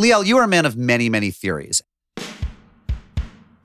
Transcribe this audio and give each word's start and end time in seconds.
Liel, 0.00 0.24
you 0.24 0.38
are 0.38 0.44
a 0.44 0.48
man 0.48 0.64
of 0.64 0.78
many, 0.78 1.10
many 1.10 1.30
theories. 1.30 1.82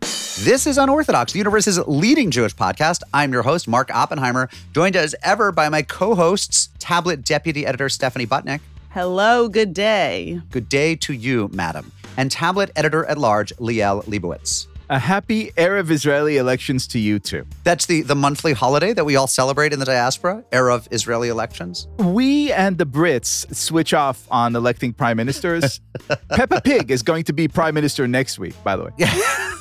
This 0.02 0.67
is 0.67 0.77
Unorthodox, 0.77 1.31
the 1.31 1.38
universe's 1.38 1.79
leading 1.88 2.29
Jewish 2.29 2.54
podcast. 2.54 3.04
I'm 3.13 3.31
your 3.31 3.43
host, 3.43 3.69
Mark 3.69 3.89
Oppenheimer, 3.96 4.50
joined 4.74 4.98
as 4.98 5.16
ever 5.24 5.53
by 5.53 5.69
my 5.69 5.82
co 5.82 6.13
hosts, 6.13 6.67
Tablet 6.77 7.24
Deputy 7.24 7.66
Editor 7.66 7.87
Stephanie 7.87 8.27
Butnick. 8.27 8.59
Hello, 8.89 9.48
good 9.48 9.73
day. 9.73 10.41
Good 10.52 10.68
day 10.68 10.98
to 10.98 11.13
you, 11.13 11.50
madam. 11.54 11.93
And 12.18 12.30
Tablet 12.30 12.70
Editor 12.76 13.06
at 13.06 13.18
Large, 13.18 13.56
Liel 13.56 14.04
Leibovitz. 14.04 14.68
A 14.88 15.00
happy 15.00 15.50
Erev 15.58 15.90
Israeli 15.90 16.38
elections 16.38 16.86
to 16.88 17.00
you 17.00 17.18
too. 17.18 17.48
That's 17.64 17.88
the, 17.88 18.02
the 18.02 18.14
monthly 18.14 18.54
holiday 18.54 18.94
that 18.94 19.04
we 19.04 19.16
all 19.16 19.26
celebrate 19.26 19.74
in 19.74 19.80
the 19.80 19.86
diaspora, 19.86 20.44
Erev 20.52 20.88
Israeli 20.92 21.30
elections. 21.30 21.88
We 21.98 22.52
and 22.52 22.78
the 22.78 22.86
Brits 22.86 23.52
switch 23.56 23.96
off 23.96 24.28
on 24.30 24.56
electing 24.56 24.94
prime 24.94 25.18
ministers. 25.18 25.82
Peppa 26.30 26.62
Pig 26.62 26.92
is 26.92 27.02
going 27.02 27.24
to 27.24 27.34
be 27.34 27.48
prime 27.48 27.74
minister 27.74 28.08
next 28.08 28.38
week, 28.38 28.54
by 28.64 28.76
the 28.76 28.84
way. 28.84 28.92
Yeah. 28.98 29.56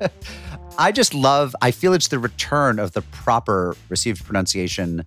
I 0.78 0.90
just 0.90 1.14
love, 1.14 1.54
I 1.62 1.70
feel 1.70 1.92
it's 1.92 2.08
the 2.08 2.18
return 2.18 2.80
of 2.80 2.92
the 2.92 3.02
proper 3.02 3.76
received 3.88 4.24
pronunciation 4.24 5.06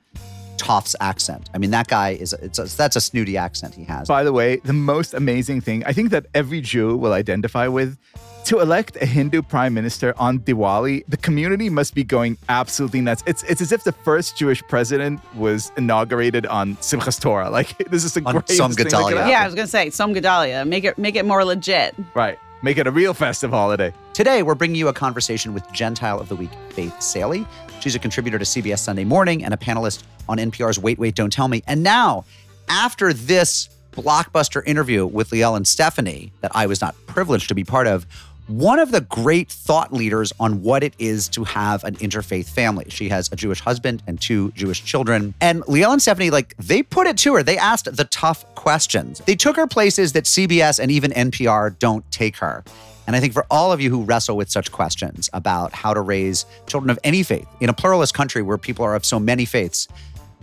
Toff's 0.56 0.96
accent. 1.02 1.50
I 1.54 1.58
mean, 1.58 1.72
that 1.72 1.90
guy 1.90 2.12
is, 2.12 2.32
it's 2.34 2.60
a, 2.60 2.64
that's 2.78 2.96
a 2.96 3.02
snooty 3.02 3.36
accent 3.36 3.74
he 3.74 3.84
has. 3.86 4.08
By 4.08 4.24
the 4.24 4.32
way, 4.32 4.58
the 4.58 4.74
most 4.74 5.14
amazing 5.14 5.60
thing 5.60 5.84
I 5.86 5.92
think 5.92 6.12
that 6.12 6.28
every 6.34 6.62
Jew 6.62 6.96
will 6.96 7.14
identify 7.14 7.68
with 7.68 7.98
to 8.46 8.60
elect 8.60 8.98
a 9.02 9.06
Hindu 9.06 9.42
prime 9.42 9.74
minister 9.74 10.14
on 10.18 10.40
Diwali, 10.40 11.04
the 11.08 11.18
community 11.18 11.70
must 11.70 11.94
be 11.94 12.04
going 12.04 12.38
absolutely 12.50 13.02
nuts. 13.02 13.24
It's 13.26 13.44
it's 13.44 13.62
as 13.62 13.72
if 13.72 13.84
the 13.84 13.92
first 13.92 14.38
Jewish 14.38 14.62
president 14.64 15.20
was 15.36 15.72
inaugurated 15.78 16.46
on 16.46 16.76
Simchas 16.78 17.20
Torah. 17.20 17.50
Like 17.62 17.78
this 17.90 18.04
is 18.04 18.14
the 18.14 18.24
On 18.26 18.34
greatest 18.34 18.60
Tzom 18.60 18.76
thing 18.76 18.86
that 18.86 18.92
could 18.92 18.94
Gedalia. 18.94 19.30
Yeah, 19.30 19.42
I 19.42 19.46
was 19.46 19.56
gonna 19.56 19.68
say 19.68 19.90
Som 19.90 20.14
Gedalia. 20.14 20.66
Make 20.68 20.84
it 20.86 20.98
make 20.98 21.16
it 21.16 21.26
more 21.26 21.44
legit. 21.44 21.94
Right. 22.14 22.40
Make 22.64 22.78
it 22.78 22.88
a 22.88 22.92
real 22.92 23.14
festive 23.14 23.50
holiday. 23.52 23.94
Today, 24.14 24.44
we're 24.44 24.56
bringing 24.56 24.76
you 24.76 24.88
a 24.88 24.94
conversation 24.94 25.54
with 25.54 25.70
Gentile 25.72 26.20
of 26.20 26.30
the 26.30 26.36
Week, 26.36 26.52
Faith 26.70 27.02
Salie. 27.02 27.46
She's 27.82 27.96
a 27.96 28.00
contributor 28.00 28.38
to 28.38 28.46
CBS 28.46 28.80
Sunday 28.80 29.04
Morning 29.04 29.44
and 29.44 29.54
a 29.54 29.58
panelist 29.58 30.04
on 30.30 30.38
NPR's 30.38 30.78
Wait, 30.78 31.00
Wait, 31.00 31.16
Don't 31.16 31.34
Tell 31.34 31.48
Me. 31.48 31.64
And 31.66 31.82
now, 31.82 32.24
after 32.70 33.14
this 33.14 33.70
blockbuster 33.92 34.62
interview 34.66 35.06
with 35.06 35.32
Liel 35.32 35.58
and 35.58 35.68
Stephanie 35.68 36.32
that 36.42 36.52
I 36.56 36.66
was 36.68 36.82
not 36.82 36.96
privileged 37.08 37.50
to 37.50 37.56
be 37.56 37.64
part 37.64 37.88
of, 37.88 38.06
one 38.48 38.80
of 38.80 38.92
the 38.92 39.02
great 39.02 39.50
thought 39.50 39.94
leaders 39.94 40.34
on 40.40 40.62
what 40.62 40.84
it 40.84 40.94
is 41.00 41.30
to 41.30 41.44
have 41.44 41.84
an 41.84 41.96
interfaith 41.98 42.50
family. 42.50 42.86
She 42.90 43.10
has 43.10 43.30
a 43.32 43.36
Jewish 43.36 43.62
husband 43.62 44.04
and 44.08 44.20
two 44.20 44.52
Jewish 44.52 44.84
children. 44.84 45.34
And 45.40 45.64
Liel 45.64 45.92
and 45.92 46.02
Stephanie, 46.02 46.32
like, 46.32 46.56
they 46.58 46.84
put 46.84 47.08
it 47.08 47.18
to 47.20 47.36
her. 47.36 47.44
They 47.44 47.58
asked 47.58 47.96
the 47.96 48.06
tough 48.06 48.44
questions. 48.56 49.20
They 49.26 49.36
took 49.36 49.56
her 49.56 49.68
places 49.68 50.14
that 50.14 50.26
CBS 50.26 50.80
and 50.80 50.92
even 50.92 51.12
NPR 51.12 51.78
don't 51.80 52.10
take 52.12 52.38
her. 52.38 52.64
And 53.08 53.16
I 53.16 53.20
think 53.20 53.34
for 53.34 53.46
all 53.50 53.72
of 53.72 53.82
you 53.82 53.90
who 53.90 54.04
wrestle 54.04 54.38
with 54.38 54.50
such 54.50 54.72
questions 54.72 55.30
about 55.34 55.74
how 55.74 55.94
to 55.94 56.02
raise 56.02 56.46
children 56.68 56.90
of 56.90 57.00
any 57.04 57.24
faith 57.24 57.48
in 57.60 57.70
a 57.70 57.74
pluralist 57.74 58.14
country 58.14 58.42
where 58.42 58.58
people 58.58 58.86
are 58.86 58.96
of 58.96 59.06
so 59.06 59.20
many 59.20 59.46
faiths, 59.46 59.88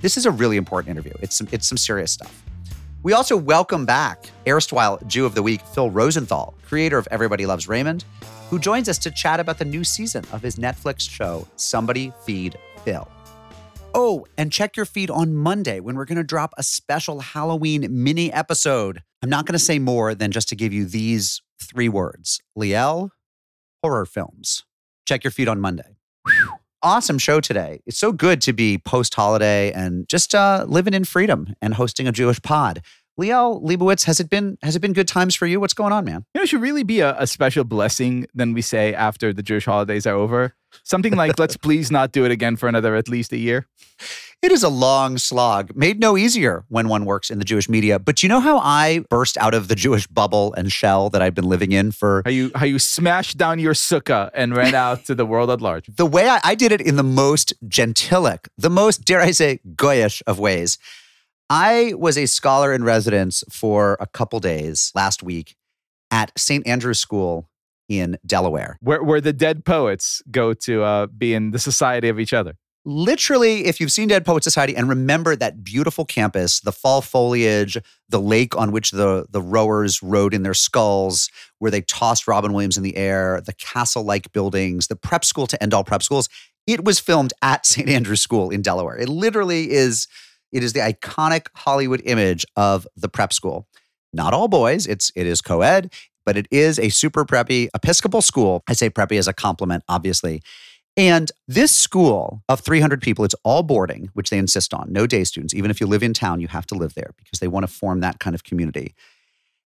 this 0.01 0.17
is 0.17 0.27
a 0.27 0.31
really 0.31 0.57
important 0.57 0.91
interview. 0.91 1.13
It's 1.21 1.37
some, 1.37 1.49
it's 1.51 1.69
some 1.69 1.79
serious 1.79 2.13
stuff. 2.13 2.43
We 3.05 3.13
also 3.13 3.37
welcome 3.37 3.87
back 3.87 4.29
erstwhile 4.47 4.99
Jew 5.07 5.25
of 5.25 5.37
the 5.37 5.43
Week, 5.43 5.61
Phil 5.61 5.89
Rosenthal, 5.89 6.55
creator 6.65 6.99
of 6.99 7.07
Everybody 7.13 7.47
Loves 7.47 7.69
Raymond, 7.69 8.05
who 8.51 8.59
joins 8.59 8.89
us 8.89 8.99
to 8.99 9.11
chat 9.13 9.39
about 9.39 9.59
the 9.59 9.65
new 9.65 9.85
season 9.85 10.25
of 10.33 10.43
his 10.43 10.57
Netflix 10.57 11.09
show, 11.09 11.47
Somebody 11.55 12.13
Feed 12.25 12.59
Phil. 12.85 13.09
Oh, 13.95 14.27
and 14.37 14.51
check 14.51 14.77
your 14.77 14.85
feed 14.85 15.11
on 15.11 15.33
Monday 15.33 15.79
when 15.79 15.95
we're 15.95 16.07
going 16.07 16.17
to 16.17 16.25
drop 16.25 16.53
a 16.59 16.65
special 16.65 17.21
Halloween 17.21 17.87
mini 17.89 18.33
episode. 18.33 19.03
I'm 19.23 19.31
not 19.31 19.47
going 19.47 19.55
to 19.55 19.61
say 19.61 19.79
more 19.79 20.15
than 20.15 20.33
just 20.33 20.49
to 20.49 20.57
give 20.57 20.73
you 20.73 20.85
these 20.85 21.41
three 21.63 21.89
words 21.89 22.41
Liel, 22.59 23.11
horror 23.81 24.07
films. 24.07 24.65
Check 25.07 25.23
your 25.23 25.31
feed 25.31 25.47
on 25.47 25.61
Monday. 25.61 25.97
Whew. 26.27 26.58
Awesome 26.83 27.19
show 27.19 27.41
today. 27.41 27.81
It's 27.87 27.99
so 27.99 28.13
good 28.13 28.41
to 28.43 28.53
be 28.53 28.79
post 28.79 29.13
holiday 29.15 29.73
and 29.73 30.09
just 30.09 30.33
uh, 30.33 30.65
living 30.69 30.95
in 30.95 31.05
freedom 31.05 31.57
and 31.61 31.75
hosting 31.75 32.07
a 32.07 32.13
Jewish 32.13 32.41
pod. 32.41 32.83
Liel 33.19 33.61
Leibovitz, 33.65 34.05
has 34.05 34.21
it 34.21 34.31
been 34.31 34.59
has 34.63 34.77
it 34.77 34.79
been 34.79 34.93
good 34.93 35.09
times 35.09 35.35
for 35.35 35.45
you? 35.45 35.59
What's 35.59 35.75
going 35.75 35.93
on, 35.93 36.05
man? 36.05 36.25
You 36.35 36.39
know, 36.39 36.43
it 36.45 36.49
should 36.49 36.61
really 36.61 36.85
be 36.85 37.01
a, 37.01 37.19
a 37.19 37.27
special 37.27 37.65
blessing 37.65 38.29
than 38.33 38.55
we 38.55 38.63
say 38.63 38.95
after 38.95 39.33
the 39.33 39.43
Jewish 39.43 39.65
holidays 39.65 40.07
are 40.07 40.15
over. 40.15 40.55
Something 40.85 41.17
like, 41.17 41.37
let's 41.37 41.57
please 41.57 41.91
not 41.91 42.13
do 42.13 42.25
it 42.25 42.31
again 42.31 42.55
for 42.55 42.69
another 42.69 42.95
at 42.95 43.09
least 43.09 43.33
a 43.33 43.39
year. 43.39 43.67
It 44.41 44.53
is 44.53 44.63
a 44.63 44.69
long 44.69 45.19
slog, 45.19 45.75
made 45.75 45.99
no 45.99 46.17
easier 46.17 46.65
when 46.69 46.87
one 46.87 47.05
works 47.05 47.29
in 47.29 47.41
the 47.41 47.45
Jewish 47.45 47.69
media. 47.69 47.99
But 47.99 48.23
you 48.23 48.29
know 48.29 48.39
how 48.39 48.59
I 48.59 49.01
burst 49.11 49.37
out 49.37 49.53
of 49.53 49.67
the 49.67 49.75
Jewish 49.75 50.07
bubble 50.07 50.55
and 50.55 50.71
shell 50.71 51.11
that 51.11 51.21
I've 51.21 51.35
been 51.35 51.49
living 51.49 51.73
in 51.73 51.91
for 51.91 52.23
How 52.25 52.31
you 52.31 52.53
how 52.55 52.65
you 52.65 52.79
smashed 52.79 53.37
down 53.37 53.59
your 53.59 53.75
sukkah 53.75 54.31
and 54.35 54.55
ran 54.55 54.77
out 54.77 55.07
to 55.07 55.17
the 55.17 55.27
world 55.27 55.51
at 55.51 55.61
large. 55.61 55.87
the 55.97 56.07
way 56.07 56.29
I, 56.29 56.41
I 56.45 56.55
did 56.55 56.71
it 56.71 56.81
in 56.81 56.95
the 56.95 57.03
most 57.03 57.53
gentilic, 57.67 58.49
the 58.57 58.71
most, 58.71 59.05
dare 59.05 59.21
I 59.21 59.33
say, 59.33 59.59
goyish 59.75 60.23
of 60.25 60.39
ways. 60.39 60.79
I 61.51 61.95
was 61.97 62.17
a 62.17 62.27
scholar 62.27 62.73
in 62.73 62.85
residence 62.85 63.43
for 63.51 63.97
a 63.99 64.07
couple 64.07 64.39
days 64.39 64.93
last 64.95 65.21
week 65.21 65.57
at 66.13 66.31
St. 66.39 66.65
Andrew's 66.65 67.01
School 67.01 67.51
in 67.89 68.19
Delaware. 68.25 68.79
Where 68.83 69.03
where 69.03 69.21
the 69.21 69.33
dead 69.33 69.65
poets 69.65 70.23
go 70.31 70.55
to 70.55 70.85
uh, 70.85 71.07
be 71.07 71.35
in 71.35 71.51
the 71.51 71.59
society 71.59 72.09
of 72.09 72.21
each 72.21 72.33
other. 72.33 72.55
Literally, 72.91 73.67
if 73.67 73.81
you've 73.81 73.93
seen 73.93 74.09
Dead 74.09 74.25
Poet 74.25 74.43
Society 74.43 74.75
and 74.75 74.89
remember 74.89 75.37
that 75.37 75.63
beautiful 75.63 76.07
campus, 76.07 76.61
the 76.61 76.73
fall 76.73 77.03
foliage, 77.03 77.77
the 78.09 78.19
lake 78.19 78.57
on 78.57 78.73
which 78.73 78.93
the, 78.93 79.27
the 79.29 79.43
rowers 79.43 80.03
rowed 80.03 80.33
in 80.33 80.43
their 80.43 80.55
sculls, 80.55 81.29
where 81.59 81.71
they 81.71 81.83
tossed 81.83 82.27
Robin 82.27 82.55
Williams 82.55 82.79
in 82.79 82.83
the 82.83 82.97
air, 82.97 83.43
the 83.45 83.53
castle 83.53 84.05
like 84.05 84.33
buildings, 84.33 84.87
the 84.87 84.97
prep 84.97 85.23
school 85.23 85.47
to 85.49 85.63
end 85.63 85.75
all 85.75 85.85
prep 85.85 86.03
schools, 86.03 86.31
it 86.67 86.83
was 86.83 86.99
filmed 86.99 87.35
at 87.43 87.67
St. 87.67 87.91
Andrew's 87.91 88.23
School 88.23 88.49
in 88.49 88.63
Delaware. 88.63 88.97
It 88.97 89.11
literally 89.11 89.71
is, 89.71 90.09
it 90.51 90.65
is 90.65 90.73
the 90.73 90.81
iconic 90.81 91.49
Hollywood 91.57 92.01
image 92.07 92.47
of 92.57 92.89
the 92.97 93.11
prep 93.11 93.35
school. 93.35 93.69
Not 94.15 94.33
all 94.33 94.49
boys, 94.49 94.87
it's 94.87 95.13
it 95.15 95.27
is 95.27 95.43
co-ed, 95.43 95.93
but 96.25 96.39
it 96.39 96.49
is 96.51 96.79
a 96.79 96.89
super 96.89 97.27
preppy 97.27 97.69
Episcopal 97.75 98.23
school. 98.23 98.63
I 98.67 98.73
say 98.73 98.89
preppy 98.89 99.19
as 99.19 99.29
a 99.29 99.35
compliment, 99.35 99.85
obviously. 99.91 100.41
And 100.99 101.31
this 101.47 101.71
school 101.71 102.43
of 102.49 102.59
300 102.59 103.01
people, 103.01 103.25
it's 103.25 103.37
all 103.45 103.63
boarding, 103.63 104.11
which 104.15 104.31
they 104.31 104.37
insist 104.37 104.75
on, 104.75 104.93
no 104.93 105.07
day 105.07 105.23
students. 105.23 105.55
Even 105.55 105.71
if 105.71 105.81
you 105.81 105.87
live 105.87 106.03
in 106.03 106.13
town, 106.13 106.41
you 106.41 106.49
have 106.49 106.67
to 106.67 106.75
live 106.75 106.95
there 106.95 107.13
because 107.17 107.39
they 107.39 107.47
want 107.47 107.63
to 107.63 107.73
form 107.73 108.01
that 108.01 108.19
kind 108.19 108.35
of 108.35 108.43
community. 108.43 108.97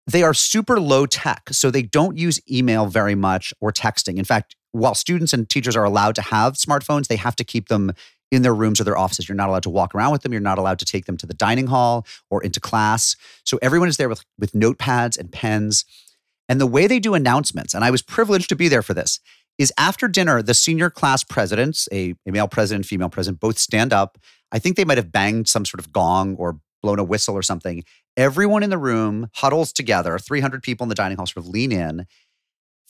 They 0.06 0.24
are 0.24 0.34
super 0.34 0.78
low 0.78 1.06
tech, 1.06 1.44
so 1.52 1.72
they 1.72 1.84
don't 1.84 2.18
use 2.18 2.42
email 2.52 2.86
very 2.86 3.16
much 3.16 3.54
or 3.62 3.72
texting. 3.72 4.18
In 4.18 4.26
fact, 4.26 4.58
while 4.74 4.94
students 4.94 5.32
and 5.32 5.50
teachers 5.50 5.78
are 5.78 5.86
allowed 5.86 6.16
to 6.16 6.22
have 6.22 6.56
smartphones, 6.56 7.08
they 7.08 7.16
have 7.16 7.38
to 7.38 7.46
keep 7.46 7.70
them 7.70 7.94
in 8.30 8.42
their 8.42 8.54
rooms 8.54 8.82
or 8.82 8.84
their 8.84 8.98
offices. 8.98 9.30
You're 9.30 9.38
not 9.38 9.48
allowed 9.48 9.64
to 9.64 9.70
walk 9.70 9.96
around 9.96 10.12
with 10.12 10.24
them. 10.24 10.34
You're 10.34 10.42
not 10.42 10.58
allowed 10.58 10.80
to 10.80 10.86
take 10.86 11.06
them 11.06 11.16
to 11.16 11.26
the 11.26 11.34
dining 11.34 11.68
hall 11.68 12.06
or 12.30 12.44
into 12.44 12.60
class. 12.60 13.16
So 13.46 13.58
everyone 13.62 13.88
is 13.88 13.96
there 13.96 14.10
with, 14.10 14.26
with 14.38 14.52
notepads 14.52 15.18
and 15.18 15.32
pens. 15.32 15.86
And 16.50 16.60
the 16.60 16.68
way 16.68 16.88
they 16.88 17.00
do 17.00 17.14
announcements, 17.14 17.74
and 17.74 17.86
I 17.86 17.92
was 17.92 18.02
privileged 18.02 18.50
to 18.50 18.56
be 18.58 18.68
there 18.68 18.82
for 18.82 18.94
this, 18.94 19.22
is 19.58 19.72
after 19.78 20.08
dinner, 20.08 20.42
the 20.42 20.54
senior 20.54 20.90
class 20.90 21.24
presidents, 21.24 21.88
a, 21.92 22.16
a 22.28 22.32
male 22.32 22.48
president, 22.48 22.86
female 22.86 23.10
president, 23.10 23.40
both 23.40 23.58
stand 23.58 23.94
up. 23.94 24.18
I 24.52 24.60
think 24.60 24.76
they 24.76 24.86
might 24.86 24.98
have 24.98 25.12
banged 25.12 25.48
some 25.48 25.66
sort 25.66 25.80
of 25.80 25.92
gong 25.92 26.36
or 26.38 26.60
blown 26.82 27.00
a 27.00 27.04
whistle 27.04 27.36
or 27.36 27.42
something. 27.42 27.84
Everyone 28.18 28.64
in 28.64 28.70
the 28.70 28.78
room 28.78 29.30
huddles 29.36 29.72
together, 29.72 30.18
300 30.18 30.64
people 30.64 30.84
in 30.84 30.90
the 30.90 30.96
dining 30.96 31.18
hall 31.18 31.26
sort 31.26 31.46
of 31.46 31.50
lean 31.50 31.72
in. 31.72 32.06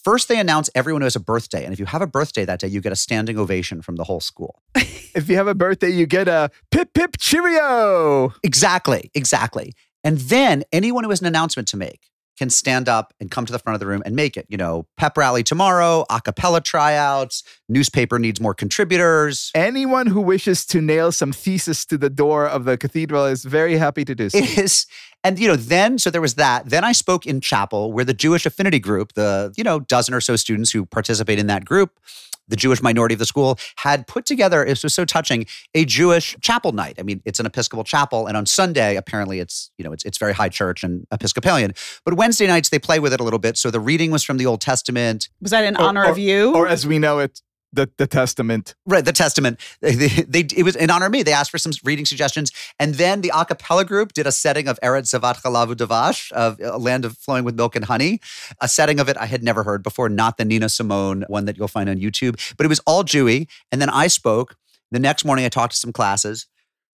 First, 0.04 0.30
they 0.30 0.40
announce 0.40 0.70
everyone 0.74 1.02
who 1.02 1.06
has 1.06 1.16
a 1.16 1.20
birthday. 1.20 1.64
And 1.64 1.74
if 1.74 1.80
you 1.80 1.86
have 1.86 2.02
a 2.02 2.08
birthday 2.08 2.44
that 2.46 2.60
day, 2.60 2.68
you 2.68 2.82
get 2.82 2.92
a 2.92 2.96
standing 2.96 3.38
ovation 3.38 3.82
from 3.82 3.98
the 3.98 4.04
whole 4.04 4.20
school. 4.20 4.62
If 5.14 5.28
you 5.28 5.36
have 5.36 5.48
a 5.48 5.54
birthday, 5.54 5.90
you 5.90 6.06
get 6.06 6.30
a 6.30 6.50
pip 6.72 6.94
pip 6.94 7.18
cheerio. 7.20 8.34
Exactly, 8.44 9.12
exactly. 9.14 9.74
And 10.06 10.20
then 10.20 10.64
anyone 10.72 11.04
who 11.04 11.10
has 11.10 11.20
an 11.20 11.28
announcement 11.28 11.68
to 11.68 11.78
make 11.78 12.11
can 12.42 12.50
stand 12.50 12.90
up 12.90 13.14
and 13.20 13.30
come 13.30 13.46
to 13.46 13.54
the 13.54 13.60
front 13.60 13.76
of 13.76 13.80
the 13.80 13.86
room 13.86 14.02
and 14.04 14.16
make 14.16 14.36
it. 14.36 14.48
You 14.50 14.58
know, 14.58 14.88
pep 14.98 15.16
rally 15.16 15.44
tomorrow, 15.44 16.06
a 16.10 16.20
cappella 16.20 16.60
tryouts, 16.60 17.44
newspaper 17.72 18.20
needs 18.20 18.40
more 18.42 18.54
contributors. 18.54 19.52
Anyone 19.56 20.08
who 20.08 20.22
wishes 20.22 20.66
to 20.68 20.82
nail 20.82 21.12
some 21.12 21.32
thesis 21.32 21.86
to 21.86 21.98
the 21.98 22.10
door 22.10 22.48
of 22.48 22.66
the 22.66 22.78
cathedral 22.78 23.26
is 23.26 23.44
very 23.46 23.78
happy 23.78 24.04
to 24.06 24.14
do 24.14 24.30
so. 24.30 24.38
Is 24.40 24.86
and 25.24 25.40
you 25.40 25.48
know, 25.48 25.56
then 25.56 25.98
so 25.98 26.10
there 26.10 26.22
was 26.22 26.36
that. 26.36 26.70
Then 26.70 26.84
I 26.84 26.92
spoke 26.92 27.26
in 27.26 27.42
chapel 27.42 27.92
where 27.94 28.06
the 28.06 28.14
Jewish 28.14 28.46
affinity 28.46 28.80
group, 28.80 29.14
the, 29.14 29.54
you 29.56 29.64
know, 29.64 29.80
dozen 29.80 30.14
or 30.14 30.22
so 30.22 30.36
students 30.36 30.72
who 30.72 30.86
participate 30.86 31.40
in 31.40 31.48
that 31.48 31.64
group, 31.64 32.00
the 32.48 32.56
Jewish 32.56 32.82
minority 32.82 33.14
of 33.14 33.20
the 33.20 33.26
school 33.26 33.58
had 33.78 34.08
put 34.08 34.26
together, 34.26 34.66
it 34.66 34.84
was 34.84 34.94
so 34.94 35.06
touching, 35.06 35.46
a 35.74 35.86
Jewish 35.86 36.36
chapel 36.42 36.74
night. 36.74 36.96
I 37.00 37.04
mean, 37.04 37.22
it's 37.24 37.40
an 37.40 37.46
Episcopal 37.46 37.84
chapel, 37.86 38.28
and 38.28 38.36
on 38.36 38.46
Sunday, 38.46 38.98
apparently 38.98 39.40
it's, 39.40 39.72
you 39.78 39.86
know, 39.86 39.94
it's 39.94 40.04
it's 40.04 40.18
very 40.18 40.34
high 40.34 40.50
church 40.50 40.84
and 40.84 41.06
Episcopalian. 41.12 41.74
But 42.04 42.16
Wednesday 42.16 42.48
nights 42.48 42.70
they 42.70 42.80
play 42.80 43.00
with 43.00 43.14
it 43.14 43.20
a 43.22 43.24
little 43.24 43.40
bit. 43.40 43.58
So 43.58 43.72
the 43.72 43.80
reading 43.80 44.12
was 44.12 44.24
from 44.24 44.38
the 44.38 44.46
Old 44.48 44.60
Testament. 44.60 45.30
Was 45.40 45.52
that 45.52 45.64
in 45.64 45.78
Or- 45.78 45.84
honor 45.84 46.04
or- 46.04 46.10
of 46.10 46.18
you? 46.18 46.54
Or 46.54 46.68
as 46.68 46.86
we 46.86 47.00
know 47.00 47.20
it, 47.20 47.42
the, 47.74 47.90
the 47.98 48.08
testament. 48.08 48.76
Right, 48.86 49.04
the 49.04 49.14
Testament. 49.14 49.60
They, 49.80 49.96
they, 49.96 50.46
it 50.56 50.64
was 50.64 50.76
in 50.76 50.90
honor 50.90 51.06
of 51.06 51.12
me. 51.12 51.24
They 51.24 51.34
asked 51.34 51.52
for 51.52 51.58
some 51.58 51.72
reading 51.84 52.06
suggestions, 52.06 52.52
and 52.80 52.96
then 52.96 53.22
the 53.22 53.32
a 53.34 53.46
cappella 53.46 53.86
group 53.86 54.14
did 54.14 54.28
a 54.28 54.32
setting 54.32 54.68
of 54.68 54.80
Eretz 54.82 55.18
Zavat 55.18 55.42
Chalavu 55.42 55.76
Davash, 55.76 56.32
of 56.32 56.60
a 56.60 56.78
land 56.78 57.06
of 57.06 57.18
flowing 57.18 57.44
with 57.44 57.56
milk 57.56 57.76
and 57.76 57.86
honey. 57.86 58.20
A 58.60 58.68
setting 58.68 59.00
of 59.00 59.10
it 59.10 59.18
I 59.18 59.26
had 59.26 59.44
never 59.44 59.64
heard 59.64 59.84
before, 59.84 60.10
not 60.10 60.38
the 60.38 60.46
Nina 60.46 60.70
Simone 60.70 61.24
one 61.28 61.46
that 61.46 61.58
you'll 61.58 61.68
find 61.68 61.90
on 61.90 61.98
YouTube, 61.98 62.56
but 62.58 62.66
it 62.66 62.70
was 62.70 62.80
all 62.86 63.04
Jewy. 63.04 63.48
And 63.72 63.82
then 63.82 63.90
I 63.90 64.08
spoke. 64.08 64.56
The 64.92 65.00
next 65.00 65.24
morning, 65.24 65.46
I 65.46 65.50
talked 65.50 65.74
to 65.74 65.80
some 65.80 65.94
classes. 65.94 66.48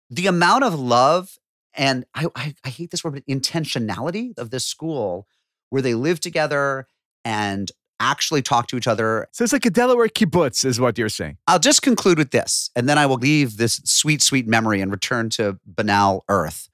The 0.09 0.25
amount 0.25 0.63
of 0.63 0.79
love 0.79 1.37
and 1.75 2.05
I, 2.13 2.27
I, 2.35 2.55
I 2.63 2.69
hate 2.69 2.91
this 2.91 3.03
word, 3.03 3.13
but 3.13 3.25
intentionality 3.25 4.37
of 4.37 4.49
this 4.49 4.65
school, 4.65 5.27
where 5.69 5.81
they 5.81 5.95
live 5.95 6.19
together 6.19 6.87
and 7.25 7.71
actually 8.11 8.41
talk 8.41 8.67
to 8.67 8.77
each 8.77 8.87
other 8.87 9.27
So 9.31 9.43
it's 9.43 9.53
like 9.53 9.65
a 9.65 9.69
Delaware 9.69 10.07
kibbutz, 10.07 10.65
is 10.65 10.79
what 10.79 10.97
you're 10.97 11.09
saying. 11.09 11.37
I'll 11.47 11.59
just 11.59 11.81
conclude 11.81 12.17
with 12.17 12.31
this, 12.31 12.69
and 12.75 12.87
then 12.87 12.97
I 12.97 13.05
will 13.05 13.17
leave 13.17 13.57
this 13.57 13.81
sweet, 13.85 14.21
sweet 14.21 14.47
memory 14.47 14.81
and 14.81 14.91
return 14.91 15.29
to 15.31 15.59
banal 15.65 16.23
earth. 16.29 16.69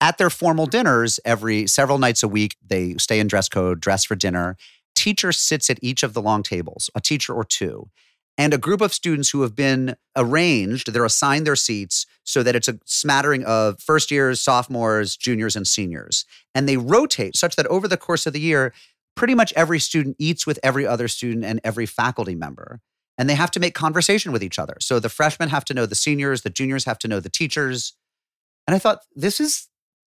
At 0.00 0.16
their 0.16 0.30
formal 0.30 0.66
dinners, 0.66 1.20
every 1.24 1.66
several 1.66 1.98
nights 1.98 2.22
a 2.22 2.28
week, 2.28 2.56
they 2.66 2.94
stay 2.96 3.20
in 3.20 3.26
dress 3.26 3.48
code, 3.48 3.80
dress 3.80 4.04
for 4.04 4.14
dinner. 4.14 4.56
Teacher 4.94 5.32
sits 5.32 5.68
at 5.68 5.78
each 5.82 6.02
of 6.02 6.14
the 6.14 6.22
long 6.22 6.42
tables, 6.42 6.90
a 6.94 7.00
teacher 7.00 7.34
or 7.34 7.44
two, 7.44 7.90
and 8.40 8.54
a 8.54 8.58
group 8.58 8.80
of 8.80 8.94
students 8.94 9.28
who 9.28 9.42
have 9.42 9.54
been 9.54 9.96
arranged, 10.16 10.94
they're 10.94 11.04
assigned 11.04 11.46
their 11.46 11.56
seats 11.56 12.06
so 12.24 12.42
that 12.42 12.56
it's 12.56 12.68
a 12.68 12.78
smattering 12.86 13.44
of 13.44 13.78
first 13.82 14.10
years, 14.10 14.40
sophomores, 14.40 15.14
juniors, 15.14 15.56
and 15.56 15.68
seniors. 15.68 16.24
And 16.54 16.66
they 16.66 16.78
rotate 16.78 17.36
such 17.36 17.56
that 17.56 17.66
over 17.66 17.86
the 17.86 17.98
course 17.98 18.24
of 18.24 18.32
the 18.32 18.40
year, 18.40 18.72
pretty 19.16 19.34
much 19.34 19.52
every 19.54 19.78
student 19.78 20.16
eats 20.18 20.46
with 20.46 20.58
every 20.62 20.86
other 20.86 21.08
student 21.08 21.44
and 21.44 21.60
every 21.64 21.86
faculty 21.86 22.34
member 22.34 22.80
and 23.20 23.28
they 23.28 23.34
have 23.34 23.50
to 23.50 23.60
make 23.60 23.74
conversation 23.74 24.32
with 24.32 24.42
each 24.42 24.58
other. 24.58 24.78
So 24.80 24.98
the 24.98 25.10
freshmen 25.10 25.50
have 25.50 25.66
to 25.66 25.74
know 25.74 25.84
the 25.84 25.94
seniors, 25.94 26.40
the 26.40 26.48
juniors 26.48 26.86
have 26.86 26.98
to 27.00 27.08
know 27.08 27.20
the 27.20 27.28
teachers. 27.28 27.92
And 28.66 28.74
I 28.74 28.78
thought 28.78 29.00
this 29.14 29.40
is 29.40 29.68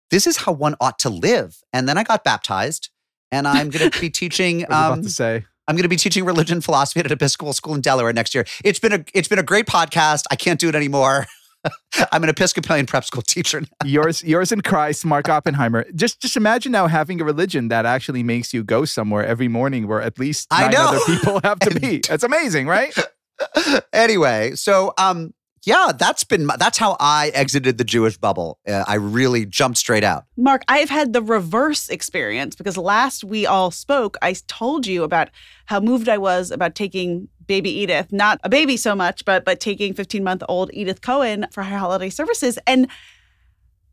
this 0.10 0.26
is 0.26 0.38
how 0.38 0.54
one 0.54 0.76
ought 0.82 0.98
to 1.00 1.10
live. 1.12 1.58
And 1.72 1.88
then 1.88 2.00
I 2.00 2.04
got 2.04 2.24
baptized 2.24 2.90
and 3.32 3.48
I'm 3.48 3.70
going 3.70 3.92
to 3.92 4.02
be 4.02 4.10
teaching 4.22 4.64
um, 4.64 4.70
about 4.70 5.04
to 5.04 5.10
say. 5.10 5.46
I'm 5.68 5.76
going 5.76 5.84
to 5.84 5.90
be 5.90 5.98
teaching 5.98 6.26
religion 6.26 6.62
philosophy 6.62 7.00
at 7.00 7.06
an 7.06 7.12
Episcopal 7.12 7.54
school 7.54 7.76
in 7.76 7.82
Delaware 7.82 8.12
next 8.12 8.34
year. 8.34 8.46
It's 8.64 8.80
been 8.80 8.94
a 8.94 9.06
it's 9.14 9.28
been 9.28 9.40
a 9.40 9.44
great 9.44 9.68
podcast. 9.68 10.24
I 10.32 10.36
can't 10.36 10.60
do 10.60 10.68
it 10.68 10.76
anymore. 10.76 11.28
I'm 12.12 12.24
an 12.24 12.30
Episcopalian 12.30 12.86
prep 12.86 13.04
school 13.04 13.22
teacher 13.22 13.62
now. 13.62 13.68
yours 13.86 14.24
yours 14.24 14.52
in 14.52 14.62
Christ, 14.62 15.06
Mark 15.06 15.30
Oppenheimer. 15.30 15.86
Just 15.96 16.22
just 16.22 16.38
imagine 16.38 16.72
now 16.72 16.88
having 16.88 17.22
a 17.22 17.24
religion 17.24 17.70
that 17.70 17.86
actually 17.86 18.24
makes 18.24 18.54
you 18.54 18.64
go 18.64 18.86
somewhere 18.86 19.26
every 19.26 19.48
morning 19.48 19.88
where 19.88 20.02
at 20.02 20.20
least 20.20 20.48
I 20.52 20.64
nine 20.64 20.72
know. 20.72 20.88
other 20.88 21.00
people 21.06 21.40
have 21.44 21.60
to 21.60 21.80
be. 21.80 22.00
That's 22.08 22.24
amazing, 22.24 22.68
right? 22.68 22.96
anyway, 23.94 24.56
so 24.56 24.94
um 24.98 25.34
yeah, 25.66 25.92
that's 25.98 26.24
been 26.24 26.46
my, 26.46 26.58
that's 26.58 26.78
how 26.78 26.96
I 27.00 27.30
exited 27.30 27.80
the 27.80 27.84
Jewish 27.84 28.18
bubble. 28.18 28.60
Uh, 28.68 28.84
I 28.88 28.96
really 28.96 29.46
jumped 29.46 29.80
straight 29.80 30.04
out. 30.04 30.26
Mark, 30.38 30.62
I've 30.68 30.90
had 30.90 31.12
the 31.12 31.24
reverse 31.24 31.90
experience 31.90 32.56
because 32.56 32.78
last 32.78 33.24
we 33.24 33.48
all 33.48 33.72
spoke, 33.72 34.16
I 34.22 34.36
told 34.48 34.86
you 34.86 35.04
about 35.04 35.30
how 35.66 35.80
moved 35.80 36.08
I 36.08 36.20
was 36.20 36.52
about 36.52 36.76
taking 36.76 37.30
baby 37.48 37.70
Edith, 37.72 38.12
not 38.12 38.40
a 38.44 38.50
baby 38.50 38.78
so 38.78 38.96
much, 38.96 39.26
but 39.26 39.46
but 39.46 39.60
taking 39.60 39.94
15-month-old 39.94 40.70
Edith 40.74 41.02
Cohen 41.02 41.46
for 41.52 41.64
her 41.64 41.78
holiday 41.78 42.10
services. 42.10 42.58
And 42.68 42.88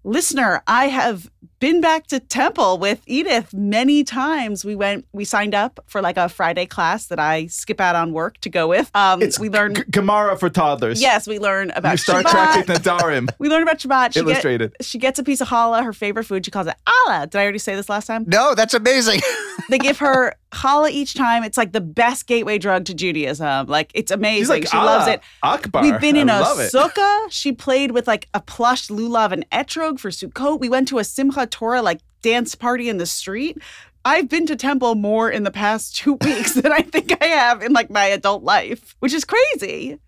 listener, 0.04 0.62
I 0.66 0.86
have 0.88 1.30
been 1.60 1.80
back 1.80 2.08
to 2.08 2.18
Temple 2.18 2.78
with 2.78 3.00
Edith 3.06 3.54
many 3.54 4.02
times. 4.02 4.64
We 4.64 4.74
went, 4.74 5.06
we 5.12 5.24
signed 5.24 5.54
up 5.54 5.78
for 5.86 6.02
like 6.02 6.16
a 6.16 6.28
Friday 6.28 6.66
class 6.66 7.06
that 7.06 7.20
I 7.20 7.46
skip 7.46 7.80
out 7.80 7.94
on 7.94 8.12
work 8.12 8.38
to 8.38 8.50
go 8.50 8.66
with. 8.66 8.90
Um, 8.96 9.22
It's 9.22 9.38
we 9.38 9.48
learn, 9.48 9.76
G- 9.76 9.84
Gemara 9.88 10.36
for 10.36 10.50
toddlers. 10.50 11.00
yes, 11.00 11.28
we 11.28 11.38
learn 11.38 11.70
about 11.76 11.92
You 11.92 11.96
start 11.98 12.26
Shabbat. 12.26 12.64
Tractate 12.64 12.66
Nedarim. 12.82 13.28
We 13.38 13.48
learn 13.48 13.62
about 13.62 13.78
Shabbat. 13.78 14.14
She, 14.14 14.20
get, 14.20 14.26
Illustrated. 14.28 14.74
she 14.80 14.98
gets 14.98 15.20
a 15.20 15.22
piece 15.22 15.40
of 15.40 15.46
challah, 15.48 15.84
her 15.84 15.92
favorite 15.92 16.24
food. 16.24 16.44
She 16.44 16.50
calls 16.50 16.66
it 16.66 16.74
Allah. 17.06 17.28
Did 17.28 17.38
I 17.38 17.42
already 17.44 17.58
say 17.60 17.76
this 17.76 17.88
last 17.88 18.06
time? 18.06 18.24
No, 18.26 18.56
that's 18.56 18.74
amazing. 18.74 19.20
They 19.68 19.78
give 19.78 19.98
her 19.98 20.34
challah 20.52 20.90
each 20.90 21.14
time. 21.14 21.44
It's 21.44 21.56
like 21.56 21.72
the 21.72 21.80
best 21.80 22.26
gateway 22.26 22.58
drug 22.58 22.84
to 22.86 22.94
Judaism. 22.94 23.66
Like 23.66 23.90
it's 23.94 24.10
amazing. 24.10 24.42
She's 24.42 24.48
like, 24.48 24.68
she 24.68 24.76
loves 24.76 25.08
ah, 25.08 25.12
it. 25.12 25.20
Akbar. 25.42 25.82
We've 25.82 26.00
been 26.00 26.16
in 26.16 26.30
I 26.30 26.38
a 26.38 26.40
love 26.40 26.58
sukkah. 26.58 27.26
She 27.30 27.52
played 27.52 27.92
with 27.92 28.06
like 28.06 28.28
a 28.34 28.40
plush 28.40 28.88
lulav 28.88 29.32
and 29.32 29.48
etrog 29.50 29.98
for 29.98 30.10
Sukkot. 30.10 30.60
We 30.60 30.68
went 30.68 30.88
to 30.88 30.98
a 30.98 31.04
Simcha 31.04 31.46
Torah 31.46 31.82
like 31.82 32.00
dance 32.22 32.54
party 32.54 32.88
in 32.88 32.98
the 32.98 33.06
street. 33.06 33.58
I've 34.04 34.28
been 34.28 34.46
to 34.46 34.56
temple 34.56 34.94
more 34.94 35.30
in 35.30 35.44
the 35.44 35.50
past 35.50 35.96
two 36.02 36.14
weeks 36.14 36.54
than 36.54 36.72
I 36.72 36.82
think 36.82 37.22
I 37.22 37.26
have 37.26 37.62
in 37.62 37.72
like 37.72 37.90
my 37.90 38.06
adult 38.06 38.42
life, 38.42 38.96
which 39.00 39.12
is 39.12 39.24
crazy. 39.24 39.98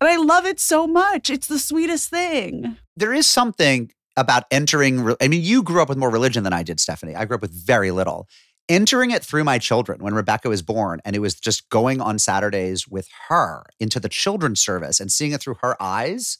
And 0.00 0.08
I 0.08 0.16
love 0.16 0.46
it 0.46 0.58
so 0.58 0.86
much. 0.86 1.30
It's 1.30 1.46
the 1.46 1.58
sweetest 1.58 2.10
thing. 2.10 2.76
there 2.96 3.12
is 3.12 3.26
something 3.26 3.92
about 4.16 4.44
entering. 4.50 5.00
re- 5.00 5.16
I 5.20 5.28
mean, 5.28 5.42
you 5.42 5.62
grew 5.62 5.80
up 5.80 5.88
with 5.88 5.98
more 5.98 6.10
religion 6.10 6.44
than 6.44 6.52
I 6.52 6.62
did, 6.62 6.80
Stephanie. 6.80 7.14
I 7.14 7.24
grew 7.24 7.36
up 7.36 7.40
with 7.40 7.52
very 7.52 7.90
little. 7.90 8.28
Entering 8.68 9.10
it 9.10 9.24
through 9.24 9.44
my 9.44 9.58
children 9.58 10.02
when 10.02 10.14
Rebecca 10.14 10.48
was 10.48 10.62
born, 10.62 11.00
and 11.04 11.16
it 11.16 11.18
was 11.18 11.34
just 11.34 11.68
going 11.68 12.00
on 12.00 12.18
Saturdays 12.18 12.86
with 12.86 13.08
her 13.28 13.64
into 13.80 13.98
the 13.98 14.08
children's 14.08 14.60
service 14.60 15.00
and 15.00 15.10
seeing 15.10 15.32
it 15.32 15.40
through 15.40 15.56
her 15.62 15.80
eyes. 15.82 16.38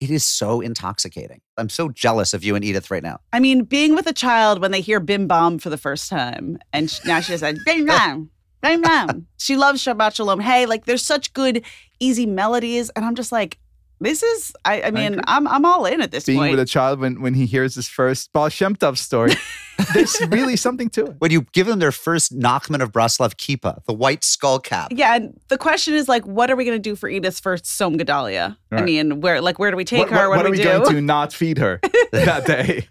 It 0.00 0.10
is 0.10 0.24
so 0.24 0.60
intoxicating. 0.60 1.40
I'm 1.56 1.68
so 1.68 1.88
jealous 1.88 2.32
of 2.32 2.44
you 2.44 2.54
and 2.54 2.64
Edith 2.64 2.90
right 2.90 3.02
now. 3.02 3.20
I 3.32 3.40
mean, 3.40 3.64
being 3.64 3.94
with 3.94 4.06
a 4.06 4.12
child 4.12 4.60
when 4.60 4.70
they 4.70 4.80
hear 4.80 5.00
Bim 5.00 5.26
Bam 5.26 5.58
for 5.58 5.70
the 5.70 5.76
first 5.76 6.08
time, 6.08 6.58
and 6.72 6.92
now 7.04 7.20
she 7.20 7.32
just 7.32 7.40
said 7.40 7.58
Bim 7.64 7.86
Bam, 7.86 8.30
Bim 8.62 8.80
Bam. 8.80 9.26
She 9.38 9.56
loves 9.56 9.82
Shabbat 9.82 10.14
Shalom. 10.14 10.40
Hey, 10.40 10.66
like 10.66 10.84
there's 10.84 11.04
such 11.04 11.32
good, 11.32 11.64
easy 12.00 12.26
melodies, 12.26 12.90
and 12.90 13.04
I'm 13.04 13.14
just 13.14 13.32
like, 13.32 13.58
this 14.00 14.22
is. 14.22 14.52
I, 14.64 14.82
I 14.82 14.90
mean, 14.90 15.12
agree. 15.14 15.22
I'm 15.26 15.46
I'm 15.48 15.64
all 15.64 15.86
in 15.86 16.00
at 16.00 16.10
this 16.10 16.24
point. 16.24 16.26
Being 16.26 16.38
point. 16.40 16.50
with 16.52 16.60
a 16.60 16.66
child 16.66 17.00
when, 17.00 17.20
when 17.22 17.34
he 17.34 17.46
hears 17.46 17.74
his 17.74 17.88
first 17.88 18.32
Baal 18.32 18.48
Shem 18.48 18.76
Tov 18.76 18.98
story, 18.98 19.34
there's 19.94 20.20
really 20.28 20.56
something 20.56 20.88
to 20.90 21.06
it. 21.06 21.14
When 21.18 21.30
you 21.30 21.42
give 21.52 21.66
them 21.66 21.78
their 21.78 21.92
first 21.92 22.36
Nachman 22.38 22.82
of 22.82 22.92
Breslov 22.92 23.34
kippa, 23.36 23.84
the 23.86 23.92
white 23.94 24.24
skull 24.24 24.58
cap. 24.58 24.88
yeah, 24.92 25.14
and 25.16 25.38
the 25.48 25.58
question 25.58 25.94
is 25.94 26.08
like, 26.08 26.24
what 26.26 26.50
are 26.50 26.56
we 26.56 26.64
gonna 26.64 26.78
do 26.78 26.96
for 26.96 27.08
Edith's 27.08 27.40
first 27.40 27.66
Som 27.66 27.96
Gedalia? 27.98 28.56
I 28.72 28.82
mean, 28.82 29.20
where 29.20 29.40
like 29.40 29.58
where 29.58 29.70
do 29.70 29.76
we 29.76 29.84
take 29.84 30.00
what, 30.00 30.10
her? 30.10 30.28
what- 30.28 30.30
What, 30.30 30.36
what 30.38 30.42
do 30.42 30.48
are 30.48 30.50
we, 30.50 30.58
we 30.58 30.62
do? 30.64 30.68
going 30.70 30.84
to 30.88 30.90
do 30.94 31.00
not 31.00 31.32
feed 31.32 31.58
her 31.58 31.80
that 32.12 32.44
day? 32.46 32.88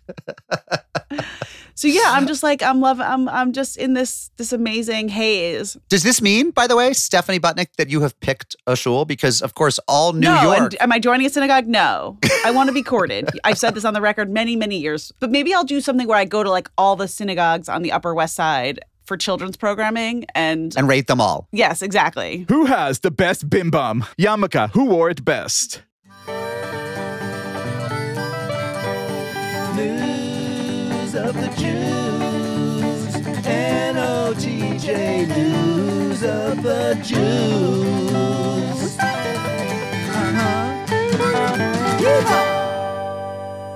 So 1.75 1.87
yeah, 1.87 2.05
I'm 2.07 2.27
just 2.27 2.43
like 2.43 2.61
I'm 2.61 2.79
loving. 2.79 3.05
I'm 3.05 3.27
I'm 3.29 3.51
just 3.51 3.77
in 3.77 3.93
this 3.93 4.29
this 4.37 4.53
amazing 4.53 5.09
haze. 5.09 5.75
Does 5.89 6.03
this 6.03 6.21
mean, 6.21 6.51
by 6.51 6.67
the 6.67 6.75
way, 6.75 6.93
Stephanie 6.93 7.39
Butnick, 7.39 7.67
that 7.77 7.89
you 7.89 8.01
have 8.01 8.19
picked 8.19 8.55
a 8.67 8.75
shul? 8.75 9.05
Because, 9.05 9.41
of 9.41 9.55
course, 9.55 9.79
all 9.87 10.13
New 10.13 10.21
no, 10.21 10.41
York. 10.43 10.57
and 10.57 10.81
am 10.81 10.91
I 10.91 10.99
joining 10.99 11.25
a 11.25 11.29
synagogue? 11.29 11.67
No. 11.67 12.17
I 12.45 12.51
want 12.51 12.67
to 12.69 12.73
be 12.73 12.83
courted. 12.83 13.29
I've 13.43 13.57
said 13.57 13.73
this 13.75 13.85
on 13.85 13.93
the 13.93 14.01
record 14.01 14.29
many, 14.29 14.55
many 14.55 14.77
years. 14.77 15.11
But 15.19 15.31
maybe 15.31 15.53
I'll 15.53 15.63
do 15.63 15.81
something 15.81 16.07
where 16.07 16.17
I 16.17 16.25
go 16.25 16.43
to 16.43 16.49
like 16.49 16.69
all 16.77 16.95
the 16.95 17.07
synagogues 17.07 17.67
on 17.69 17.81
the 17.81 17.91
Upper 17.91 18.13
West 18.13 18.35
Side 18.35 18.79
for 19.05 19.17
children's 19.17 19.57
programming. 19.57 20.25
And, 20.35 20.75
and 20.77 20.87
rate 20.87 21.07
them 21.07 21.19
all. 21.19 21.47
yes, 21.51 21.81
exactly. 21.81 22.45
Who 22.49 22.65
has 22.65 22.99
the 22.99 23.11
best 23.11 23.49
bim 23.49 23.69
bum? 23.71 24.05
Yamaka, 24.19 24.69
who 24.71 24.85
wore 24.85 25.09
it 25.09 25.25
best? 25.25 25.81
Of 31.15 31.35
the 31.35 31.47
Jews. 31.55 33.15
N-O-T-J 33.45 35.25
News 35.27 36.23
of 36.23 36.63
the 36.63 36.99
Jews. 37.03 38.97
Uh-huh. 38.99 40.59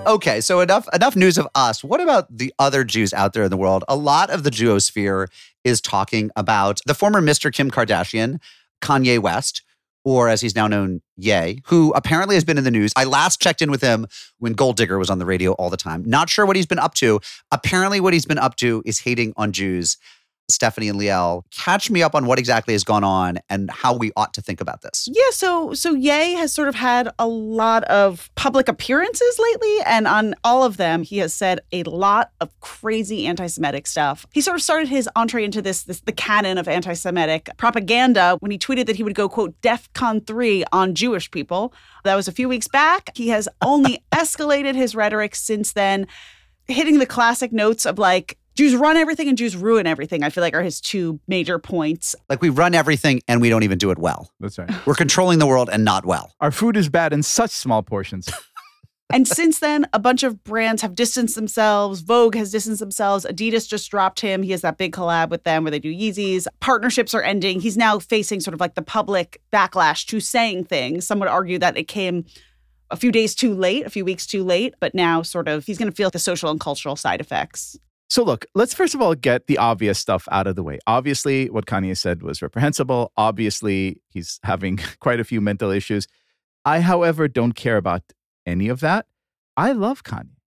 Okay, 0.07 0.41
so 0.41 0.61
enough 0.61 0.87
enough 0.93 1.15
news 1.15 1.37
of 1.37 1.47
us. 1.53 1.83
What 1.83 2.01
about 2.01 2.35
the 2.35 2.51
other 2.57 2.83
Jews 2.83 3.13
out 3.13 3.33
there 3.33 3.43
in 3.43 3.51
the 3.51 3.57
world? 3.57 3.83
A 3.87 3.95
lot 3.95 4.31
of 4.31 4.41
the 4.43 4.49
Jewosphere 4.49 5.27
is 5.63 5.79
talking 5.79 6.31
about 6.35 6.81
the 6.87 6.95
former 6.95 7.21
Mr. 7.21 7.53
Kim 7.53 7.69
Kardashian, 7.69 8.39
Kanye 8.81 9.19
West, 9.19 9.61
or 10.07 10.29
as 10.29 10.39
he's 10.39 10.55
now 10.55 10.67
known, 10.67 11.01
Ye, 11.17 11.59
who 11.65 11.91
apparently 11.91 12.35
has 12.35 12.45
been 12.45 12.57
in 12.57 12.63
the 12.63 12.71
news. 12.71 12.93
I 12.95 13.03
last 13.03 13.41
checked 13.41 13.61
in 13.61 13.69
with 13.69 13.81
him 13.81 14.07
when 14.39 14.53
Gold 14.53 14.77
Digger 14.77 14.97
was 14.97 15.09
on 15.09 15.19
the 15.19 15.25
radio 15.25 15.51
all 15.55 15.69
the 15.69 15.75
time. 15.75 16.01
Not 16.05 16.29
sure 16.29 16.45
what 16.45 16.55
he's 16.55 16.65
been 16.65 16.79
up 16.79 16.93
to. 16.93 17.19
Apparently, 17.51 17.99
what 17.99 18.13
he's 18.13 18.25
been 18.25 18.37
up 18.37 18.55
to 18.55 18.81
is 18.85 18.99
hating 18.99 19.33
on 19.35 19.51
Jews. 19.51 19.97
Stephanie 20.49 20.87
and 20.87 20.99
Liel, 20.99 21.43
catch 21.51 21.89
me 21.89 22.01
up 22.01 22.15
on 22.15 22.25
what 22.25 22.39
exactly 22.39 22.73
has 22.73 22.83
gone 22.83 23.03
on 23.03 23.39
and 23.49 23.69
how 23.69 23.93
we 23.93 24.11
ought 24.15 24.33
to 24.33 24.41
think 24.41 24.61
about 24.61 24.81
this. 24.81 25.07
Yeah, 25.11 25.31
so 25.31 25.73
so 25.73 25.93
Ye 25.93 26.33
has 26.33 26.53
sort 26.53 26.69
of 26.69 26.75
had 26.75 27.09
a 27.19 27.27
lot 27.27 27.83
of 27.85 28.29
public 28.35 28.69
appearances 28.69 29.39
lately, 29.39 29.77
and 29.85 30.07
on 30.07 30.35
all 30.43 30.63
of 30.63 30.77
them, 30.77 31.03
he 31.03 31.17
has 31.17 31.33
said 31.33 31.59
a 31.71 31.83
lot 31.83 32.31
of 32.39 32.57
crazy 32.61 33.27
anti-Semitic 33.27 33.87
stuff. 33.87 34.25
He 34.31 34.41
sort 34.41 34.55
of 34.55 34.61
started 34.61 34.87
his 34.87 35.09
entree 35.15 35.43
into 35.43 35.61
this, 35.61 35.83
this 35.83 35.99
the 36.01 36.13
canon 36.13 36.57
of 36.57 36.67
anti-Semitic 36.67 37.49
propaganda 37.57 38.37
when 38.39 38.51
he 38.51 38.57
tweeted 38.57 38.85
that 38.85 38.95
he 38.95 39.03
would 39.03 39.15
go 39.15 39.27
quote 39.27 39.59
DEFCON 39.61 40.25
three 40.25 40.63
on 40.71 40.95
Jewish 40.95 41.29
people. 41.29 41.73
That 42.05 42.15
was 42.15 42.29
a 42.29 42.31
few 42.31 42.47
weeks 42.47 42.69
back. 42.69 43.11
He 43.15 43.29
has 43.29 43.49
only 43.61 44.03
escalated 44.13 44.75
his 44.75 44.95
rhetoric 44.95 45.35
since 45.35 45.73
then, 45.73 46.07
hitting 46.67 46.99
the 46.99 47.05
classic 47.05 47.51
notes 47.51 47.85
of 47.85 47.99
like 47.99 48.37
Jews 48.57 48.75
run 48.75 48.97
everything 48.97 49.29
and 49.29 49.37
Jews 49.37 49.55
ruin 49.55 49.85
everything. 49.85 50.23
I 50.23 50.31
feel 50.31 50.41
like 50.41 50.55
are 50.55 50.63
his 50.63 50.81
two 50.81 51.19
major 51.27 51.59
points. 51.59 52.15
Like 52.27 52.41
we 52.41 52.49
run 52.49 52.73
everything 52.73 53.21
and 53.27 53.39
we 53.39 53.49
don't 53.49 53.61
even 53.61 53.77
do 53.77 53.91
it 53.91 53.99
well. 53.99 54.31
That's 54.39 54.57
right. 54.57 54.71
We're 54.87 54.95
controlling 54.95 55.37
the 55.37 55.45
world 55.45 55.69
and 55.71 55.85
not 55.85 56.07
well. 56.07 56.33
Our 56.41 56.49
food 56.49 56.75
is 56.75 56.89
bad 56.89 57.13
in 57.13 57.21
such 57.21 57.51
small 57.51 57.83
portions. 57.83 58.29
And 59.09 59.25
since 59.25 59.59
then, 59.59 59.87
a 59.93 59.99
bunch 59.99 60.23
of 60.23 60.43
brands 60.43 60.81
have 60.81 60.93
distanced 60.93 61.35
themselves. 61.35 62.01
Vogue 62.01 62.35
has 62.35 62.51
distanced 62.51 62.81
themselves. 62.81 63.25
Adidas 63.25 63.65
just 63.65 63.89
dropped 63.89 64.19
him. 64.19 64.43
He 64.43 64.51
has 64.51 64.59
that 64.63 64.77
big 64.77 64.91
collab 64.91 65.29
with 65.29 65.45
them 65.45 65.63
where 65.63 65.71
they 65.71 65.79
do 65.79 65.89
Yeezys. 65.89 66.45
Partnerships 66.59 67.13
are 67.13 67.21
ending. 67.21 67.61
He's 67.61 67.77
now 67.77 67.99
facing 67.99 68.41
sort 68.41 68.53
of 68.53 68.59
like 68.59 68.75
the 68.75 68.81
public 68.81 69.41
backlash 69.53 70.05
to 70.07 70.19
saying 70.19 70.65
things. 70.65 71.07
Some 71.07 71.19
would 71.19 71.29
argue 71.29 71.57
that 71.57 71.77
it 71.77 71.87
came 71.87 72.25
a 72.91 72.97
few 72.97 73.13
days 73.13 73.33
too 73.33 73.53
late, 73.53 73.85
a 73.85 73.89
few 73.89 74.03
weeks 74.03 74.25
too 74.25 74.43
late, 74.43 74.73
but 74.81 74.93
now 74.93 75.21
sort 75.21 75.47
of 75.47 75.65
he's 75.65 75.77
going 75.77 75.89
to 75.89 75.95
feel 75.95 76.09
the 76.09 76.19
social 76.19 76.51
and 76.51 76.59
cultural 76.59 76.97
side 76.97 77.21
effects. 77.21 77.77
So, 78.09 78.23
look, 78.23 78.45
let's 78.55 78.73
first 78.73 78.95
of 78.95 79.01
all 79.01 79.15
get 79.15 79.47
the 79.47 79.57
obvious 79.57 79.99
stuff 79.99 80.27
out 80.31 80.47
of 80.47 80.55
the 80.55 80.63
way. 80.63 80.79
Obviously, 80.87 81.49
what 81.49 81.65
Kanye 81.65 81.97
said 81.97 82.23
was 82.23 82.41
reprehensible. 82.41 83.11
Obviously, 83.17 84.01
he's 84.09 84.39
having 84.43 84.79
quite 84.99 85.19
a 85.19 85.25
few 85.25 85.41
mental 85.41 85.71
issues. 85.71 86.07
I, 86.63 86.79
however, 86.79 87.27
don't 87.27 87.53
care 87.53 87.77
about 87.77 88.03
any 88.45 88.69
of 88.69 88.79
that. 88.79 89.07
I 89.57 89.73
love 89.73 90.03
Kanye. 90.03 90.37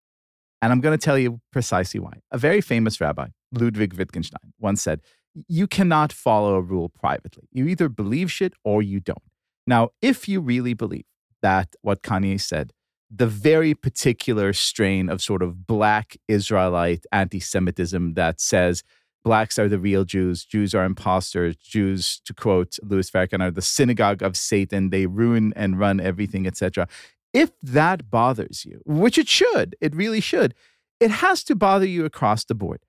And 0.62 0.72
I'm 0.72 0.80
going 0.80 0.96
to 0.96 1.02
tell 1.02 1.18
you 1.18 1.40
precisely 1.52 2.00
why. 2.00 2.20
A 2.30 2.38
very 2.38 2.60
famous 2.60 3.00
rabbi, 3.00 3.28
Ludwig 3.52 3.94
Wittgenstein, 3.94 4.52
once 4.58 4.82
said, 4.82 5.00
You 5.48 5.66
cannot 5.66 6.12
follow 6.12 6.54
a 6.54 6.60
rule 6.60 6.88
privately. 6.88 7.48
You 7.52 7.66
either 7.66 7.88
believe 7.88 8.30
shit 8.30 8.54
or 8.64 8.82
you 8.82 9.00
don't. 9.00 9.22
Now, 9.66 9.90
if 10.02 10.28
you 10.28 10.40
really 10.40 10.74
believe 10.74 11.04
that 11.42 11.74
what 11.82 12.02
Kanye 12.02 12.40
said 12.40 12.72
the 13.10 13.26
very 13.26 13.74
particular 13.74 14.52
strain 14.52 15.08
of 15.08 15.20
sort 15.20 15.42
of 15.42 15.66
black 15.66 16.16
Israelite 16.28 17.04
anti 17.12 17.40
Semitism 17.40 18.14
that 18.14 18.40
says 18.40 18.84
blacks 19.24 19.58
are 19.58 19.68
the 19.68 19.78
real 19.78 20.04
Jews, 20.04 20.44
Jews 20.44 20.74
are 20.74 20.84
imposters, 20.84 21.56
Jews, 21.56 22.20
to 22.24 22.32
quote 22.32 22.78
Louis 22.82 23.10
Farrakhan, 23.10 23.42
are 23.42 23.50
the 23.50 23.62
synagogue 23.62 24.22
of 24.22 24.36
Satan, 24.36 24.90
they 24.90 25.06
ruin 25.06 25.52
and 25.56 25.78
run 25.78 26.00
everything, 26.00 26.46
etc. 26.46 26.86
If 27.32 27.50
that 27.62 28.10
bothers 28.10 28.64
you, 28.64 28.80
which 28.84 29.18
it 29.18 29.28
should, 29.28 29.76
it 29.80 29.94
really 29.94 30.20
should, 30.20 30.54
it 31.00 31.10
has 31.10 31.44
to 31.44 31.54
bother 31.54 31.86
you 31.86 32.04
across 32.04 32.44
the 32.44 32.54
board. 32.54 32.80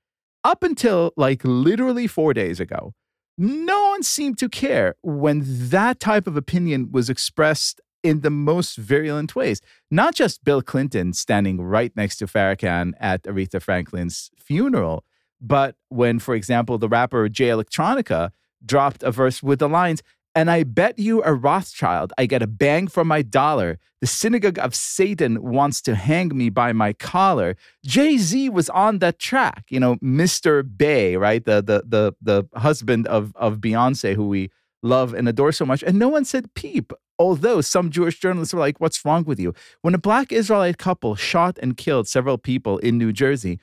Up 0.44 0.64
until 0.64 1.14
like 1.18 1.42
literally 1.44 2.08
four 2.08 2.34
days 2.34 2.60
ago, 2.60 2.94
no 3.38 3.90
one 3.90 4.04
seemed 4.04 4.38
to 4.40 4.50
care 4.50 4.96
when 5.02 5.42
that 5.46 6.00
type 6.00 6.28
of 6.28 6.38
opinion 6.38 6.92
was 6.92 7.10
expressed 7.10 7.82
in 8.04 8.22
the 8.22 8.30
most 8.30 8.78
virulent 8.78 9.36
ways. 9.36 9.62
Not 9.90 10.16
just 10.16 10.44
Bill 10.44 10.62
Clinton 10.62 11.14
standing 11.14 11.62
right 11.62 11.92
next 11.96 12.18
to 12.18 12.28
Farrakhan 12.28 12.94
at 13.00 13.24
Aretha 13.24 13.62
Franklin's 13.62 14.32
funeral, 14.38 15.04
but 15.40 15.76
when, 15.90 16.20
for 16.20 16.36
example, 16.36 16.78
the 16.78 16.90
rapper 16.90 17.28
Jay 17.30 17.48
Electronica 17.48 18.32
dropped 18.64 19.04
a 19.04 19.12
verse 19.12 19.42
with 19.42 19.60
the 19.60 19.68
lines, 19.70 20.04
and 20.34 20.50
I 20.50 20.64
bet 20.64 20.98
you 20.98 21.22
a 21.24 21.34
Rothschild, 21.34 22.14
I 22.18 22.26
get 22.26 22.42
a 22.42 22.48
bang 22.48 22.88
for 22.88 23.04
my 23.04 23.22
dollar. 23.22 23.80
The 24.00 24.08
synagogue 24.08 24.60
of 24.60 24.74
Satan 24.74 25.42
wants 25.42 25.82
to 25.82 25.96
hang 25.96 26.36
me 26.36 26.50
by 26.50 26.72
my 26.72 26.94
collar. 26.94 27.58
Jay 27.86 28.18
Z 28.18 28.50
was 28.50 28.70
on 28.70 29.00
that 29.00 29.20
track, 29.20 29.66
you 29.70 29.80
know, 29.80 29.98
Mr. 29.98 30.64
Bey, 30.66 31.18
right? 31.18 31.44
The 31.44 31.62
the 31.62 31.84
the 31.86 32.14
the 32.22 32.60
husband 32.60 33.08
of 33.08 33.34
of 33.36 33.58
Beyonce, 33.58 34.16
who 34.16 34.28
we 34.28 34.52
love 34.82 35.14
and 35.14 35.28
adore 35.28 35.52
so 35.52 35.66
much, 35.66 35.84
and 35.84 36.00
no 36.00 36.08
one 36.08 36.26
said 36.26 36.54
peep. 36.56 36.94
Although 37.22 37.62
some 37.62 37.92
Jewish 37.92 38.20
journalists 38.20 38.52
were 38.52 38.66
like, 38.68 38.82
"What's 38.82 39.06
wrong 39.06 39.24
with 39.26 39.40
you?" 39.40 39.54
When 39.84 39.94
a 39.94 40.00
black 40.10 40.32
Israelite 40.32 40.80
couple 40.80 41.14
shot 41.16 41.60
and 41.62 41.78
killed 41.78 42.08
several 42.08 42.40
people 42.40 42.80
in 42.80 42.98
New 42.98 43.12
Jersey, 43.14 43.60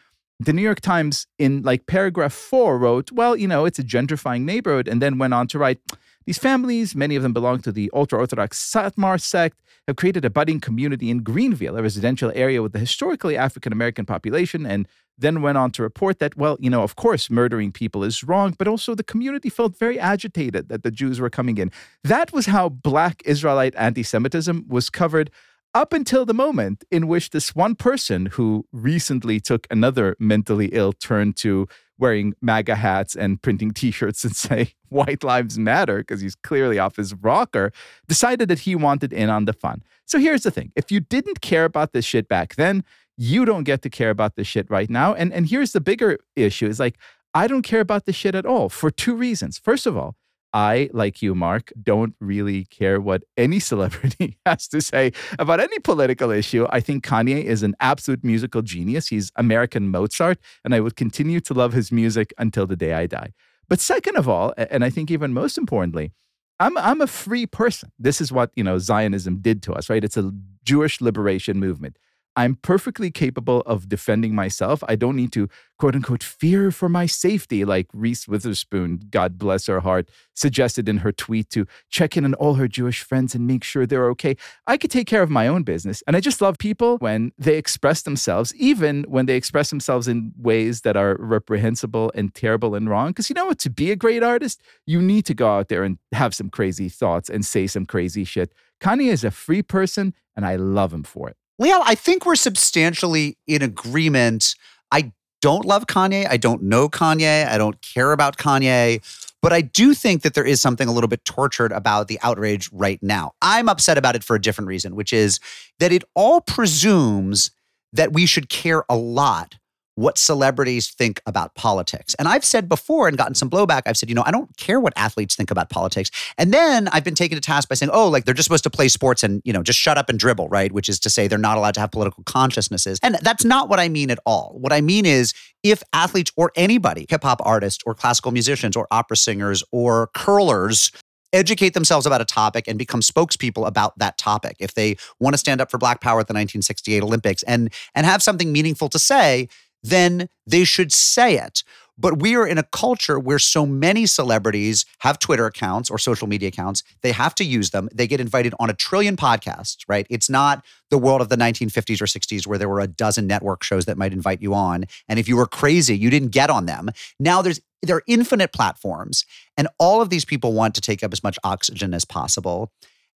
the 0.47 0.53
New 0.53 0.63
York 0.63 0.81
Times, 0.81 1.27
in 1.45 1.63
like 1.71 1.87
paragraph 1.87 2.33
four, 2.33 2.79
wrote, 2.79 3.11
"Well, 3.11 3.35
you 3.43 3.49
know, 3.53 3.65
it's 3.65 3.81
a 3.81 3.89
gentrifying 3.95 4.43
neighborhood," 4.43 4.87
and 4.87 5.03
then 5.03 5.19
went 5.19 5.35
on 5.35 5.49
to 5.49 5.59
write. 5.59 5.81
These 6.25 6.39
families, 6.39 6.95
many 6.95 7.17
of 7.17 7.25
them 7.25 7.33
belong 7.33 7.59
to 7.63 7.73
the 7.73 7.91
ultra 7.93 8.17
Orthodox 8.21 8.51
Satmar 8.73 9.21
sect, 9.21 9.57
have 9.89 9.97
created 9.97 10.23
a 10.23 10.31
budding 10.31 10.61
community 10.61 11.11
in 11.11 11.23
Greenville, 11.23 11.77
a 11.77 11.83
residential 11.83 12.31
area 12.35 12.63
with 12.63 12.77
a 12.77 12.79
historically 12.79 13.39
African 13.39 13.73
American 13.73 14.05
population, 14.05 14.67
and 14.67 14.87
then 15.17 15.41
went 15.41 15.57
on 15.57 15.71
to 15.73 15.83
report 15.83 16.19
that, 16.19 16.37
well, 16.37 16.59
you 16.61 16.69
know, 16.69 16.83
of 16.83 16.95
course, 16.95 17.31
murdering 17.31 17.73
people 17.73 18.05
is 18.05 18.23
wrong, 18.23 18.55
but 18.59 18.69
also 18.69 18.95
the 18.95 19.03
community 19.03 19.49
felt 19.49 19.79
very 19.79 19.99
agitated 19.99 20.69
that 20.69 20.83
the 20.83 20.91
Jews 20.91 21.19
were 21.21 21.31
coming 21.31 21.57
in. 21.57 21.73
That 22.05 22.33
was 22.33 22.47
how 22.47 22.69
Black 22.69 23.23
Israelite 23.25 23.75
anti 23.77 24.03
Semitism 24.03 24.67
was 24.69 24.91
covered 24.91 25.31
up 25.75 25.95
until 25.95 26.27
the 26.27 26.35
moment 26.35 26.85
in 26.91 27.09
which 27.09 27.31
this 27.31 27.55
one 27.55 27.75
person 27.75 28.27
who 28.27 28.67
recently 28.73 29.41
took 29.41 29.67
another 29.71 30.17
mentally 30.19 30.67
ill 30.73 30.93
turn 30.93 31.33
to 31.33 31.67
wearing 31.99 32.35
MAGA 32.41 32.77
hats 32.77 33.15
and 33.15 33.41
printing 33.43 33.73
t 33.73 33.91
shirts 33.91 34.25
and 34.25 34.37
say, 34.47 34.75
White 34.89 35.23
Lives 35.25 35.59
Matter, 35.59 35.99
because 35.99 36.21
he's 36.21 36.35
clearly 36.35 36.79
off 36.79 36.97
his 36.97 37.15
rocker, 37.15 37.73
decided 38.07 38.49
that 38.49 38.61
he 38.61 38.75
wanted 38.75 39.13
in 39.13 39.31
on 39.31 39.45
the 39.45 39.53
fun. 39.53 39.83
So 40.07 40.19
here's 40.19 40.43
the 40.43 40.51
thing 40.51 40.73
if 40.77 40.91
you 40.91 41.01
didn't 41.01 41.41
care 41.41 41.65
about 41.65 41.93
this 41.93 42.05
shit 42.05 42.29
back 42.29 42.55
then, 42.55 42.85
you 43.17 43.45
don't 43.45 43.65
get 43.65 43.83
to 43.83 43.91
care 43.91 44.11
about 44.11 44.37
this 44.37 44.47
shit 44.47 44.71
right 44.71 44.89
now. 44.89 45.13
And, 45.13 45.33
and 45.33 45.49
here's 45.49 45.73
the 45.73 45.81
bigger 45.81 46.19
issue 46.37 46.67
is 46.67 46.79
like, 46.79 46.97
I 47.35 47.47
don't 47.47 47.63
care 47.63 47.81
about 47.81 48.07
this 48.07 48.17
shit 48.17 48.35
at 48.35 48.47
all 48.47 48.69
for 48.69 48.91
two 48.91 49.15
reasons. 49.15 49.59
First 49.59 49.87
of 49.87 49.97
all, 49.97 50.17
I, 50.53 50.91
like 50.93 51.21
you, 51.23 51.35
Mark, 51.35 51.73
don't 51.83 52.15
really 52.21 52.65
care 52.65 53.01
what 53.01 53.23
any 53.37 53.61
celebrity 53.71 54.39
has 54.47 54.69
to 54.69 54.81
say 54.81 55.13
about 55.39 55.61
any 55.61 55.79
political 55.79 56.31
issue. 56.31 56.67
I 56.71 56.81
think 56.81 57.05
Kanye 57.05 57.45
is 57.45 57.63
an 57.63 57.75
absolute 57.81 58.25
musical 58.25 58.63
genius. 58.63 59.09
He's 59.09 59.31
American 59.37 59.91
Mozart, 59.91 60.39
and 60.65 60.75
I 60.75 60.81
would 60.81 60.97
continue 60.97 61.41
to 61.41 61.55
love 61.55 61.73
his 61.73 61.93
music 61.93 62.33
until 62.39 62.67
the 62.67 62.77
day 62.77 62.95
I 62.95 63.07
die. 63.07 63.33
But 63.69 63.81
second 63.81 64.17
of 64.17 64.29
all, 64.29 64.55
and 64.57 64.85
I 64.85 64.91
think 64.91 65.11
even 65.11 65.33
most 65.33 65.59
importantly, 65.59 66.13
I'm 66.61 66.77
I'm 66.77 67.01
a 67.01 67.07
free 67.07 67.47
person. 67.47 67.93
This 67.99 68.21
is 68.21 68.33
what, 68.33 68.51
you 68.57 68.65
know, 68.65 68.79
Zionism 68.79 69.39
did 69.41 69.63
to 69.65 69.73
us, 69.75 69.89
right? 69.89 70.03
It's 70.03 70.17
a 70.17 70.33
Jewish 70.65 71.01
liberation 71.01 71.61
movement. 71.61 71.99
I'm 72.39 72.55
perfectly 72.55 73.11
capable 73.11 73.63
of 73.67 73.89
defending 73.89 74.33
myself. 74.33 74.85
I 74.87 74.95
don't 74.95 75.17
need 75.17 75.33
to, 75.33 75.49
quote 75.77 75.97
unquote, 75.97 76.23
fear 76.23 76.71
for 76.71 76.89
my 76.89 77.05
safety, 77.05 77.65
like 77.65 77.89
Reese 77.93 78.29
Witherspoon, 78.29 79.01
God 79.11 79.39
bless 79.39 79.67
her 79.67 79.81
heart, 79.81 80.09
suggested 80.37 80.89
in 80.89 80.99
her 80.99 81.11
tweet 81.11 81.51
to 81.51 81.67
check 81.91 82.17
in 82.17 82.25
on 82.25 82.35
all 82.35 82.55
her 82.55 82.69
Jewish 82.69 83.03
friends 83.03 83.35
and 83.35 83.45
make 83.45 83.65
sure 83.65 83.87
they're 83.87 84.09
okay. 84.11 84.37
I 84.69 84.77
could 84.77 84.93
take 84.93 85.09
care 85.09 85.21
of 85.21 85.31
my 85.31 85.49
own 85.49 85.65
business. 85.65 86.01
And 86.07 86.15
I 86.15 86.21
just 86.21 86.41
love 86.41 86.59
people 86.59 86.97
when 86.99 87.33
they 87.37 87.57
express 87.57 88.03
themselves, 88.03 88.55
even 88.55 89.03
when 89.09 89.27
they 89.27 89.35
express 89.35 89.71
themselves 89.71 90.07
in 90.07 90.33
ways 90.39 90.83
that 90.83 90.97
are 90.97 91.17
reprehensible 91.19 92.13
and 92.15 92.33
terrible 92.33 92.77
and 92.77 92.89
wrong. 92.89 93.09
Because 93.09 93.29
you 93.29 93.35
know 93.35 93.47
what? 93.47 93.59
To 93.59 93.71
be 93.71 93.91
a 93.91 93.97
great 93.97 94.23
artist, 94.23 94.63
you 94.87 95.03
need 95.03 95.27
to 95.27 95.35
go 95.35 95.49
out 95.49 95.67
there 95.67 95.83
and 95.83 95.99
have 96.13 96.37
some 96.37 96.51
crazy 96.51 96.89
thoughts 96.89 97.29
and 97.29 97.45
say 97.45 97.67
some 97.67 97.85
crazy 97.85 98.23
shit. 98.23 98.55
Kanye 98.81 99.11
is 99.11 99.25
a 99.25 99.33
free 99.33 99.63
person, 99.63 100.15
and 100.37 100.47
I 100.47 100.55
love 100.55 100.93
him 100.93 101.03
for 101.03 101.29
it. 101.29 101.37
Liel, 101.61 101.83
I 101.85 101.95
think 101.95 102.25
we're 102.25 102.37
substantially 102.37 103.37
in 103.47 103.63
agreement. 103.63 104.55
I 104.93 105.13
don't 105.41 105.65
love 105.65 105.87
Kanye. 105.87 106.27
I 106.29 106.37
don't 106.37 106.63
know 106.63 106.89
Kanye. 106.89 107.47
I 107.49 107.59
don't 107.59 107.81
care 107.83 108.13
about 108.13 108.37
Kanye. 108.37 109.03
But 109.41 109.53
I 109.53 109.61
do 109.61 109.95
think 109.95 110.23
that 110.23 110.35
there 110.35 110.45
is 110.45 110.61
something 110.61 110.89
a 110.89 110.93
little 110.93 111.09
bit 111.09 111.25
tortured 111.25 111.73
about 111.73 112.09
the 112.09 112.19
outrage 112.23 112.69
right 112.73 113.01
now. 113.03 113.33
I'm 113.41 113.69
upset 113.69 113.99
about 113.99 114.17
it 114.17 114.25
for 114.25 114.35
a 114.35 114.41
different 114.41 114.69
reason, 114.69 114.97
which 114.97 115.13
is 115.13 115.39
that 115.79 115.93
it 115.93 116.05
all 116.15 116.41
presumes 116.41 117.51
that 117.93 118.13
we 118.13 118.27
should 118.27 118.49
care 118.49 118.85
a 118.89 118.97
lot 118.97 119.57
what 119.99 120.17
celebrities 120.17 120.91
think 120.91 121.21
about 121.27 121.57
politics. 121.57 122.15
And 122.21 122.29
I've 122.29 122.45
said 122.45 122.69
before 122.69 123.09
and 123.09 123.19
gotten 123.19 123.35
some 123.35 123.51
blowback, 123.51 123.83
I've 123.85 123.97
said, 123.97 124.09
you 124.09 124.15
know, 124.15 124.23
I 124.25 124.31
don't 124.31 124.57
care 124.57 124.79
what 124.79 124.93
athletes 124.95 125.35
think 125.35 125.51
about 125.51 125.71
politics. 125.71 126.09
And 126.39 126.55
then 126.55 126.87
I've 126.89 127.03
been 127.03 127.17
taken 127.17 127.35
to 127.35 127.41
task 127.41 127.69
by 127.69 127.75
saying, 127.75 127.91
oh, 127.93 128.09
like 128.09 128.25
they're 128.25 128.33
just 128.33 128.47
supposed 128.47 128.63
to 128.63 128.71
play 128.71 128.87
sports 128.87 129.25
and, 129.25 129.43
you 129.45 129.53
know, 129.53 129.61
just 129.61 129.79
shut 129.79 129.99
up 129.99 130.09
and 130.09 130.17
dribble, 130.17 130.49
right? 130.51 130.71
Which 130.71 130.89
is 130.89 131.01
to 131.01 131.11
say 131.11 131.27
they're 131.27 131.37
not 131.37 131.59
allowed 131.59 131.75
to 131.75 131.81
have 131.81 131.91
political 131.91 132.23
consciousnesses. 132.23 133.01
And 133.03 133.17
that's 133.23 133.45
not 133.45 133.69
what 133.69 133.81
I 133.81 133.89
mean 133.89 134.13
at 134.13 134.21
all. 134.25 134.57
What 134.61 134.73
I 134.73 134.81
mean 134.81 135.05
is 135.05 135.35
if 135.65 135.83
athletes 135.93 136.31
or 136.37 136.53
anybody, 136.55 137.05
hip 137.11 137.25
hop 137.25 137.41
artists 137.45 137.83
or 137.85 137.93
classical 137.93 138.31
musicians 138.31 138.77
or 138.77 138.87
opera 138.93 139.17
singers 139.17 139.65
or 139.73 140.11
curlers 140.15 140.93
educate 141.33 141.75
themselves 141.75 142.07
about 142.07 142.21
a 142.21 142.25
topic 142.25 142.67
and 142.69 142.79
become 142.79 143.01
spokespeople 143.01 143.67
about 143.67 143.99
that 143.99 144.17
topic 144.17 144.57
if 144.61 144.75
they 144.75 144.97
want 145.21 145.35
to 145.35 145.39
stand 145.39 145.61
up 145.61 145.71
for 145.71 145.79
black 145.79 146.01
power 146.01 146.21
at 146.21 146.27
the 146.27 146.33
1968 146.33 147.03
olympics 147.03 147.43
and 147.43 147.73
and 147.95 148.07
have 148.07 148.23
something 148.23 148.51
meaningful 148.51 148.89
to 148.89 148.99
say 148.99 149.47
then 149.83 150.29
they 150.47 150.65
should 150.65 150.93
say 150.93 151.39
it. 151.39 151.63
But 152.01 152.21
we 152.23 152.37
are 152.37 152.47
in 152.47 152.59
a 152.59 152.63
culture 152.63 153.19
where 153.19 153.41
so 153.41 153.67
many 153.67 154.07
celebrities 154.07 154.87
have 155.01 155.19
Twitter 155.19 155.47
accounts 155.47 155.91
or 155.91 155.99
social 155.99 156.29
media 156.29 156.49
accounts. 156.49 156.85
They 157.03 157.11
have 157.11 157.35
to 157.37 157.45
use 157.45 157.71
them. 157.71 157.89
They 157.93 158.07
get 158.07 158.21
invited 158.21 158.55
on 158.61 158.71
a 158.71 158.75
trillion 158.75 159.17
podcasts, 159.17 159.79
right? 159.89 160.07
It's 160.09 160.31
not 160.31 160.65
the 160.91 160.99
world 160.99 161.21
of 161.21 161.29
the 161.29 161.37
1950s 161.37 162.01
or 162.01 162.07
60s 162.07 162.47
where 162.47 162.57
there 162.57 162.69
were 162.69 162.81
a 162.81 162.87
dozen 162.87 163.27
network 163.27 163.65
shows 163.65 163.87
that 163.87 163.99
might 163.99 164.13
invite 164.13 164.41
you 164.41 164.55
on. 164.55 164.85
And 165.09 165.19
if 165.19 165.29
you 165.29 165.37
were 165.37 165.47
crazy, 165.47 165.99
you 165.99 166.09
didn't 166.09 166.31
get 166.31 166.51
on 166.51 166.67
them. 166.67 166.91
Now 167.19 167.43
there's 167.43 167.61
there 167.83 167.97
are 167.97 168.03
infinite 168.09 168.53
platforms, 168.53 169.25
and 169.57 169.69
all 169.79 170.03
of 170.03 170.11
these 170.11 170.25
people 170.25 170.53
want 170.53 170.75
to 170.75 170.81
take 170.81 171.05
up 171.05 171.13
as 171.13 171.23
much 171.23 171.39
oxygen 171.45 171.95
as 171.95 172.05
possible. 172.05 172.73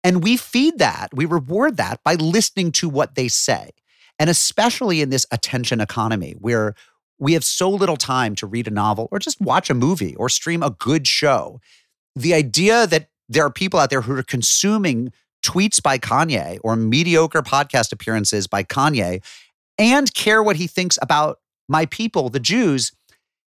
And 0.04 0.22
we 0.22 0.36
feed 0.36 0.80
that, 0.80 1.10
we 1.14 1.26
reward 1.26 1.78
that 1.78 2.02
by 2.04 2.16
listening 2.16 2.74
to 2.74 2.90
what 2.90 3.16
they 3.16 3.30
say. 3.30 3.72
And 4.20 4.30
especially 4.30 5.02
in 5.02 5.10
this 5.10 5.26
attention 5.32 5.80
economy 5.80 6.36
where 6.40 6.76
we 7.20 7.34
have 7.34 7.44
so 7.44 7.70
little 7.70 7.98
time 7.98 8.36
to 8.36 8.48
read 8.48 8.68
a 8.68 8.72
novel 8.72 9.08
or 9.12 9.20
just 9.20 9.40
watch 9.42 9.70
a 9.70 9.74
movie 9.74 10.16
or 10.16 10.30
stream 10.30 10.62
a 10.62 10.70
good 10.70 11.08
show. 11.08 11.60
The 12.16 12.34
idea 12.34 12.88
that 12.88 13.10
there 13.28 13.46
are 13.46 13.52
people 13.52 13.80
out 13.80 13.90
there 13.90 14.02
who 14.02 14.16
are 14.16 14.24
consuming 14.24 15.12
tweets 15.44 15.82
by 15.82 15.98
Kanye 15.98 16.60
or 16.64 16.76
mediocre 16.76 17.42
podcast 17.42 17.92
appearances 17.92 18.48
by 18.48 18.64
Kanye 18.64 19.24
and 19.78 20.14
care 20.14 20.42
what 20.44 20.56
he 20.56 20.68
thinks 20.68 20.98
about 21.02 21.40
my 21.68 21.86
people, 21.86 22.30
the 22.30 22.40
Jews. 22.40 22.92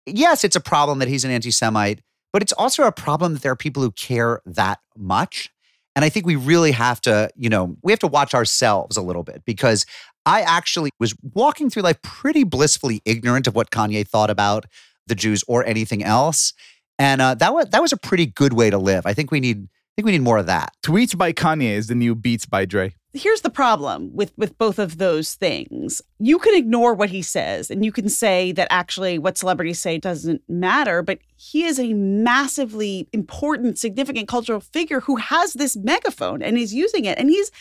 Yes, 0.06 0.44
it's 0.44 0.56
a 0.56 0.62
problem 0.62 1.00
that 1.00 1.08
he's 1.08 1.26
an 1.26 1.32
anti 1.32 1.52
Semite, 1.52 2.02
but 2.32 2.42
it's 2.42 2.54
also 2.54 2.84
a 2.84 2.92
problem 2.92 3.34
that 3.34 3.42
there 3.42 3.52
are 3.52 3.58
people 3.58 3.82
who 3.82 3.92
care 3.92 4.42
that 4.46 4.80
much. 4.96 5.50
And 5.96 6.04
I 6.04 6.10
think 6.10 6.26
we 6.26 6.36
really 6.36 6.72
have 6.72 7.02
to, 7.02 7.30
you 7.36 7.50
know, 7.50 7.78
we 7.84 7.92
have 7.92 8.00
to 8.00 8.08
watch 8.08 8.34
ourselves 8.34 8.98
a 8.98 9.02
little 9.02 9.24
bit 9.24 9.44
because 9.46 9.86
I 10.26 10.42
actually 10.42 10.92
was 11.00 11.14
walking 11.34 11.70
through 11.70 11.84
life 11.84 12.02
pretty 12.02 12.44
blissfully 12.44 13.02
ignorant 13.06 13.48
of 13.48 13.56
what 13.56 13.72
Kanye 13.72 14.08
thought 14.08 14.30
about 14.30 14.66
the 15.08 15.16
Jews 15.16 15.44
or 15.48 15.66
anything 15.66 16.04
else. 16.04 16.54
And 17.00 17.22
uh, 17.22 17.36
that 17.36 17.54
was 17.54 17.68
that 17.70 17.82
was 17.82 17.92
a 17.92 17.98
pretty 17.98 18.28
good 18.28 18.54
way 18.54 18.70
to 18.70 18.78
live. 18.78 19.06
I 19.06 19.14
think 19.14 19.32
we 19.32 19.40
need 19.40 19.64
I 19.64 19.92
think 19.96 20.06
we 20.06 20.12
need 20.14 20.22
more 20.22 20.38
of 20.38 20.46
that. 20.48 20.74
Tweets 20.84 21.18
by 21.18 21.34
Kanye 21.34 21.72
is 21.72 21.88
the 21.88 21.96
new 21.96 22.16
Beats 22.16 22.46
by 22.46 22.66
Dre. 22.66 22.94
Here's 23.14 23.42
the 23.42 23.50
problem 23.50 24.12
with 24.14 24.32
with 24.38 24.58
both 24.58 24.80
of 24.80 24.98
those 24.98 25.34
things. 25.34 26.02
You 26.20 26.40
can 26.40 26.56
ignore 26.56 26.94
what 26.94 27.10
he 27.10 27.22
says 27.22 27.70
and 27.70 27.84
you 27.84 27.92
can 27.92 28.10
say 28.10 28.52
that 28.54 28.68
actually 28.72 29.20
what 29.20 29.38
celebrities 29.38 29.80
say 29.80 29.98
doesn't 29.98 30.42
matter, 30.48 31.02
but 31.02 31.20
he 31.36 31.66
is 31.66 31.80
a 31.80 31.94
massively 31.94 33.08
important 33.12 33.78
significant 33.78 34.28
cultural 34.28 34.60
figure 34.62 35.02
who 35.02 35.18
has 35.18 35.54
this 35.54 35.76
megaphone 35.76 36.42
and 36.42 36.58
is 36.58 36.74
using 36.74 37.06
it 37.06 37.20
and 37.20 37.30
he's 37.30 37.52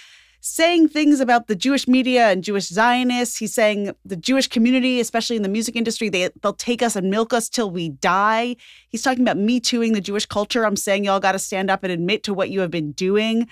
saying 0.44 0.88
things 0.88 1.20
about 1.20 1.46
the 1.46 1.54
Jewish 1.54 1.86
media 1.86 2.28
and 2.28 2.42
Jewish 2.42 2.66
Zionists. 2.66 3.36
He's 3.36 3.54
saying 3.54 3.92
the 4.04 4.16
Jewish 4.16 4.48
community, 4.48 4.98
especially 4.98 5.36
in 5.36 5.42
the 5.42 5.48
music 5.48 5.76
industry, 5.76 6.08
they, 6.08 6.30
they'll 6.42 6.52
take 6.52 6.82
us 6.82 6.96
and 6.96 7.10
milk 7.10 7.32
us 7.32 7.48
till 7.48 7.70
we 7.70 7.90
die. 7.90 8.56
He's 8.88 9.02
talking 9.02 9.22
about 9.22 9.36
me 9.36 9.60
tooing 9.60 9.92
the 9.92 10.00
Jewish 10.00 10.26
culture. 10.26 10.66
I'm 10.66 10.74
saying 10.74 11.04
y'all 11.04 11.20
got 11.20 11.32
to 11.32 11.38
stand 11.38 11.70
up 11.70 11.84
and 11.84 11.92
admit 11.92 12.24
to 12.24 12.34
what 12.34 12.50
you 12.50 12.58
have 12.58 12.72
been 12.72 12.90
doing. 12.90 13.46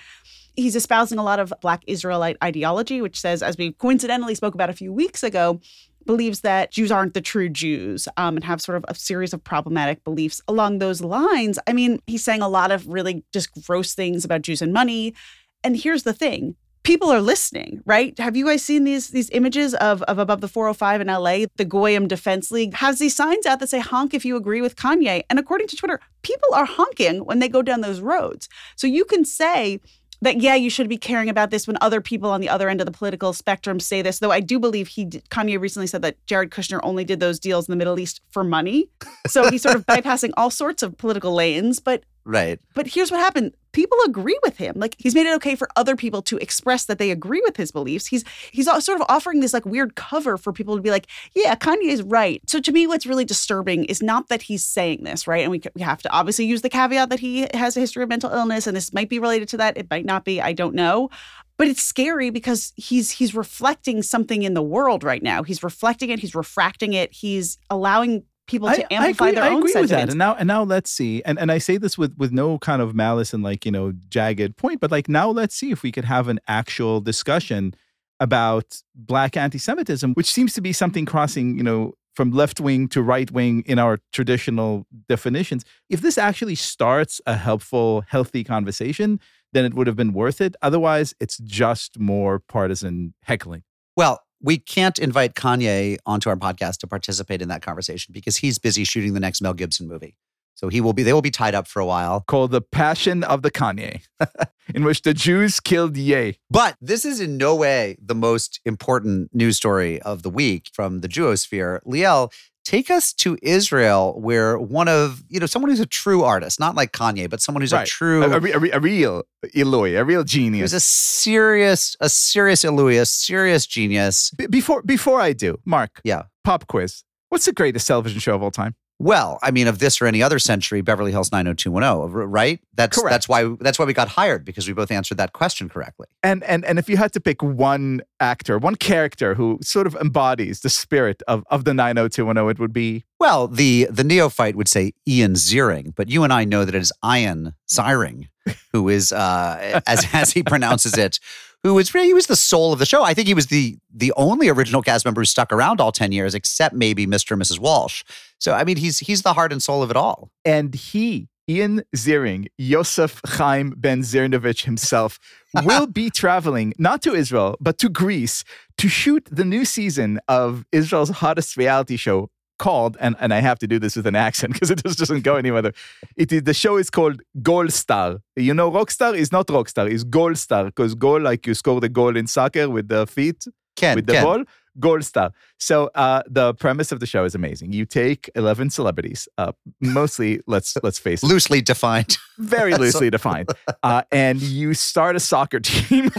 He's 0.56 0.74
espousing 0.74 1.16
a 1.16 1.22
lot 1.22 1.38
of 1.38 1.54
Black 1.60 1.84
Israelite 1.86 2.36
ideology, 2.42 3.00
which 3.00 3.20
says, 3.20 3.40
as 3.40 3.56
we 3.56 3.70
coincidentally 3.70 4.34
spoke 4.34 4.54
about 4.54 4.68
a 4.68 4.74
few 4.74 4.92
weeks 4.92 5.22
ago, 5.22 5.60
believes 6.06 6.40
that 6.40 6.72
Jews 6.72 6.90
aren't 6.90 7.14
the 7.14 7.20
true 7.20 7.48
Jews 7.48 8.08
um, 8.16 8.34
and 8.34 8.44
have 8.44 8.60
sort 8.60 8.76
of 8.76 8.84
a 8.88 8.96
series 8.96 9.32
of 9.32 9.44
problematic 9.44 10.02
beliefs 10.02 10.42
along 10.48 10.80
those 10.80 11.00
lines. 11.00 11.56
I 11.68 11.72
mean, 11.72 12.02
he's 12.08 12.24
saying 12.24 12.42
a 12.42 12.48
lot 12.48 12.72
of 12.72 12.88
really 12.88 13.22
just 13.32 13.50
gross 13.64 13.94
things 13.94 14.24
about 14.24 14.42
Jews 14.42 14.60
and 14.60 14.72
money. 14.72 15.14
And 15.62 15.76
here's 15.76 16.02
the 16.02 16.14
thing 16.14 16.56
people 16.82 17.10
are 17.10 17.20
listening, 17.20 17.82
right? 17.84 18.18
Have 18.18 18.36
you 18.36 18.46
guys 18.46 18.64
seen 18.64 18.84
these 18.84 19.08
these 19.08 19.30
images 19.30 19.74
of, 19.74 20.02
of 20.02 20.18
above 20.18 20.40
the 20.40 20.48
405 20.48 21.00
in 21.00 21.06
LA? 21.08 21.46
The 21.56 21.64
Goyim 21.64 22.08
Defense 22.08 22.50
League 22.50 22.74
has 22.74 22.98
these 22.98 23.14
signs 23.14 23.46
out 23.46 23.60
that 23.60 23.68
say 23.68 23.80
honk 23.80 24.14
if 24.14 24.24
you 24.24 24.36
agree 24.36 24.60
with 24.60 24.76
Kanye. 24.76 25.22
And 25.28 25.38
according 25.38 25.68
to 25.68 25.76
Twitter, 25.76 26.00
people 26.22 26.48
are 26.54 26.64
honking 26.64 27.24
when 27.24 27.38
they 27.38 27.48
go 27.48 27.62
down 27.62 27.80
those 27.80 28.00
roads. 28.00 28.48
So 28.76 28.86
you 28.86 29.04
can 29.04 29.24
say 29.24 29.80
that 30.22 30.40
yeah, 30.40 30.54
you 30.54 30.70
should 30.70 30.88
be 30.88 30.98
caring 30.98 31.28
about 31.28 31.50
this 31.50 31.66
when 31.66 31.78
other 31.80 32.00
people 32.00 32.30
on 32.30 32.40
the 32.40 32.48
other 32.48 32.68
end 32.68 32.80
of 32.80 32.86
the 32.86 32.92
political 32.92 33.32
spectrum 33.32 33.80
say 33.80 34.02
this. 34.02 34.18
Though 34.18 34.30
I 34.30 34.40
do 34.40 34.58
believe 34.58 34.88
he 34.88 35.04
did, 35.04 35.28
Kanye 35.30 35.58
recently 35.58 35.86
said 35.86 36.02
that 36.02 36.16
Jared 36.26 36.50
Kushner 36.50 36.80
only 36.82 37.04
did 37.04 37.20
those 37.20 37.38
deals 37.38 37.68
in 37.68 37.72
the 37.72 37.76
Middle 37.76 37.98
East 37.98 38.20
for 38.30 38.44
money. 38.44 38.88
So 39.26 39.50
he's 39.50 39.62
sort 39.62 39.76
of 39.76 39.86
bypassing 39.86 40.32
all 40.36 40.50
sorts 40.50 40.82
of 40.82 40.96
political 40.98 41.34
lanes. 41.34 41.80
But 41.80 42.04
Right. 42.24 42.60
but 42.74 42.86
here's 42.86 43.10
what 43.10 43.20
happened. 43.20 43.54
People 43.72 43.96
agree 44.04 44.38
with 44.42 44.56
him. 44.58 44.74
Like 44.76 44.96
he's 44.98 45.14
made 45.14 45.26
it 45.26 45.34
okay 45.36 45.54
for 45.54 45.68
other 45.76 45.96
people 45.96 46.22
to 46.22 46.36
express 46.38 46.84
that 46.86 46.98
they 46.98 47.10
agree 47.10 47.40
with 47.44 47.56
his 47.56 47.70
beliefs. 47.70 48.06
He's 48.06 48.24
he's 48.50 48.66
sort 48.66 49.00
of 49.00 49.06
offering 49.08 49.40
this 49.40 49.52
like 49.52 49.64
weird 49.64 49.94
cover 49.94 50.36
for 50.36 50.52
people 50.52 50.76
to 50.76 50.82
be 50.82 50.90
like, 50.90 51.06
yeah, 51.34 51.54
Kanye 51.54 51.84
is 51.84 52.02
right. 52.02 52.42
So 52.48 52.60
to 52.60 52.72
me, 52.72 52.86
what's 52.86 53.06
really 53.06 53.24
disturbing 53.24 53.84
is 53.84 54.02
not 54.02 54.28
that 54.28 54.42
he's 54.42 54.64
saying 54.64 55.04
this, 55.04 55.26
right? 55.26 55.42
And 55.42 55.50
we, 55.50 55.62
we 55.74 55.82
have 55.82 56.02
to 56.02 56.10
obviously 56.10 56.46
use 56.46 56.62
the 56.62 56.68
caveat 56.68 57.10
that 57.10 57.20
he 57.20 57.48
has 57.54 57.76
a 57.76 57.80
history 57.80 58.02
of 58.02 58.08
mental 58.08 58.30
illness, 58.30 58.66
and 58.66 58.76
this 58.76 58.92
might 58.92 59.08
be 59.08 59.18
related 59.18 59.48
to 59.50 59.56
that. 59.58 59.78
It 59.78 59.88
might 59.90 60.04
not 60.04 60.24
be. 60.24 60.40
I 60.40 60.52
don't 60.52 60.74
know. 60.74 61.08
But 61.56 61.68
it's 61.68 61.82
scary 61.82 62.30
because 62.30 62.72
he's 62.76 63.10
he's 63.10 63.34
reflecting 63.34 64.02
something 64.02 64.42
in 64.42 64.54
the 64.54 64.62
world 64.62 65.04
right 65.04 65.22
now. 65.22 65.42
He's 65.42 65.62
reflecting 65.62 66.10
it. 66.10 66.18
He's 66.18 66.34
refracting 66.34 66.92
it. 66.94 67.12
He's 67.12 67.58
allowing 67.68 68.24
people 68.50 68.68
to 68.68 68.92
amplify 68.92 69.28
agree, 69.28 69.34
their 69.34 69.44
I 69.44 69.48
own 69.50 69.58
agree 69.58 69.80
with 69.80 69.90
that. 69.90 70.08
And 70.08 70.18
now, 70.18 70.34
and 70.34 70.46
now 70.46 70.62
let's 70.62 70.90
see. 70.90 71.22
And 71.24 71.38
and 71.38 71.50
I 71.52 71.58
say 71.58 71.76
this 71.76 71.96
with 71.96 72.16
with 72.18 72.32
no 72.32 72.58
kind 72.58 72.82
of 72.82 72.94
malice 72.94 73.32
and 73.32 73.42
like 73.42 73.64
you 73.64 73.72
know 73.72 73.92
jagged 74.08 74.56
point, 74.56 74.80
but 74.80 74.90
like 74.90 75.08
now 75.08 75.30
let's 75.30 75.54
see 75.54 75.70
if 75.70 75.82
we 75.82 75.92
could 75.92 76.04
have 76.04 76.28
an 76.28 76.40
actual 76.48 77.00
discussion 77.00 77.74
about 78.18 78.82
black 78.94 79.36
anti-Semitism, 79.36 80.12
which 80.14 80.30
seems 80.30 80.52
to 80.54 80.60
be 80.60 80.72
something 80.72 81.06
crossing 81.06 81.56
you 81.56 81.62
know 81.62 81.94
from 82.14 82.32
left 82.32 82.60
wing 82.60 82.88
to 82.88 83.02
right 83.02 83.30
wing 83.30 83.62
in 83.66 83.78
our 83.78 83.98
traditional 84.12 84.86
definitions. 85.08 85.64
If 85.88 86.00
this 86.00 86.18
actually 86.18 86.56
starts 86.56 87.20
a 87.26 87.36
helpful, 87.36 88.02
healthy 88.08 88.44
conversation, 88.44 89.20
then 89.52 89.64
it 89.64 89.74
would 89.74 89.86
have 89.86 89.96
been 89.96 90.12
worth 90.12 90.40
it. 90.40 90.54
Otherwise, 90.60 91.14
it's 91.20 91.38
just 91.38 91.98
more 91.98 92.40
partisan 92.40 93.14
heckling. 93.22 93.62
Well, 93.96 94.22
we 94.42 94.58
can't 94.58 94.98
invite 94.98 95.34
Kanye 95.34 95.98
onto 96.06 96.30
our 96.30 96.36
podcast 96.36 96.78
to 96.78 96.86
participate 96.86 97.42
in 97.42 97.48
that 97.48 97.62
conversation 97.62 98.12
because 98.12 98.38
he's 98.38 98.58
busy 98.58 98.84
shooting 98.84 99.14
the 99.14 99.20
next 99.20 99.40
Mel 99.42 99.54
Gibson 99.54 99.86
movie. 99.86 100.16
So 100.60 100.68
he 100.68 100.82
will 100.82 100.92
be 100.92 101.02
they 101.02 101.14
will 101.14 101.22
be 101.22 101.30
tied 101.30 101.54
up 101.54 101.66
for 101.66 101.80
a 101.80 101.86
while. 101.86 102.20
Called 102.20 102.50
the 102.50 102.60
Passion 102.60 103.24
of 103.24 103.40
the 103.40 103.50
Kanye, 103.50 104.02
in 104.74 104.84
which 104.84 105.00
the 105.02 105.14
Jews 105.14 105.58
killed 105.58 105.96
Ye. 105.96 106.36
But 106.50 106.76
this 106.82 107.06
is 107.06 107.18
in 107.18 107.38
no 107.38 107.54
way 107.54 107.96
the 107.98 108.14
most 108.14 108.60
important 108.66 109.34
news 109.34 109.56
story 109.56 110.02
of 110.02 110.22
the 110.22 110.28
week 110.28 110.68
from 110.74 111.00
the 111.00 111.08
Jewosphere. 111.08 111.80
Liel, 111.84 112.30
take 112.64 112.90
us 112.90 113.12
to 113.14 113.36
Israel, 113.42 114.14
where 114.20 114.58
one 114.58 114.88
of, 114.88 115.22
you 115.28 115.40
know, 115.40 115.46
someone 115.46 115.70
who's 115.70 115.80
a 115.80 115.86
true 115.86 116.22
artist, 116.22 116.60
not 116.60 116.74
like 116.74 116.92
Kanye, 116.92 117.28
but 117.28 117.40
someone 117.40 117.62
who's 117.62 117.72
Right. 117.72 117.86
a 117.86 117.90
true, 117.90 118.22
a, 118.22 118.30
a, 118.30 118.70
a, 118.76 118.80
real 118.80 119.22
Ilui, 119.54 119.98
a 119.98 120.04
real 120.04 120.24
genius. 120.24 120.72
who's 120.72 120.72
a 120.74 120.80
serious, 120.80 121.96
a 122.00 122.08
serious 122.08 122.62
Ilui, 122.64 123.00
a 123.00 123.06
serious 123.06 123.66
genius. 123.66 124.30
B- 124.32 124.46
before 124.46 124.82
before 124.82 125.20
I 125.20 125.32
do, 125.32 125.58
Mark. 125.64 126.00
Yeah. 126.04 126.22
Pop 126.44 126.66
quiz. 126.66 127.02
What's 127.28 127.44
the 127.44 127.52
greatest 127.52 127.86
television 127.86 128.20
show 128.20 128.34
of 128.34 128.42
all 128.42 128.50
time? 128.50 128.74
Well, 129.02 129.38
I 129.42 129.50
mean, 129.50 129.66
of 129.66 129.78
this 129.78 129.98
or 130.02 130.06
any 130.06 130.22
other 130.22 130.38
century, 130.38 130.82
Beverly 130.82 131.10
Hills 131.10 131.32
90210, 131.32 132.30
right? 132.30 132.60
That's 132.74 132.98
Correct. 132.98 133.10
that's 133.10 133.28
why 133.30 133.56
that's 133.58 133.78
why 133.78 133.86
we 133.86 133.94
got 133.94 134.08
hired 134.08 134.44
because 134.44 134.68
we 134.68 134.74
both 134.74 134.90
answered 134.90 135.16
that 135.16 135.32
question 135.32 135.70
correctly. 135.70 136.06
And 136.22 136.44
and 136.44 136.66
and 136.66 136.78
if 136.78 136.86
you 136.86 136.98
had 136.98 137.10
to 137.14 137.20
pick 137.20 137.42
one 137.42 138.02
actor, 138.20 138.58
one 138.58 138.74
character 138.74 139.34
who 139.34 139.58
sort 139.62 139.86
of 139.86 139.96
embodies 139.96 140.60
the 140.60 140.68
spirit 140.68 141.22
of 141.26 141.44
of 141.50 141.64
the 141.64 141.72
90210, 141.72 142.50
it 142.50 142.58
would 142.58 142.74
be 142.74 143.04
Well, 143.18 143.48
the 143.48 143.88
the 143.90 144.04
neophyte 144.04 144.54
would 144.54 144.68
say 144.68 144.92
Ian 145.08 145.32
Ziering, 145.32 145.94
but 145.96 146.10
you 146.10 146.22
and 146.22 146.30
I 146.30 146.44
know 146.44 146.66
that 146.66 146.74
it 146.74 146.82
is 146.82 146.92
Ian 147.02 147.54
Ziering, 147.70 148.28
who 148.72 148.90
is 148.90 149.12
uh, 149.12 149.80
as 149.86 150.06
as 150.12 150.32
he 150.32 150.42
pronounces 150.42 150.98
it, 150.98 151.20
who 151.62 151.74
was 151.74 151.94
really 151.94 152.08
he 152.08 152.14
was 152.14 152.26
the 152.26 152.36
soul 152.36 152.72
of 152.72 152.78
the 152.78 152.86
show. 152.86 153.02
I 153.02 153.14
think 153.14 153.28
he 153.28 153.34
was 153.34 153.46
the 153.46 153.78
the 153.94 154.12
only 154.16 154.48
original 154.48 154.82
cast 154.82 155.04
member 155.04 155.20
who 155.20 155.26
stuck 155.26 155.52
around 155.52 155.80
all 155.80 155.92
ten 155.92 156.12
years, 156.12 156.34
except 156.34 156.74
maybe 156.74 157.06
Mr. 157.06 157.32
and 157.32 157.42
Mrs. 157.42 157.58
Walsh. 157.58 158.04
So 158.38 158.52
I 158.52 158.64
mean, 158.64 158.76
he's 158.76 158.98
he's 158.98 159.22
the 159.22 159.34
heart 159.34 159.52
and 159.52 159.62
soul 159.62 159.82
of 159.82 159.90
it 159.90 159.96
all. 159.96 160.30
and 160.44 160.74
he 160.74 161.28
Ian 161.48 161.82
Ziering, 161.96 162.46
Yosef 162.58 163.20
Chaim 163.26 163.74
Ben 163.76 164.02
Zirnovich 164.02 164.64
himself, 164.64 165.18
will 165.64 165.88
be 165.88 166.08
traveling 166.08 166.72
not 166.78 167.02
to 167.02 167.12
Israel, 167.12 167.56
but 167.60 167.76
to 167.78 167.88
Greece 167.88 168.44
to 168.78 168.88
shoot 168.88 169.26
the 169.30 169.44
new 169.44 169.64
season 169.64 170.20
of 170.28 170.64
Israel's 170.70 171.10
hottest 171.10 171.56
reality 171.56 171.96
show 171.96 172.30
called, 172.60 172.96
and, 173.00 173.16
and 173.18 173.32
I 173.34 173.40
have 173.40 173.58
to 173.60 173.66
do 173.66 173.78
this 173.80 173.96
with 173.96 174.06
an 174.06 174.14
accent 174.14 174.52
because 174.54 174.70
it 174.70 174.82
just 174.84 174.98
doesn't 174.98 175.24
go 175.24 175.34
anywhere. 175.36 175.72
It 176.16 176.32
is, 176.32 176.42
the 176.42 176.54
show 176.54 176.76
is 176.76 176.90
called 176.90 177.20
Goal 177.42 177.68
Star. 177.68 178.18
You 178.36 178.54
know, 178.54 178.70
Rockstar 178.70 179.16
is 179.16 179.32
not 179.32 179.46
Rockstar, 179.48 179.90
it's 179.90 180.04
Goal 180.04 180.34
Star 180.36 180.64
because 180.66 180.94
goal, 180.94 181.20
like 181.20 181.46
you 181.46 181.54
score 181.54 181.80
the 181.80 181.88
goal 181.88 182.16
in 182.16 182.26
soccer 182.26 182.68
with 182.68 182.88
the 182.88 183.06
feet 183.06 183.44
Ken, 183.76 183.96
with 183.96 184.06
the 184.06 184.12
Ken. 184.12 184.24
ball. 184.24 184.44
Gold 184.78 185.04
star. 185.04 185.32
So 185.58 185.90
uh, 185.96 186.22
the 186.28 186.54
premise 186.54 186.92
of 186.92 187.00
the 187.00 187.06
show 187.06 187.24
is 187.24 187.34
amazing. 187.34 187.72
You 187.72 187.84
take 187.84 188.30
eleven 188.36 188.70
celebrities, 188.70 189.28
uh, 189.36 189.50
mostly 189.80 190.40
let's 190.46 190.76
let's 190.84 190.98
face 190.98 191.24
it, 191.24 191.26
loosely 191.26 191.60
defined. 191.60 192.16
very 192.38 192.74
loosely 192.82 193.10
defined, 193.10 193.48
uh, 193.82 194.02
and 194.12 194.40
you 194.40 194.74
start 194.74 195.16
a 195.16 195.20
soccer 195.20 195.58
team. 195.70 196.10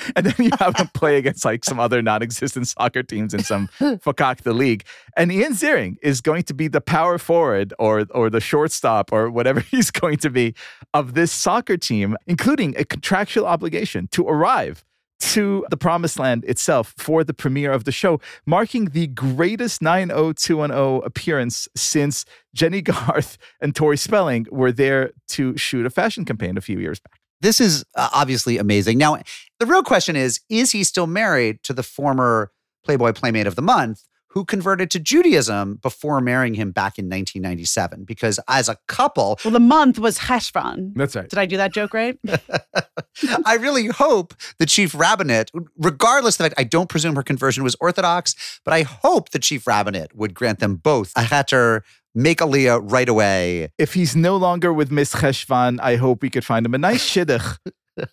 And 0.16 0.26
then 0.26 0.46
you 0.46 0.50
have 0.58 0.74
them 0.76 0.88
play 0.94 1.16
against 1.16 1.44
like 1.44 1.64
some 1.64 1.78
other 1.78 2.02
non-existent 2.02 2.68
soccer 2.68 3.02
teams 3.02 3.34
in 3.34 3.42
some 3.44 3.68
fakakta 3.78 4.54
league. 4.54 4.84
And 5.16 5.30
Ian 5.30 5.52
Ziering 5.52 5.96
is 6.02 6.20
going 6.20 6.42
to 6.44 6.54
be 6.54 6.68
the 6.68 6.80
power 6.80 7.18
forward 7.18 7.74
or 7.78 8.06
or 8.10 8.30
the 8.30 8.40
shortstop 8.40 9.12
or 9.12 9.30
whatever 9.30 9.60
he's 9.72 9.90
going 9.90 10.16
to 10.18 10.30
be 10.30 10.54
of 10.94 11.14
this 11.14 11.32
soccer 11.32 11.76
team, 11.76 12.16
including 12.26 12.76
a 12.76 12.84
contractual 12.84 13.46
obligation 13.46 14.08
to 14.08 14.26
arrive 14.26 14.84
to 15.20 15.66
the 15.70 15.76
promised 15.76 16.18
land 16.18 16.44
itself 16.44 16.94
for 16.96 17.24
the 17.24 17.34
premiere 17.34 17.72
of 17.72 17.84
the 17.84 17.92
show, 17.92 18.20
marking 18.46 18.86
the 18.86 19.08
greatest 19.08 19.82
90210 19.82 21.04
appearance 21.04 21.68
since 21.76 22.24
Jennie 22.54 22.82
Garth 22.82 23.36
and 23.60 23.74
Tori 23.74 23.96
Spelling 23.96 24.46
were 24.50 24.72
there 24.72 25.10
to 25.28 25.56
shoot 25.56 25.86
a 25.86 25.90
fashion 25.90 26.24
campaign 26.24 26.56
a 26.56 26.60
few 26.60 26.78
years 26.78 27.00
back. 27.00 27.20
This 27.40 27.60
is 27.60 27.84
uh, 27.94 28.08
obviously 28.12 28.58
amazing. 28.58 28.98
Now, 28.98 29.18
the 29.58 29.66
real 29.66 29.82
question 29.82 30.16
is: 30.16 30.40
Is 30.48 30.72
he 30.72 30.84
still 30.84 31.06
married 31.06 31.62
to 31.64 31.72
the 31.72 31.82
former 31.82 32.52
Playboy 32.84 33.12
Playmate 33.12 33.46
of 33.46 33.54
the 33.54 33.62
Month? 33.62 34.04
who 34.32 34.44
converted 34.44 34.90
to 34.90 35.00
Judaism 35.00 35.76
before 35.76 36.20
marrying 36.20 36.54
him 36.54 36.70
back 36.70 36.98
in 36.98 37.06
1997. 37.06 38.04
Because 38.04 38.38
as 38.46 38.68
a 38.68 38.76
couple, 38.86 39.38
Well, 39.44 39.52
the 39.52 39.60
month 39.60 39.98
was 39.98 40.18
Heshvan. 40.18 40.92
That's 40.94 41.16
right. 41.16 41.28
Did 41.28 41.38
I 41.38 41.46
do 41.46 41.56
that 41.56 41.72
joke 41.72 41.94
right? 41.94 42.18
I 43.44 43.54
really 43.54 43.86
hope 43.86 44.34
the 44.58 44.66
chief 44.66 44.94
rabbinate, 44.94 45.50
regardless 45.78 46.34
of 46.34 46.38
the 46.38 46.44
fact 46.44 46.54
I 46.60 46.64
don't 46.64 46.88
presume 46.88 47.16
her 47.16 47.22
conversion 47.22 47.64
was 47.64 47.74
Orthodox, 47.80 48.60
but 48.64 48.74
I 48.74 48.82
hope 48.82 49.30
the 49.30 49.38
chief 49.38 49.66
rabbinate 49.66 50.14
would 50.14 50.34
grant 50.34 50.60
them 50.60 50.76
both 50.76 51.12
a 51.16 51.22
heter, 51.22 51.80
make 52.14 52.38
Aliyah 52.38 52.80
right 52.90 53.08
away. 53.08 53.70
If 53.78 53.94
he's 53.94 54.14
no 54.14 54.36
longer 54.36 54.72
with 54.72 54.92
Miss 54.92 55.14
Cheshvan, 55.14 55.80
I 55.80 55.96
hope 55.96 56.22
we 56.22 56.30
could 56.30 56.44
find 56.44 56.66
him 56.66 56.74
a 56.74 56.78
nice 56.78 57.04
shidduch 57.08 57.58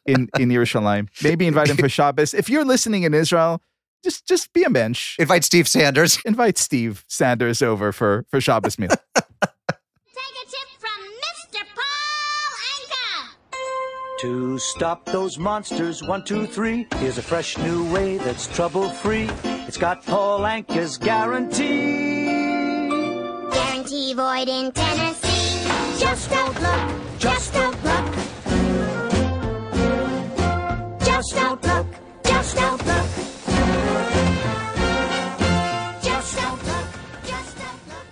in, 0.06 0.30
in 0.40 0.50
Yerushalayim. 0.50 1.10
Maybe 1.24 1.48
invite 1.48 1.70
him 1.70 1.78
for 1.78 1.90
Shabbos. 1.98 2.34
If 2.34 2.50
you're 2.50 2.66
listening 2.66 3.04
in 3.04 3.14
Israel, 3.14 3.62
just 4.06 4.28
just 4.28 4.54
be 4.54 4.64
a 4.64 4.70
mensch. 4.70 5.18
Invite 5.18 5.44
Steve 5.44 5.68
Sanders. 5.68 6.20
Invite 6.26 6.60
Steve 6.60 7.04
Sanders 7.08 7.64
over 7.64 7.92
for, 7.92 8.26
for 8.30 8.40
Shabbos 8.40 8.78
meal. 8.78 8.90
Take 9.16 9.26
a 9.34 10.46
tip 10.48 10.70
from 10.78 11.00
Mr. 11.26 11.62
Paul 11.74 12.52
Anka. 12.76 14.22
To 14.22 14.60
stop 14.60 15.06
those 15.06 15.40
monsters, 15.40 16.04
one, 16.04 16.24
two, 16.24 16.46
three. 16.46 16.88
Here's 16.98 17.18
a 17.18 17.24
fresh 17.24 17.58
new 17.58 17.92
way 17.92 18.18
that's 18.18 18.46
trouble 18.48 18.90
free. 18.90 19.28
It's 19.68 19.78
got 19.78 20.06
Paul 20.06 20.42
Anka's 20.42 21.00
guarantee. 21.00 22.26
Guarantee 23.52 24.14
void 24.14 24.50
in 24.50 24.72
Tennessee. 24.72 25.68
Just 26.00 26.30
don't 26.30 26.62
look. 26.62 27.18
Just 27.18 27.54
don't 27.54 27.84
look. 27.84 28.25
Just 31.26 31.38
don't 31.38 31.64
look. 31.64 31.88
Just 32.24 32.56
don't 32.56 32.86
look. 32.86 33.06
Just 36.04 36.38
don't 36.38 36.64
look. 36.68 36.86
Just 37.24 37.58
don't 37.58 37.88
look. 37.90 38.06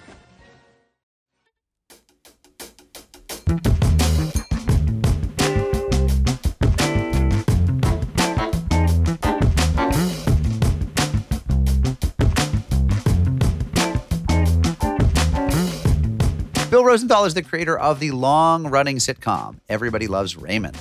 Phil 16.71 16.83
Rosenthal 16.83 17.25
is 17.25 17.35
the 17.35 17.43
creator 17.43 17.77
of 17.77 17.99
the 17.99 18.09
long 18.09 18.65
running 18.65 18.97
sitcom 18.97 19.57
Everybody 19.69 20.07
Loves 20.07 20.35
Raymond. 20.35 20.75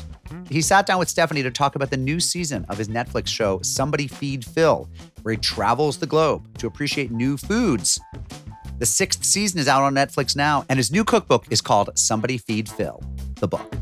He 0.52 0.60
sat 0.60 0.84
down 0.84 0.98
with 0.98 1.08
Stephanie 1.08 1.42
to 1.44 1.50
talk 1.50 1.76
about 1.76 1.88
the 1.88 1.96
new 1.96 2.20
season 2.20 2.66
of 2.68 2.76
his 2.76 2.88
Netflix 2.88 3.28
show, 3.28 3.58
Somebody 3.62 4.06
Feed 4.06 4.44
Phil, 4.44 4.86
where 5.22 5.32
he 5.32 5.38
travels 5.38 5.96
the 5.96 6.06
globe 6.06 6.58
to 6.58 6.66
appreciate 6.66 7.10
new 7.10 7.38
foods. 7.38 7.98
The 8.78 8.84
sixth 8.84 9.24
season 9.24 9.60
is 9.60 9.66
out 9.66 9.82
on 9.82 9.94
Netflix 9.94 10.36
now, 10.36 10.66
and 10.68 10.78
his 10.78 10.92
new 10.92 11.04
cookbook 11.04 11.46
is 11.48 11.62
called 11.62 11.88
Somebody 11.94 12.36
Feed 12.36 12.68
Phil, 12.68 13.02
the 13.40 13.48
book. 13.48 13.74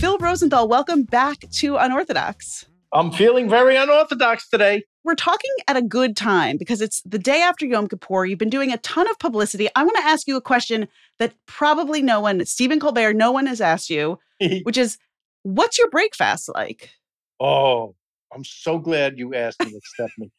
Phil 0.00 0.16
Rosenthal, 0.16 0.68
welcome 0.68 1.02
back 1.02 1.40
to 1.56 1.76
Unorthodox. 1.76 2.64
I'm 2.94 3.12
feeling 3.12 3.50
very 3.50 3.76
unorthodox 3.76 4.48
today. 4.48 4.84
We're 5.06 5.14
talking 5.14 5.52
at 5.68 5.76
a 5.76 5.82
good 5.82 6.16
time 6.16 6.56
because 6.56 6.80
it's 6.80 7.00
the 7.02 7.18
day 7.18 7.40
after 7.40 7.64
Yom 7.64 7.86
Kippur. 7.86 8.24
You've 8.26 8.40
been 8.40 8.50
doing 8.50 8.72
a 8.72 8.78
ton 8.78 9.08
of 9.08 9.16
publicity. 9.20 9.68
I 9.76 9.84
want 9.84 9.96
to 9.98 10.02
ask 10.02 10.26
you 10.26 10.36
a 10.36 10.40
question 10.40 10.88
that 11.20 11.32
probably 11.46 12.02
no 12.02 12.20
one, 12.20 12.44
Stephen 12.44 12.80
Colbert, 12.80 13.14
no 13.14 13.30
one 13.30 13.46
has 13.46 13.60
asked 13.60 13.88
you, 13.88 14.18
which 14.64 14.76
is 14.76 14.98
what's 15.44 15.78
your 15.78 15.88
break 15.90 16.16
fast 16.16 16.50
like? 16.52 16.90
oh, 17.40 17.94
I'm 18.34 18.42
so 18.42 18.78
glad 18.78 19.16
you 19.16 19.32
asked 19.32 19.60
me, 19.60 19.78
Stephanie, 19.84 20.32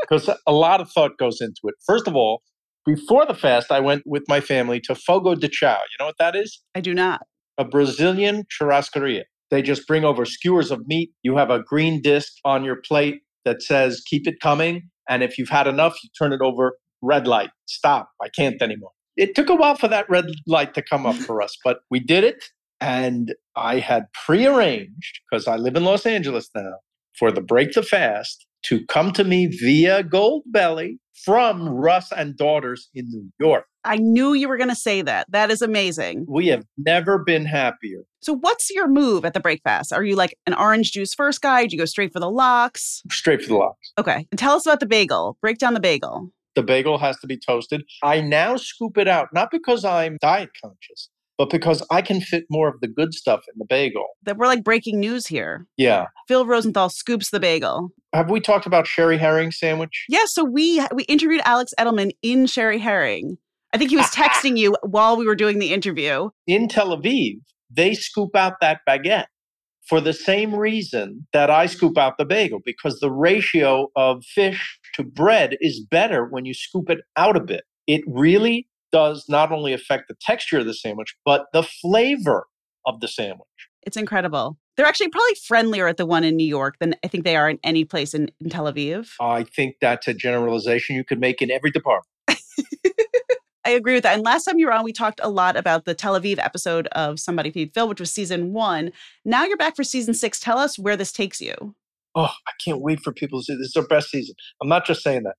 because 0.00 0.30
a 0.46 0.52
lot 0.52 0.80
of 0.80 0.90
thought 0.90 1.18
goes 1.18 1.42
into 1.42 1.60
it. 1.64 1.74
First 1.84 2.08
of 2.08 2.16
all, 2.16 2.40
before 2.86 3.26
the 3.26 3.34
fast, 3.34 3.70
I 3.70 3.80
went 3.80 4.04
with 4.06 4.22
my 4.28 4.40
family 4.40 4.80
to 4.82 4.94
Fogo 4.94 5.34
de 5.34 5.48
Chao. 5.48 5.74
You 5.74 5.96
know 6.00 6.06
what 6.06 6.18
that 6.18 6.34
is? 6.34 6.62
I 6.74 6.80
do 6.80 6.94
not. 6.94 7.22
A 7.58 7.64
Brazilian 7.64 8.44
churrascaria. 8.44 9.24
They 9.50 9.60
just 9.60 9.86
bring 9.86 10.04
over 10.04 10.24
skewers 10.24 10.70
of 10.70 10.86
meat. 10.86 11.10
You 11.22 11.36
have 11.36 11.50
a 11.50 11.62
green 11.62 12.00
disc 12.00 12.32
on 12.44 12.64
your 12.64 12.76
plate 12.76 13.20
that 13.46 13.62
says, 13.62 14.02
keep 14.04 14.26
it 14.26 14.40
coming. 14.40 14.90
And 15.08 15.22
if 15.22 15.38
you've 15.38 15.48
had 15.48 15.66
enough, 15.66 15.96
you 16.02 16.10
turn 16.18 16.34
it 16.34 16.42
over, 16.42 16.76
red 17.00 17.26
light, 17.26 17.50
stop, 17.64 18.10
I 18.20 18.28
can't 18.28 18.60
anymore. 18.60 18.90
It 19.16 19.34
took 19.34 19.48
a 19.48 19.54
while 19.54 19.76
for 19.76 19.88
that 19.88 20.10
red 20.10 20.26
light 20.46 20.74
to 20.74 20.82
come 20.82 21.06
up 21.06 21.16
for 21.16 21.40
us, 21.40 21.56
but 21.64 21.78
we 21.90 22.00
did 22.00 22.24
it. 22.24 22.44
And 22.78 23.34
I 23.54 23.78
had 23.78 24.04
prearranged, 24.12 25.20
because 25.30 25.48
I 25.48 25.56
live 25.56 25.76
in 25.76 25.84
Los 25.84 26.04
Angeles 26.04 26.50
now, 26.54 26.74
for 27.18 27.32
the 27.32 27.40
Break 27.40 27.72
the 27.72 27.82
Fast 27.82 28.45
to 28.68 28.84
come 28.86 29.12
to 29.12 29.24
me 29.24 29.46
via 29.46 30.02
Goldbelly 30.02 30.98
from 31.24 31.68
Russ 31.68 32.12
and 32.12 32.36
Daughters 32.36 32.88
in 32.94 33.08
New 33.08 33.30
York. 33.38 33.66
I 33.84 33.96
knew 33.96 34.32
you 34.32 34.48
were 34.48 34.56
going 34.56 34.70
to 34.70 34.76
say 34.76 35.02
that. 35.02 35.30
That 35.30 35.50
is 35.50 35.62
amazing. 35.62 36.26
We 36.28 36.48
have 36.48 36.64
never 36.76 37.18
been 37.18 37.44
happier. 37.44 38.00
So, 38.20 38.32
what's 38.32 38.70
your 38.70 38.88
move 38.88 39.24
at 39.24 39.32
the 39.32 39.40
break 39.40 39.62
fast? 39.62 39.92
Are 39.92 40.02
you 40.02 40.16
like 40.16 40.36
an 40.46 40.54
orange 40.54 40.92
juice 40.92 41.14
first 41.14 41.40
guy? 41.40 41.66
Do 41.66 41.76
you 41.76 41.80
go 41.80 41.84
straight 41.84 42.12
for 42.12 42.20
the 42.20 42.30
lox? 42.30 43.02
Straight 43.10 43.42
for 43.42 43.48
the 43.48 43.56
lox. 43.56 43.92
Okay. 43.98 44.26
And 44.30 44.38
tell 44.38 44.56
us 44.56 44.66
about 44.66 44.80
the 44.80 44.86
bagel. 44.86 45.38
Break 45.40 45.58
down 45.58 45.74
the 45.74 45.80
bagel. 45.80 46.30
The 46.56 46.62
bagel 46.62 46.98
has 46.98 47.18
to 47.20 47.26
be 47.26 47.36
toasted. 47.36 47.84
I 48.02 48.20
now 48.20 48.56
scoop 48.56 48.96
it 48.96 49.06
out, 49.06 49.28
not 49.32 49.50
because 49.50 49.84
I'm 49.84 50.16
diet 50.20 50.50
conscious, 50.60 51.10
but 51.38 51.50
because 51.50 51.84
I 51.90 52.02
can 52.02 52.20
fit 52.20 52.44
more 52.50 52.68
of 52.68 52.80
the 52.80 52.88
good 52.88 53.14
stuff 53.14 53.40
in 53.52 53.58
the 53.58 53.66
bagel. 53.66 54.06
That 54.22 54.36
we're 54.36 54.46
like 54.46 54.64
breaking 54.64 55.00
news 55.00 55.26
here. 55.26 55.66
Yeah. 55.76 56.06
Phil 56.28 56.46
Rosenthal 56.46 56.88
scoops 56.88 57.30
the 57.30 57.40
bagel. 57.40 57.90
Have 58.12 58.30
we 58.30 58.40
talked 58.40 58.66
about 58.66 58.86
sherry 58.86 59.18
herring 59.18 59.52
sandwich? 59.52 60.06
Yeah, 60.08 60.24
so 60.26 60.44
we 60.44 60.84
we 60.94 61.04
interviewed 61.04 61.42
Alex 61.44 61.72
Edelman 61.78 62.12
in 62.22 62.46
Sherry 62.46 62.78
Herring. 62.78 63.38
I 63.72 63.78
think 63.78 63.90
he 63.90 63.96
was 63.96 64.06
texting 64.14 64.56
you 64.56 64.74
while 64.82 65.16
we 65.16 65.26
were 65.26 65.36
doing 65.36 65.58
the 65.58 65.72
interview. 65.72 66.30
In 66.46 66.68
Tel 66.68 66.96
Aviv, 66.96 67.40
they 67.70 67.94
scoop 67.94 68.34
out 68.34 68.54
that 68.60 68.80
baguette 68.88 69.26
for 69.86 70.00
the 70.00 70.12
same 70.12 70.54
reason 70.54 71.26
that 71.32 71.50
I 71.50 71.66
scoop 71.66 71.96
out 71.96 72.18
the 72.18 72.24
bagel, 72.24 72.60
because 72.64 72.98
the 72.98 73.10
ratio 73.10 73.88
of 73.94 74.24
fish 74.24 74.78
to 74.94 75.04
bread 75.04 75.56
is 75.60 75.80
better 75.80 76.24
when 76.24 76.44
you 76.44 76.54
scoop 76.54 76.90
it 76.90 77.00
out 77.16 77.36
a 77.36 77.40
bit. 77.40 77.64
It 77.86 78.02
really 78.06 78.66
does 78.92 79.26
not 79.28 79.52
only 79.52 79.72
affect 79.72 80.08
the 80.08 80.16
texture 80.20 80.58
of 80.58 80.66
the 80.66 80.74
sandwich, 80.74 81.16
but 81.24 81.46
the 81.52 81.62
flavor 81.62 82.46
of 82.86 83.00
the 83.00 83.08
sandwich. 83.08 83.46
It's 83.82 83.96
incredible. 83.96 84.58
They're 84.76 84.86
actually 84.86 85.08
probably 85.08 85.34
friendlier 85.46 85.86
at 85.88 85.96
the 85.96 86.06
one 86.06 86.24
in 86.24 86.36
New 86.36 86.46
York 86.46 86.76
than 86.80 86.94
I 87.04 87.08
think 87.08 87.24
they 87.24 87.36
are 87.36 87.48
in 87.48 87.58
any 87.64 87.84
place 87.84 88.14
in, 88.14 88.30
in 88.40 88.50
Tel 88.50 88.70
Aviv. 88.70 89.10
I 89.20 89.44
think 89.44 89.76
that's 89.80 90.06
a 90.08 90.14
generalization 90.14 90.96
you 90.96 91.04
could 91.04 91.20
make 91.20 91.40
in 91.40 91.50
every 91.50 91.70
department. 91.70 92.06
I 93.64 93.70
agree 93.70 93.94
with 93.94 94.02
that. 94.02 94.14
And 94.14 94.22
last 94.22 94.44
time 94.44 94.58
you 94.58 94.66
were 94.66 94.72
on, 94.72 94.84
we 94.84 94.92
talked 94.92 95.20
a 95.22 95.30
lot 95.30 95.56
about 95.56 95.86
the 95.86 95.94
Tel 95.94 96.18
Aviv 96.18 96.38
episode 96.38 96.88
of 96.88 97.18
Somebody 97.18 97.50
Feed 97.50 97.72
Phil, 97.74 97.88
which 97.88 98.00
was 98.00 98.10
season 98.10 98.52
one. 98.52 98.92
Now 99.24 99.44
you're 99.44 99.56
back 99.56 99.76
for 99.76 99.84
season 99.84 100.14
six. 100.14 100.38
Tell 100.38 100.58
us 100.58 100.78
where 100.78 100.96
this 100.96 101.10
takes 101.10 101.40
you. 101.40 101.74
Oh, 102.14 102.32
I 102.46 102.52
can't 102.64 102.80
wait 102.80 103.00
for 103.00 103.12
people 103.12 103.40
to 103.40 103.44
say 103.44 103.54
this 103.54 103.68
is 103.68 103.76
our 103.76 103.86
best 103.86 104.10
season. 104.10 104.34
I'm 104.62 104.68
not 104.68 104.86
just 104.86 105.02
saying 105.02 105.24
that. 105.24 105.36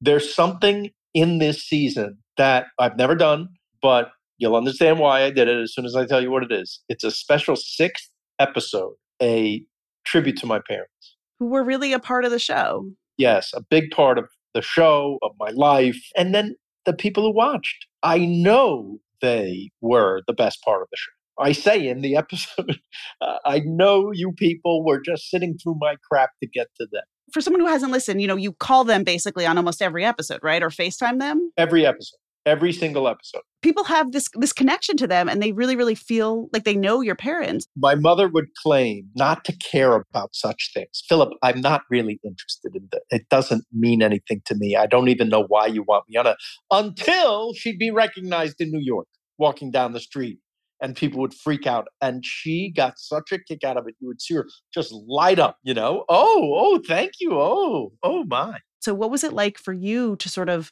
There's 0.00 0.34
something 0.34 0.90
in 1.14 1.38
this 1.38 1.62
season 1.62 2.18
that 2.36 2.66
I've 2.78 2.96
never 2.96 3.14
done, 3.14 3.48
but 3.82 4.10
you'll 4.38 4.56
understand 4.56 4.98
why 4.98 5.22
I 5.22 5.30
did 5.30 5.48
it 5.48 5.58
as 5.60 5.74
soon 5.74 5.84
as 5.84 5.96
I 5.96 6.06
tell 6.06 6.22
you 6.22 6.30
what 6.30 6.42
it 6.42 6.52
is. 6.52 6.80
It's 6.88 7.04
a 7.04 7.10
special 7.10 7.56
sixth 7.56 8.08
episode, 8.38 8.94
a 9.22 9.64
tribute 10.04 10.36
to 10.38 10.46
my 10.46 10.60
parents. 10.66 11.16
Who 11.38 11.46
were 11.46 11.64
really 11.64 11.92
a 11.92 11.98
part 11.98 12.24
of 12.24 12.30
the 12.30 12.38
show. 12.38 12.90
Yes, 13.16 13.52
a 13.54 13.60
big 13.60 13.90
part 13.90 14.18
of 14.18 14.28
the 14.54 14.62
show, 14.62 15.18
of 15.22 15.32
my 15.38 15.50
life, 15.50 16.00
and 16.16 16.34
then 16.34 16.56
the 16.84 16.92
people 16.92 17.24
who 17.24 17.34
watched. 17.34 17.86
I 18.02 18.18
know 18.18 18.98
they 19.20 19.70
were 19.80 20.22
the 20.26 20.32
best 20.32 20.62
part 20.62 20.82
of 20.82 20.88
the 20.90 20.96
show. 20.96 21.10
I 21.38 21.52
say 21.52 21.86
in 21.86 22.00
the 22.00 22.16
episode, 22.24 22.78
uh, 23.20 23.38
I 23.44 23.60
know 23.64 24.12
you 24.12 24.32
people 24.32 24.84
were 24.84 25.00
just 25.00 25.30
sitting 25.30 25.58
through 25.58 25.76
my 25.80 25.96
crap 26.08 26.30
to 26.42 26.48
get 26.48 26.68
to 26.76 26.86
them. 26.90 27.02
For 27.32 27.40
someone 27.40 27.60
who 27.60 27.66
hasn't 27.66 27.90
listened, 27.90 28.20
you 28.20 28.28
know, 28.28 28.36
you 28.36 28.52
call 28.52 28.84
them 28.84 29.02
basically 29.02 29.46
on 29.46 29.56
almost 29.56 29.82
every 29.82 30.04
episode, 30.04 30.40
right? 30.42 30.62
Or 30.62 30.68
FaceTime 30.68 31.18
them. 31.18 31.50
Every 31.56 31.86
episode, 31.86 32.18
every 32.46 32.72
single 32.72 33.08
episode. 33.08 33.42
People 33.62 33.84
have 33.84 34.12
this 34.12 34.28
this 34.34 34.52
connection 34.52 34.96
to 34.98 35.06
them 35.06 35.28
and 35.28 35.42
they 35.42 35.52
really, 35.52 35.76
really 35.76 35.94
feel 35.94 36.48
like 36.52 36.64
they 36.64 36.76
know 36.76 37.00
your 37.00 37.14
parents. 37.14 37.66
My 37.76 37.94
mother 37.94 38.28
would 38.28 38.54
claim 38.62 39.08
not 39.14 39.44
to 39.46 39.56
care 39.56 39.94
about 39.94 40.34
such 40.34 40.70
things. 40.74 41.02
Philip, 41.08 41.30
I'm 41.42 41.60
not 41.60 41.82
really 41.90 42.20
interested 42.24 42.76
in 42.76 42.88
that. 42.92 43.02
It 43.10 43.28
doesn't 43.28 43.64
mean 43.72 44.02
anything 44.02 44.42
to 44.46 44.54
me. 44.54 44.76
I 44.76 44.86
don't 44.86 45.08
even 45.08 45.28
know 45.28 45.44
why 45.48 45.66
you 45.66 45.82
want 45.82 46.04
me 46.08 46.16
on 46.16 46.26
it 46.26 46.36
until 46.70 47.54
she'd 47.54 47.78
be 47.78 47.90
recognized 47.90 48.60
in 48.60 48.70
New 48.70 48.82
York 48.82 49.06
walking 49.38 49.70
down 49.70 49.92
the 49.92 50.00
street 50.00 50.38
and 50.80 50.96
people 50.96 51.20
would 51.20 51.34
freak 51.34 51.66
out. 51.66 51.88
And 52.00 52.24
she 52.24 52.70
got 52.70 52.98
such 52.98 53.32
a 53.32 53.38
kick 53.38 53.64
out 53.64 53.76
of 53.76 53.86
it. 53.88 53.94
You 54.00 54.08
would 54.08 54.20
see 54.20 54.34
her 54.34 54.46
just 54.72 54.92
light 54.92 55.38
up, 55.38 55.56
you 55.62 55.74
know? 55.74 56.04
Oh, 56.08 56.52
oh, 56.54 56.80
thank 56.86 57.12
you. 57.20 57.32
Oh, 57.32 57.92
oh 58.02 58.24
my. 58.24 58.58
So 58.80 58.92
what 58.92 59.10
was 59.10 59.24
it 59.24 59.32
like 59.32 59.58
for 59.58 59.72
you 59.72 60.16
to 60.16 60.28
sort 60.28 60.50
of 60.50 60.70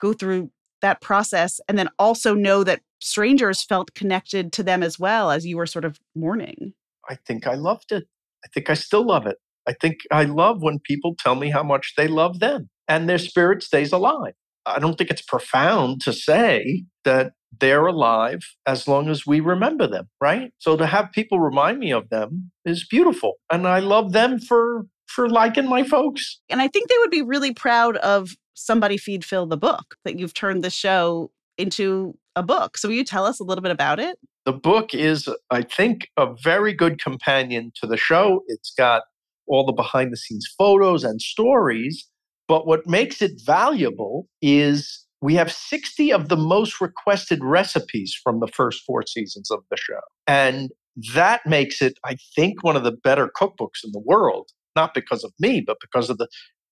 go 0.00 0.12
through 0.14 0.50
that 0.80 1.00
process 1.00 1.60
and 1.68 1.78
then 1.78 1.88
also 1.98 2.34
know 2.34 2.64
that 2.64 2.80
strangers 3.00 3.62
felt 3.62 3.94
connected 3.94 4.52
to 4.52 4.62
them 4.62 4.82
as 4.82 4.98
well 4.98 5.30
as 5.30 5.46
you 5.46 5.56
were 5.56 5.66
sort 5.66 5.84
of 5.84 5.98
mourning? 6.14 6.74
I 7.08 7.14
think 7.14 7.46
I 7.46 7.54
loved 7.54 7.92
it. 7.92 8.04
I 8.44 8.48
think 8.52 8.70
I 8.70 8.74
still 8.74 9.06
love 9.06 9.26
it. 9.26 9.38
I 9.68 9.72
think 9.72 9.98
I 10.10 10.24
love 10.24 10.62
when 10.62 10.78
people 10.78 11.14
tell 11.18 11.34
me 11.34 11.50
how 11.50 11.62
much 11.62 11.94
they 11.96 12.08
love 12.08 12.40
them 12.40 12.70
and 12.88 13.08
their 13.08 13.18
spirit 13.18 13.62
stays 13.62 13.92
alive. 13.92 14.34
I 14.66 14.78
don't 14.78 14.96
think 14.96 15.10
it's 15.10 15.22
profound 15.22 16.00
to 16.02 16.12
say 16.12 16.84
that 17.04 17.32
they're 17.58 17.86
alive 17.86 18.40
as 18.66 18.86
long 18.86 19.08
as 19.08 19.26
we 19.26 19.40
remember 19.40 19.86
them, 19.86 20.08
right? 20.20 20.52
So 20.58 20.76
to 20.76 20.86
have 20.86 21.12
people 21.12 21.40
remind 21.40 21.78
me 21.78 21.92
of 21.92 22.08
them 22.10 22.50
is 22.64 22.86
beautiful. 22.86 23.34
And 23.50 23.66
I 23.66 23.80
love 23.80 24.12
them 24.12 24.38
for 24.38 24.86
for 25.06 25.28
liking 25.28 25.68
my 25.68 25.82
folks. 25.82 26.40
And 26.48 26.62
I 26.62 26.68
think 26.68 26.88
they 26.88 26.94
would 26.98 27.10
be 27.10 27.22
really 27.22 27.52
proud 27.52 27.96
of 27.96 28.30
somebody 28.54 28.96
feed 28.96 29.24
Phil 29.24 29.46
the 29.46 29.56
book 29.56 29.96
that 30.04 30.18
you've 30.18 30.34
turned 30.34 30.64
the 30.64 30.70
show 30.70 31.30
into 31.58 32.16
a 32.36 32.42
book. 32.42 32.78
So 32.78 32.88
will 32.88 32.94
you 32.94 33.04
tell 33.04 33.24
us 33.24 33.40
a 33.40 33.44
little 33.44 33.62
bit 33.62 33.72
about 33.72 33.98
it? 34.00 34.18
The 34.46 34.52
book 34.52 34.94
is, 34.94 35.28
I 35.50 35.62
think, 35.62 36.08
a 36.16 36.28
very 36.42 36.72
good 36.72 37.00
companion 37.00 37.72
to 37.80 37.86
the 37.86 37.96
show. 37.96 38.42
It's 38.46 38.72
got 38.76 39.02
all 39.46 39.66
the 39.66 39.72
behind 39.72 40.12
the 40.12 40.16
scenes 40.16 40.46
photos 40.56 41.04
and 41.04 41.20
stories. 41.20 42.08
But 42.48 42.66
what 42.66 42.86
makes 42.86 43.20
it 43.22 43.32
valuable 43.44 44.26
is 44.40 45.06
we 45.20 45.34
have 45.34 45.52
60 45.52 46.12
of 46.12 46.28
the 46.28 46.36
most 46.36 46.80
requested 46.80 47.44
recipes 47.44 48.18
from 48.22 48.40
the 48.40 48.48
first 48.48 48.82
four 48.86 49.04
seasons 49.06 49.50
of 49.50 49.60
the 49.70 49.76
show. 49.76 50.00
And 50.26 50.70
that 51.14 51.42
makes 51.46 51.82
it, 51.82 51.98
I 52.04 52.16
think, 52.34 52.64
one 52.64 52.76
of 52.76 52.84
the 52.84 52.92
better 52.92 53.28
cookbooks 53.28 53.84
in 53.84 53.92
the 53.92 54.02
world, 54.04 54.48
not 54.74 54.94
because 54.94 55.22
of 55.24 55.32
me, 55.38 55.62
but 55.64 55.76
because 55.80 56.10
of 56.10 56.18
the 56.18 56.28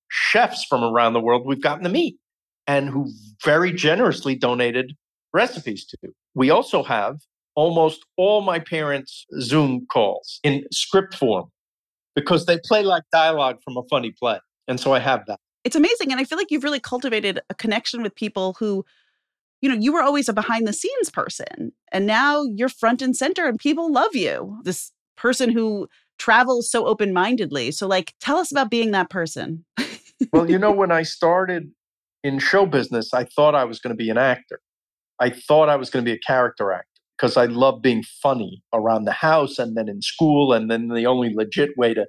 chefs 0.08 0.64
from 0.64 0.82
around 0.82 1.12
the 1.12 1.20
world 1.20 1.46
we've 1.46 1.62
gotten 1.62 1.84
to 1.84 1.90
meet 1.90 2.16
and 2.66 2.88
who 2.88 3.10
very 3.44 3.72
generously 3.72 4.34
donated 4.34 4.94
recipes 5.32 5.86
to. 5.86 5.96
We 6.34 6.50
also 6.50 6.82
have 6.82 7.18
almost 7.54 8.04
all 8.16 8.40
my 8.40 8.58
parents' 8.58 9.26
Zoom 9.40 9.86
calls 9.90 10.40
in 10.44 10.64
script 10.70 11.14
form 11.14 11.50
because 12.14 12.46
they 12.46 12.58
play 12.64 12.82
like 12.82 13.02
dialogue 13.12 13.58
from 13.64 13.76
a 13.76 13.82
funny 13.90 14.12
play. 14.12 14.38
And 14.68 14.78
so 14.78 14.92
I 14.92 14.98
have 14.98 15.24
that. 15.26 15.40
It's 15.64 15.76
amazing. 15.76 16.12
And 16.12 16.20
I 16.20 16.24
feel 16.24 16.38
like 16.38 16.50
you've 16.50 16.64
really 16.64 16.80
cultivated 16.80 17.40
a 17.50 17.54
connection 17.54 18.02
with 18.02 18.14
people 18.14 18.54
who, 18.58 18.84
you 19.60 19.68
know, 19.68 19.74
you 19.74 19.92
were 19.92 20.02
always 20.02 20.28
a 20.28 20.32
behind 20.32 20.66
the 20.66 20.72
scenes 20.72 21.10
person 21.10 21.72
and 21.90 22.06
now 22.06 22.44
you're 22.44 22.68
front 22.68 23.02
and 23.02 23.16
center 23.16 23.46
and 23.46 23.58
people 23.58 23.92
love 23.92 24.14
you. 24.14 24.58
This 24.62 24.92
person 25.16 25.50
who 25.50 25.88
travels 26.18 26.70
so 26.70 26.86
open 26.86 27.12
mindedly. 27.12 27.70
So, 27.70 27.86
like, 27.86 28.14
tell 28.20 28.36
us 28.36 28.50
about 28.50 28.70
being 28.70 28.90
that 28.92 29.10
person. 29.10 29.64
well, 30.32 30.50
you 30.50 30.58
know, 30.58 30.72
when 30.72 30.90
I 30.90 31.02
started 31.02 31.70
in 32.24 32.38
show 32.38 32.66
business, 32.66 33.14
I 33.14 33.24
thought 33.24 33.54
I 33.54 33.64
was 33.64 33.78
going 33.78 33.94
to 33.94 33.96
be 33.96 34.10
an 34.10 34.18
actor. 34.18 34.60
I 35.20 35.30
thought 35.30 35.68
I 35.68 35.76
was 35.76 35.90
going 35.90 36.04
to 36.04 36.08
be 36.08 36.14
a 36.14 36.20
character 36.20 36.72
actor 36.72 36.86
because 37.16 37.36
I 37.36 37.46
love 37.46 37.82
being 37.82 38.04
funny 38.22 38.62
around 38.72 39.04
the 39.04 39.12
house 39.12 39.58
and 39.58 39.76
then 39.76 39.88
in 39.88 40.02
school. 40.02 40.52
And 40.52 40.70
then 40.70 40.88
the 40.88 41.06
only 41.06 41.32
legit 41.34 41.70
way 41.76 41.94
to 41.94 42.06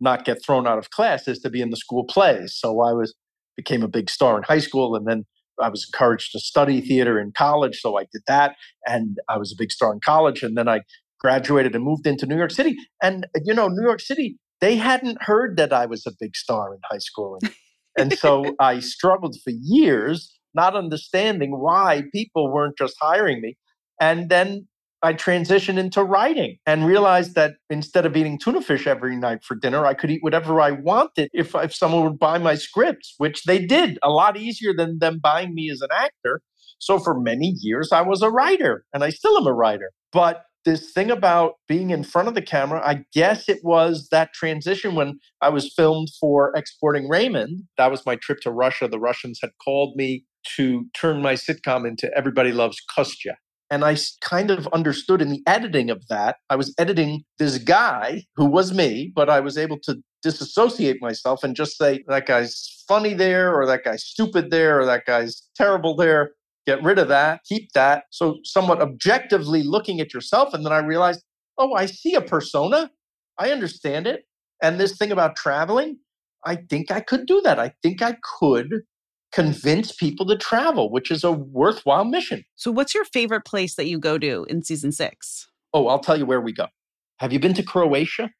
not 0.00 0.24
get 0.24 0.42
thrown 0.44 0.66
out 0.66 0.78
of 0.78 0.90
class 0.90 1.28
is 1.28 1.38
to 1.40 1.50
be 1.50 1.60
in 1.60 1.70
the 1.70 1.76
school 1.76 2.04
plays. 2.04 2.54
So 2.54 2.80
I 2.80 2.92
was 2.92 3.14
became 3.56 3.82
a 3.82 3.88
big 3.88 4.10
star 4.10 4.36
in 4.36 4.42
high 4.42 4.58
school 4.58 4.94
and 4.94 5.06
then 5.06 5.24
I 5.60 5.70
was 5.70 5.88
encouraged 5.90 6.32
to 6.32 6.38
study 6.38 6.82
theater 6.82 7.18
in 7.18 7.32
college. 7.32 7.80
So 7.80 7.98
I 7.98 8.02
did 8.12 8.22
that 8.26 8.56
and 8.86 9.16
I 9.28 9.38
was 9.38 9.52
a 9.52 9.56
big 9.58 9.72
star 9.72 9.92
in 9.92 10.00
college. 10.04 10.42
And 10.42 10.56
then 10.56 10.68
I 10.68 10.80
graduated 11.18 11.74
and 11.74 11.82
moved 11.82 12.06
into 12.06 12.26
New 12.26 12.36
York 12.36 12.50
City. 12.50 12.76
And, 13.02 13.26
you 13.44 13.54
know, 13.54 13.68
New 13.68 13.82
York 13.82 14.00
City, 14.00 14.36
they 14.60 14.76
hadn't 14.76 15.22
heard 15.22 15.56
that 15.56 15.72
I 15.72 15.86
was 15.86 16.06
a 16.06 16.12
big 16.18 16.36
star 16.36 16.74
in 16.74 16.80
high 16.90 16.98
school. 16.98 17.38
And, 17.40 17.54
and 17.98 18.18
so 18.18 18.54
I 18.60 18.80
struggled 18.80 19.36
for 19.42 19.50
years, 19.50 20.32
not 20.54 20.76
understanding 20.76 21.58
why 21.60 22.04
people 22.12 22.52
weren't 22.52 22.78
just 22.78 22.96
hiring 23.00 23.40
me. 23.40 23.56
And 24.00 24.28
then 24.28 24.66
I 25.02 25.12
transitioned 25.12 25.78
into 25.78 26.02
writing 26.02 26.56
and 26.66 26.86
realized 26.86 27.34
that 27.34 27.54
instead 27.68 28.06
of 28.06 28.16
eating 28.16 28.38
tuna 28.38 28.62
fish 28.62 28.86
every 28.86 29.16
night 29.16 29.44
for 29.44 29.54
dinner, 29.54 29.84
I 29.84 29.94
could 29.94 30.10
eat 30.10 30.22
whatever 30.22 30.60
I 30.60 30.70
wanted 30.72 31.28
if, 31.32 31.54
if 31.54 31.74
someone 31.74 32.04
would 32.04 32.18
buy 32.18 32.38
my 32.38 32.54
scripts, 32.54 33.14
which 33.18 33.44
they 33.44 33.64
did 33.64 33.98
a 34.02 34.10
lot 34.10 34.36
easier 34.36 34.72
than 34.76 34.98
them 34.98 35.20
buying 35.22 35.54
me 35.54 35.70
as 35.70 35.80
an 35.82 35.90
actor. 35.92 36.40
So 36.78 36.98
for 36.98 37.18
many 37.18 37.54
years, 37.60 37.90
I 37.92 38.02
was 38.02 38.22
a 38.22 38.30
writer 38.30 38.84
and 38.92 39.04
I 39.04 39.10
still 39.10 39.36
am 39.36 39.46
a 39.46 39.52
writer. 39.52 39.92
But 40.12 40.42
this 40.66 40.92
thing 40.92 41.10
about 41.10 41.54
being 41.66 41.88
in 41.90 42.04
front 42.04 42.28
of 42.28 42.34
the 42.34 42.42
camera, 42.42 42.82
I 42.84 43.06
guess 43.14 43.48
it 43.48 43.60
was 43.62 44.08
that 44.10 44.34
transition 44.34 44.94
when 44.94 45.18
I 45.40 45.48
was 45.48 45.72
filmed 45.72 46.08
for 46.20 46.52
Exporting 46.54 47.08
Raymond. 47.08 47.62
That 47.78 47.90
was 47.90 48.04
my 48.04 48.16
trip 48.16 48.40
to 48.42 48.50
Russia. 48.50 48.88
The 48.88 49.00
Russians 49.00 49.38
had 49.40 49.52
called 49.64 49.96
me 49.96 50.24
to 50.56 50.84
turn 50.94 51.22
my 51.22 51.34
sitcom 51.34 51.88
into 51.88 52.10
Everybody 52.14 52.52
Loves 52.52 52.78
Kostya. 52.94 53.36
And 53.70 53.84
I 53.84 53.96
kind 54.20 54.50
of 54.50 54.66
understood 54.68 55.22
in 55.22 55.28
the 55.28 55.42
editing 55.46 55.90
of 55.90 56.06
that, 56.08 56.36
I 56.50 56.56
was 56.56 56.74
editing 56.78 57.24
this 57.38 57.58
guy 57.58 58.24
who 58.36 58.44
was 58.44 58.72
me, 58.72 59.12
but 59.14 59.28
I 59.28 59.40
was 59.40 59.56
able 59.56 59.78
to 59.84 59.96
disassociate 60.22 61.00
myself 61.00 61.42
and 61.42 61.56
just 61.56 61.78
say, 61.78 62.04
that 62.08 62.26
guy's 62.26 62.84
funny 62.86 63.14
there, 63.14 63.54
or 63.54 63.66
that 63.66 63.84
guy's 63.84 64.04
stupid 64.04 64.50
there, 64.50 64.80
or 64.80 64.84
that 64.86 65.04
guy's 65.04 65.42
terrible 65.56 65.96
there. 65.96 66.32
Get 66.66 66.82
rid 66.82 66.98
of 66.98 67.08
that, 67.08 67.40
keep 67.44 67.72
that. 67.72 68.04
So, 68.10 68.38
somewhat 68.44 68.80
objectively 68.80 69.62
looking 69.62 70.00
at 70.00 70.12
yourself. 70.12 70.52
And 70.52 70.64
then 70.64 70.72
I 70.72 70.78
realized, 70.78 71.22
oh, 71.58 71.74
I 71.74 71.86
see 71.86 72.14
a 72.14 72.20
persona. 72.20 72.90
I 73.38 73.50
understand 73.50 74.06
it. 74.06 74.24
And 74.62 74.80
this 74.80 74.96
thing 74.96 75.12
about 75.12 75.36
traveling, 75.36 75.98
I 76.44 76.56
think 76.56 76.90
I 76.90 77.00
could 77.00 77.26
do 77.26 77.40
that. 77.42 77.58
I 77.58 77.72
think 77.82 78.02
I 78.02 78.16
could 78.38 78.82
convince 79.32 79.92
people 79.92 80.26
to 80.26 80.36
travel, 80.36 80.90
which 80.90 81.10
is 81.10 81.22
a 81.22 81.32
worthwhile 81.32 82.04
mission. 82.04 82.44
So, 82.56 82.70
what's 82.70 82.94
your 82.94 83.04
favorite 83.04 83.44
place 83.44 83.74
that 83.76 83.86
you 83.86 83.98
go 83.98 84.18
to 84.18 84.46
in 84.48 84.62
season 84.62 84.92
six? 84.92 85.48
Oh, 85.72 85.88
I'll 85.88 85.98
tell 85.98 86.18
you 86.18 86.26
where 86.26 86.40
we 86.40 86.52
go. 86.52 86.66
Have 87.18 87.32
you 87.32 87.38
been 87.38 87.54
to 87.54 87.62
Croatia? 87.62 88.30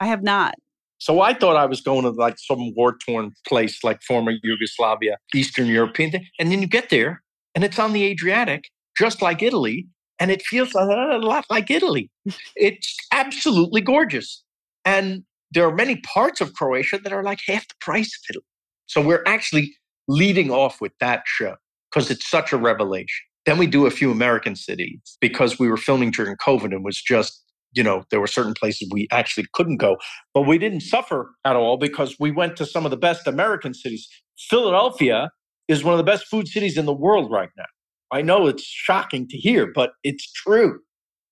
I 0.00 0.06
have 0.06 0.22
not. 0.22 0.54
So 0.98 1.20
I 1.20 1.34
thought 1.34 1.56
I 1.56 1.66
was 1.66 1.80
going 1.80 2.04
to 2.04 2.10
like 2.10 2.38
some 2.38 2.74
war 2.74 2.96
torn 3.04 3.32
place 3.46 3.84
like 3.84 4.02
former 4.02 4.32
Yugoslavia, 4.42 5.18
Eastern 5.34 5.66
European 5.66 6.10
thing. 6.10 6.26
And 6.38 6.50
then 6.50 6.62
you 6.62 6.66
get 6.66 6.90
there 6.90 7.22
and 7.56 7.64
it's 7.64 7.78
on 7.78 7.94
the 7.94 8.04
Adriatic, 8.04 8.64
just 8.96 9.22
like 9.22 9.42
Italy. 9.42 9.88
And 10.20 10.30
it 10.30 10.42
feels 10.42 10.72
a 10.74 10.84
lot 10.84 11.46
like 11.50 11.70
Italy. 11.70 12.10
it's 12.54 12.94
absolutely 13.12 13.80
gorgeous. 13.80 14.44
And 14.84 15.24
there 15.50 15.66
are 15.66 15.74
many 15.74 15.96
parts 15.96 16.40
of 16.40 16.52
Croatia 16.52 16.98
that 16.98 17.12
are 17.12 17.24
like 17.24 17.40
half 17.46 17.66
the 17.66 17.74
price 17.80 18.06
of 18.06 18.20
Italy. 18.30 18.44
So 18.86 19.00
we're 19.00 19.24
actually 19.26 19.74
leading 20.06 20.50
off 20.50 20.80
with 20.80 20.92
that 21.00 21.22
show 21.26 21.56
because 21.90 22.10
it's 22.10 22.28
such 22.30 22.52
a 22.52 22.56
revelation. 22.56 23.24
Then 23.46 23.58
we 23.58 23.66
do 23.66 23.86
a 23.86 23.90
few 23.90 24.10
American 24.10 24.54
cities 24.54 25.16
because 25.20 25.58
we 25.58 25.68
were 25.68 25.76
filming 25.76 26.10
during 26.10 26.36
COVID 26.36 26.74
and 26.74 26.84
was 26.84 27.00
just, 27.00 27.42
you 27.72 27.82
know, 27.82 28.04
there 28.10 28.20
were 28.20 28.26
certain 28.26 28.54
places 28.54 28.88
we 28.92 29.08
actually 29.10 29.46
couldn't 29.54 29.78
go. 29.78 29.96
But 30.34 30.42
we 30.42 30.58
didn't 30.58 30.80
suffer 30.80 31.30
at 31.44 31.56
all 31.56 31.78
because 31.78 32.16
we 32.18 32.30
went 32.30 32.56
to 32.56 32.66
some 32.66 32.84
of 32.84 32.90
the 32.90 32.96
best 32.96 33.26
American 33.26 33.72
cities. 33.72 34.08
Philadelphia 34.36 35.30
is 35.68 35.84
one 35.84 35.94
of 35.94 35.98
the 35.98 36.04
best 36.04 36.26
food 36.26 36.48
cities 36.48 36.78
in 36.78 36.86
the 36.86 36.92
world 36.92 37.30
right 37.30 37.50
now. 37.56 37.64
I 38.12 38.22
know 38.22 38.46
it's 38.46 38.64
shocking 38.64 39.26
to 39.28 39.36
hear, 39.36 39.70
but 39.72 39.92
it's 40.04 40.30
true. 40.32 40.80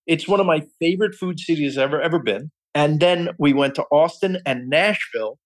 It's 0.06 0.28
one 0.28 0.40
of 0.40 0.46
my 0.46 0.62
favorite 0.80 1.14
food 1.14 1.38
cities 1.38 1.78
I've 1.78 1.84
ever, 1.84 2.00
ever 2.00 2.18
been. 2.18 2.50
And 2.74 3.00
then 3.00 3.30
we 3.38 3.52
went 3.52 3.76
to 3.76 3.84
Austin 3.90 4.38
and 4.44 4.68
Nashville 4.68 5.38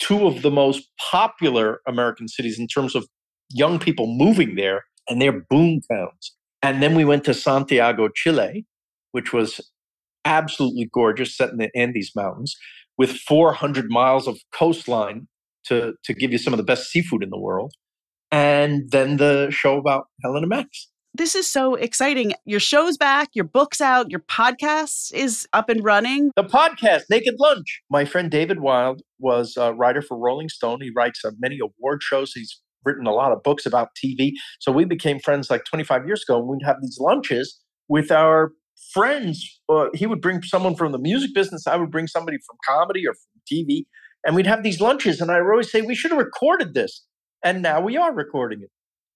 two 0.00 0.26
of 0.26 0.42
the 0.42 0.50
most 0.50 0.88
popular 1.10 1.80
American 1.86 2.26
cities 2.26 2.58
in 2.58 2.66
terms 2.66 2.94
of 2.94 3.06
young 3.50 3.78
people 3.78 4.06
moving 4.06 4.56
there, 4.56 4.84
and 5.08 5.20
they're 5.20 5.44
boom 5.50 5.80
towns. 5.90 6.34
And 6.62 6.82
then 6.82 6.94
we 6.94 7.04
went 7.04 7.24
to 7.24 7.34
Santiago, 7.34 8.08
Chile, 8.08 8.66
which 9.12 9.32
was 9.32 9.60
absolutely 10.24 10.88
gorgeous, 10.92 11.36
set 11.36 11.50
in 11.50 11.58
the 11.58 11.70
Andes 11.76 12.12
Mountains, 12.16 12.56
with 12.98 13.12
400 13.12 13.90
miles 13.90 14.26
of 14.26 14.38
coastline 14.52 15.28
to, 15.66 15.94
to 16.04 16.14
give 16.14 16.32
you 16.32 16.38
some 16.38 16.52
of 16.52 16.58
the 16.58 16.64
best 16.64 16.90
seafood 16.90 17.22
in 17.22 17.30
the 17.30 17.38
world. 17.38 17.72
And 18.32 18.90
then 18.90 19.16
the 19.16 19.50
show 19.50 19.78
about 19.78 20.06
Helena 20.22 20.46
Max 20.46 20.88
this 21.14 21.34
is 21.34 21.48
so 21.48 21.74
exciting. 21.74 22.32
Your 22.44 22.60
show's 22.60 22.96
back, 22.96 23.30
your 23.34 23.44
book's 23.44 23.80
out, 23.80 24.10
your 24.10 24.20
podcast 24.20 25.12
is 25.12 25.46
up 25.52 25.68
and 25.68 25.82
running. 25.82 26.30
The 26.36 26.44
podcast, 26.44 27.02
Naked 27.10 27.34
Lunch. 27.38 27.82
My 27.90 28.04
friend 28.04 28.30
David 28.30 28.60
Wild 28.60 29.02
was 29.18 29.56
a 29.56 29.74
writer 29.74 30.02
for 30.02 30.16
Rolling 30.16 30.48
Stone. 30.48 30.80
He 30.82 30.90
writes 30.94 31.24
uh, 31.24 31.32
many 31.40 31.58
award 31.58 32.02
shows. 32.02 32.32
He's 32.32 32.60
written 32.84 33.06
a 33.06 33.12
lot 33.12 33.32
of 33.32 33.42
books 33.42 33.66
about 33.66 33.88
TV. 34.02 34.32
So 34.60 34.70
we 34.70 34.84
became 34.84 35.18
friends 35.18 35.50
like 35.50 35.64
25 35.64 36.06
years 36.06 36.22
ago. 36.26 36.38
And 36.38 36.48
we'd 36.48 36.64
have 36.64 36.76
these 36.80 36.98
lunches 37.00 37.60
with 37.88 38.10
our 38.10 38.52
friends. 38.92 39.60
Uh, 39.68 39.88
he 39.92 40.06
would 40.06 40.20
bring 40.20 40.42
someone 40.42 40.76
from 40.76 40.92
the 40.92 40.98
music 40.98 41.34
business. 41.34 41.66
I 41.66 41.76
would 41.76 41.90
bring 41.90 42.06
somebody 42.06 42.38
from 42.46 42.56
comedy 42.66 43.06
or 43.06 43.14
from 43.14 43.42
TV. 43.52 43.84
And 44.24 44.36
we'd 44.36 44.46
have 44.46 44.62
these 44.62 44.80
lunches. 44.80 45.20
And 45.20 45.30
I 45.30 45.40
always 45.40 45.70
say, 45.70 45.82
we 45.82 45.94
should 45.94 46.12
have 46.12 46.18
recorded 46.18 46.72
this. 46.72 47.04
And 47.42 47.62
now 47.62 47.80
we 47.80 47.96
are 47.96 48.12
recording 48.12 48.62
it 48.62 48.70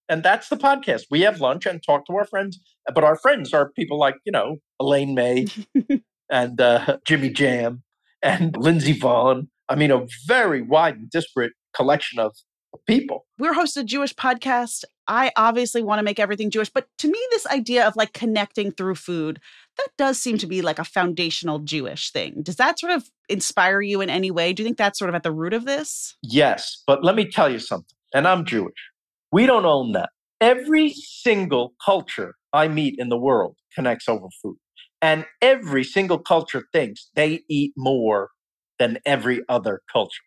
and 0.09 0.23
that's 0.23 0.49
the 0.49 0.57
podcast. 0.57 1.03
We 1.09 1.21
have 1.21 1.41
lunch 1.41 1.65
and 1.65 1.81
talk 1.83 2.05
to 2.07 2.13
our 2.13 2.25
friends, 2.25 2.59
but 2.93 3.03
our 3.03 3.15
friends 3.15 3.53
are 3.53 3.71
people 3.71 3.97
like 3.97 4.15
you 4.25 4.31
know 4.31 4.57
Elaine 4.79 5.15
May 5.15 5.47
and 6.31 6.59
uh, 6.59 6.97
Jimmy 7.05 7.29
Jam 7.29 7.83
and 8.21 8.55
Lindsey 8.57 8.97
Vonn. 8.97 9.47
I 9.67 9.75
mean, 9.75 9.91
a 9.91 10.05
very 10.27 10.61
wide 10.61 10.95
and 10.95 11.09
disparate 11.09 11.53
collection 11.75 12.19
of 12.19 12.35
people. 12.87 13.25
We're 13.39 13.53
hosting 13.53 13.81
a 13.81 13.85
Jewish 13.85 14.13
podcast. 14.13 14.83
I 15.07 15.31
obviously 15.37 15.83
want 15.83 15.99
to 15.99 16.03
make 16.03 16.19
everything 16.19 16.49
Jewish, 16.49 16.69
but 16.69 16.87
to 16.97 17.07
me, 17.07 17.19
this 17.31 17.45
idea 17.47 17.87
of 17.87 17.95
like 17.95 18.13
connecting 18.13 18.71
through 18.71 18.95
food, 18.95 19.39
that 19.77 19.87
does 19.97 20.19
seem 20.19 20.37
to 20.39 20.47
be 20.47 20.61
like 20.61 20.79
a 20.79 20.83
foundational 20.83 21.59
Jewish 21.59 22.11
thing. 22.11 22.41
Does 22.41 22.55
that 22.55 22.79
sort 22.79 22.91
of 22.91 23.09
inspire 23.29 23.81
you 23.81 24.01
in 24.01 24.09
any 24.09 24.31
way? 24.31 24.51
Do 24.51 24.63
you 24.63 24.67
think 24.67 24.77
that's 24.77 24.97
sort 24.97 25.09
of 25.09 25.15
at 25.15 25.23
the 25.23 25.31
root 25.31 25.53
of 25.53 25.65
this? 25.65 26.15
Yes, 26.23 26.81
but 26.87 27.03
let 27.03 27.15
me 27.15 27.29
tell 27.29 27.51
you 27.51 27.59
something, 27.59 27.94
and 28.15 28.27
I'm 28.27 28.45
Jewish. 28.45 28.91
We 29.31 29.45
don't 29.45 29.65
own 29.65 29.91
that. 29.91 30.09
Every 30.39 30.93
single 30.93 31.73
culture 31.85 32.35
I 32.53 32.69
meet 32.69 32.95
in 32.97 33.09
the 33.09 33.17
world 33.17 33.57
connects 33.75 34.07
over 34.07 34.27
food. 34.41 34.55
And 35.01 35.25
every 35.41 35.83
single 35.83 36.17
culture 36.17 36.63
thinks 36.71 37.09
they 37.15 37.41
eat 37.49 37.73
more 37.75 38.29
than 38.79 38.99
every 39.05 39.41
other 39.49 39.81
culture. 39.91 40.23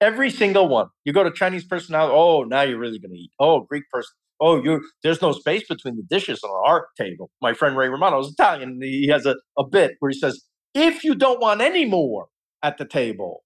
Every 0.00 0.30
single 0.30 0.68
one. 0.68 0.86
You 1.04 1.12
go 1.12 1.24
to 1.24 1.32
Chinese 1.32 1.64
person 1.64 1.94
oh, 1.96 2.44
now 2.44 2.62
you're 2.62 2.78
really 2.78 3.00
going 3.00 3.12
to 3.12 3.18
eat. 3.18 3.32
Oh, 3.40 3.62
Greek 3.68 3.84
person, 3.90 4.12
oh, 4.40 4.62
you 4.62 4.80
there's 5.02 5.20
no 5.20 5.32
space 5.32 5.66
between 5.68 5.96
the 5.96 6.04
dishes 6.08 6.40
on 6.44 6.50
our 6.66 6.86
table. 6.96 7.30
My 7.42 7.52
friend 7.52 7.76
Ray 7.76 7.88
Romano 7.88 8.20
is 8.20 8.32
Italian. 8.32 8.78
He 8.80 9.08
has 9.08 9.26
a, 9.26 9.34
a 9.58 9.66
bit 9.66 9.96
where 9.98 10.10
he 10.10 10.18
says, 10.18 10.44
if 10.72 11.02
you 11.02 11.16
don't 11.16 11.40
want 11.40 11.60
any 11.60 11.84
more 11.84 12.26
at 12.62 12.78
the 12.78 12.84
table 12.84 13.42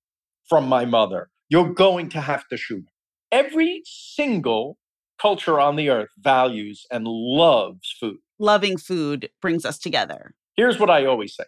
from 0.46 0.68
my 0.68 0.84
mother, 0.84 1.30
you're 1.48 1.72
going 1.72 2.10
to 2.10 2.20
have 2.20 2.46
to 2.48 2.58
shoot. 2.58 2.84
Every 3.30 3.82
single 3.84 4.78
culture 5.20 5.60
on 5.60 5.76
the 5.76 5.90
earth 5.90 6.08
values 6.18 6.86
and 6.90 7.06
loves 7.06 7.94
food. 8.00 8.18
Loving 8.38 8.78
food 8.78 9.28
brings 9.42 9.64
us 9.64 9.78
together. 9.78 10.34
Here's 10.56 10.78
what 10.78 10.90
I 10.90 11.04
always 11.04 11.34
say 11.34 11.44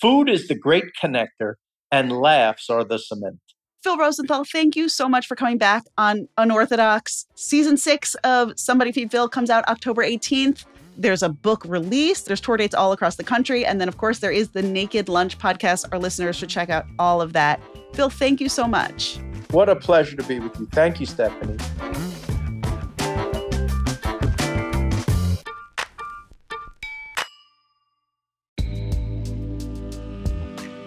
food 0.00 0.28
is 0.28 0.48
the 0.48 0.54
great 0.54 0.92
connector, 1.02 1.54
and 1.90 2.12
laughs 2.12 2.68
are 2.68 2.84
the 2.84 2.98
cement. 2.98 3.40
Phil 3.82 3.96
Rosenthal, 3.96 4.44
thank 4.44 4.76
you 4.76 4.88
so 4.88 5.08
much 5.08 5.26
for 5.26 5.36
coming 5.36 5.58
back 5.58 5.84
on 5.96 6.28
Unorthodox. 6.38 7.26
Season 7.34 7.76
six 7.76 8.14
of 8.16 8.52
Somebody 8.58 8.92
Feed 8.92 9.10
Phil 9.10 9.28
comes 9.28 9.50
out 9.50 9.66
October 9.68 10.02
18th. 10.02 10.64
There's 10.96 11.22
a 11.22 11.28
book 11.28 11.64
release. 11.64 12.22
There's 12.22 12.40
tour 12.40 12.56
dates 12.56 12.74
all 12.74 12.92
across 12.92 13.16
the 13.16 13.24
country. 13.24 13.66
And 13.66 13.80
then, 13.80 13.88
of 13.88 13.98
course, 13.98 14.20
there 14.20 14.30
is 14.30 14.50
the 14.50 14.62
Naked 14.62 15.08
Lunch 15.08 15.38
podcast. 15.38 15.86
Our 15.92 15.98
listeners 15.98 16.36
should 16.36 16.48
check 16.48 16.70
out 16.70 16.86
all 16.98 17.20
of 17.20 17.32
that. 17.32 17.60
Phil, 17.94 18.10
thank 18.10 18.40
you 18.40 18.48
so 18.48 18.66
much. 18.66 19.18
What 19.50 19.68
a 19.68 19.76
pleasure 19.76 20.16
to 20.16 20.22
be 20.24 20.40
with 20.40 20.58
you. 20.58 20.66
Thank 20.72 21.00
you, 21.00 21.06
Stephanie. 21.06 21.56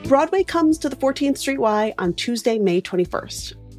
Broadway 0.07 0.43
comes 0.43 0.77
to 0.77 0.87
the 0.87 0.95
14th 0.95 1.37
Street 1.37 1.59
Y 1.59 1.93
on 1.97 2.13
Tuesday, 2.13 2.57
May 2.57 2.79
21st. 2.79 3.55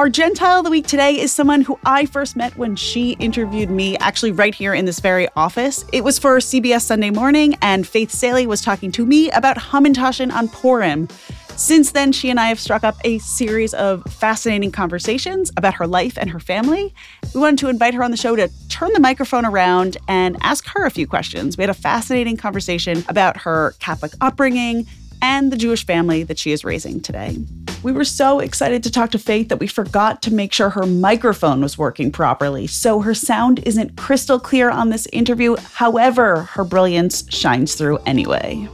Our 0.00 0.08
Gentile 0.08 0.60
of 0.60 0.64
the 0.64 0.70
week 0.70 0.86
today 0.86 1.20
is 1.20 1.30
someone 1.30 1.60
who 1.60 1.78
I 1.84 2.06
first 2.06 2.34
met 2.34 2.56
when 2.56 2.74
she 2.74 3.10
interviewed 3.18 3.68
me, 3.68 3.98
actually, 3.98 4.32
right 4.32 4.54
here 4.54 4.72
in 4.72 4.86
this 4.86 4.98
very 4.98 5.28
office. 5.36 5.84
It 5.92 6.04
was 6.04 6.18
for 6.18 6.38
CBS 6.38 6.80
Sunday 6.80 7.10
Morning, 7.10 7.54
and 7.60 7.86
Faith 7.86 8.10
Salie 8.10 8.46
was 8.46 8.62
talking 8.62 8.90
to 8.92 9.04
me 9.04 9.30
about 9.32 9.58
Hamantashen 9.58 10.32
on 10.32 10.48
Purim. 10.48 11.06
Since 11.54 11.92
then, 11.92 12.12
she 12.12 12.30
and 12.30 12.40
I 12.40 12.46
have 12.46 12.58
struck 12.58 12.82
up 12.82 12.96
a 13.04 13.18
series 13.18 13.74
of 13.74 14.02
fascinating 14.04 14.72
conversations 14.72 15.52
about 15.58 15.74
her 15.74 15.86
life 15.86 16.16
and 16.16 16.30
her 16.30 16.40
family. 16.40 16.94
We 17.34 17.40
wanted 17.42 17.58
to 17.58 17.68
invite 17.68 17.92
her 17.92 18.02
on 18.02 18.10
the 18.10 18.16
show 18.16 18.34
to 18.36 18.48
turn 18.70 18.94
the 18.94 19.00
microphone 19.00 19.44
around 19.44 19.98
and 20.08 20.38
ask 20.40 20.66
her 20.68 20.86
a 20.86 20.90
few 20.90 21.06
questions. 21.06 21.58
We 21.58 21.62
had 21.62 21.68
a 21.68 21.74
fascinating 21.74 22.38
conversation 22.38 23.04
about 23.06 23.36
her 23.36 23.74
Catholic 23.80 24.12
upbringing, 24.22 24.86
and 25.22 25.52
the 25.52 25.56
Jewish 25.56 25.84
family 25.84 26.22
that 26.24 26.38
she 26.38 26.52
is 26.52 26.64
raising 26.64 27.00
today. 27.00 27.36
We 27.82 27.92
were 27.92 28.04
so 28.04 28.40
excited 28.40 28.82
to 28.82 28.90
talk 28.90 29.10
to 29.12 29.18
Faith 29.18 29.48
that 29.48 29.58
we 29.58 29.66
forgot 29.66 30.20
to 30.22 30.34
make 30.34 30.52
sure 30.52 30.70
her 30.70 30.84
microphone 30.84 31.62
was 31.62 31.78
working 31.78 32.12
properly, 32.12 32.66
so 32.66 33.00
her 33.00 33.14
sound 33.14 33.60
isn't 33.60 33.96
crystal 33.96 34.38
clear 34.38 34.70
on 34.70 34.90
this 34.90 35.06
interview. 35.12 35.56
However, 35.56 36.42
her 36.42 36.64
brilliance 36.64 37.24
shines 37.32 37.74
through 37.74 37.98
anyway. 38.04 38.68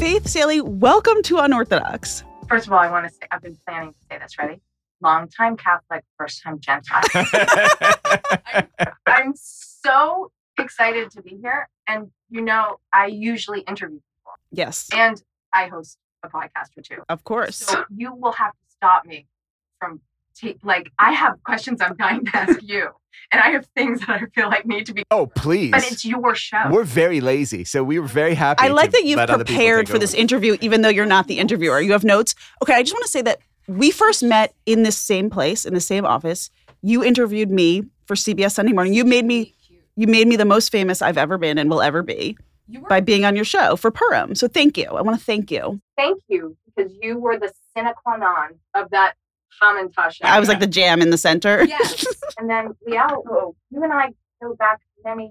Faith 0.00 0.26
Salie, 0.26 0.60
welcome 0.60 1.22
to 1.22 1.38
Unorthodox. 1.38 2.24
First 2.48 2.66
of 2.66 2.72
all, 2.72 2.80
I 2.80 2.90
want 2.90 3.06
to 3.06 3.12
say 3.14 3.22
I've 3.30 3.40
been 3.40 3.56
planning 3.66 3.92
to 3.92 3.98
say 4.10 4.18
this. 4.18 4.36
Ready? 4.36 4.60
Long 5.00 5.28
time 5.28 5.56
Catholic, 5.56 6.04
first 6.18 6.42
time 6.42 6.60
Gentile. 6.60 7.02
I'm, 8.46 8.68
I'm 9.06 9.34
so 9.84 10.30
excited 10.58 11.10
to 11.12 11.22
be 11.22 11.38
here. 11.42 11.68
And 11.88 12.10
you 12.30 12.40
know, 12.40 12.78
I 12.92 13.06
usually 13.06 13.60
interview 13.60 13.98
people 13.98 14.32
Yes. 14.50 14.88
and 14.92 15.22
I 15.52 15.66
host 15.66 15.98
a 16.22 16.28
podcast 16.28 16.76
or 16.76 16.82
two. 16.82 17.02
Of 17.08 17.24
course. 17.24 17.56
So 17.56 17.84
you 17.94 18.14
will 18.14 18.32
have 18.32 18.52
to 18.52 18.58
stop 18.70 19.04
me 19.04 19.26
from 19.78 20.00
take 20.34 20.58
like 20.62 20.90
I 20.98 21.12
have 21.12 21.42
questions 21.44 21.80
I'm 21.82 21.96
dying 21.96 22.24
to 22.24 22.36
ask 22.36 22.62
you, 22.62 22.88
and 23.32 23.42
I 23.42 23.50
have 23.50 23.66
things 23.76 24.00
that 24.00 24.08
I 24.10 24.26
feel 24.34 24.48
like 24.48 24.64
need 24.64 24.86
to 24.86 24.94
be. 24.94 25.02
Oh, 25.10 25.26
please. 25.26 25.70
But 25.72 25.90
it's 25.90 26.04
your 26.04 26.34
show. 26.34 26.62
We're 26.70 26.84
very 26.84 27.20
lazy, 27.20 27.64
so 27.64 27.84
we 27.84 27.98
were 27.98 28.06
very 28.06 28.34
happy. 28.34 28.64
I 28.64 28.68
like 28.68 28.90
to 28.90 28.98
that 28.98 29.04
you've 29.04 29.18
let 29.18 29.28
other 29.30 29.44
people 29.44 29.56
prepared 29.56 29.86
take 29.86 29.92
for 29.92 29.98
this 29.98 30.14
interview, 30.14 30.56
even 30.60 30.82
though 30.82 30.88
you're 30.88 31.04
not 31.06 31.26
the 31.26 31.38
interviewer. 31.38 31.80
You 31.80 31.92
have 31.92 32.04
notes. 32.04 32.34
Okay, 32.62 32.74
I 32.74 32.82
just 32.82 32.94
want 32.94 33.04
to 33.04 33.10
say 33.10 33.22
that 33.22 33.40
we 33.68 33.90
first 33.90 34.22
met 34.22 34.54
in 34.64 34.84
this 34.84 34.96
same 34.96 35.28
place, 35.28 35.64
in 35.66 35.74
the 35.74 35.80
same 35.80 36.06
office. 36.06 36.50
You 36.82 37.04
interviewed 37.04 37.50
me 37.50 37.84
for 38.06 38.14
CBS 38.14 38.52
Sunday 38.52 38.72
Morning. 38.72 38.94
You 38.94 39.04
made 39.04 39.24
me 39.24 39.54
you 39.96 40.06
made 40.06 40.26
me 40.28 40.36
the 40.36 40.44
most 40.44 40.70
famous 40.70 41.02
I've 41.02 41.18
ever 41.18 41.38
been 41.38 41.58
and 41.58 41.68
will 41.70 41.82
ever 41.82 42.02
be 42.02 42.36
were 42.68 42.88
by 42.88 43.00
being 43.00 43.24
on 43.24 43.36
your 43.36 43.44
show 43.44 43.76
for 43.76 43.90
Purim. 43.90 44.34
So 44.34 44.48
thank 44.48 44.78
you. 44.78 44.86
I 44.86 45.02
want 45.02 45.18
to 45.18 45.24
thank 45.24 45.50
you. 45.50 45.80
thank 45.96 46.22
you 46.28 46.56
because 46.74 46.92
you 47.02 47.18
were 47.18 47.38
the 47.38 47.52
sine 47.76 47.92
qua 48.02 48.16
non 48.16 48.58
of 48.74 48.90
that 48.90 49.14
commentage. 49.60 50.20
I 50.22 50.40
was 50.40 50.48
like 50.48 50.60
the 50.60 50.66
jam 50.66 51.02
in 51.02 51.10
the 51.10 51.18
center. 51.18 51.64
Yes. 51.64 52.06
and 52.38 52.48
then 52.48 52.74
Liel, 52.88 53.22
oh, 53.28 53.54
you 53.70 53.82
and 53.82 53.92
I 53.92 54.10
go 54.42 54.54
back 54.54 54.80
many. 55.04 55.30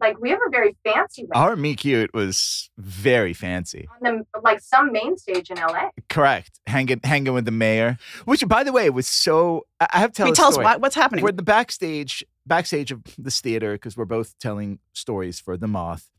Like 0.00 0.18
we 0.20 0.30
have 0.30 0.40
a 0.46 0.50
very 0.50 0.76
fancy 0.84 1.24
one 1.24 1.36
Our 1.40 1.56
Me 1.56 1.74
Cute 1.74 2.12
was 2.12 2.70
very 2.78 3.32
fancy. 3.32 3.88
on 4.04 4.24
the 4.32 4.40
like 4.42 4.60
some 4.60 4.92
main 4.92 5.16
stage 5.16 5.50
in 5.50 5.56
LA. 5.56 5.90
Correct. 6.08 6.60
Hanging 6.66 7.00
hanging 7.04 7.32
with 7.32 7.44
the 7.44 7.50
mayor. 7.50 7.98
Which 8.24 8.46
by 8.46 8.64
the 8.64 8.72
way 8.72 8.90
was 8.90 9.06
so 9.06 9.66
I 9.80 9.86
I 9.92 9.98
have 10.00 10.12
to 10.12 10.16
tell 10.16 10.26
Can 10.26 10.30
you 10.30 10.32
a 10.32 10.36
tell 10.36 10.48
us 10.48 10.54
story. 10.54 10.64
what, 10.64 10.80
what's 10.80 10.94
happening? 10.94 11.22
We're 11.22 11.30
at 11.30 11.36
the 11.36 11.42
backstage 11.42 12.24
backstage 12.46 12.90
of 12.90 13.02
this 13.18 13.40
theater 13.40 13.72
because 13.72 13.96
we're 13.96 14.04
both 14.04 14.38
telling 14.38 14.78
stories 14.92 15.40
for 15.40 15.56
the 15.56 15.68
moth. 15.68 16.10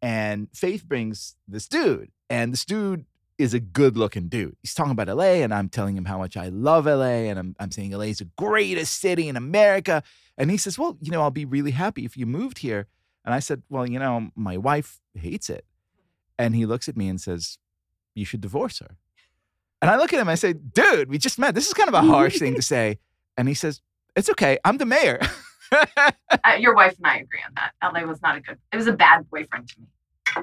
And 0.00 0.48
Faith 0.54 0.84
brings 0.86 1.36
this 1.46 1.66
dude, 1.66 2.10
and 2.30 2.52
this 2.52 2.64
dude 2.64 3.04
is 3.36 3.54
a 3.54 3.60
good 3.60 3.96
looking 3.96 4.28
dude. 4.28 4.56
He's 4.62 4.74
talking 4.74 4.92
about 4.92 5.08
LA, 5.08 5.42
and 5.42 5.54
I'm 5.54 5.68
telling 5.68 5.96
him 5.96 6.04
how 6.04 6.18
much 6.18 6.36
I 6.36 6.48
love 6.48 6.86
LA, 6.86 7.28
and 7.28 7.38
I'm, 7.38 7.56
I'm 7.58 7.70
saying 7.70 7.92
LA 7.92 8.06
is 8.06 8.18
the 8.18 8.28
greatest 8.36 9.00
city 9.00 9.28
in 9.28 9.36
America. 9.36 10.02
And 10.36 10.50
he 10.50 10.56
says, 10.56 10.78
Well, 10.78 10.98
you 11.00 11.10
know, 11.10 11.22
I'll 11.22 11.30
be 11.30 11.44
really 11.44 11.70
happy 11.70 12.04
if 12.04 12.16
you 12.16 12.26
moved 12.26 12.58
here. 12.58 12.86
And 13.24 13.34
I 13.34 13.38
said, 13.38 13.62
Well, 13.68 13.88
you 13.88 13.98
know, 13.98 14.30
my 14.34 14.56
wife 14.56 15.00
hates 15.14 15.50
it. 15.50 15.64
And 16.38 16.54
he 16.54 16.66
looks 16.66 16.88
at 16.88 16.96
me 16.96 17.08
and 17.08 17.20
says, 17.20 17.58
You 18.14 18.24
should 18.24 18.40
divorce 18.40 18.80
her. 18.80 18.96
And 19.80 19.90
I 19.90 19.96
look 19.96 20.12
at 20.12 20.20
him, 20.20 20.28
I 20.28 20.34
say, 20.34 20.52
Dude, 20.52 21.08
we 21.08 21.18
just 21.18 21.38
met. 21.38 21.54
This 21.54 21.68
is 21.68 21.74
kind 21.74 21.88
of 21.88 21.94
a 21.94 22.02
harsh 22.02 22.38
thing 22.38 22.54
to 22.54 22.62
say. 22.74 22.98
And 23.36 23.48
he 23.48 23.54
says, 23.54 23.80
It's 24.16 24.30
okay. 24.30 24.58
I'm 24.64 24.78
the 24.78 24.86
mayor. 24.86 25.20
Uh, 25.72 26.52
your 26.58 26.74
wife 26.74 26.94
and 26.98 27.06
I 27.06 27.16
agree 27.16 27.40
on 27.46 27.52
that. 27.56 27.72
LA 27.82 28.06
was 28.06 28.22
not 28.22 28.36
a 28.36 28.40
good. 28.40 28.58
It 28.72 28.76
was 28.76 28.86
a 28.86 28.92
bad 28.92 29.28
boyfriend 29.30 29.68
to 29.68 29.80
me. 29.80 29.86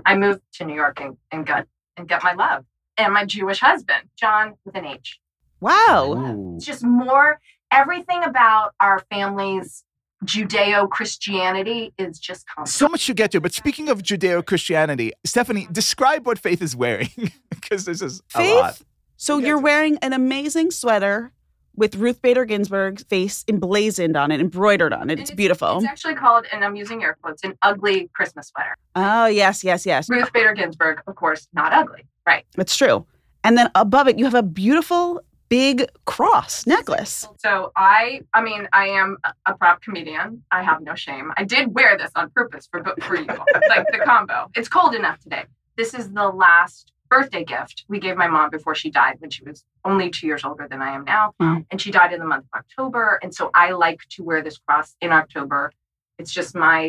I 0.05 0.15
moved 0.15 0.41
to 0.53 0.65
New 0.65 0.75
York 0.75 0.99
and, 0.99 1.15
and 1.31 1.45
got 1.45 1.67
and 1.97 2.07
got 2.07 2.23
my 2.23 2.33
love 2.33 2.65
and 2.97 3.13
my 3.13 3.25
Jewish 3.25 3.59
husband, 3.59 4.09
John 4.17 4.55
with 4.65 4.75
an 4.75 4.85
H. 4.85 5.19
wow. 5.59 6.13
Ooh. 6.15 6.55
It's 6.55 6.65
just 6.65 6.83
more 6.83 7.39
everything 7.71 8.23
about 8.23 8.73
our 8.79 8.99
family's 9.11 9.83
Judeo 10.23 10.89
Christianity 10.89 11.93
is 11.97 12.17
just 12.17 12.47
complicated. 12.47 12.77
So 12.77 12.87
much 12.87 13.05
to 13.07 13.13
get 13.13 13.31
to. 13.31 13.41
But 13.41 13.53
speaking 13.53 13.89
of 13.89 14.01
Judeo 14.01 14.45
Christianity, 14.45 15.11
Stephanie, 15.23 15.67
describe 15.71 16.25
what 16.25 16.39
Faith 16.39 16.61
is 16.61 16.75
wearing 16.75 17.09
because 17.49 17.85
this 17.85 18.01
is 18.01 18.21
a 18.33 18.55
lot. 18.55 18.75
Faith. 18.75 18.85
So 19.17 19.37
you're 19.37 19.59
wearing 19.59 19.97
an 19.97 20.13
amazing 20.13 20.71
sweater 20.71 21.31
with 21.77 21.95
Ruth 21.95 22.21
Bader 22.21 22.45
Ginsburg's 22.45 23.03
face 23.03 23.43
emblazoned 23.47 24.15
on 24.17 24.31
it, 24.31 24.39
embroidered 24.39 24.93
on 24.93 25.09
it. 25.09 25.13
And 25.13 25.21
It's 25.21 25.31
beautiful. 25.31 25.77
It's 25.77 25.85
actually 25.85 26.15
called, 26.15 26.45
and 26.51 26.63
I'm 26.63 26.75
using 26.75 27.03
air 27.03 27.17
quotes, 27.21 27.43
an 27.43 27.57
ugly 27.61 28.09
Christmas 28.13 28.47
sweater. 28.47 28.75
oh, 28.95 29.25
yes, 29.27 29.63
yes, 29.63 29.85
yes. 29.85 30.09
Ruth 30.09 30.31
Bader 30.33 30.53
Ginsburg, 30.53 31.01
of 31.07 31.15
course, 31.15 31.47
not 31.53 31.73
ugly, 31.73 32.05
right? 32.25 32.45
It's 32.57 32.75
true. 32.77 33.05
And 33.43 33.57
then 33.57 33.69
above 33.75 34.07
it, 34.07 34.17
you 34.17 34.25
have 34.25 34.33
a 34.33 34.43
beautiful 34.43 35.21
big 35.49 35.85
cross 36.05 36.65
necklace. 36.65 37.27
So 37.37 37.71
I, 37.75 38.21
I 38.33 38.41
mean, 38.41 38.67
I 38.73 38.87
am 38.87 39.17
a- 39.23 39.33
a 39.51 39.55
prop 39.55 39.81
comedian. 39.83 40.43
I 40.51 40.63
have 40.63 40.81
no 40.81 40.95
shame. 40.95 41.31
I 41.37 41.43
did 41.43 41.75
wear 41.75 41.97
this 41.97 42.09
on 42.15 42.31
purpose 42.31 42.67
for 42.71 42.83
for 43.01 43.15
you, 43.15 43.27
like 43.69 43.85
the 43.91 43.99
combo. 44.05 44.49
It's 44.55 44.67
cold 44.67 44.95
enough 44.95 45.19
today. 45.19 45.43
This 45.77 45.93
is 45.93 46.11
the 46.11 46.27
last 46.29 46.93
birthday 47.09 47.43
gift 47.43 47.85
we 47.87 47.99
gave 47.99 48.17
my 48.17 48.27
mom 48.27 48.49
before 48.49 48.75
she 48.75 48.89
died 48.89 49.15
when 49.19 49.29
she 49.29 49.43
was 49.43 49.63
only 49.83 50.09
two 50.09 50.27
years 50.27 50.43
older 50.43 50.67
than 50.67 50.81
I 50.81 50.91
am 50.95 51.03
now, 51.05 51.33
Wow. 51.39 51.63
and 51.71 51.79
she 51.81 51.91
died 51.91 52.13
in 52.13 52.19
the 52.19 52.25
month 52.25 52.45
of 52.53 52.59
October. 52.59 53.19
And 53.21 53.33
so 53.33 53.51
I 53.53 53.71
like 53.71 53.99
to 54.11 54.23
wear 54.23 54.41
this 54.41 54.57
cross 54.57 54.95
in 55.01 55.11
October. 55.11 55.71
It's 56.17 56.31
just 56.33 56.55
my, 56.55 56.79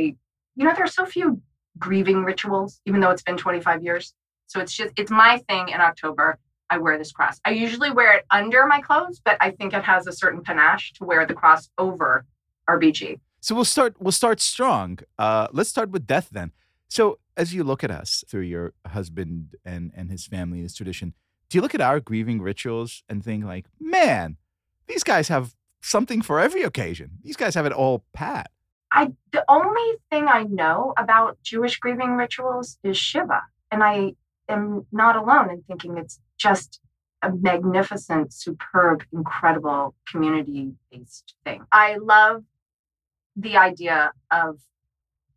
you 0.57 0.65
know, 0.65 0.73
there 0.75 0.85
are 0.85 0.89
so 0.89 1.05
few 1.05 1.41
grieving 1.79 2.25
rituals, 2.25 2.81
even 2.87 3.01
though 3.01 3.11
it's 3.11 3.23
been 3.23 3.37
25 3.37 3.83
years. 3.83 4.15
So 4.47 4.61
it's 4.61 4.73
just 4.73 4.93
it's 4.97 5.11
my 5.11 5.39
thing 5.49 5.69
in 5.69 5.81
October. 5.81 6.39
I 6.71 6.79
wear 6.79 6.99
this 6.99 7.13
cross. 7.13 7.39
I 7.45 7.51
usually 7.51 7.91
wear 7.91 8.15
it 8.17 8.25
under 8.31 8.67
my 8.67 8.81
clothes, 8.81 9.21
but 9.25 9.37
I 9.41 9.51
think 9.53 9.73
it 9.73 9.85
has 9.85 10.07
a 10.07 10.13
certain 10.13 10.43
panache 10.43 10.93
to 10.95 11.05
wear 11.05 11.25
the 11.27 11.35
cross 11.35 11.69
over 11.79 12.25
RBG. 12.69 13.21
So 13.41 13.55
we'll 13.55 13.65
start 13.65 13.95
we'll 14.01 14.13
start 14.13 14.41
strong. 14.41 14.99
Uh, 15.19 15.47
let's 15.53 15.69
start 15.71 15.91
with 15.91 16.07
death 16.07 16.29
then. 16.33 16.53
So 16.89 17.19
as 17.37 17.55
you 17.55 17.65
look 17.65 17.85
at 17.85 17.91
us 17.91 18.25
through 18.29 18.43
your 18.43 18.73
husband 18.87 19.55
and 19.65 19.93
and 19.95 20.11
his 20.11 20.27
family, 20.27 20.63
this 20.63 20.75
tradition, 20.75 21.15
do 21.49 21.59
you 21.59 21.63
look 21.63 21.75
at 21.75 21.81
our 21.81 22.01
grieving 22.01 22.41
rituals 22.41 23.03
and 23.09 23.25
think 23.25 23.45
like, 23.45 23.67
man, 23.79 24.37
these 24.87 25.05
guys 25.05 25.29
have 25.29 25.55
something 25.83 26.23
for 26.23 26.41
every 26.41 26.63
occasion. 26.63 27.11
These 27.23 27.37
guys 27.37 27.55
have 27.55 27.67
it 27.67 27.73
all 27.73 28.05
pat. 28.13 28.51
I 28.93 29.13
the 29.33 29.45
only 29.49 29.97
thing 30.11 30.27
I 30.29 30.45
know 30.45 30.95
about 30.97 31.39
Jewish 31.43 31.79
grieving 31.79 32.17
rituals 32.17 32.79
is 32.83 32.97
Shiva, 32.97 33.43
and 33.71 33.83
I 33.83 34.15
am 34.49 34.87
not 34.93 35.17
alone 35.17 35.51
in 35.51 35.63
thinking 35.63 35.99
it's 35.99 36.21
just 36.39 36.81
a 37.23 37.33
magnificent, 37.33 38.33
superb, 38.33 39.03
incredible 39.13 39.95
community-based 40.11 41.35
thing. 41.45 41.65
I 41.73 41.97
love 41.97 42.45
the 43.35 43.57
idea 43.57 44.13
of 44.31 44.59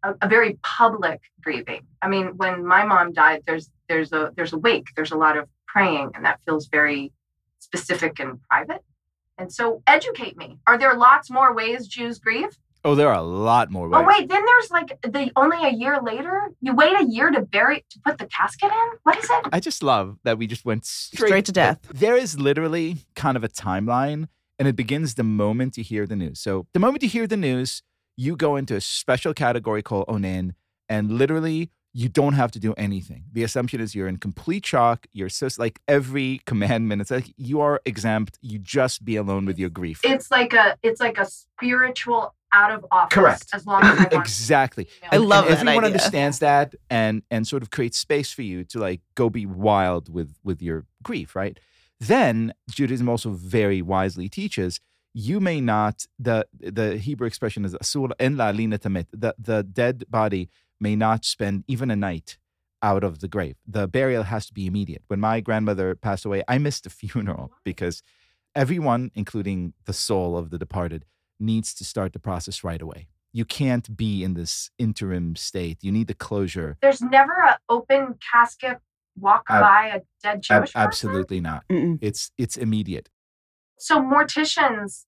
a, 0.04 0.16
a 0.22 0.28
very 0.28 0.58
public 0.64 1.22
grieving. 1.42 1.82
I 2.02 2.08
mean, 2.08 2.38
when 2.38 2.66
my 2.66 2.86
mom 2.86 3.14
died, 3.14 3.44
there's 3.46 3.70
there's 3.88 4.12
a 4.14 4.32
there's 4.36 4.54
a 4.54 4.58
wake, 4.58 4.88
there's 4.96 5.12
a 5.12 5.18
lot 5.18 5.38
of 5.38 5.48
praying, 5.68 6.12
and 6.16 6.26
that 6.26 6.40
feels 6.46 6.68
very 6.68 7.12
specific 7.60 8.20
and 8.20 8.40
private. 8.50 8.84
And 9.38 9.52
so, 9.52 9.82
educate 9.88 10.38
me. 10.38 10.58
Are 10.68 10.78
there 10.78 10.96
lots 10.98 11.30
more 11.30 11.54
ways 11.54 11.88
Jews 11.88 12.20
grieve? 12.20 12.58
Oh, 12.86 12.96
there 12.96 13.10
are 13.10 13.16
a 13.16 13.22
lot 13.22 13.70
more 13.72 13.90
ways. 13.90 14.02
Oh 14.02 14.08
wait, 14.08 14.30
then 14.30 14.44
there's 14.46 14.72
like 14.72 15.02
the 15.02 15.32
only 15.36 15.58
a 15.66 15.72
year 15.72 16.00
later. 16.02 16.50
You 16.62 16.74
wait 16.74 16.94
a 16.98 17.06
year 17.06 17.30
to 17.30 17.42
bury 17.42 17.84
to 17.90 18.00
put 18.06 18.18
the 18.18 18.26
casket 18.26 18.72
in. 18.72 18.98
What 19.04 19.18
is 19.18 19.30
it? 19.30 19.46
I 19.52 19.60
just 19.60 19.84
love 19.84 20.18
that 20.24 20.38
we 20.38 20.48
just 20.48 20.64
went 20.64 20.86
straight, 20.86 21.28
Straight 21.28 21.46
to 21.46 21.52
death. 21.52 21.80
There 21.94 22.16
is 22.16 22.40
literally 22.40 23.00
kind 23.16 23.36
of 23.36 23.44
a 23.44 23.50
timeline, 23.50 24.30
and 24.58 24.68
it 24.68 24.78
begins 24.78 25.16
the 25.16 25.24
moment 25.24 25.78
you 25.78 25.84
hear 25.84 26.08
the 26.08 26.16
news. 26.16 26.40
So 26.40 26.68
the 26.74 26.80
moment 26.80 27.04
you 27.04 27.10
hear 27.10 27.28
the 27.28 27.38
news, 27.38 27.84
you 28.20 28.36
go 28.36 28.58
into 28.58 28.76
a 28.76 28.82
special 28.82 29.34
category 29.34 29.82
called 29.82 30.06
onen, 30.08 30.52
and 30.90 31.10
literally 31.10 31.72
you 31.94 32.10
don't 32.10 32.34
have 32.34 32.52
to 32.52 32.60
do 32.60 32.74
anything. 32.74 33.24
The 33.32 33.44
assumption 33.44 33.80
is 33.80 33.96
you're 33.96 34.10
in 34.10 34.18
complete 34.18 34.66
shock. 34.66 35.08
You're 35.14 35.30
so 35.30 35.48
like 35.58 35.80
every 35.88 36.42
commandment. 36.46 37.02
It's 37.02 37.12
like 37.12 37.34
you 37.38 37.62
are 37.62 37.80
exempt. 37.86 38.38
You 38.42 38.60
just 38.60 39.06
be 39.06 39.16
alone 39.16 39.46
with 39.46 39.58
your 39.58 39.70
grief. 39.70 40.02
It's 40.04 40.30
like 40.30 40.54
a 40.54 40.76
it's 40.84 41.00
like 41.00 41.18
a 41.18 41.26
spiritual 41.26 42.36
out 42.52 42.72
of 42.72 42.86
office. 42.92 43.16
Correct. 43.16 43.46
As 43.54 43.66
long 43.66 43.84
as 43.86 43.98
I 43.98 44.04
want. 44.12 44.14
exactly. 44.14 44.90
I 45.12 45.18
love 45.18 45.46
and 45.46 45.54
that 45.54 45.60
everyone 45.62 45.86
idea. 45.86 45.96
understands 45.96 46.40
that 46.40 46.76
and 46.90 47.24
and 47.32 47.48
sort 47.48 47.64
of 47.64 47.70
creates 47.72 47.98
space 47.98 48.34
for 48.34 48.42
you 48.42 48.66
to 48.66 48.80
like 48.80 49.00
go 49.16 49.30
be 49.30 49.46
wild 49.46 50.14
with 50.14 50.36
with 50.44 50.62
your 50.62 50.86
grief 51.04 51.36
right 51.36 51.58
then 52.02 52.54
judaism 52.70 53.10
also 53.10 53.30
very 53.32 53.82
wisely 53.82 54.30
teaches 54.30 54.80
you 55.14 55.40
may 55.40 55.60
not 55.60 56.06
the 56.18 56.46
the 56.60 56.98
hebrew 56.98 57.28
expression 57.28 57.66
is 57.66 57.74
"Asur 57.76 58.12
en 58.20 58.38
la 58.38 58.50
lina 58.50 58.78
tamet." 58.78 59.08
the 59.12 59.34
the 59.38 59.64
dead 59.64 60.04
body 60.10 60.50
may 60.80 60.96
not 60.96 61.26
spend 61.26 61.64
even 61.68 61.92
a 61.92 61.96
night 61.96 62.38
out 62.82 63.04
of 63.04 63.20
the 63.20 63.28
grave 63.28 63.56
the 63.68 63.88
burial 63.88 64.24
has 64.24 64.46
to 64.46 64.54
be 64.54 64.66
immediate 64.66 65.04
when 65.08 65.20
my 65.20 65.42
grandmother 65.42 65.96
passed 65.96 66.26
away 66.26 66.44
i 66.48 66.58
missed 66.58 66.84
the 66.86 66.90
funeral 67.02 67.52
because 67.64 68.02
everyone 68.56 69.12
including 69.16 69.74
the 69.86 69.94
soul 69.94 70.38
of 70.38 70.50
the 70.50 70.58
departed 70.58 71.06
needs 71.40 71.74
to 71.74 71.84
start 71.84 72.14
the 72.14 72.20
process 72.20 72.64
right 72.64 72.82
away 72.82 73.08
you 73.32 73.46
can't 73.46 73.96
be 73.96 74.24
in 74.24 74.34
this 74.34 74.72
interim 74.80 75.36
state. 75.36 75.78
You 75.82 75.92
need 75.92 76.08
the 76.08 76.16
closure. 76.16 76.78
There's 76.82 77.02
never 77.02 77.34
an 77.48 77.56
open 77.70 78.16
casket 78.32 78.80
walk 79.16 79.44
Ab- 79.50 79.62
by 79.62 79.86
a 79.88 80.00
dead 80.24 80.38
Ab- 80.38 80.42
Jewish 80.42 80.74
person. 80.74 80.88
absolutely 80.88 81.40
not. 81.40 81.64
Mm-mm. 81.70 82.00
It's 82.02 82.32
it's 82.38 82.58
immediate. 82.58 83.10
So 83.80 84.00
morticians 84.02 85.06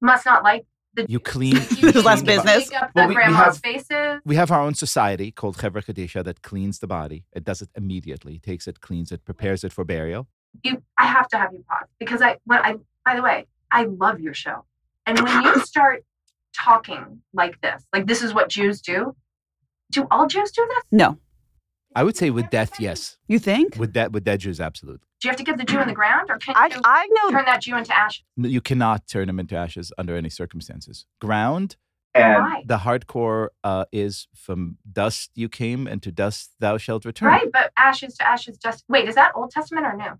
must 0.00 0.26
not 0.26 0.42
like 0.42 0.66
the. 0.94 1.06
You 1.08 1.20
clean. 1.20 1.56
You 1.78 1.92
There's 1.92 2.04
less 2.04 2.22
business. 2.22 2.72
Up 2.72 2.90
Well, 2.94 3.08
the 3.08 3.14
we- 3.14 3.16
we 3.16 3.32
have- 3.32 3.58
faces. 3.58 4.20
We 4.24 4.36
have 4.36 4.50
our 4.50 4.60
own 4.60 4.74
society 4.74 5.30
called 5.30 5.56
Chevra 5.58 5.82
Kadisha 5.84 6.24
that 6.24 6.42
cleans 6.42 6.78
the 6.78 6.86
body. 6.86 7.24
It 7.32 7.44
does 7.44 7.60
it 7.62 7.70
immediately. 7.76 8.38
Takes 8.38 8.66
it, 8.66 8.80
cleans 8.80 9.12
it, 9.12 9.24
prepares 9.24 9.64
it 9.64 9.72
for 9.72 9.84
burial. 9.84 10.26
you 10.62 10.82
I 10.98 11.06
have 11.06 11.28
to 11.28 11.36
have 11.38 11.52
you 11.52 11.64
pause 11.68 11.88
because 11.98 12.20
I 12.22 12.38
when 12.44 12.58
I 12.60 12.76
by 13.04 13.14
the 13.16 13.22
way, 13.22 13.46
I 13.70 13.84
love 13.84 14.20
your 14.20 14.34
show. 14.34 14.64
And 15.06 15.20
when 15.20 15.42
you 15.44 15.60
start 15.72 16.04
talking 16.56 17.20
like 17.34 17.60
this, 17.60 17.82
like 17.92 18.06
this 18.06 18.22
is 18.22 18.32
what 18.32 18.48
Jews 18.48 18.80
do, 18.80 19.14
do 19.90 20.06
all 20.10 20.26
Jews 20.26 20.50
do 20.52 20.64
this? 20.74 20.84
No. 20.92 21.18
I 21.94 22.02
would 22.02 22.16
say 22.16 22.30
with 22.30 22.50
death, 22.50 22.80
yes. 22.80 23.16
You 23.28 23.38
think? 23.38 23.76
With 23.76 23.92
death, 23.92 24.10
with 24.10 24.24
dead 24.24 24.40
Jews, 24.40 24.60
absolutely. 24.60 25.06
Do 25.20 25.28
you 25.28 25.30
have 25.30 25.38
to 25.38 25.44
give 25.44 25.58
the 25.58 25.64
Jew 25.64 25.80
in 25.80 25.86
the 25.86 25.94
ground, 25.94 26.28
or 26.28 26.38
can 26.38 26.54
I 26.56 26.66
you 26.66 26.80
I 26.84 27.06
know 27.06 27.30
turn 27.30 27.44
that 27.46 27.62
Jew 27.62 27.76
into 27.76 27.96
ashes? 27.96 28.24
You 28.36 28.60
cannot 28.60 29.06
turn 29.06 29.26
them 29.28 29.38
into 29.40 29.56
ashes 29.56 29.92
under 29.96 30.16
any 30.16 30.28
circumstances. 30.28 31.06
Ground 31.20 31.76
Why? 32.14 32.62
the 32.66 32.78
hardcore 32.78 33.48
uh, 33.62 33.86
is 33.90 34.28
from 34.34 34.76
dust 34.90 35.30
you 35.34 35.48
came, 35.48 35.86
and 35.86 36.02
to 36.02 36.12
dust 36.12 36.52
thou 36.58 36.76
shalt 36.78 37.04
return. 37.04 37.28
Right, 37.28 37.50
but 37.52 37.72
ashes 37.78 38.16
to 38.18 38.28
ashes, 38.28 38.58
dust. 38.58 38.84
Wait, 38.88 39.08
is 39.08 39.14
that 39.14 39.32
Old 39.34 39.50
Testament 39.50 39.86
or 39.86 39.96
new? 39.96 40.18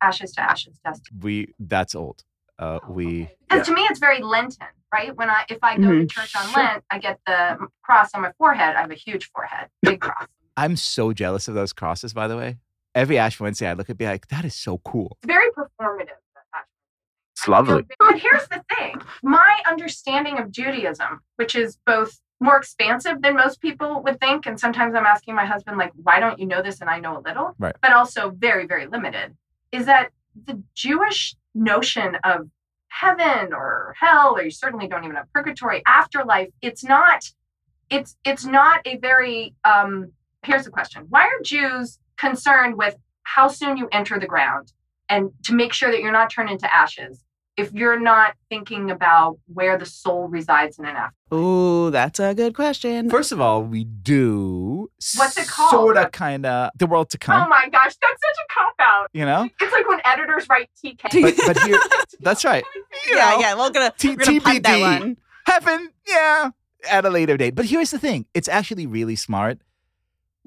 Ashes 0.00 0.32
to 0.32 0.40
ashes, 0.40 0.78
dust. 0.84 1.02
We 1.20 1.54
that's 1.58 1.94
old. 1.94 2.24
Uh, 2.58 2.78
we 2.88 3.28
Because 3.48 3.66
to 3.66 3.74
me, 3.74 3.82
it's 3.82 3.98
very 4.00 4.22
Lenten, 4.22 4.66
right? 4.92 5.14
When 5.14 5.28
I, 5.30 5.44
if 5.48 5.58
I 5.62 5.76
go 5.76 5.88
to 5.90 5.94
Mhm. 6.04 6.10
church 6.10 6.34
on 6.36 6.52
Lent, 6.52 6.84
I 6.90 6.98
get 6.98 7.20
the 7.26 7.58
cross 7.82 8.14
on 8.14 8.22
my 8.22 8.32
forehead. 8.38 8.76
I 8.76 8.80
have 8.80 8.90
a 8.90 8.94
huge 8.94 9.30
forehead, 9.30 9.68
big 9.82 10.00
cross. 10.00 10.26
I'm 10.58 10.74
so 10.74 11.12
jealous 11.12 11.46
of 11.46 11.54
those 11.54 11.72
crosses. 11.72 12.12
By 12.12 12.26
the 12.26 12.36
way, 12.36 12.56
every 12.92 13.16
Ash 13.16 13.38
Wednesday 13.38 13.68
I 13.68 13.74
look 13.74 13.88
at 13.88 13.96
be 13.96 14.06
like, 14.06 14.26
that 14.28 14.44
is 14.44 14.56
so 14.56 14.78
cool. 14.78 15.16
It's 15.22 15.26
very 15.26 15.50
performative. 15.52 16.18
It's 17.32 17.46
lovely. 17.46 17.84
But 18.00 18.18
here's 18.18 18.48
the 18.48 18.64
thing 18.76 19.00
my 19.22 19.60
understanding 19.70 20.38
of 20.38 20.50
Judaism, 20.50 21.20
which 21.36 21.54
is 21.54 21.78
both 21.86 22.20
more 22.40 22.56
expansive 22.56 23.22
than 23.22 23.36
most 23.36 23.60
people 23.60 24.02
would 24.02 24.18
think, 24.18 24.46
and 24.46 24.58
sometimes 24.58 24.96
I'm 24.96 25.06
asking 25.06 25.36
my 25.36 25.46
husband, 25.46 25.78
like, 25.78 25.92
why 25.94 26.18
don't 26.18 26.40
you 26.40 26.46
know 26.46 26.60
this 26.60 26.80
and 26.80 26.90
I 26.90 26.98
know 26.98 27.16
a 27.16 27.22
little? 27.22 27.54
Right. 27.60 27.76
But 27.80 27.92
also 27.92 28.30
very, 28.30 28.66
very 28.66 28.86
limited, 28.88 29.36
is 29.70 29.86
that 29.86 30.10
the 30.46 30.60
Jewish 30.74 31.36
notion 31.54 32.16
of 32.24 32.48
heaven 32.88 33.52
or 33.52 33.94
hell, 34.00 34.36
or 34.36 34.42
you 34.42 34.50
certainly 34.50 34.88
don't 34.88 35.04
even 35.04 35.14
have 35.14 35.32
purgatory, 35.32 35.84
afterlife, 35.86 36.48
it's 36.60 36.82
not. 36.82 37.30
It's 37.90 38.16
it's 38.24 38.44
not 38.44 38.80
a 38.84 38.98
very 38.98 39.54
um 39.64 40.12
here's 40.48 40.64
the 40.64 40.70
question. 40.70 41.06
Why 41.08 41.22
are 41.22 41.42
Jews 41.44 41.98
concerned 42.16 42.76
with 42.76 42.96
how 43.22 43.48
soon 43.48 43.76
you 43.76 43.88
enter 43.92 44.18
the 44.18 44.26
ground 44.26 44.72
and 45.08 45.30
to 45.44 45.54
make 45.54 45.72
sure 45.72 45.90
that 45.92 46.00
you're 46.00 46.12
not 46.12 46.30
turned 46.30 46.50
into 46.50 46.72
ashes 46.74 47.22
if 47.56 47.72
you're 47.72 47.98
not 47.98 48.34
thinking 48.48 48.90
about 48.90 49.36
where 49.52 49.76
the 49.76 49.84
soul 49.86 50.28
resides 50.28 50.78
in 50.78 50.84
an 50.86 50.96
afterlife? 50.96 51.14
Ooh, 51.44 51.90
that's 51.90 52.18
a 52.20 52.34
good 52.34 52.54
question. 52.54 53.10
First 53.10 53.32
of 53.32 53.40
all, 53.40 53.62
we 53.62 53.84
do 53.84 54.90
What's 55.16 55.36
it 55.36 55.46
called? 55.48 55.70
Sorta, 55.70 56.08
kinda, 56.12 56.70
the 56.76 56.86
world 56.86 57.10
to 57.10 57.18
come. 57.18 57.42
Oh 57.44 57.48
my 57.48 57.68
gosh, 57.68 57.94
that's 58.00 58.20
such 58.26 58.38
a 58.44 58.54
cop 58.54 58.74
out. 58.80 59.08
you 59.12 59.24
know, 59.24 59.48
It's 59.60 59.72
like 59.72 59.86
when 59.88 60.00
editors 60.04 60.46
write 60.48 60.70
TK. 60.84 61.22
but 61.22 61.34
but 61.46 61.62
here, 61.64 61.78
that's 62.20 62.44
right. 62.44 62.64
You 63.08 63.16
yeah, 63.16 63.30
know, 63.30 63.40
yeah. 63.40 63.54
We're 63.56 63.70
gonna, 63.70 63.92
T- 63.96 64.08
we're 64.10 64.24
gonna 64.24 64.40
punt 64.40 64.62
that 64.64 64.80
one. 65.00 65.16
heaven, 65.46 65.90
yeah, 66.06 66.50
at 66.90 67.04
a 67.04 67.10
later 67.10 67.36
date. 67.36 67.54
But 67.54 67.66
here's 67.66 67.90
the 67.90 67.98
thing: 67.98 68.26
it's 68.34 68.48
actually 68.48 68.86
really 68.86 69.14
smart. 69.16 69.58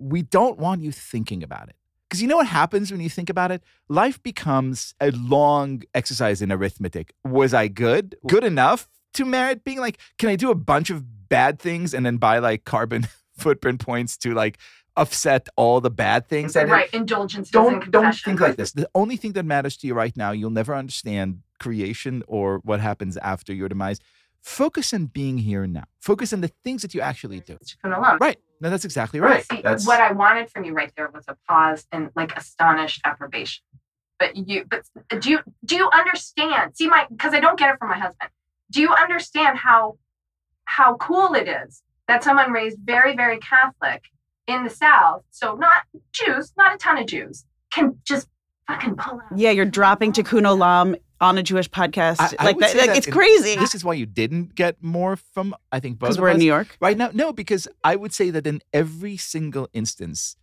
We 0.01 0.23
don't 0.23 0.57
want 0.57 0.81
you 0.81 0.91
thinking 0.91 1.43
about 1.43 1.69
it. 1.69 1.75
Because 2.09 2.21
you 2.21 2.27
know 2.27 2.37
what 2.37 2.47
happens 2.47 2.91
when 2.91 2.99
you 2.99 3.09
think 3.09 3.29
about 3.29 3.51
it? 3.51 3.63
Life 3.87 4.21
becomes 4.21 4.93
a 4.99 5.11
long 5.11 5.83
exercise 5.93 6.41
in 6.41 6.51
arithmetic. 6.51 7.13
Was 7.23 7.53
I 7.53 7.69
good? 7.69 8.15
Good 8.27 8.43
enough 8.43 8.89
to 9.13 9.23
merit 9.23 9.63
being 9.63 9.79
like, 9.79 9.97
can 10.17 10.27
I 10.27 10.35
do 10.35 10.51
a 10.51 10.55
bunch 10.55 10.89
of 10.89 11.29
bad 11.29 11.59
things 11.59 11.93
and 11.93 12.05
then 12.05 12.17
buy 12.17 12.39
like 12.39 12.65
carbon 12.65 13.07
footprint 13.37 13.79
points 13.79 14.17
to 14.17 14.33
like 14.33 14.57
offset 14.97 15.47
all 15.55 15.79
the 15.79 15.89
bad 15.89 16.27
things? 16.27 16.55
Right, 16.55 16.93
indulgences 16.93 17.55
and 17.55 17.81
Don't 17.81 17.91
don't 17.91 18.13
think 18.13 18.41
like 18.41 18.57
this. 18.57 18.73
The 18.73 18.89
only 18.93 19.15
thing 19.15 19.31
that 19.33 19.45
matters 19.45 19.77
to 19.77 19.87
you 19.87 19.93
right 19.93 20.15
now, 20.17 20.31
you'll 20.31 20.49
never 20.49 20.75
understand 20.75 21.43
creation 21.61 22.23
or 22.27 22.59
what 22.63 22.81
happens 22.81 23.15
after 23.17 23.53
your 23.53 23.69
demise. 23.69 23.99
Focus 24.41 24.93
on 24.93 25.05
being 25.05 25.37
here 25.37 25.65
now. 25.65 25.85
Focus 25.99 26.33
on 26.33 26.41
the 26.41 26.51
things 26.65 26.81
that 26.81 26.93
you 26.93 26.99
actually 26.99 27.39
do. 27.39 27.57
Right. 28.19 28.37
No, 28.61 28.69
that's 28.69 28.85
exactly 28.85 29.19
right. 29.19 29.43
See, 29.43 29.61
That's 29.63 29.87
what 29.87 29.99
I 29.99 30.11
wanted 30.11 30.51
from 30.51 30.63
you 30.63 30.73
right 30.73 30.91
there 30.95 31.09
was 31.11 31.25
a 31.27 31.35
pause 31.47 31.87
and 31.91 32.11
like 32.15 32.37
astonished 32.37 33.01
approbation. 33.03 33.63
But 34.19 34.37
you, 34.37 34.65
but 34.69 34.83
do 35.19 35.31
you 35.31 35.39
do 35.65 35.75
you 35.75 35.89
understand? 35.91 36.77
See, 36.77 36.87
my 36.87 37.07
because 37.09 37.33
I 37.33 37.39
don't 37.39 37.57
get 37.57 37.73
it 37.73 37.79
from 37.79 37.89
my 37.89 37.97
husband. 37.97 38.29
Do 38.71 38.79
you 38.79 38.93
understand 38.93 39.57
how 39.57 39.97
how 40.65 40.95
cool 40.97 41.33
it 41.33 41.47
is 41.47 41.81
that 42.07 42.23
someone 42.23 42.51
raised 42.51 42.77
very 42.83 43.15
very 43.15 43.39
Catholic 43.39 44.03
in 44.45 44.63
the 44.63 44.69
South, 44.69 45.23
so 45.31 45.55
not 45.55 45.83
Jews, 46.13 46.53
not 46.55 46.75
a 46.75 46.77
ton 46.77 46.99
of 46.99 47.07
Jews, 47.07 47.45
can 47.73 47.97
just 48.05 48.27
fucking 48.67 48.95
pull 48.95 49.15
out. 49.21 49.37
Yeah, 49.37 49.51
you're 49.51 49.65
dropping 49.65 50.11
Tikkun 50.13 50.43
Olam 50.43 50.95
on 51.19 51.37
a 51.37 51.43
Jewish 51.43 51.69
podcast 51.69 52.19
I- 52.19 52.35
I 52.39 52.45
like 52.45 52.55
would 52.55 52.63
that. 52.65 52.75
Like 52.75 52.85
that 52.87 52.97
it's 52.97 53.07
it- 53.07 53.11
crazy 53.11 53.55
this 53.55 53.75
is 53.75 53.83
why 53.83 53.93
you 53.93 54.05
didn't 54.05 54.55
get 54.55 54.81
more 54.81 55.15
from 55.15 55.53
I 55.71 55.79
think 55.79 55.99
both 55.99 56.09
because 56.09 56.19
we're 56.19 56.29
in. 56.29 56.37
New 56.39 56.45
York. 56.45 56.77
Right 56.79 56.97
now, 56.97 57.11
no, 57.13 57.31
because 57.31 57.67
I 57.83 57.95
would 57.95 58.13
say 58.13 58.29
that 58.31 58.47
in 58.47 58.61
every 58.73 59.17
single 59.17 59.69
instance, 59.73 60.35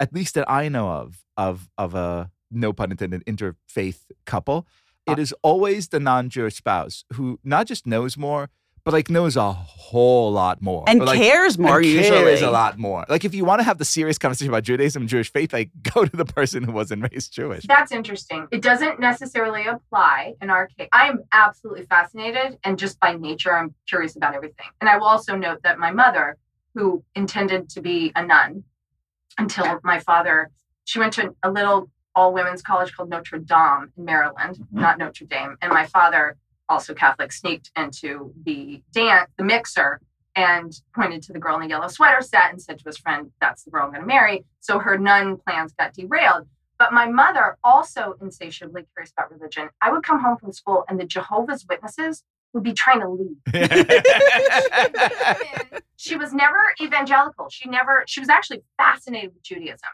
at 0.00 0.12
least 0.12 0.34
that 0.34 0.50
I 0.50 0.68
know 0.68 0.90
of, 0.90 1.24
of 1.36 1.68
of 1.78 1.94
a 1.94 2.30
no 2.50 2.72
pun 2.72 2.90
intended 2.90 3.24
interfaith 3.26 4.00
couple, 4.24 4.66
Uh 5.06 5.12
it 5.12 5.18
is 5.20 5.32
always 5.42 5.88
the 5.88 6.00
non-Jewish 6.00 6.56
spouse 6.56 7.04
who 7.14 7.38
not 7.44 7.66
just 7.68 7.86
knows 7.86 8.16
more, 8.16 8.50
but 8.86 8.92
like 8.92 9.10
knows 9.10 9.36
a 9.36 9.52
whole 9.52 10.30
lot 10.30 10.62
more 10.62 10.84
And 10.86 11.02
Or, 11.02 11.06
like, 11.06 11.18
cares 11.18 11.58
more 11.58 11.78
and 11.78 11.84
usually. 11.84 12.08
cares 12.08 12.40
a 12.40 12.52
lot 12.52 12.78
more. 12.78 13.04
Like 13.08 13.24
if 13.24 13.34
you 13.34 13.44
want 13.44 13.58
to 13.58 13.64
have 13.64 13.78
the 13.78 13.84
serious 13.84 14.16
conversation 14.16 14.48
about 14.48 14.62
Judaism 14.62 15.02
and 15.02 15.08
Jewish 15.08 15.30
faith, 15.30 15.52
like 15.52 15.70
go 15.94 16.04
to 16.04 16.16
the 16.16 16.24
person 16.24 16.62
who 16.62 16.70
wasn't 16.70 17.02
raised 17.10 17.32
Jewish. 17.32 17.64
That's 17.66 17.90
interesting. 17.90 18.46
It 18.52 18.62
doesn't 18.62 19.00
necessarily 19.00 19.66
apply 19.66 20.34
in 20.40 20.50
our 20.50 20.68
case. 20.68 20.88
I 20.92 21.08
am 21.08 21.24
absolutely 21.32 21.84
fascinated, 21.86 22.58
and 22.62 22.78
just 22.78 23.00
by 23.00 23.16
nature, 23.16 23.52
I'm 23.52 23.74
curious 23.88 24.14
about 24.14 24.36
everything. 24.36 24.66
And 24.80 24.88
I 24.88 24.96
will 24.98 25.08
also 25.08 25.34
note 25.34 25.64
that 25.64 25.80
my 25.80 25.90
mother, 25.90 26.36
who 26.76 27.02
intended 27.16 27.68
to 27.70 27.80
be 27.80 28.12
a 28.14 28.24
nun 28.24 28.62
until 29.36 29.80
my 29.82 29.98
father, 29.98 30.50
she 30.84 31.00
went 31.00 31.12
to 31.14 31.34
a 31.42 31.50
little 31.50 31.90
all 32.14 32.32
women's 32.32 32.62
college 32.62 32.94
called 32.94 33.10
Notre 33.10 33.38
Dame 33.38 33.92
in 33.96 34.04
Maryland, 34.04 34.56
mm-hmm. 34.56 34.80
not 34.80 34.98
Notre 34.98 35.26
Dame. 35.26 35.56
And 35.60 35.72
my 35.72 35.86
father, 35.86 36.36
also 36.68 36.94
Catholic, 36.94 37.32
sneaked 37.32 37.70
into 37.76 38.32
the 38.44 38.82
dance, 38.92 39.30
the 39.36 39.44
mixer, 39.44 40.00
and 40.34 40.72
pointed 40.94 41.22
to 41.22 41.32
the 41.32 41.38
girl 41.38 41.54
in 41.56 41.62
the 41.62 41.68
yellow 41.68 41.88
sweater 41.88 42.20
set 42.20 42.50
and 42.50 42.60
said 42.60 42.78
to 42.78 42.84
his 42.84 42.98
friend, 42.98 43.30
That's 43.40 43.62
the 43.64 43.70
girl 43.70 43.84
I'm 43.84 43.90
going 43.90 44.02
to 44.02 44.06
marry. 44.06 44.44
So 44.60 44.78
her 44.78 44.98
nun 44.98 45.38
plans 45.38 45.72
got 45.72 45.94
derailed. 45.94 46.46
But 46.78 46.92
my 46.92 47.06
mother, 47.06 47.56
also 47.64 48.16
insatiably 48.20 48.82
curious 48.92 49.12
about 49.16 49.30
religion, 49.30 49.70
I 49.80 49.90
would 49.90 50.02
come 50.02 50.20
home 50.20 50.36
from 50.36 50.52
school 50.52 50.84
and 50.88 51.00
the 51.00 51.06
Jehovah's 51.06 51.64
Witnesses 51.68 52.22
would 52.52 52.62
be 52.62 52.74
trying 52.74 53.00
to 53.00 53.08
leave. 53.08 53.36
she 55.96 56.16
was 56.16 56.34
never 56.34 56.58
evangelical. 56.82 57.48
She 57.48 57.68
never, 57.68 58.04
she 58.06 58.20
was 58.20 58.28
actually 58.28 58.62
fascinated 58.76 59.32
with 59.34 59.42
Judaism. 59.42 59.88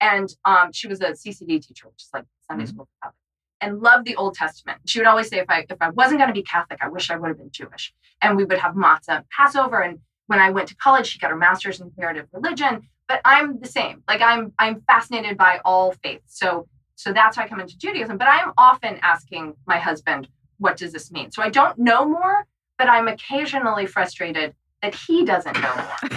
And 0.00 0.28
um, 0.44 0.70
she 0.72 0.86
was 0.86 1.00
a 1.00 1.10
CCD 1.10 1.60
teacher, 1.66 1.88
which 1.88 2.02
is 2.04 2.10
like 2.14 2.24
Sunday 2.46 2.64
Mhm. 2.64 2.68
school 2.68 2.88
Catholic, 3.02 3.16
and 3.60 3.80
loved 3.80 4.06
the 4.06 4.16
Old 4.16 4.34
Testament. 4.34 4.80
She 4.86 4.98
would 4.98 5.08
always 5.08 5.28
say, 5.28 5.38
if 5.38 5.48
I 5.48 5.66
if 5.68 5.78
I 5.80 5.90
wasn't 5.90 6.18
going 6.20 6.28
to 6.28 6.34
be 6.34 6.42
Catholic, 6.42 6.78
I 6.82 6.88
wish 6.88 7.10
I 7.10 7.16
would 7.16 7.28
have 7.28 7.38
been 7.38 7.50
Jewish. 7.50 7.92
And 8.22 8.36
we 8.36 8.44
would 8.44 8.58
have 8.58 8.74
matzah 8.74 9.16
and 9.16 9.24
Passover. 9.30 9.80
And 9.80 10.00
when 10.26 10.38
I 10.38 10.50
went 10.50 10.68
to 10.68 10.76
college, 10.76 11.06
she 11.06 11.18
got 11.18 11.30
her 11.30 11.36
master's 11.36 11.80
in 11.80 11.88
comparative 11.88 12.26
religion. 12.32 12.88
But 13.08 13.20
I'm 13.24 13.58
the 13.58 13.66
same. 13.68 14.02
Like 14.06 14.20
I'm 14.20 14.52
I'm 14.58 14.82
fascinated 14.82 15.36
by 15.36 15.60
all 15.64 15.92
faiths. 16.02 16.38
So 16.38 16.68
so 16.94 17.12
that's 17.12 17.36
how 17.36 17.44
I 17.44 17.48
come 17.48 17.60
into 17.60 17.78
Judaism. 17.78 18.18
But 18.18 18.28
I 18.28 18.40
am 18.40 18.52
often 18.58 18.98
asking 19.02 19.54
my 19.66 19.78
husband, 19.78 20.28
what 20.58 20.76
does 20.76 20.92
this 20.92 21.10
mean? 21.10 21.30
So 21.30 21.42
I 21.42 21.48
don't 21.48 21.78
know 21.78 22.04
more, 22.04 22.44
but 22.76 22.88
I'm 22.88 23.08
occasionally 23.08 23.86
frustrated 23.86 24.54
that 24.82 24.94
he 24.94 25.24
doesn't 25.24 25.60
know 25.60 25.74
more. 25.74 25.96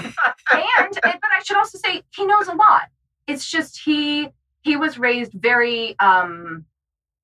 and 0.52 1.00
but 1.04 1.32
I 1.32 1.42
should 1.44 1.58
also 1.58 1.78
say 1.78 2.04
he 2.16 2.26
knows 2.26 2.48
a 2.48 2.56
lot. 2.56 2.90
It's 3.28 3.50
just 3.50 3.80
he 3.80 4.30
he 4.62 4.76
was 4.76 5.00
raised 5.00 5.34
very 5.34 5.98
um 6.00 6.66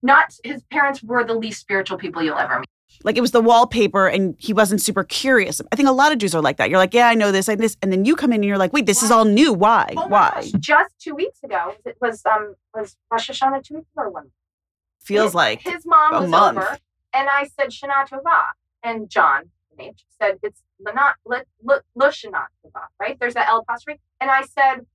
not 0.08 0.34
his 0.44 0.64
parents 0.72 1.04
were 1.04 1.24
the 1.24 1.34
least 1.36 1.60
spiritual 1.60 1.98
people 1.98 2.24
you'll 2.24 2.38
ever 2.38 2.60
meet. 2.60 2.70
Like 3.04 3.18
it 3.18 3.22
was 3.22 3.32
the 3.32 3.42
wallpaper, 3.42 4.08
and 4.08 4.36
he 4.40 4.54
wasn't 4.54 4.82
super 4.82 5.04
curious. 5.04 5.62
I 5.72 5.76
think 5.76 5.88
a 5.88 5.92
lot 5.92 6.12
of 6.12 6.18
Jews 6.18 6.34
are 6.34 6.42
like 6.42 6.58
that. 6.58 6.70
You're 6.70 6.80
like, 6.80 6.94
yeah, 6.96 7.08
I 7.10 7.14
know 7.14 7.32
this 7.32 7.48
and 7.48 7.60
this, 7.60 7.78
and 7.82 7.92
then 7.92 8.06
you 8.06 8.16
come 8.16 8.32
in 8.32 8.38
and 8.38 8.46
you're 8.46 8.58
like, 8.58 8.74
wait, 8.74 8.86
this 8.88 9.04
is 9.04 9.12
all 9.12 9.26
new. 9.26 9.54
Why? 9.54 9.94
Oh 9.96 10.08
Why? 10.08 10.32
gosh, 10.34 10.52
Just 10.60 10.96
two 11.00 11.14
weeks 11.14 11.44
ago, 11.44 11.76
it 11.86 11.98
was 12.02 12.26
um 12.26 12.56
was 12.74 12.96
Rosh 13.12 13.30
Hashanah 13.30 13.64
two 13.64 13.76
weeks 13.76 13.90
ago 13.96 14.08
or 14.08 14.10
one. 14.10 14.32
Feels 15.00 15.36
like 15.36 15.62
his 15.62 15.86
mom 15.86 16.22
was 16.22 16.30
month. 16.30 16.58
over, 16.58 16.78
and 17.14 17.30
I 17.30 17.44
said 17.56 17.70
Shana 17.70 18.08
Tova, 18.10 18.40
and 18.84 19.10
John, 19.10 19.52
the 19.70 19.78
name, 19.84 19.94
said 20.20 20.40
it's 20.42 20.64
Lana 20.80 21.14
L 21.32 21.44
Tova, 21.62 22.82
right? 23.00 23.18
There's 23.20 23.36
that 23.36 23.48
L 23.48 23.60
apostrophe, 23.60 24.00
and 24.20 24.32
I 24.32 24.44
said, 24.44 24.86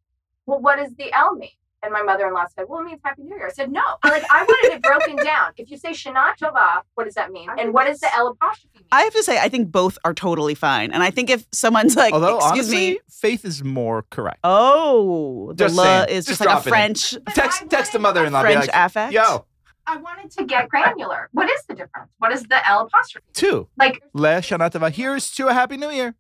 well, 0.47 0.61
what 0.61 0.77
does 0.77 0.93
the 0.95 1.13
L 1.13 1.35
mean? 1.37 1.51
And 1.85 1.93
my 1.93 2.03
mother-in-law 2.03 2.45
said, 2.57 2.67
well, 2.69 2.81
it 2.81 2.85
means 2.85 3.01
Happy 3.05 3.23
New 3.25 3.35
Year. 3.37 3.49
I 3.49 3.51
said, 3.51 3.73
no. 3.73 3.83
Like 4.05 4.23
I 4.31 4.43
wanted 4.45 4.77
it 4.77 4.83
broken 4.83 5.17
down. 5.17 5.51
If 5.57 5.69
you 5.71 5.77
say 5.77 5.91
Shana 5.91 6.37
Tova, 6.41 6.83
what 6.95 7.05
does 7.05 7.15
that 7.15 7.33
mean? 7.33 7.49
And 7.59 7.75
what 7.75 7.87
does 7.87 7.99
the 7.99 8.15
L 8.15 8.29
apostrophe 8.29 8.69
mean? 8.77 8.85
I 8.93 9.03
have 9.03 9.13
to 9.15 9.23
say, 9.25 9.39
I 9.39 9.49
think 9.49 9.73
both 9.73 9.99
are 10.05 10.15
totally 10.15 10.55
fine. 10.55 10.93
And 10.93 11.03
I 11.03 11.11
think 11.11 11.29
if 11.29 11.45
someone's 11.51 11.97
like, 11.97 12.15
Although 12.15 12.37
excuse 12.37 12.67
honestly, 12.69 12.91
me, 12.93 12.99
faith 13.11 13.45
is 13.45 13.65
more 13.65 14.05
correct. 14.11 14.39
oh, 14.45 15.49
the 15.55 15.65
Just 15.65 15.75
la 15.77 15.83
saying. 16.05 16.09
is 16.11 16.27
Just 16.27 16.39
just, 16.39 16.41
like 16.41 16.49
a 16.49 16.53
dropping 16.53 16.69
it. 16.69 16.71
French 16.71 17.15
But 17.25 17.29
I 17.31 17.33
Text 17.35 17.65
text 17.71 17.93
the 17.93 17.99
mother-in-law. 17.99 18.43
be 18.43 18.53
French 18.53 18.69
like, 18.69 18.77
affect. 18.77 19.13
Yo, 19.13 19.47
I 19.87 19.97
wanted 19.97 20.31
to 20.33 20.45
get 20.45 20.69
granular. 20.69 21.31
What 21.33 21.51
is 21.51 21.65
the 21.65 21.75
difference? 21.75 22.11
What 22.19 22.31
is 22.33 22.45
the 22.45 22.65
L 22.69 22.83
apostrophe? 22.87 23.27
two. 23.33 23.67
Like 23.77 24.01
Le 24.13 24.37
Shana 24.41 24.71
Tova. 24.71 24.93
Here's 24.93 25.33
to 25.33 25.49
a 25.49 25.53
happy 25.53 25.77
new 25.77 25.91
year. 25.91 26.15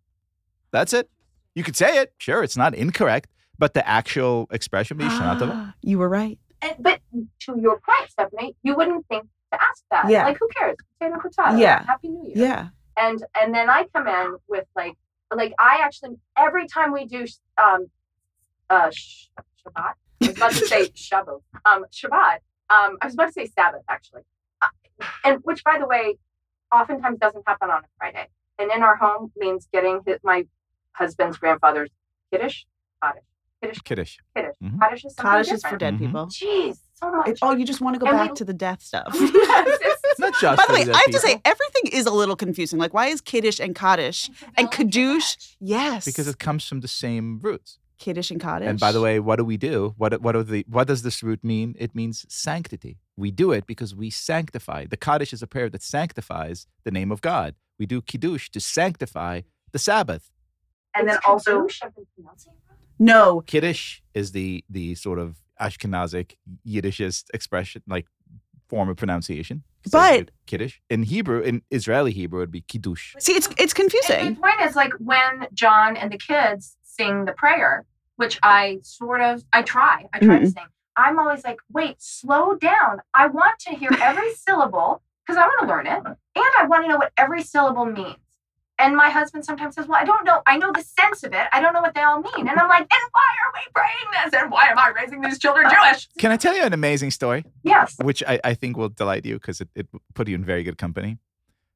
That's 0.72 0.92
it. 0.92 1.08
You 1.54 1.62
could 1.62 1.76
say 1.76 1.98
it. 1.98 2.14
Sure, 2.18 2.42
it's 2.42 2.56
not 2.56 2.74
incorrect. 2.74 3.28
But 3.59 3.74
the 3.74 3.86
actual 3.88 4.48
expression, 4.50 4.98
"Shana 4.98 5.38
tova," 5.38 5.74
you 5.82 5.98
were 5.98 6.09
right. 6.09 6.38
And, 6.62 6.74
but 6.78 7.00
to 7.40 7.59
your 7.61 7.80
point, 7.80 8.11
Stephanie, 8.11 8.57
you 8.62 8.74
wouldn't 8.76 9.07
think 9.09 9.24
to 9.53 9.62
ask 9.62 9.84
that. 9.90 10.09
Yeah. 10.09 10.24
Like, 10.24 10.38
who 10.38 10.48
cares? 10.57 10.76
Potato, 10.98 11.20
potato. 11.20 11.57
Yeah. 11.59 11.84
Happy 11.84 12.09
New 12.09 12.26
Year. 12.28 12.36
Yeah. 12.36 12.68
and 12.96 13.22
and 13.40 13.55
then 13.55 13.68
I 13.70 13.86
come 13.94 14.07
in 14.09 14.36
with 14.48 14.66
like 14.76 14.94
like 15.34 15.53
I 15.59 15.80
actually 15.82 16.16
every 16.36 16.66
time 16.68 16.92
we 16.92 17.07
do 17.07 17.26
um 17.62 17.86
uh 18.70 18.90
sh- 18.90 19.26
Shabbat 19.64 19.94
I 20.22 20.26
was 20.26 20.36
about 20.36 20.53
to 20.53 20.66
say 20.66 20.88
Shabbat 21.07 21.40
um 21.64 21.84
Shabbat 21.92 22.36
um 22.70 22.96
I 23.00 23.05
was 23.07 23.14
about 23.14 23.26
to 23.28 23.32
say 23.32 23.46
Sabbath 23.46 23.82
actually 23.88 24.22
uh, 24.61 24.68
and 25.24 25.38
which 25.42 25.64
by 25.64 25.78
the 25.78 25.86
way 25.86 26.18
oftentimes 26.72 27.18
doesn't 27.18 27.44
happen 27.46 27.70
on 27.70 27.80
a 27.84 27.88
Friday 27.98 28.28
and 28.59 28.70
in 28.70 28.82
our 28.82 28.96
home 28.96 29.32
means 29.36 29.68
getting 29.72 30.00
his, 30.07 30.18
my 30.22 30.46
husband's 30.92 31.38
grandfather's 31.38 31.90
kiddush 32.30 32.64
Kaddish 33.03 33.24
kiddush 33.62 33.78
kiddush. 33.84 34.18
kiddush 34.36 34.56
Mhm. 34.62 34.80
Kaddish 34.80 35.04
is 35.04 35.14
something 35.14 35.30
Kaddish 35.32 35.52
is 35.52 35.62
for 35.62 35.76
different. 35.78 35.80
dead 35.80 35.94
Mhm. 35.94 35.98
people. 35.98 36.26
Jeez 36.26 36.78
so 36.94 37.10
much 37.10 37.28
It- 37.28 37.38
oh, 37.42 37.52
you 37.56 37.64
just 37.64 37.80
want 37.80 37.94
to 37.94 38.00
go 38.00 38.06
And 38.06 38.16
back 38.18 38.30
we- 38.30 38.36
to 38.36 38.44
the 38.44 38.52
death 38.52 38.82
stuff. 38.90 39.08
Yes, 39.14 39.30
it's- 39.80 39.98
It's 40.12 40.18
not 40.20 40.34
just. 40.40 40.58
By 40.58 40.66
the 40.66 40.72
way, 40.90 40.94
I 40.94 40.98
have 40.98 41.10
to 41.12 41.18
say, 41.18 41.40
everything 41.44 41.90
is 41.98 42.04
a 42.04 42.10
little 42.12 42.36
confusing. 42.36 42.78
Like, 42.78 42.92
why 42.92 43.06
is 43.06 43.22
Kiddush 43.22 43.58
and 43.60 43.74
Kaddish 43.74 44.28
and 44.58 44.68
Kadoosh? 44.70 45.54
Yes. 45.58 46.04
because 46.04 46.28
it 46.28 46.38
comes 46.38 46.66
from 46.68 46.80
the 46.80 46.88
same 46.88 47.38
roots. 47.40 47.78
Kiddush 47.98 48.30
and 48.30 48.38
Kaddish. 48.40 48.68
And 48.68 48.78
by 48.78 48.92
the 48.92 49.00
way, 49.00 49.20
what 49.20 49.36
do 49.36 49.44
we 49.44 49.56
do? 49.56 49.94
What 49.96 50.20
what 50.20 50.36
are 50.36 50.42
the 50.42 50.66
what 50.68 50.86
does 50.86 51.00
this 51.02 51.22
root 51.22 51.42
mean? 51.42 51.74
It 51.78 51.94
means 51.94 52.26
sanctity. 52.28 52.98
We 53.16 53.30
do 53.30 53.52
it 53.52 53.64
because 53.66 53.94
we 53.94 54.10
sanctify. 54.10 54.84
The 54.86 54.96
Kaddish 54.98 55.32
is 55.32 55.40
a 55.42 55.46
prayer 55.46 55.70
that 55.70 55.82
sanctifies 55.82 56.66
the 56.84 56.90
name 56.90 57.10
of 57.10 57.20
God. 57.22 57.54
We 57.78 57.86
do 57.86 58.02
kiddush 58.02 58.50
to 58.50 58.60
sanctify 58.60 59.42
the 59.72 59.78
Sabbath. 59.78 60.30
and 60.94 61.08
then 61.08 61.16
It's 61.16 61.24
also 61.24 61.66
Kaddish, 63.03 63.22
I've 63.24 63.26
been 63.26 63.26
pronouncing 63.26 63.26
it 63.26 63.26
wrong. 63.26 63.36
no, 63.36 63.40
Kiddush 63.42 64.00
is 64.14 64.32
the 64.32 64.64
the 64.68 64.94
sort 64.94 65.18
of 65.18 65.36
Ashkenazic 65.61 66.34
Yiddishist 66.66 67.24
expression, 67.34 67.82
like 67.88 68.07
form 68.68 68.88
of 68.88 68.96
pronunciation. 68.96 69.62
So 69.86 69.98
But- 69.98 70.30
Kiddush 70.46 70.78
in 70.88 71.05
Hebrew, 71.05 71.40
in 71.40 71.62
Israeli 71.70 72.12
Hebrew, 72.12 72.40
it'd 72.40 72.50
be 72.50 72.62
kiddush. 72.62 73.14
see, 73.18 73.32
it's 73.34 73.48
it's 73.59 73.72
And 73.72 73.74
confusing. 73.74 74.34
the 74.34 74.40
point 74.40 74.61
is 74.62 74.76
like 74.76 74.92
when 74.98 75.46
John 75.53 75.96
and 75.96 76.11
the 76.12 76.18
kids 76.18 76.76
sing 76.82 77.24
the 77.24 77.32
prayer, 77.32 77.84
which 78.16 78.38
I 78.42 78.78
sort 78.82 79.20
of 79.20 79.44
I 79.53 79.62
try, 79.62 80.07
I 80.12 80.18
try 80.18 80.38
to 80.38 80.44
mm-hmm. 80.44 80.46
sing. 80.46 80.66
I'm 80.96 81.18
always 81.18 81.42
like, 81.44 81.59
wait, 81.72 81.96
slow 82.03 82.55
down. 82.55 83.00
I 83.14 83.26
want 83.26 83.59
to 83.61 83.70
hear 83.70 83.90
every 84.00 84.34
syllable 84.34 85.03
because 85.26 85.38
I 85.38 85.46
want 85.46 85.61
to 85.62 85.66
learn 85.66 85.86
it, 85.86 86.03
and 86.05 86.16
I 86.59 86.66
want 86.66 86.84
to 86.84 86.88
know 86.88 86.96
what 86.98 87.12
every 87.16 87.42
syllable 87.42 87.86
means. 87.86 88.16
And 88.83 88.97
my 88.97 89.11
husband 89.11 89.45
sometimes 89.45 89.76
says, 89.76 89.87
"Well, 89.87 89.99
I 90.01 90.05
don't 90.05 90.24
know. 90.24 90.43
I 90.47 90.57
know 90.57 90.70
the 90.72 90.83
sense 90.83 91.22
of 91.22 91.33
it. 91.33 91.47
I 91.53 91.61
don't 91.62 91.72
know 91.72 91.80
what 91.80 91.95
they 91.95 92.03
all 92.03 92.20
mean." 92.20 92.49
And 92.49 92.59
I'm 92.61 92.68
like, 92.68 92.87
"And 92.97 93.05
why 93.16 93.30
are 93.43 93.53
we 93.59 93.62
praying 93.78 94.09
this? 94.24 94.41
And 94.41 94.51
why 94.51 94.64
am 94.72 94.78
I 94.78 94.89
raising 95.01 95.20
these 95.20 95.39
children 95.39 95.66
Jewish?" 95.70 96.09
Can 96.18 96.30
I 96.33 96.37
tell 96.37 96.55
you 96.55 96.62
an 96.62 96.72
amazing 96.72 97.12
story? 97.12 97.45
Yes. 97.62 97.95
which 98.03 98.22
I, 98.26 98.41
I 98.45 98.55
think 98.55 98.76
will 98.76 98.89
delight 98.89 99.24
you 99.24 99.35
because 99.35 99.61
it, 99.61 99.68
it 99.74 99.87
put 100.14 100.28
you 100.28 100.35
in 100.35 100.45
very 100.45 100.64
good 100.64 100.78
company. 100.78 101.18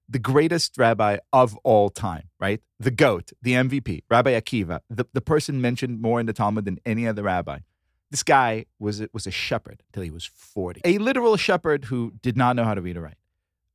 The 0.09 0.19
greatest 0.21 0.79
rabbi 0.79 1.19
of 1.33 1.57
all 1.65 1.91
time, 1.91 2.29
right? 2.39 2.61
The 2.79 2.93
GOAT, 2.93 3.33
the 3.43 3.53
MVP, 3.55 4.03
Rabbi 4.09 4.39
Akiva, 4.41 4.81
the, 4.89 5.05
the 5.13 5.21
person 5.21 5.61
mentioned 5.61 6.01
more 6.01 6.21
in 6.21 6.27
the 6.27 6.33
Talmud 6.33 6.65
than 6.65 6.79
any 6.87 7.09
other 7.09 7.25
rabbi. 7.25 7.59
This 8.13 8.23
guy 8.23 8.67
was, 8.79 9.01
a- 9.01 9.09
was 9.13 9.27
a 9.27 9.33
shepherd 9.33 9.83
until 9.89 10.05
he 10.05 10.13
was 10.13 10.25
40. 10.25 10.83
A 10.85 10.99
literal 10.99 11.37
shepherd 11.37 11.87
who 11.87 12.13
did 12.23 12.37
not 12.37 12.55
know 12.55 12.63
how 12.63 12.75
to 12.75 12.81
read 12.81 12.97
or 12.97 13.03
write. 13.03 13.17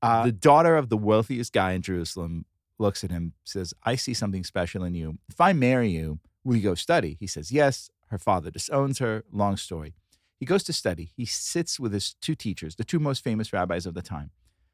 Uh, 0.02 0.24
the 0.24 0.32
daughter 0.32 0.78
of 0.78 0.88
the 0.88 0.96
wealthiest 0.98 1.52
guy 1.52 1.74
in 1.74 1.82
Jerusalem 1.82 2.46
looks 2.82 3.04
at 3.04 3.12
him, 3.12 3.34
says, 3.44 3.74
I 3.84 3.96
see 3.96 4.14
something 4.14 4.44
special 4.44 4.84
in 4.84 4.94
you. 4.94 5.20
If 5.30 5.40
I 5.40 5.54
marry 5.54 5.90
you, 5.90 6.20
will 6.44 6.58
you 6.58 6.64
go 6.64 6.76
study? 6.76 7.18
He 7.20 7.28
says, 7.28 7.52
Yes. 7.52 7.90
Her 8.08 8.18
father 8.18 8.52
disowns 8.52 9.00
her. 9.00 9.24
Long 9.32 9.56
story. 9.56 9.94
He 10.38 10.46
goes 10.46 10.64
to 10.64 10.74
study. 10.74 11.14
He 11.16 11.26
sits 11.26 11.80
with 11.80 11.94
his 11.94 12.16
two 12.16 12.36
teachers, 12.36 12.76
the 12.76 12.84
two 12.84 13.00
most 13.00 13.24
famous 13.24 13.54
rabbis 13.54 13.86
of 13.86 13.94
the 13.94 14.02
time. 14.02 14.32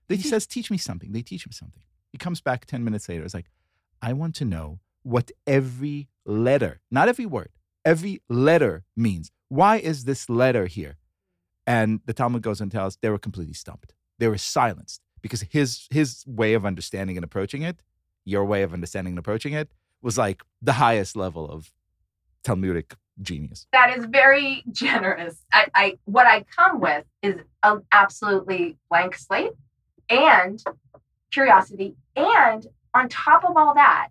Then 0.08 0.18
he 0.18 0.24
mm-hmm. 0.24 0.30
says, 0.30 0.48
Teach 0.48 0.72
me 0.72 0.78
something. 0.78 1.12
They 1.12 1.22
teach 1.22 1.46
him 1.46 1.52
something. 1.52 1.84
He 2.12 2.18
comes 2.18 2.42
back 2.42 2.66
10 2.66 2.84
minutes 2.84 3.08
later. 3.08 3.24
It's 3.24 3.34
like, 3.34 3.52
I 4.02 4.14
want 4.14 4.34
to 4.36 4.46
know 4.46 4.80
what 5.04 5.32
every 5.46 6.10
letter, 6.26 6.82
not 6.90 7.10
every 7.10 7.26
word, 7.26 7.50
every 7.86 8.22
letter 8.30 8.86
means. 8.96 9.32
Why 9.50 9.78
is 9.78 10.06
this 10.06 10.30
letter 10.30 10.66
here? 10.66 10.98
And 11.66 12.00
the 12.06 12.14
Talmud 12.14 12.42
goes 12.42 12.62
and 12.62 12.72
tells 12.72 12.98
they 12.98 13.10
were 13.10 13.20
completely 13.20 13.54
stumped. 13.54 13.94
They 14.20 14.28
were 14.28 14.38
silenced 14.38 15.02
because 15.22 15.42
his 15.42 15.88
his 15.92 16.24
way 16.26 16.54
of 16.54 16.66
understanding 16.66 17.18
and 17.18 17.24
approaching 17.24 17.62
it, 17.62 17.82
your 18.28 18.44
way 18.44 18.62
of 18.62 18.74
understanding 18.74 19.14
and 19.14 19.20
approaching 19.20 19.54
it, 19.54 19.70
was 20.02 20.18
like 20.18 20.44
the 20.62 20.74
highest 20.74 21.16
level 21.16 21.50
of 21.50 21.72
Talmudic 22.44 22.96
genius. 23.22 23.68
That 23.72 23.98
is 23.98 24.06
very 24.06 24.64
generous. 24.72 25.44
I, 25.52 25.68
I 25.74 25.98
what 26.06 26.28
I 26.28 26.44
come 26.56 26.80
with 26.80 27.06
is 27.22 27.36
an 27.64 27.82
absolutely 27.92 28.78
blank 28.90 29.16
slate 29.16 29.54
and 30.10 30.64
curiosity, 31.32 31.96
and 32.16 32.68
on 32.94 33.10
top 33.10 33.44
of 33.44 33.56
all 33.58 33.74
that, 33.74 34.10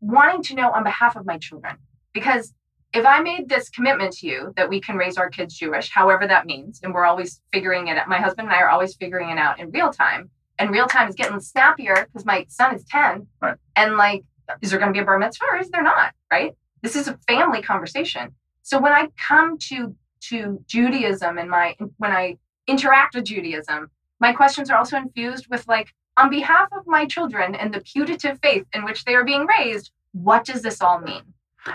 wanting 0.00 0.42
to 0.44 0.54
know 0.54 0.70
on 0.70 0.84
behalf 0.84 1.16
of 1.16 1.26
my 1.26 1.38
children. 1.38 1.76
Because 2.12 2.54
if 2.94 3.04
I 3.04 3.20
made 3.20 3.48
this 3.48 3.68
commitment 3.68 4.12
to 4.14 4.26
you 4.26 4.52
that 4.56 4.68
we 4.68 4.80
can 4.80 4.96
raise 4.96 5.18
our 5.18 5.28
kids 5.28 5.54
Jewish, 5.54 5.90
however 5.90 6.26
that 6.26 6.46
means, 6.46 6.80
and 6.82 6.94
we're 6.94 7.04
always 7.04 7.40
figuring 7.52 7.88
it 7.88 7.98
out, 7.98 8.08
my 8.08 8.18
husband 8.18 8.48
and 8.48 8.56
I 8.56 8.60
are 8.60 8.70
always 8.70 8.96
figuring 8.96 9.30
it 9.30 9.38
out 9.38 9.60
in 9.60 9.70
real 9.70 9.92
time. 9.92 10.30
And 10.58 10.70
real 10.70 10.86
time 10.86 11.08
is 11.08 11.14
getting 11.14 11.40
snappier 11.40 12.06
because 12.06 12.24
my 12.26 12.46
son 12.48 12.74
is 12.74 12.84
10. 12.84 13.26
Right. 13.40 13.56
And 13.76 13.96
like, 13.96 14.24
is 14.60 14.70
there 14.70 14.78
going 14.78 14.92
to 14.92 14.96
be 14.96 15.02
a 15.02 15.04
bar 15.04 15.18
mitzvah 15.18 15.44
or 15.52 15.58
is 15.58 15.70
there 15.70 15.82
not? 15.82 16.12
Right. 16.30 16.54
This 16.82 16.96
is 16.96 17.08
a 17.08 17.18
family 17.28 17.62
conversation. 17.62 18.34
So 18.62 18.80
when 18.80 18.92
I 18.92 19.08
come 19.16 19.58
to 19.68 19.94
to 20.20 20.62
Judaism 20.66 21.38
and 21.38 21.48
my 21.48 21.76
when 21.98 22.10
I 22.10 22.38
interact 22.66 23.14
with 23.14 23.24
Judaism, 23.24 23.90
my 24.20 24.32
questions 24.32 24.70
are 24.70 24.76
also 24.76 24.96
infused 24.96 25.46
with 25.48 25.66
like, 25.68 25.94
on 26.16 26.30
behalf 26.30 26.68
of 26.72 26.86
my 26.86 27.06
children 27.06 27.54
and 27.54 27.72
the 27.72 27.80
putative 27.80 28.38
faith 28.42 28.66
in 28.74 28.84
which 28.84 29.04
they 29.04 29.14
are 29.14 29.24
being 29.24 29.46
raised, 29.46 29.92
what 30.12 30.44
does 30.44 30.62
this 30.62 30.82
all 30.82 31.00
mean? 31.00 31.22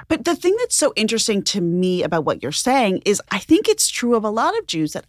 But 0.08 0.26
the 0.26 0.36
thing 0.36 0.56
that's 0.60 0.76
so 0.76 0.92
interesting 0.96 1.44
to 1.44 1.62
me 1.62 2.04
about 2.04 2.26
what 2.26 2.42
you're 2.44 2.52
saying 2.52 3.02
is 3.06 3.22
I 3.32 3.40
think 3.40 3.68
it's 3.68 3.88
true 3.88 4.16
of 4.16 4.24
a 4.24 4.30
lot 4.30 4.58
of 4.58 4.68
Jews 4.68 4.94
that 4.94 5.06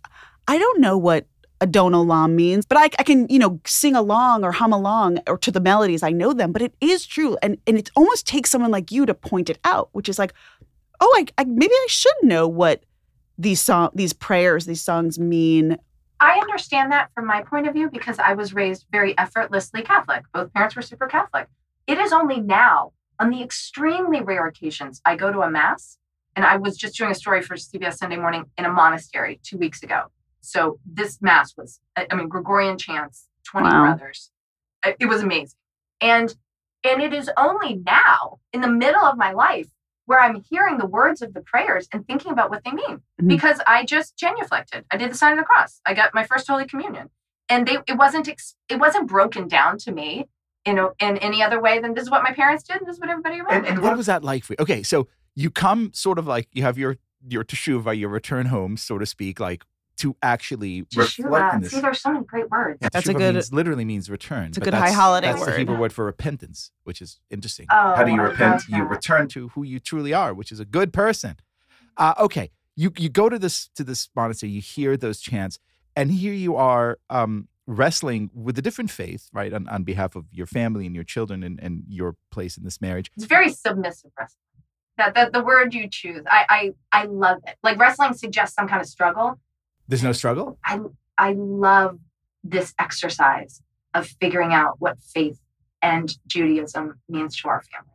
I 0.47 0.59
don't 0.59 0.81
know 0.81 0.97
what 0.97 1.27
Adon 1.61 1.93
Olam 1.93 2.33
means, 2.33 2.67
but 2.67 2.79
I, 2.79 2.85
I 2.99 3.03
can, 3.03 3.27
you 3.29 3.39
know, 3.39 3.61
sing 3.65 3.95
along 3.95 4.45
or 4.45 4.53
hum 4.53 4.73
along 4.73 5.19
or 5.27 5.39
to 5.39 5.51
the 5.51 5.61
melodies. 5.61 6.03
I 6.03 6.11
know 6.11 6.33
them, 6.33 6.53
but 6.53 6.63
it 6.63 6.75
is 6.81 7.07
true. 7.07 7.37
And, 7.43 7.59
and 7.67 7.79
it 7.79 7.91
almost 7.97 8.27
takes 8.27 8.51
someone 8.51 8.71
like 8.71 8.91
you 8.91 9.07
to 9.07 9.15
point 9.15 9.49
it 9.49 9.59
out, 9.65 9.89
which 9.93 10.09
is 10.09 10.19
like, 10.19 10.35
oh, 11.01 11.15
I, 11.17 11.27
I 11.39 11.45
maybe 11.45 11.73
I 11.73 11.87
should 11.89 12.15
know 12.23 12.49
what 12.49 12.85
these 13.39 13.61
song, 13.61 13.91
these 13.95 14.13
prayers, 14.13 14.67
these 14.67 14.83
songs 14.83 15.19
mean. 15.19 15.79
I 16.21 16.39
understand 16.39 16.93
that 16.93 17.11
from 17.15 17.27
my 17.27 17.43
point 17.43 17.67
of 17.67 17.75
view 17.75 17.91
because 17.91 18.19
I 18.19 18.35
was 18.35 18.55
raised 18.55 18.87
very 18.91 19.17
effortlessly 19.19 19.83
Catholic. 19.83 20.25
Both 20.33 20.53
parents 20.53 20.77
were 20.77 20.83
super 20.83 21.07
Catholic. 21.07 21.49
It 21.87 21.99
is 21.99 22.13
only 22.13 22.41
now, 22.41 22.93
on 23.21 23.31
the 23.31 23.43
extremely 23.43 24.21
rare 24.21 24.47
occasions, 24.47 25.01
I 25.05 25.17
go 25.17 25.33
to 25.33 25.41
a 25.41 25.51
mass. 25.51 25.99
And 26.37 26.45
I 26.45 26.57
was 26.57 26.77
just 26.77 26.97
doing 26.97 27.13
a 27.13 27.15
story 27.15 27.43
for 27.43 27.55
CBS 27.55 27.95
Sunday 27.95 28.17
Morning 28.17 28.47
in 28.59 28.65
a 28.65 28.73
monastery 28.73 29.39
two 29.45 29.57
weeks 29.57 29.85
ago. 29.85 30.07
So 30.45 30.79
this 30.85 31.21
mass 31.23 31.55
was, 31.57 31.81
I 31.97 32.07
I 32.11 32.15
mean, 32.15 32.29
Gregorian 32.29 32.79
chants, 32.79 33.29
20 33.47 33.69
Wow. 33.69 33.83
brothers. 33.83 34.31
It 34.85 34.97
it 35.01 35.07
was 35.07 35.23
amazing. 35.23 35.59
And 36.01 36.35
and 36.85 37.01
it 37.03 37.15
is 37.15 37.31
only 37.39 37.77
now, 37.77 38.41
in 38.53 38.61
the 38.61 38.69
middle 38.69 39.05
of 39.05 39.17
my 39.17 39.33
life, 39.33 39.69
where 40.05 40.21
I'm 40.21 40.43
hearing 40.51 40.77
the 40.77 40.87
words 40.87 41.23
of 41.23 41.33
the 41.33 41.41
prayers 41.41 41.89
and 41.93 42.07
thinking 42.07 42.31
about 42.31 42.51
what 42.51 42.63
they 42.65 42.73
mean 42.73 43.01
Mhm. 43.23 43.29
because 43.29 43.59
I 43.67 43.85
just 43.87 44.19
genuflected. 44.19 44.85
I 44.91 44.99
did 44.99 45.11
the 45.11 45.15
sign 45.15 45.33
of 45.33 45.39
the 45.39 45.45
cross. 45.45 45.81
I 45.87 45.95
got 45.95 46.13
my 46.15 46.25
first 46.25 46.47
Holy 46.47 46.67
Communion, 46.67 47.09
and 47.49 47.67
they, 47.67 47.79
it 47.87 47.97
wasn't 47.97 48.29
ex, 48.29 48.55
it 48.69 48.79
wasn't 48.79 49.09
broken 49.09 49.49
down 49.49 49.79
to 49.79 49.93
me 49.93 50.27
in 50.67 50.79
a, 50.79 50.89
in 51.01 51.17
any 51.19 51.43
other 51.43 51.59
way 51.61 51.79
than 51.79 51.95
this 51.95 52.03
is 52.05 52.11
what 52.11 52.23
my 52.23 52.33
parents 52.33 52.65
did 52.65 52.77
and 52.79 52.87
this 52.87 52.97
is 52.97 53.01
what 53.01 53.09
everybody 53.09 53.41
around 53.41 53.55
And, 53.55 53.67
and 53.67 53.83
what 53.83 53.97
was 53.97 54.07
that 54.07 54.23
like 54.23 54.45
for 54.45 54.53
you? 54.53 54.57
Okay, 54.61 54.83
so 54.83 55.09
you 55.35 55.51
come 55.51 55.91
sort 55.95 56.19
of 56.19 56.27
like 56.27 56.49
you 56.53 56.63
have 56.63 56.77
your 56.77 56.97
your 57.27 57.43
teshuva, 57.45 57.99
your 57.99 58.11
return 58.11 58.47
home, 58.47 58.77
so 58.77 58.99
to 58.99 59.07
speak, 59.07 59.41
like 59.41 59.65
to 59.99 60.17
actually 60.23 60.87
reflect 60.97 61.55
in 61.55 61.61
this. 61.61 61.71
See, 61.73 61.81
there's 61.81 62.01
so 62.01 62.13
many 62.13 62.25
great 62.25 62.51
words. 62.51 62.79
Yeah, 62.83 62.89
That's 62.93 63.09
a 63.09 63.15
good- 63.15 63.35
means, 63.35 63.53
literally 63.53 63.85
means 63.85 64.11
return. 64.11 64.49
It's 64.49 64.59
a 64.59 64.61
good 64.61 64.75
high 64.75 64.81
that's- 64.81 64.97
holiday 64.97 65.33
That's 65.33 65.45
the. 65.47 65.57
Hebrew 65.57 65.79
word 65.79 65.93
for 65.93 66.05
repentance, 66.05 66.73
which 66.83 67.01
is 67.01 67.21
interesting. 67.31 67.67
Oh, 67.71 67.95
How 67.95 68.05
do 68.05 68.11
you 68.13 68.21
I 68.21 68.25
repent? 68.25 68.63
You 68.69 68.83
return 68.85 69.29
to 69.29 69.49
who 69.51 69.63
you 69.63 69.79
truly 69.79 70.13
are, 70.13 70.35
which 70.35 70.51
is 70.51 70.59
a 70.61 70.65
good 70.65 70.93
person. 70.93 71.37
Uh, 71.97 72.15
okay, 72.19 72.51
you 72.75 72.93
you 72.97 73.09
go 73.09 73.29
to 73.29 73.39
this 73.39 73.69
to 73.77 73.85
this 73.85 74.09
monastery, 74.17 74.51
you 74.51 74.61
hear 74.61 74.97
those 74.97 75.21
chants, 75.21 75.59
and 75.95 76.11
here 76.11 76.35
you 76.35 76.57
are 76.57 76.99
um, 77.09 77.47
wrestling 77.69 78.31
with 78.35 78.59
a 78.59 78.63
different 78.63 78.91
faith, 78.91 79.29
right, 79.33 79.53
on, 79.53 79.69
on 79.69 79.85
behalf 79.85 80.17
of 80.17 80.25
your 80.33 80.47
family 80.47 80.87
and 80.87 80.95
your 80.95 81.05
children 81.05 81.45
and, 81.45 81.61
and 81.63 81.85
your 81.89 82.17
place 82.33 82.57
in 82.59 82.65
this 82.65 82.81
marriage. 82.81 83.13
It's 83.17 83.27
very 83.27 83.51
submissive 83.51 84.11
wrestling. 84.19 84.41
That, 84.97 85.15
that 85.15 85.33
the 85.33 85.43
word 85.43 85.75
you 85.75 85.89
choose, 85.89 86.23
I, 86.29 86.47
I 86.93 87.01
I 87.03 87.05
love 87.07 87.39
it. 87.47 87.57
Like 87.63 87.79
wrestling 87.79 88.13
suggests 88.15 88.55
some 88.55 88.69
kind 88.69 88.81
of 88.81 88.89
struggle. 88.89 89.41
There's 89.89 90.03
no 90.03 90.13
struggle. 90.13 90.59
I 90.65 90.81
I 91.19 91.35
love 91.37 91.99
this 92.43 92.75
exercise 92.79 93.63
of 93.95 94.07
figuring 94.21 94.53
out 94.53 94.77
what 94.79 94.99
faith 94.99 95.41
and 95.83 96.17
Judaism 96.27 97.01
means 97.09 97.37
to 97.41 97.49
our 97.49 97.63
family. 97.63 97.93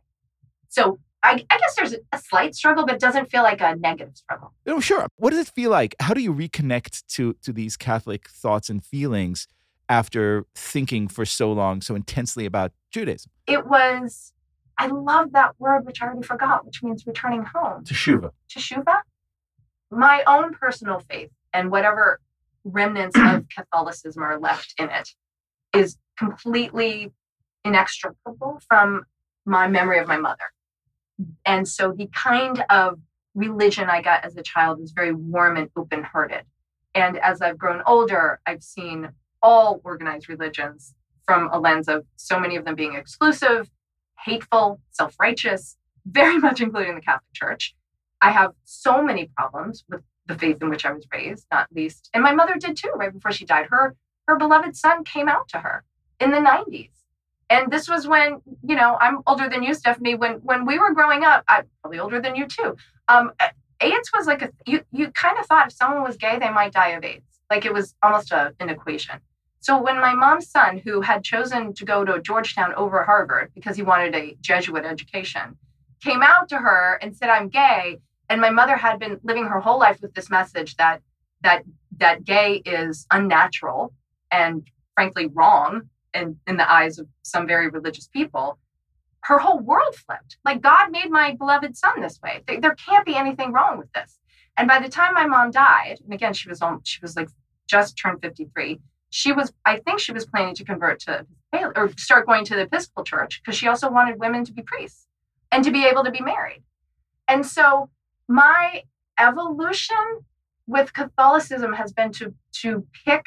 So 0.68 0.98
I, 1.22 1.44
I 1.50 1.58
guess 1.58 1.74
there's 1.76 1.94
a 2.12 2.18
slight 2.18 2.54
struggle, 2.54 2.86
but 2.86 2.94
it 2.94 3.00
doesn't 3.00 3.30
feel 3.30 3.42
like 3.42 3.60
a 3.60 3.76
negative 3.76 4.16
struggle. 4.16 4.54
Oh, 4.66 4.80
sure. 4.80 5.06
What 5.16 5.30
does 5.30 5.40
it 5.40 5.48
feel 5.48 5.70
like? 5.70 5.94
How 6.00 6.14
do 6.14 6.22
you 6.22 6.32
reconnect 6.32 7.06
to 7.08 7.34
to 7.42 7.52
these 7.52 7.76
Catholic 7.76 8.28
thoughts 8.28 8.70
and 8.70 8.82
feelings 8.82 9.46
after 9.88 10.46
thinking 10.54 11.08
for 11.08 11.26
so 11.26 11.52
long, 11.52 11.82
so 11.82 11.94
intensely 11.94 12.46
about 12.46 12.72
Judaism? 12.90 13.30
It 13.46 13.66
was, 13.66 14.32
I 14.78 14.86
love 14.86 15.32
that 15.32 15.56
word, 15.58 15.84
which 15.84 16.00
I 16.00 16.06
already 16.06 16.22
forgot, 16.26 16.64
which 16.64 16.82
means 16.82 17.06
returning 17.06 17.44
home. 17.44 17.84
Teshuva. 17.84 18.30
Teshuva. 18.48 19.00
My 19.90 20.22
own 20.26 20.54
personal 20.54 21.00
faith 21.00 21.30
and 21.52 21.70
whatever 21.70 22.20
remnants 22.64 23.16
of 23.18 23.44
Catholicism 23.56 24.22
are 24.22 24.38
left 24.38 24.74
in 24.78 24.88
it 24.90 25.10
is 25.74 25.96
completely 26.18 27.12
inextricable 27.64 28.60
from 28.68 29.04
my 29.44 29.68
memory 29.68 29.98
of 29.98 30.08
my 30.08 30.16
mother. 30.16 30.44
And 31.44 31.66
so 31.66 31.92
the 31.92 32.08
kind 32.14 32.64
of 32.70 32.98
religion 33.34 33.88
I 33.88 34.02
got 34.02 34.24
as 34.24 34.36
a 34.36 34.42
child 34.42 34.80
was 34.80 34.92
very 34.92 35.12
warm 35.12 35.56
and 35.56 35.70
open 35.76 36.02
hearted. 36.02 36.44
And 36.94 37.18
as 37.18 37.40
I've 37.40 37.58
grown 37.58 37.82
older, 37.86 38.40
I've 38.46 38.62
seen 38.62 39.10
all 39.42 39.80
organized 39.84 40.28
religions 40.28 40.94
from 41.24 41.48
a 41.52 41.58
lens 41.58 41.88
of 41.88 42.04
so 42.16 42.40
many 42.40 42.56
of 42.56 42.64
them 42.64 42.74
being 42.74 42.94
exclusive, 42.94 43.70
hateful, 44.24 44.80
self 44.90 45.14
righteous, 45.20 45.76
very 46.06 46.38
much 46.46 46.60
including 46.60 46.96
the 46.96 47.00
Catholic 47.00 47.32
Church. 47.32 47.74
I 48.20 48.32
have 48.32 48.52
so 48.64 49.02
many 49.02 49.30
problems 49.36 49.84
with 49.88 50.02
the 50.30 50.38
faith 50.38 50.62
in 50.62 50.70
which 50.70 50.86
I 50.86 50.92
was 50.92 51.06
raised, 51.12 51.46
not 51.50 51.68
least. 51.74 52.08
And 52.14 52.22
my 52.22 52.32
mother 52.32 52.54
did 52.54 52.76
too, 52.76 52.92
right 52.94 53.12
before 53.12 53.32
she 53.32 53.44
died. 53.44 53.66
Her 53.70 53.94
her 54.28 54.36
beloved 54.36 54.76
son 54.76 55.04
came 55.04 55.28
out 55.28 55.48
to 55.48 55.58
her 55.58 55.84
in 56.20 56.30
the 56.30 56.38
90s. 56.38 56.90
And 57.50 57.72
this 57.72 57.88
was 57.88 58.06
when, 58.06 58.40
you 58.62 58.76
know, 58.76 58.96
I'm 59.00 59.22
older 59.26 59.48
than 59.48 59.64
you, 59.64 59.74
Stephanie. 59.74 60.14
When 60.14 60.34
when 60.34 60.64
we 60.64 60.78
were 60.78 60.94
growing 60.94 61.24
up, 61.24 61.44
I'm 61.48 61.64
probably 61.82 61.98
older 61.98 62.20
than 62.20 62.36
you 62.36 62.46
too. 62.46 62.76
Um, 63.08 63.32
AIDS 63.80 64.10
was 64.16 64.26
like 64.26 64.42
a 64.42 64.50
you 64.66 64.82
you 64.92 65.10
kind 65.10 65.38
of 65.38 65.46
thought 65.46 65.66
if 65.66 65.72
someone 65.72 66.02
was 66.04 66.16
gay, 66.16 66.38
they 66.38 66.50
might 66.50 66.72
die 66.72 66.90
of 66.90 67.04
AIDS. 67.04 67.24
Like 67.50 67.64
it 67.64 67.72
was 67.72 67.94
almost 68.02 68.30
a, 68.30 68.54
an 68.60 68.70
equation. 68.70 69.18
So 69.58 69.82
when 69.82 69.96
my 69.96 70.14
mom's 70.14 70.48
son, 70.48 70.80
who 70.84 71.00
had 71.02 71.24
chosen 71.24 71.74
to 71.74 71.84
go 71.84 72.04
to 72.04 72.20
Georgetown 72.20 72.72
over 72.74 73.02
Harvard 73.02 73.50
because 73.54 73.76
he 73.76 73.82
wanted 73.82 74.14
a 74.14 74.36
Jesuit 74.40 74.86
education, 74.86 75.58
came 76.02 76.22
out 76.22 76.48
to 76.50 76.58
her 76.58 76.98
and 77.02 77.16
said, 77.16 77.30
"I'm 77.30 77.48
gay," 77.48 77.98
and 78.30 78.40
my 78.40 78.48
mother 78.50 78.76
had 78.76 78.98
been 78.98 79.20
living 79.22 79.44
her 79.46 79.60
whole 79.60 79.78
life 79.78 80.00
with 80.00 80.14
this 80.14 80.30
message 80.30 80.76
that 80.76 81.02
that 81.42 81.64
that 81.98 82.24
gay 82.24 82.62
is 82.64 83.06
unnatural 83.10 83.92
and 84.30 84.66
frankly 84.94 85.26
wrong 85.26 85.82
in, 86.14 86.38
in 86.46 86.56
the 86.56 86.70
eyes 86.70 86.98
of 86.98 87.06
some 87.22 87.46
very 87.46 87.68
religious 87.68 88.06
people, 88.06 88.58
her 89.24 89.38
whole 89.38 89.58
world 89.58 89.94
flipped. 89.94 90.36
Like 90.44 90.62
God 90.62 90.90
made 90.90 91.10
my 91.10 91.34
beloved 91.34 91.76
son 91.76 92.00
this 92.00 92.20
way. 92.22 92.42
There, 92.46 92.74
can't 92.74 93.04
be 93.04 93.16
anything 93.16 93.52
wrong 93.52 93.78
with 93.78 93.92
this. 93.92 94.18
And 94.56 94.66
by 94.68 94.78
the 94.78 94.88
time 94.88 95.14
my 95.14 95.26
mom 95.26 95.50
died, 95.50 95.98
and 96.04 96.12
again 96.12 96.32
she 96.32 96.48
was 96.48 96.62
on, 96.62 96.80
she 96.84 97.00
was 97.02 97.16
like 97.16 97.28
just 97.68 97.98
turned 97.98 98.20
53. 98.22 98.80
She 99.10 99.32
was, 99.32 99.52
I 99.66 99.78
think 99.78 100.00
she 100.00 100.12
was 100.12 100.26
planning 100.26 100.54
to 100.54 100.64
convert 100.64 101.00
to 101.00 101.26
or 101.52 101.90
start 101.96 102.26
going 102.26 102.44
to 102.44 102.54
the 102.54 102.62
Episcopal 102.62 103.04
Church 103.04 103.40
because 103.42 103.58
she 103.58 103.66
also 103.66 103.90
wanted 103.90 104.20
women 104.20 104.44
to 104.44 104.52
be 104.52 104.62
priests 104.62 105.06
and 105.50 105.64
to 105.64 105.70
be 105.70 105.84
able 105.84 106.04
to 106.04 106.10
be 106.10 106.20
married. 106.20 106.62
And 107.26 107.44
so 107.44 107.90
my 108.30 108.84
evolution 109.18 110.20
with 110.66 110.92
Catholicism 110.92 111.72
has 111.74 111.92
been 111.92 112.12
to 112.12 112.32
to 112.62 112.86
pick 113.04 113.26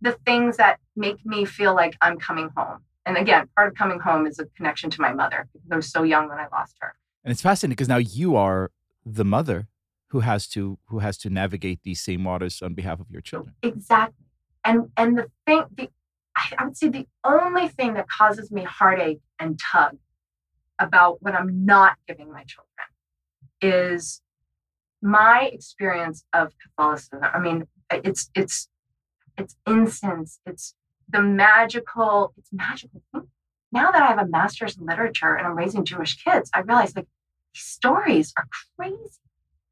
the 0.00 0.12
things 0.24 0.56
that 0.56 0.78
make 0.96 1.24
me 1.26 1.44
feel 1.44 1.74
like 1.74 1.96
I'm 2.00 2.18
coming 2.18 2.48
home. 2.56 2.78
And 3.04 3.16
again, 3.16 3.48
part 3.54 3.68
of 3.68 3.74
coming 3.74 4.00
home 4.00 4.26
is 4.26 4.38
a 4.38 4.46
connection 4.56 4.88
to 4.90 5.00
my 5.00 5.12
mother 5.12 5.48
because 5.52 5.70
I 5.70 5.76
was 5.76 5.90
so 5.90 6.02
young 6.02 6.28
when 6.28 6.38
I 6.38 6.46
lost 6.50 6.76
her. 6.80 6.94
And 7.24 7.30
it's 7.30 7.42
fascinating 7.42 7.72
because 7.74 7.88
now 7.88 7.98
you 7.98 8.36
are 8.36 8.70
the 9.04 9.24
mother 9.24 9.68
who 10.08 10.20
has 10.20 10.48
to 10.48 10.78
who 10.86 11.00
has 11.00 11.18
to 11.18 11.30
navigate 11.30 11.82
these 11.82 12.00
same 12.00 12.24
waters 12.24 12.62
on 12.62 12.72
behalf 12.72 13.00
of 13.00 13.10
your 13.10 13.20
children. 13.20 13.54
Exactly. 13.62 14.24
And 14.64 14.90
and 14.96 15.18
the 15.18 15.26
thing 15.46 15.64
the 15.76 15.90
I 16.58 16.64
would 16.64 16.76
say 16.76 16.88
the 16.88 17.06
only 17.22 17.68
thing 17.68 17.94
that 17.94 18.08
causes 18.08 18.50
me 18.50 18.62
heartache 18.64 19.20
and 19.38 19.58
tug 19.58 19.98
about 20.78 21.20
what 21.20 21.34
I'm 21.34 21.66
not 21.66 21.98
giving 22.06 22.32
my 22.32 22.44
children 22.44 22.86
is 23.60 24.22
my 25.02 25.50
experience 25.52 26.24
of 26.32 26.52
Catholicism. 26.58 27.20
I 27.22 27.38
mean, 27.38 27.66
it's 27.90 28.30
it's 28.34 28.68
it's 29.36 29.56
incense, 29.66 30.40
it's 30.46 30.74
the 31.08 31.22
magical, 31.22 32.34
it's 32.36 32.50
magical 32.52 33.02
Now 33.72 33.90
that 33.90 34.02
I 34.02 34.06
have 34.06 34.18
a 34.18 34.26
master's 34.26 34.76
in 34.76 34.86
literature 34.86 35.34
and 35.34 35.46
I'm 35.46 35.56
raising 35.56 35.84
Jewish 35.84 36.22
kids, 36.22 36.50
I 36.54 36.60
realize 36.60 36.94
like 36.96 37.06
these 37.54 37.62
stories 37.62 38.32
are 38.36 38.46
crazy. 38.76 39.20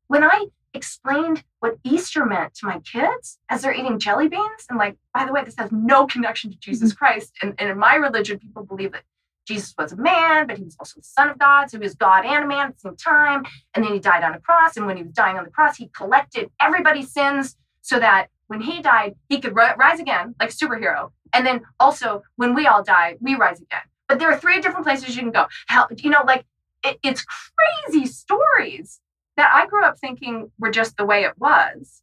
When 0.07 0.23
I 0.23 0.47
explained 0.73 1.43
what 1.61 1.79
Easter 1.83 2.25
meant 2.25 2.55
to 2.55 2.67
my 2.67 2.81
kids 2.81 3.39
as 3.49 3.63
they're 3.63 3.75
eating 3.75 3.99
jelly 3.99 4.29
beans, 4.29 4.67
and 4.69 4.79
like, 4.79 4.97
by 5.13 5.25
the 5.25 5.33
way, 5.33 5.43
this 5.43 5.57
has 5.59 5.73
no 5.73 6.07
connection 6.07 6.51
to 6.51 6.59
Jesus 6.59 6.91
mm-hmm. 6.91 7.05
Christ. 7.05 7.33
And, 7.43 7.55
and 7.59 7.71
in 7.71 7.79
my 7.79 7.97
religion, 7.97 8.39
people 8.39 8.65
believe 8.65 8.93
that 8.93 9.03
Jesus 9.47 9.75
was 9.79 9.93
a 9.93 9.97
man, 9.97 10.47
but 10.47 10.59
he 10.59 10.65
was 10.65 10.77
also 10.79 11.01
the 11.01 11.05
Son 11.05 11.31
of 11.31 11.39
God. 11.39 11.71
So 11.71 11.79
he 11.79 11.83
was 11.83 11.95
God 11.95 12.25
and 12.25 12.45
a 12.45 12.47
man 12.47 12.69
at 12.69 12.75
the 12.75 12.81
same 12.81 12.97
time. 12.97 13.45
And 13.75 13.85
then 13.85 13.93
he 13.93 13.99
died 13.99 14.25
on 14.25 14.35
a 14.35 14.41
cross. 14.41 14.77
And 14.77 14.87
when 14.87 14.97
he 14.97 15.03
was 15.05 15.13
dying 15.13 15.39
on 15.39 15.45
the 15.45 15.51
cross, 15.51 15.77
he 15.77 15.89
collected 15.89 16.51
everybody's 16.61 17.13
sins 17.13 17.57
so 17.83 17.99
that 18.01 18.29
when 18.49 18.61
he 18.61 18.83
died, 18.83 19.15
he 19.29 19.41
could 19.41 19.55
rise 19.55 20.01
again, 20.01 20.35
like 20.41 20.51
a 20.51 20.53
superhero. 20.53 21.11
And 21.33 21.47
then 21.47 21.63
also, 21.79 22.23
when 22.37 22.55
we 22.55 22.67
all 22.67 22.83
die, 22.83 23.17
we 23.21 23.35
rise 23.35 23.61
again. 23.61 23.83
But 24.09 24.19
there 24.19 24.31
are 24.31 24.39
three 24.39 24.61
different 24.61 24.87
places 24.87 25.17
you 25.17 25.23
can 25.23 25.33
go. 25.33 25.47
How, 25.67 25.89
you 25.97 26.11
know, 26.11 26.23
like 26.27 26.45
it, 26.85 26.99
it's 27.03 27.25
crazy 27.25 28.07
stories 28.07 29.01
that 29.37 29.51
I 29.53 29.67
grew 29.67 29.85
up 29.85 29.99
thinking 29.99 30.51
were 30.59 30.71
just 30.71 30.97
the 30.97 31.05
way 31.05 31.25
it 31.25 31.35
was. 31.39 32.03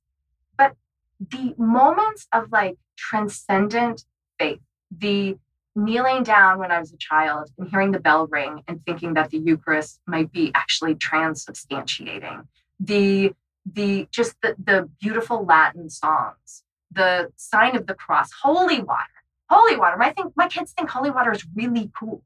But 0.57 0.73
the 1.19 1.55
moments 1.57 2.27
of 2.33 2.51
like 2.51 2.77
transcendent 2.97 4.05
faith, 4.37 4.59
the 4.95 5.37
kneeling 5.75 6.23
down 6.23 6.59
when 6.59 6.71
I 6.71 6.79
was 6.79 6.93
a 6.93 6.97
child 6.97 7.49
and 7.57 7.69
hearing 7.69 7.91
the 7.91 7.99
bell 7.99 8.27
ring 8.27 8.63
and 8.67 8.83
thinking 8.85 9.15
that 9.15 9.31
the 9.31 9.39
Eucharist 9.39 9.99
might 10.05 10.31
be 10.31 10.51
actually 10.53 10.95
transubstantiating, 10.95 12.47
the 12.79 13.33
the 13.65 14.07
just 14.11 14.35
the, 14.41 14.55
the 14.63 14.89
beautiful 14.99 15.45
Latin 15.45 15.89
songs, 15.89 16.63
the 16.91 17.31
sign 17.37 17.75
of 17.75 17.87
the 17.87 17.93
cross, 17.93 18.29
holy 18.41 18.81
water, 18.81 19.03
holy 19.49 19.77
water. 19.77 19.97
My 19.97 20.11
think 20.11 20.33
my 20.35 20.47
kids 20.47 20.73
think 20.73 20.89
holy 20.89 21.09
water 21.09 21.31
is 21.31 21.45
really 21.55 21.91
cool. 21.97 22.23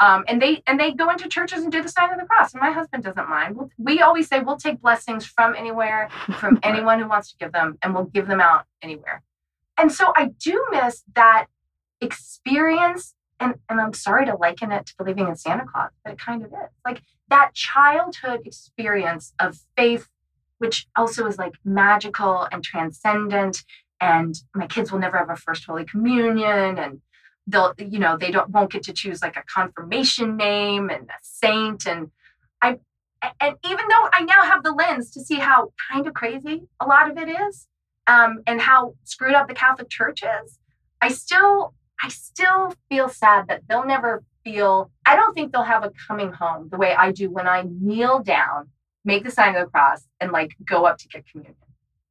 Um, 0.00 0.24
and 0.26 0.42
they 0.42 0.62
and 0.66 0.78
they 0.78 0.92
go 0.92 1.08
into 1.08 1.28
churches 1.28 1.62
and 1.62 1.70
do 1.70 1.80
the 1.80 1.88
sign 1.88 2.12
of 2.12 2.18
the 2.18 2.26
cross. 2.26 2.52
And 2.52 2.60
my 2.60 2.72
husband 2.72 3.04
doesn't 3.04 3.28
mind. 3.28 3.56
We'll, 3.56 3.70
we 3.78 4.00
always 4.00 4.28
say 4.28 4.40
we'll 4.40 4.56
take 4.56 4.82
blessings 4.82 5.24
from 5.24 5.54
anywhere, 5.54 6.10
from 6.38 6.58
anyone 6.62 6.98
who 7.00 7.08
wants 7.08 7.30
to 7.30 7.38
give 7.38 7.52
them, 7.52 7.78
and 7.82 7.94
we'll 7.94 8.04
give 8.04 8.26
them 8.26 8.40
out 8.40 8.66
anywhere. 8.82 9.22
And 9.78 9.90
so 9.90 10.12
I 10.16 10.26
do 10.38 10.66
miss 10.70 11.04
that 11.14 11.46
experience. 12.04 13.14
And, 13.40 13.54
and 13.68 13.80
I'm 13.80 13.92
sorry 13.92 14.26
to 14.26 14.36
liken 14.36 14.70
it 14.70 14.86
to 14.86 14.94
believing 14.96 15.26
in 15.26 15.36
Santa 15.36 15.64
Claus, 15.66 15.90
but 16.04 16.12
it 16.12 16.18
kind 16.18 16.42
of 16.44 16.52
is. 16.52 16.70
Like 16.84 17.02
that 17.28 17.52
childhood 17.54 18.42
experience 18.44 19.32
of 19.40 19.58
faith 19.76 20.08
which 20.58 20.86
also 20.96 21.26
is 21.26 21.38
like 21.38 21.54
magical 21.64 22.48
and 22.50 22.62
transcendent. 22.64 23.62
And 24.00 24.34
my 24.54 24.66
kids 24.66 24.90
will 24.90 24.98
never 24.98 25.18
have 25.18 25.30
a 25.30 25.36
first 25.36 25.64
Holy 25.64 25.84
Communion, 25.84 26.78
and 26.78 27.00
they'll, 27.46 27.74
you 27.78 27.98
know, 27.98 28.16
they 28.16 28.30
don't 28.30 28.50
won't 28.50 28.72
get 28.72 28.82
to 28.84 28.92
choose 28.92 29.22
like 29.22 29.36
a 29.36 29.42
confirmation 29.42 30.36
name 30.36 30.90
and 30.90 31.04
a 31.08 31.18
saint. 31.22 31.86
And 31.86 32.10
I, 32.60 32.78
and 33.40 33.56
even 33.64 33.88
though 33.88 34.08
I 34.12 34.24
now 34.24 34.42
have 34.42 34.62
the 34.62 34.72
lens 34.72 35.10
to 35.12 35.20
see 35.20 35.36
how 35.36 35.72
kind 35.90 36.06
of 36.06 36.14
crazy 36.14 36.62
a 36.80 36.86
lot 36.86 37.10
of 37.10 37.16
it 37.18 37.28
is, 37.28 37.66
um, 38.06 38.42
and 38.46 38.60
how 38.60 38.94
screwed 39.04 39.34
up 39.34 39.48
the 39.48 39.54
Catholic 39.54 39.88
Church 39.88 40.22
is, 40.22 40.58
I 41.00 41.08
still, 41.08 41.74
I 42.04 42.08
still 42.08 42.74
feel 42.90 43.08
sad 43.08 43.48
that 43.48 43.62
they'll 43.66 43.86
never 43.86 44.22
feel. 44.44 44.90
I 45.06 45.16
don't 45.16 45.32
think 45.32 45.52
they'll 45.52 45.62
have 45.62 45.84
a 45.84 45.92
coming 46.06 46.32
home 46.32 46.68
the 46.70 46.76
way 46.76 46.94
I 46.94 47.12
do 47.12 47.30
when 47.30 47.48
I 47.48 47.64
kneel 47.66 48.18
down 48.18 48.68
make 49.06 49.24
the 49.24 49.30
sign 49.30 49.54
of 49.54 49.64
the 49.64 49.70
cross, 49.70 50.06
and 50.20 50.30
like 50.32 50.54
go 50.64 50.84
up 50.84 50.98
to 50.98 51.08
get 51.08 51.24
communion. 51.30 51.56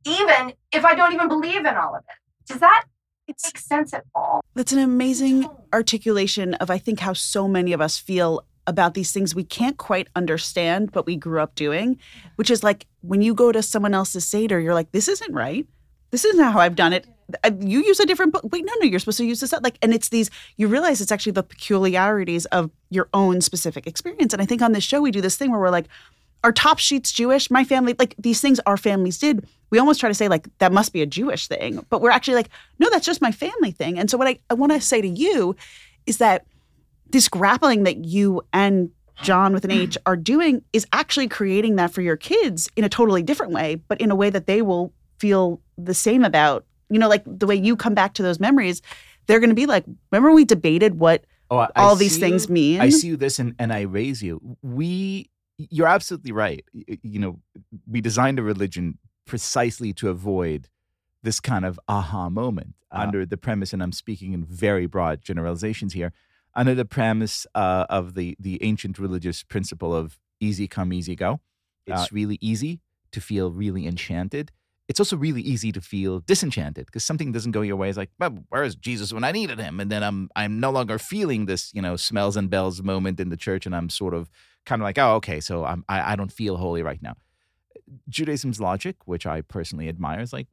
Even 0.06 0.54
if 0.72 0.84
I 0.84 0.96
don't 0.96 1.14
even 1.14 1.28
believe 1.28 1.66
in 1.66 1.76
all 1.76 1.96
of 1.96 2.04
it. 2.10 2.16
Does 2.48 2.60
that 2.60 2.86
it's, 3.28 3.46
make 3.46 3.58
sense 3.58 3.94
at 3.94 4.04
all? 4.16 4.44
That's 4.56 4.74
an 4.74 4.80
amazing 4.80 5.48
articulation 5.72 6.56
of 6.56 6.72
I 6.72 6.80
think 6.80 7.00
how 7.00 7.14
so 7.14 7.48
many 7.48 7.72
of 7.72 7.82
us 7.82 7.98
feel 7.98 8.46
about 8.66 8.96
these 8.96 9.12
things 9.12 9.36
we 9.36 9.44
can't 9.44 9.78
quite 9.78 10.08
understand, 10.16 10.92
but 10.92 11.06
we 11.06 11.16
grew 11.16 11.40
up 11.40 11.54
doing, 11.54 12.00
which 12.36 12.50
is 12.50 12.64
like 12.64 12.88
when 13.02 13.22
you 13.22 13.36
go 13.36 13.52
to 13.52 13.62
someone 13.62 13.94
else's 13.94 14.26
Seder, 14.26 14.60
you're 14.60 14.74
like, 14.74 14.92
this 14.92 15.08
isn't 15.08 15.34
right. 15.34 15.68
This 16.12 16.26
isn't 16.26 16.44
how 16.44 16.60
I've 16.60 16.76
done 16.76 16.94
it. 16.94 17.08
Uh, 17.44 17.52
you 17.60 17.84
use 17.84 18.00
a 18.00 18.06
different 18.06 18.34
book. 18.34 18.44
Wait, 18.52 18.66
no, 18.66 18.74
no, 18.80 18.88
you're 18.88 19.00
supposed 19.00 19.18
to 19.18 19.26
use 19.26 19.40
this. 19.40 19.54
Like, 19.62 19.78
and 19.82 19.94
it's 19.94 20.10
these, 20.10 20.30
you 20.58 20.68
realize 20.68 21.02
it's 21.02 21.12
actually 21.12 21.34
the 21.34 21.44
peculiarities 21.44 22.46
of 22.48 22.72
your 22.90 23.10
own 23.14 23.42
specific 23.42 23.88
experience. 23.88 24.34
And 24.34 24.42
I 24.42 24.46
think 24.46 24.62
on 24.62 24.72
this 24.72 24.84
show, 24.84 25.02
we 25.02 25.12
do 25.12 25.22
this 25.22 25.36
thing 25.36 25.52
where 25.52 25.60
we're 25.60 25.70
like, 25.70 25.88
are 26.44 26.52
top 26.52 26.78
sheets 26.80 27.12
Jewish? 27.12 27.50
My 27.50 27.64
family, 27.64 27.96
like 27.98 28.16
these 28.20 28.42
things 28.42 28.60
our 28.66 28.78
families 28.78 29.18
did. 29.18 29.48
We 29.70 29.80
almost 29.80 30.00
try 30.00 30.10
to 30.10 30.14
say, 30.14 30.28
like, 30.28 30.48
that 30.60 30.74
must 30.74 30.94
be 30.94 31.02
a 31.02 31.06
Jewish 31.06 31.48
thing. 31.48 31.86
But 31.90 32.02
we're 32.02 32.12
actually 32.12 32.36
like, 32.36 32.50
no, 32.80 32.90
that's 32.90 33.06
just 33.06 33.22
my 33.22 33.32
family 33.32 33.72
thing. 33.72 33.98
And 33.98 34.10
so, 34.10 34.18
what 34.18 34.28
I, 34.28 34.40
I 34.50 34.54
want 34.54 34.72
to 34.74 34.82
say 34.82 35.02
to 35.02 35.08
you 35.08 35.56
is 36.06 36.18
that 36.18 36.46
this 37.10 37.30
grappling 37.30 37.84
that 37.84 38.04
you 38.04 38.42
and 38.52 38.92
John 39.22 39.54
with 39.54 39.64
an 39.64 39.72
H 39.72 39.98
are 40.06 40.18
doing 40.18 40.64
is 40.74 40.86
actually 40.92 41.28
creating 41.28 41.78
that 41.78 41.92
for 41.92 42.02
your 42.02 42.18
kids 42.18 42.70
in 42.76 42.84
a 42.84 42.90
totally 42.90 43.24
different 43.24 43.54
way, 43.54 43.76
but 43.76 44.02
in 44.02 44.12
a 44.12 44.16
way 44.16 44.30
that 44.30 44.48
they 44.48 44.62
will 44.62 44.92
feel 45.18 45.62
the 45.78 45.94
same 45.94 46.24
about. 46.24 46.66
You 46.90 47.00
know, 47.00 47.08
like 47.10 47.24
the 47.26 47.46
way 47.48 47.56
you 47.56 47.76
come 47.76 47.94
back 47.94 48.14
to 48.16 48.24
those 48.24 48.40
memories, 48.40 48.82
they're 49.28 49.40
going 49.40 49.50
to 49.50 49.56
be 49.56 49.66
like, 49.66 49.86
remember 50.12 50.32
we 50.34 50.46
debated 50.46 51.00
what 51.00 51.26
Oh, 51.50 51.58
I- 51.58 51.70
I 51.76 51.84
all 51.84 51.96
these 51.96 52.18
things 52.18 52.48
you- 52.48 52.54
mean? 52.54 52.82
I 52.82 52.90
see 52.90 53.08
you 53.08 53.18
this 53.18 53.40
and, 53.40 53.56
and 53.60 53.72
I 53.74 53.82
raise 53.82 54.22
you. 54.24 54.58
We, 54.62 55.30
you're 55.58 55.88
absolutely 55.88 56.32
right. 56.32 56.64
You 56.74 57.20
know, 57.20 57.40
we 57.88 58.02
designed 58.02 58.40
a 58.40 58.44
religion 58.44 58.98
precisely 59.26 59.94
to 59.94 60.10
avoid 60.10 60.70
this 61.22 61.40
kind 61.40 61.64
of 61.66 61.80
aha 61.88 62.30
moment 62.30 62.76
under 62.92 63.26
the 63.26 63.38
premise, 63.38 63.72
and 63.74 63.82
I'm 63.82 63.92
speaking 63.94 64.34
in 64.34 64.44
very 64.46 64.86
broad 64.86 65.22
generalizations 65.22 65.94
here, 65.94 66.12
under 66.54 66.76
the 66.76 66.86
premise 66.86 67.48
uh, 67.56 67.86
of 67.90 68.14
the 68.14 68.36
the 68.40 68.62
ancient 68.64 69.00
religious 69.00 69.42
principle 69.42 69.96
of 69.96 70.20
easy 70.40 70.68
come, 70.68 70.94
easy 70.94 71.16
go. 71.16 71.40
It's 71.88 72.12
really 72.12 72.38
easy 72.42 72.82
to 73.12 73.20
feel 73.22 73.52
really 73.52 73.88
enchanted. 73.88 74.52
It's 74.90 75.00
also 75.00 75.16
really 75.16 75.42
easy 75.42 75.72
to 75.72 75.82
feel 75.82 76.20
disenchanted 76.20 76.88
because 76.88 77.06
something 77.06 77.32
doesn't 77.32 77.52
go 77.52 77.62
your 77.62 77.78
way. 77.78 77.88
It's 77.90 77.98
like, 77.98 78.12
well, 78.20 78.38
where 78.50 78.64
is 78.64 78.76
Jesus 78.76 79.14
when 79.14 79.24
I 79.24 79.32
needed 79.32 79.60
him? 79.60 79.80
And 79.80 79.90
then 79.90 80.04
I'm 80.04 80.30
I'm 80.36 80.60
no 80.60 80.72
longer 80.72 81.00
feeling 81.00 81.46
this, 81.46 81.74
you 81.74 81.82
know, 81.82 81.96
smells 81.96 82.36
and 82.36 82.50
bells 82.50 82.82
moment 82.82 83.20
in 83.20 83.30
the 83.30 83.38
church, 83.38 83.66
and 83.66 83.76
I'm 83.76 83.90
sort 83.90 84.14
of 84.14 84.30
kind 84.66 84.82
of 84.82 84.84
like, 84.84 84.98
oh, 84.98 85.16
okay, 85.16 85.40
so 85.40 85.64
I'm 85.66 85.86
I, 85.88 86.14
I 86.14 86.16
don't 86.16 86.32
feel 86.32 86.58
holy 86.58 86.84
right 86.84 87.02
now. 87.02 87.16
Judaism's 88.10 88.60
logic, 88.60 88.98
which 89.06 89.26
I 89.26 89.42
personally 89.42 89.88
admire, 89.88 90.22
is 90.22 90.34
like 90.34 90.48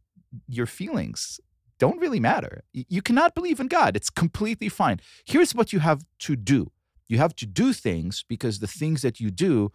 your 0.48 0.66
feelings 0.66 1.40
don't 1.80 1.98
really 1.98 2.20
matter. 2.20 2.62
You 2.72 3.00
cannot 3.00 3.34
believe 3.34 3.58
in 3.58 3.66
God. 3.66 3.96
It's 3.96 4.10
completely 4.10 4.68
fine. 4.68 5.00
Here's 5.24 5.54
what 5.54 5.72
you 5.72 5.80
have 5.80 6.02
to 6.20 6.36
do. 6.36 6.70
You 7.08 7.16
have 7.18 7.34
to 7.36 7.46
do 7.46 7.72
things 7.72 8.22
because 8.28 8.58
the 8.60 8.66
things 8.68 9.02
that 9.02 9.18
you 9.18 9.30
do 9.30 9.72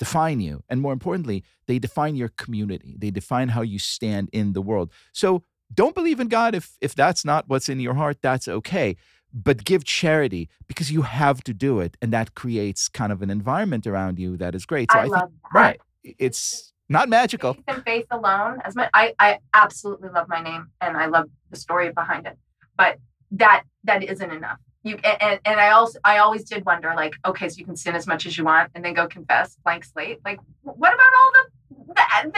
define 0.00 0.40
you. 0.40 0.64
And 0.68 0.80
more 0.80 0.92
importantly, 0.92 1.44
they 1.66 1.78
define 1.78 2.16
your 2.16 2.30
community. 2.30 2.96
They 2.98 3.12
define 3.12 3.50
how 3.50 3.60
you 3.60 3.78
stand 3.78 4.30
in 4.32 4.54
the 4.54 4.62
world. 4.62 4.90
So 5.12 5.44
don't 5.72 5.94
believe 5.94 6.18
in 6.18 6.26
God 6.26 6.56
if 6.56 6.76
if 6.80 6.96
that's 6.96 7.24
not 7.24 7.44
what's 7.46 7.68
in 7.68 7.78
your 7.78 7.94
heart, 7.94 8.16
that's 8.20 8.48
okay. 8.48 8.96
But 9.32 9.64
give 9.64 9.84
charity 9.84 10.48
because 10.66 10.90
you 10.90 11.02
have 11.02 11.44
to 11.44 11.54
do 11.54 11.78
it. 11.78 11.96
And 12.02 12.12
that 12.12 12.34
creates 12.34 12.88
kind 12.88 13.12
of 13.12 13.22
an 13.22 13.30
environment 13.30 13.86
around 13.86 14.18
you 14.18 14.36
that 14.38 14.56
is 14.56 14.66
great. 14.66 14.90
So 14.90 14.98
I, 14.98 15.02
I, 15.02 15.04
think 15.04 15.16
love 15.16 15.30
that. 15.30 15.60
right. 15.60 15.80
It's 16.02 16.72
not 16.88 17.08
magical. 17.08 17.54
Faith 17.54 17.64
and 17.68 17.84
faith 17.84 18.06
alone. 18.10 18.58
As 18.64 18.74
much, 18.74 18.90
I, 18.92 19.14
I 19.20 19.38
absolutely 19.54 20.08
love 20.08 20.26
my 20.28 20.42
name 20.42 20.70
and 20.80 20.96
I 20.96 21.06
love 21.06 21.26
the 21.50 21.56
story 21.56 21.92
behind 21.92 22.26
it, 22.26 22.36
but 22.76 22.98
that 23.32 23.62
that 23.84 24.02
isn't 24.02 24.32
enough. 24.32 24.58
You 24.82 24.96
and, 25.04 25.40
and 25.44 25.60
I 25.60 25.70
also 25.70 25.98
I 26.04 26.18
always 26.18 26.44
did 26.44 26.64
wonder 26.64 26.92
like 26.96 27.14
okay 27.26 27.48
so 27.48 27.58
you 27.58 27.64
can 27.64 27.76
sin 27.76 27.94
as 27.94 28.06
much 28.06 28.26
as 28.26 28.38
you 28.38 28.44
want 28.44 28.70
and 28.74 28.84
then 28.84 28.94
go 28.94 29.06
confess 29.06 29.56
blank 29.64 29.84
slate? 29.84 30.20
Like 30.24 30.40
what 30.62 30.94
about 30.94 31.12
all 31.18 31.32
the 31.32 31.94
the, 31.94 32.30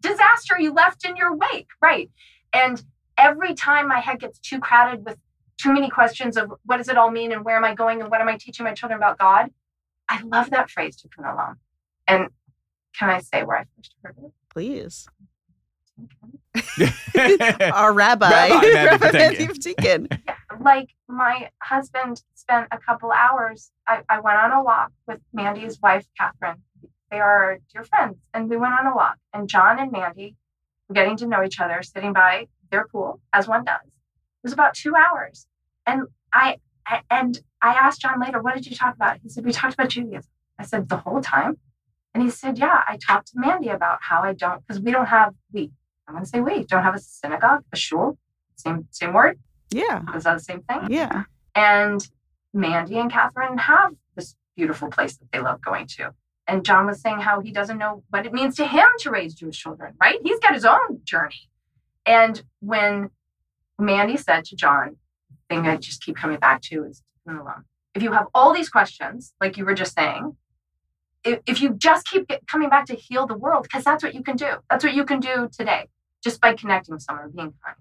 the 0.00 0.08
disaster 0.08 0.58
you 0.58 0.72
left 0.72 1.06
in 1.06 1.16
your 1.16 1.34
wake? 1.36 1.68
Right. 1.80 2.10
And 2.52 2.82
every 3.16 3.54
time 3.54 3.88
my 3.88 4.00
head 4.00 4.20
gets 4.20 4.38
too 4.38 4.58
crowded 4.58 5.04
with 5.04 5.18
too 5.56 5.72
many 5.72 5.88
questions 5.88 6.36
of 6.36 6.52
what 6.64 6.78
does 6.78 6.88
it 6.88 6.98
all 6.98 7.10
mean 7.10 7.32
and 7.32 7.44
where 7.44 7.56
am 7.56 7.64
I 7.64 7.74
going 7.74 8.00
and 8.00 8.10
what 8.10 8.20
am 8.20 8.28
I 8.28 8.36
teaching 8.36 8.64
my 8.64 8.74
children 8.74 8.98
about 8.98 9.18
God 9.18 9.50
I 10.08 10.20
love 10.22 10.50
that 10.50 10.70
phrase 10.70 10.96
tikkun 10.96 11.24
olam 11.24 11.56
and 12.06 12.28
can 12.98 13.10
I 13.10 13.20
say 13.20 13.42
where 13.42 13.58
I 13.58 13.64
first 13.76 13.94
heard 14.02 14.16
it? 14.22 14.32
Please. 14.50 15.06
Our 16.78 17.72
Our 17.72 17.92
rabbi, 17.92 18.48
Rabbi 18.48 18.60
Mandy 18.60 18.74
Rabbi 18.74 19.10
Patinkin. 19.10 19.12
Mandy 19.12 19.46
Patinkin. 19.46 20.20
Like 20.64 20.88
my 21.08 21.50
husband 21.62 22.22
spent 22.34 22.68
a 22.72 22.78
couple 22.78 23.12
hours. 23.12 23.70
I, 23.86 24.00
I 24.08 24.20
went 24.20 24.38
on 24.38 24.50
a 24.50 24.62
walk 24.64 24.92
with 25.06 25.20
Mandy's 25.32 25.78
wife, 25.82 26.06
Kathryn. 26.18 26.56
They 27.10 27.20
are 27.20 27.58
dear 27.70 27.84
friends, 27.84 28.16
and 28.32 28.48
we 28.48 28.56
went 28.56 28.72
on 28.72 28.86
a 28.86 28.94
walk. 28.96 29.18
And 29.34 29.46
John 29.46 29.78
and 29.78 29.92
Mandy 29.92 30.36
getting 30.92 31.18
to 31.18 31.26
know 31.26 31.44
each 31.44 31.60
other, 31.60 31.82
sitting 31.82 32.14
by 32.14 32.48
their 32.70 32.86
pool, 32.86 33.20
as 33.32 33.46
one 33.46 33.64
does. 33.64 33.84
It 33.84 34.44
was 34.44 34.54
about 34.54 34.74
two 34.74 34.94
hours, 34.96 35.46
and 35.86 36.04
I 36.32 36.58
I- 36.86 37.02
and 37.10 37.38
I 37.62 37.74
asked 37.74 38.00
John 38.02 38.18
later, 38.20 38.40
"What 38.40 38.54
did 38.54 38.66
you 38.66 38.76
talk 38.76 38.94
about?" 38.94 39.18
He 39.22 39.28
said, 39.28 39.44
"We 39.44 39.52
talked 39.52 39.74
about 39.74 39.88
Judaism." 39.90 40.30
I 40.58 40.64
said, 40.64 40.88
"The 40.88 40.98
whole 40.98 41.20
time," 41.20 41.58
and 42.14 42.22
he 42.22 42.30
said, 42.30 42.58
"Yeah, 42.58 42.84
I 42.88 42.96
talked 42.96 43.28
to 43.28 43.38
Mandy 43.38 43.68
about 43.68 43.98
how 44.02 44.22
I 44.22 44.32
don't 44.32 44.60
because 44.66 44.80
we 44.82 44.92
don't 44.92 45.06
have 45.06 45.34
we. 45.52 45.72
I'm 46.08 46.14
going 46.14 46.24
to 46.24 46.30
say 46.30 46.40
we 46.40 46.64
don't 46.64 46.82
have 46.82 46.94
a 46.94 46.98
synagogue, 46.98 47.64
a 47.72 47.76
shul, 47.76 48.18
same 48.56 48.88
same 48.90 49.12
word. 49.12 49.38
Yeah. 49.74 50.02
Is 50.14 50.24
that 50.24 50.34
the 50.34 50.44
same 50.44 50.62
thing? 50.62 50.86
Yeah. 50.88 51.24
And 51.54 52.06
Mandy 52.52 52.98
and 52.98 53.10
Kathryn 53.10 53.58
have 53.58 53.92
this 54.16 54.36
beautiful 54.56 54.88
place 54.88 55.16
that 55.16 55.30
they 55.32 55.40
love 55.40 55.60
going 55.60 55.86
to. 55.98 56.12
And 56.46 56.64
John 56.64 56.86
was 56.86 57.00
saying 57.00 57.20
how 57.20 57.40
he 57.40 57.50
doesn't 57.52 57.78
know 57.78 58.02
what 58.10 58.26
it 58.26 58.32
means 58.32 58.56
to 58.56 58.66
him 58.66 58.86
to 58.98 59.10
raise 59.10 59.34
Jewish 59.34 59.58
children, 59.58 59.94
right? 60.00 60.18
He's 60.22 60.38
got 60.40 60.54
his 60.54 60.64
own 60.64 61.00
journey. 61.04 61.48
And 62.06 62.42
when 62.60 63.10
Mandy 63.78 64.16
said 64.16 64.44
to 64.46 64.56
John, 64.56 64.96
the 65.30 65.54
thing 65.56 65.66
I 65.66 65.76
just 65.76 66.02
keep 66.02 66.16
coming 66.16 66.38
back 66.38 66.60
to 66.62 66.84
is 66.84 67.02
olam. 67.28 67.64
If 67.94 68.02
you 68.02 68.12
have 68.12 68.26
all 68.34 68.52
these 68.52 68.68
questions, 68.68 69.32
like 69.40 69.56
you 69.56 69.64
were 69.64 69.74
just 69.74 69.94
saying, 69.94 70.36
if, 71.24 71.40
if 71.46 71.62
you 71.62 71.70
just 71.70 72.06
keep 72.06 72.28
get- 72.28 72.46
coming 72.46 72.68
back 72.68 72.86
to 72.86 72.94
heal 72.94 73.26
the 73.26 73.36
world, 73.36 73.62
because 73.62 73.84
that's 73.84 74.04
what 74.04 74.14
you 74.14 74.22
can 74.22 74.36
do. 74.36 74.50
That's 74.68 74.84
what 74.84 74.94
you 74.94 75.04
can 75.04 75.20
do 75.20 75.48
today, 75.50 75.86
just 76.22 76.40
by 76.40 76.54
connecting 76.54 76.92
with 76.92 77.02
someone, 77.02 77.30
being 77.34 77.54
kind. 77.64 77.76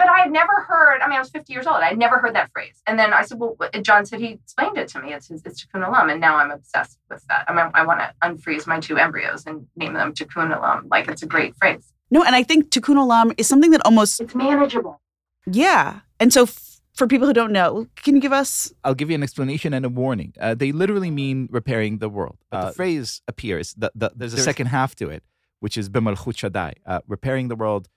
But 0.00 0.08
I 0.08 0.20
had 0.24 0.32
never 0.32 0.54
heard. 0.66 1.00
I 1.02 1.06
mean, 1.08 1.16
I 1.16 1.20
was 1.20 1.30
50 1.30 1.52
years 1.52 1.66
old. 1.66 1.76
I 1.86 1.88
had 1.92 1.98
never 1.98 2.18
heard 2.18 2.34
that 2.34 2.50
phrase. 2.54 2.76
And 2.86 2.98
then 2.98 3.12
I 3.12 3.22
said, 3.22 3.38
"Well," 3.38 3.54
what- 3.58 3.72
John 3.82 4.06
said 4.06 4.18
he 4.20 4.28
explained 4.42 4.78
it 4.78 4.88
to 4.92 5.00
me. 5.02 5.12
It's 5.12 5.28
his, 5.28 5.42
it's 5.44 5.58
Tikkun 5.64 5.82
Olam, 5.86 6.10
and 6.10 6.20
now 6.20 6.36
I'm 6.36 6.50
obsessed 6.50 6.98
with 7.10 7.22
that. 7.28 7.44
I 7.48 7.52
mean, 7.54 7.66
I 7.74 7.84
want 7.84 8.00
to 8.00 8.08
unfreeze 8.26 8.66
my 8.66 8.80
two 8.80 8.96
embryos 8.98 9.46
and 9.46 9.66
name 9.76 9.92
them 9.94 10.14
Tikkun 10.14 10.48
Olam. 10.56 10.80
Like 10.90 11.08
it's 11.08 11.22
a 11.22 11.26
great 11.26 11.54
phrase. 11.56 11.92
No, 12.10 12.24
and 12.24 12.34
I 12.34 12.42
think 12.42 12.70
tikkun 12.70 12.96
olam 12.96 13.32
is 13.38 13.46
something 13.46 13.70
that 13.70 13.82
almost 13.84 14.20
It's 14.20 14.34
manageable. 14.34 15.00
yeah. 15.46 16.00
And 16.18 16.32
so 16.32 16.42
f- 16.42 16.80
for 16.94 17.06
people 17.06 17.26
who 17.28 17.32
don't 17.32 17.52
know, 17.52 17.86
can 18.02 18.14
you 18.16 18.20
give 18.20 18.32
us 18.32 18.72
I'll 18.84 18.94
give 19.00 19.10
you 19.10 19.14
an 19.14 19.22
explanation 19.22 19.72
and 19.74 19.84
a 19.86 19.88
warning. 19.88 20.34
Uh, 20.40 20.54
they 20.54 20.72
literally 20.72 21.10
mean 21.10 21.48
repairing 21.52 21.98
the 21.98 22.08
world. 22.08 22.38
But 22.50 22.66
the 22.68 22.72
phrase 22.72 23.22
appears. 23.28 23.74
The, 23.78 23.92
the, 23.94 24.10
there's 24.16 24.34
a 24.34 24.38
second 24.38 24.66
half 24.66 24.94
to 24.96 25.08
it, 25.08 25.22
which 25.60 25.78
is 25.78 25.88
b'malchut 25.88 26.36
shaddai, 26.36 26.74
uh, 26.84 27.00
repairing 27.06 27.46
the 27.48 27.56
world 27.56 27.88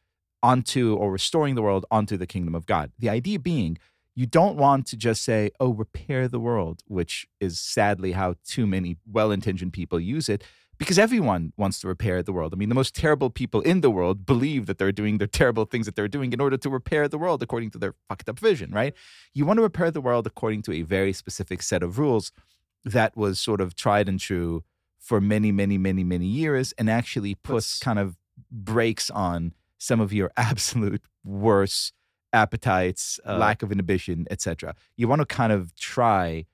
onto 0.44 0.96
or 0.96 1.12
restoring 1.12 1.56
the 1.56 1.64
world 1.64 1.86
onto 1.89 2.18
the 2.18 2.28
kingdom 2.28 2.54
of 2.54 2.68
God. 2.68 2.91
The 3.00 3.10
idea 3.10 3.39
being, 3.39 3.80
you 4.14 4.28
don't 4.28 4.58
want 4.58 4.86
to 4.88 4.98
just 4.98 5.24
say, 5.24 5.50
"Oh, 5.60 5.74
repair 5.74 6.28
the 6.28 6.39
world," 6.39 6.84
which 6.86 7.26
is 7.39 7.60
sadly 7.60 8.12
how 8.12 8.36
too 8.46 8.68
many 8.68 8.98
well-intentioned 9.12 9.74
people 9.74 10.00
use 10.00 10.30
it. 10.30 10.44
Because 10.80 11.00
everyone 11.00 11.54
wants 11.56 11.80
to 11.82 11.88
repair 11.88 12.22
the 12.24 12.34
world. 12.34 12.52
I 12.54 12.58
mean, 12.58 12.68
the 12.68 12.76
most 12.76 12.96
terrible 12.96 13.30
people 13.30 13.62
in 13.62 13.82
the 13.82 13.91
world 13.91 14.26
believe 14.26 14.66
that 14.66 14.80
they're 14.80 14.91
doing 14.91 15.20
the 15.20 15.28
terrible 15.28 15.66
things 15.66 15.86
that 15.86 15.96
they're 15.96 16.08
doing 16.08 16.34
in 16.34 16.41
order 16.41 16.58
to 16.58 16.70
repair 16.70 17.08
the 17.08 17.18
world 17.18 17.44
according 17.44 17.70
to 17.72 17.78
their 17.78 17.94
fucked 18.10 18.28
up 18.28 18.39
vision, 18.39 18.72
right? 18.72 18.94
you 19.34 19.46
want 19.46 19.58
to 19.58 19.62
repair 19.64 19.91
the 19.91 20.02
world 20.02 20.26
according 20.28 20.64
to 20.64 20.74
a 20.74 20.82
very 20.82 21.14
specific 21.14 21.62
set 21.62 21.84
of 21.84 22.00
rules 22.00 22.32
that 22.84 23.16
was 23.16 23.39
sort 23.39 23.62
of 23.62 23.76
tried 23.76 24.10
and 24.10 24.20
true 24.20 24.64
for 25.00 25.22
many, 25.22 25.52
many, 25.52 25.78
many, 25.78 26.04
many 26.04 26.26
years 26.26 26.74
and 26.78 26.89
actually 26.89 27.36
puts 27.36 27.80
kind 27.80 28.00
of 28.00 28.18
breaks 28.52 29.10
on 29.12 29.54
some 29.84 30.00
of 30.00 30.14
your 30.14 30.32
absolute 30.38 31.04
worst 31.24 31.94
appetites, 32.32 33.20
uh, 33.28 33.38
lack 33.38 33.62
of 33.62 33.72
inhibition, 33.72 34.26
etc. 34.32 34.76
You 34.98 35.08
want 35.08 35.20
to 35.20 35.26
kind 35.26 35.52
of 35.52 35.76
try 35.76 36.46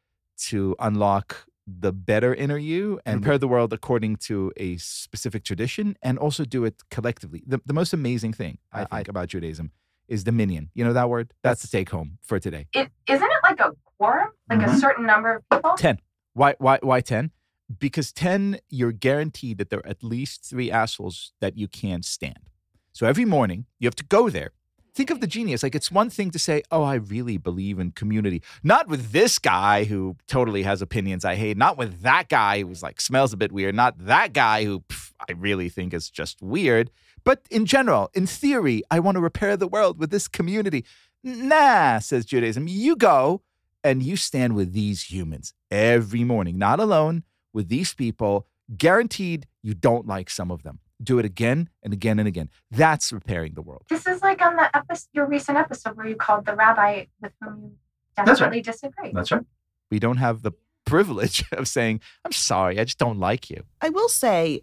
to 0.50 0.76
unlock 0.80 1.46
the 1.68 1.94
better 1.94 2.34
inner 2.34 2.58
you 2.58 3.00
and 3.06 3.20
repair 3.20 3.38
the 3.38 3.48
world 3.48 3.72
according 3.72 4.16
to 4.16 4.52
a 4.58 4.78
specific 4.78 5.44
tradition 5.44 5.96
and 6.02 6.18
also 6.18 6.44
do 6.44 6.66
it 6.66 6.82
collectively. 6.90 7.44
The, 7.46 7.62
the 7.66 7.74
most 7.74 7.94
amazing 7.94 8.34
thing 8.34 8.58
I 8.74 8.86
think 8.86 9.08
about 9.08 9.28
Judaism 9.28 9.72
is 10.08 10.24
the 10.24 10.32
minyan. 10.32 10.72
You 10.74 10.84
know 10.84 10.94
that 10.94 11.10
word? 11.10 11.32
That's 11.44 11.62
the 11.62 11.68
take 11.68 11.92
home 11.92 12.18
for 12.24 12.40
today. 12.40 12.66
It 12.74 12.90
isn't 13.08 13.32
it 13.32 13.40
like 13.44 13.60
a 13.60 13.74
quorum, 13.98 14.30
like 14.50 14.64
a 14.64 14.76
certain 14.78 15.06
number 15.06 15.36
of 15.36 15.50
people. 15.52 15.76
10. 15.78 16.00
Why 16.34 16.56
why 16.58 16.80
why 16.82 17.02
10? 17.02 17.32
Because 17.78 18.12
10 18.12 18.60
you're 18.70 18.92
guaranteed 18.92 19.60
that 19.60 19.70
there 19.70 19.80
are 19.80 19.88
at 19.88 20.04
least 20.04 20.44
3 20.46 20.72
assholes 20.72 21.34
that 21.40 21.56
you 21.56 21.68
can't 21.68 22.04
stand. 22.04 22.50
So 22.92 23.06
every 23.06 23.26
morning 23.26 23.66
you 23.80 23.88
have 23.88 23.96
to 23.96 24.06
go 24.06 24.30
there. 24.30 24.52
Think 24.96 25.12
of 25.12 25.22
the 25.22 25.28
genius. 25.28 25.64
Like 25.64 25.76
it's 25.76 25.92
one 25.92 26.10
thing 26.10 26.32
to 26.32 26.40
say, 26.40 26.64
"Oh, 26.72 26.84
I 26.84 26.96
really 26.96 27.38
believe 27.38 27.80
in 27.80 27.92
community." 27.92 28.42
Not 28.64 28.88
with 28.88 29.12
this 29.12 29.40
guy 29.40 29.86
who 29.86 30.18
totally 30.28 30.64
has 30.64 30.82
opinions 30.82 31.24
I 31.24 31.36
hate. 31.36 31.58
Not 31.58 31.78
with 31.78 32.02
that 32.02 32.28
guy 32.28 32.64
who's 32.64 32.84
like 32.84 33.00
smells 33.00 33.32
a 33.32 33.38
bit 33.38 33.52
weird. 33.52 33.76
Not 33.76 33.98
that 34.00 34.34
guy 34.34 34.66
who 34.66 34.82
pff, 34.82 35.12
I 35.30 35.34
really 35.34 35.70
think 35.70 35.94
is 35.94 36.10
just 36.10 36.42
weird. 36.42 36.92
But 37.24 37.46
in 37.50 37.66
general, 37.66 38.10
in 38.14 38.26
theory, 38.26 38.82
I 38.90 39.00
want 39.00 39.16
to 39.16 39.22
repair 39.22 39.56
the 39.56 39.68
world 39.68 40.00
with 40.00 40.10
this 40.10 40.28
community. 40.28 40.86
Nah, 41.24 42.00
says 42.00 42.26
Judaism. 42.26 42.68
You 42.68 42.96
go 42.96 43.42
and 43.84 44.04
you 44.04 44.16
stand 44.16 44.56
with 44.56 44.74
these 44.74 45.04
humans 45.04 45.54
every 45.72 46.24
morning, 46.24 46.58
not 46.58 46.80
alone, 46.80 47.24
with 47.54 47.70
these 47.70 47.94
people, 47.94 48.48
guaranteed 48.78 49.48
you 49.62 49.74
don't 49.74 50.08
like 50.08 50.30
some 50.30 50.52
of 50.52 50.64
them. 50.64 50.80
Do 51.02 51.18
it 51.20 51.26
again 51.26 51.70
and 51.82 51.94
again 51.94 52.20
and 52.20 52.28
again. 52.28 52.50
That's 52.72 53.12
repairing 53.14 53.54
the 53.54 53.62
world. 53.62 53.84
This 53.90 54.06
is 54.06 54.22
like 54.22 54.42
on 54.42 54.56
the 54.58 54.76
episode, 54.76 55.08
your 55.14 55.26
recent 55.28 55.58
episode 55.58 55.96
where 55.96 56.08
you 56.08 56.16
called 56.16 56.46
the 56.46 56.56
rabbi 56.56 57.06
with 57.22 57.32
whom 57.42 57.62
you 57.62 57.72
That's 58.18 58.28
right. 58.28 58.36
definitely 58.36 58.62
disagree. 58.62 59.12
That's 59.14 59.32
right. 59.32 59.46
We 59.92 60.00
don't 60.00 60.18
have 60.18 60.42
the 60.42 60.52
privilege 60.86 61.46
of 61.54 61.68
saying, 61.68 62.02
I'm 62.26 62.32
sorry, 62.32 62.80
I 62.80 62.84
just 62.84 62.98
don't 62.98 63.20
like 63.20 63.50
you. 63.50 63.64
I 63.82 63.90
will 63.90 64.10
say, 64.10 64.62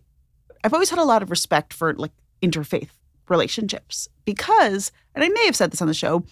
I've 0.63 0.75
always 0.75 0.91
had 0.91 0.99
a 0.99 1.05
lot 1.05 1.23
of 1.23 1.31
respect 1.31 1.73
for 1.73 1.95
like 1.95 2.13
interfaith 2.43 2.91
relationships 3.29 4.09
because, 4.25 4.93
and 5.15 5.25
I 5.25 5.29
may 5.29 5.47
have 5.47 5.57
said 5.57 5.71
this 5.71 5.81
on 5.81 5.89
the 5.89 5.95
show, 5.95 6.25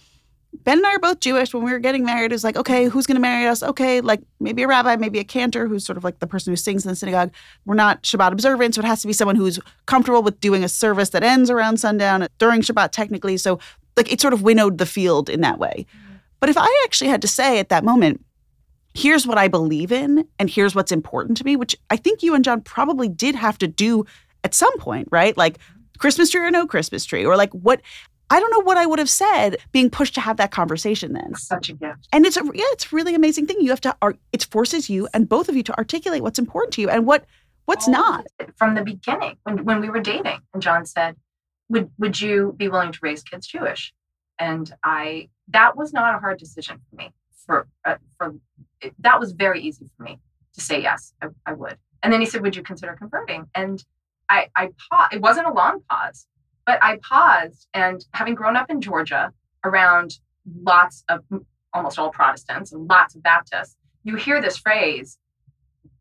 Ben 0.63 0.77
and 0.77 0.87
I 0.87 0.95
are 0.95 0.99
both 0.99 1.19
Jewish. 1.19 1.53
When 1.53 1.63
we 1.63 1.71
were 1.71 1.79
getting 1.79 2.05
married, 2.05 2.31
it 2.31 2.35
was 2.35 2.43
like, 2.43 2.55
okay, 2.55 2.85
who's 2.85 3.05
going 3.05 3.15
to 3.15 3.21
marry 3.21 3.47
us? 3.47 3.61
Okay, 3.61 4.01
like 4.01 4.21
maybe 4.39 4.63
a 4.63 4.67
rabbi, 4.67 4.95
maybe 4.95 5.19
a 5.19 5.23
cantor 5.23 5.67
who's 5.67 5.85
sort 5.85 5.97
of 5.97 6.03
like 6.03 6.19
the 6.19 6.27
person 6.27 6.51
who 6.51 6.57
sings 6.57 6.85
in 6.85 6.89
the 6.89 6.95
synagogue. 6.95 7.31
We're 7.65 7.75
not 7.75 8.03
Shabbat 8.03 8.31
observant, 8.31 8.75
so 8.75 8.81
it 8.81 8.85
has 8.85 9.01
to 9.01 9.07
be 9.07 9.13
someone 9.13 9.35
who's 9.35 9.59
comfortable 9.85 10.23
with 10.23 10.39
doing 10.39 10.63
a 10.63 10.69
service 10.69 11.09
that 11.09 11.23
ends 11.23 11.49
around 11.49 11.79
sundown 11.79 12.27
during 12.37 12.61
Shabbat, 12.61 12.91
technically. 12.91 13.37
So, 13.37 13.59
like, 13.97 14.11
it 14.11 14.21
sort 14.21 14.33
of 14.33 14.41
winnowed 14.41 14.77
the 14.77 14.85
field 14.85 15.29
in 15.29 15.41
that 15.41 15.59
way. 15.59 15.85
Mm-hmm. 15.89 16.15
But 16.39 16.49
if 16.49 16.57
I 16.57 16.83
actually 16.85 17.09
had 17.09 17.21
to 17.21 17.27
say 17.27 17.59
at 17.59 17.69
that 17.69 17.83
moment, 17.83 18.23
here's 18.93 19.27
what 19.27 19.37
I 19.37 19.47
believe 19.47 19.91
in 19.91 20.27
and 20.39 20.49
here's 20.49 20.73
what's 20.73 20.91
important 20.91 21.37
to 21.37 21.43
me, 21.43 21.55
which 21.55 21.75
I 21.89 21.97
think 21.97 22.23
you 22.23 22.33
and 22.33 22.43
John 22.43 22.61
probably 22.61 23.09
did 23.09 23.35
have 23.35 23.57
to 23.59 23.67
do 23.67 24.05
at 24.43 24.53
some 24.53 24.77
point, 24.79 25.07
right? 25.11 25.35
Like 25.35 25.57
mm-hmm. 25.57 25.99
Christmas 25.99 26.29
tree 26.29 26.41
or 26.41 26.51
no 26.51 26.65
Christmas 26.67 27.03
tree, 27.05 27.25
or 27.25 27.35
like 27.35 27.51
what 27.51 27.81
I 28.29 28.39
don't 28.39 28.49
know 28.51 28.61
what 28.61 28.77
I 28.77 28.85
would 28.85 28.99
have 28.99 29.09
said 29.09 29.57
being 29.71 29.89
pushed 29.89 30.15
to 30.15 30.21
have 30.21 30.37
that 30.37 30.51
conversation 30.51 31.13
then. 31.13 31.35
Such 31.35 31.69
a 31.69 31.73
gift. 31.73 32.07
And 32.11 32.25
it's 32.25 32.37
a 32.37 32.43
yeah, 32.53 32.63
it's 32.71 32.91
a 32.91 32.95
really 32.95 33.13
amazing 33.13 33.45
thing. 33.45 33.57
You 33.61 33.69
have 33.69 33.81
to 33.81 33.95
it 34.31 34.43
forces 34.45 34.89
you 34.89 35.07
and 35.13 35.29
both 35.29 35.49
of 35.49 35.55
you 35.55 35.63
to 35.63 35.77
articulate 35.77 36.23
what's 36.23 36.39
important 36.39 36.73
to 36.73 36.81
you 36.81 36.89
and 36.89 37.05
what 37.05 37.25
what's 37.65 37.87
not. 37.87 38.25
From 38.55 38.75
the 38.75 38.83
beginning, 38.83 39.37
when, 39.43 39.65
when 39.65 39.81
we 39.81 39.89
were 39.89 39.99
dating, 39.99 40.39
and 40.53 40.61
John 40.61 40.85
said, 40.85 41.15
would, 41.69 41.89
would 41.97 42.19
you 42.19 42.53
be 42.57 42.67
willing 42.67 42.91
to 42.91 42.99
raise 43.01 43.23
kids 43.23 43.47
Jewish? 43.47 43.93
And 44.39 44.73
I, 44.83 45.29
that 45.49 45.75
was 45.75 45.93
not 45.93 46.15
a 46.15 46.19
hard 46.19 46.39
decision 46.39 46.79
for 46.89 46.95
me. 46.95 47.11
For, 47.45 47.67
uh, 47.83 47.95
for 48.17 48.35
it, 48.81 48.93
that 48.99 49.19
was 49.19 49.31
very 49.31 49.61
easy 49.61 49.89
for 49.95 50.03
me 50.03 50.19
to 50.53 50.61
say 50.61 50.81
yes, 50.81 51.13
I, 51.21 51.27
I 51.45 51.53
would. 51.53 51.77
And 52.01 52.11
then 52.11 52.19
he 52.19 52.25
said, 52.25 52.41
would 52.41 52.55
you 52.55 52.63
consider 52.63 52.95
converting? 52.95 53.47
And 53.53 53.83
I, 54.29 54.49
I 54.55 54.69
paused. 54.89 55.13
It 55.13 55.21
wasn't 55.21 55.47
a 55.47 55.53
long 55.53 55.81
pause, 55.89 56.27
but 56.65 56.79
I 56.81 56.97
paused. 56.97 57.67
And 57.73 58.03
having 58.13 58.35
grown 58.35 58.55
up 58.55 58.69
in 58.69 58.81
Georgia 58.81 59.31
around 59.63 60.19
lots 60.61 61.03
of 61.09 61.21
almost 61.73 61.99
all 61.99 62.09
Protestants 62.09 62.71
and 62.71 62.87
lots 62.87 63.15
of 63.15 63.23
Baptists, 63.23 63.75
you 64.03 64.15
hear 64.15 64.41
this 64.41 64.57
phrase, 64.57 65.17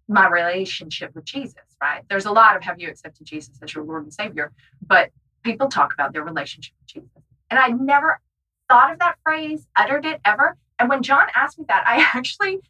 my 0.09 0.29
relationship 0.29 1.15
with 1.15 1.25
Jesus, 1.25 1.57
right? 1.81 2.03
There's 2.09 2.27
a 2.27 2.33
lot 2.33 2.57
of 2.57 2.63
have 2.63 2.79
you 2.79 2.89
accepted 2.89 3.27
Jesus 3.27 3.59
as 3.63 3.75
your 3.75 3.85
Lord 3.85 4.05
and 4.05 4.13
Savior, 4.13 4.53
but 4.87 5.11
people 5.43 5.69
talk 5.69 5.93
about 5.93 6.13
their 6.13 6.23
relationship 6.23 6.75
with 6.81 6.87
Jesus. 6.87 7.23
And 7.51 7.59
I 7.59 7.69
never 7.69 8.21
thought 8.69 8.93
of 8.93 8.99
that 8.99 9.17
phrase, 9.23 9.67
uttered 9.77 10.05
it 10.05 10.21
ever. 10.25 10.57
And 10.79 10.89
when 10.89 11.03
John 11.03 11.27
asked 11.35 11.59
me 11.59 11.65
that, 11.69 11.85
I 11.87 12.01
actually 12.15 12.61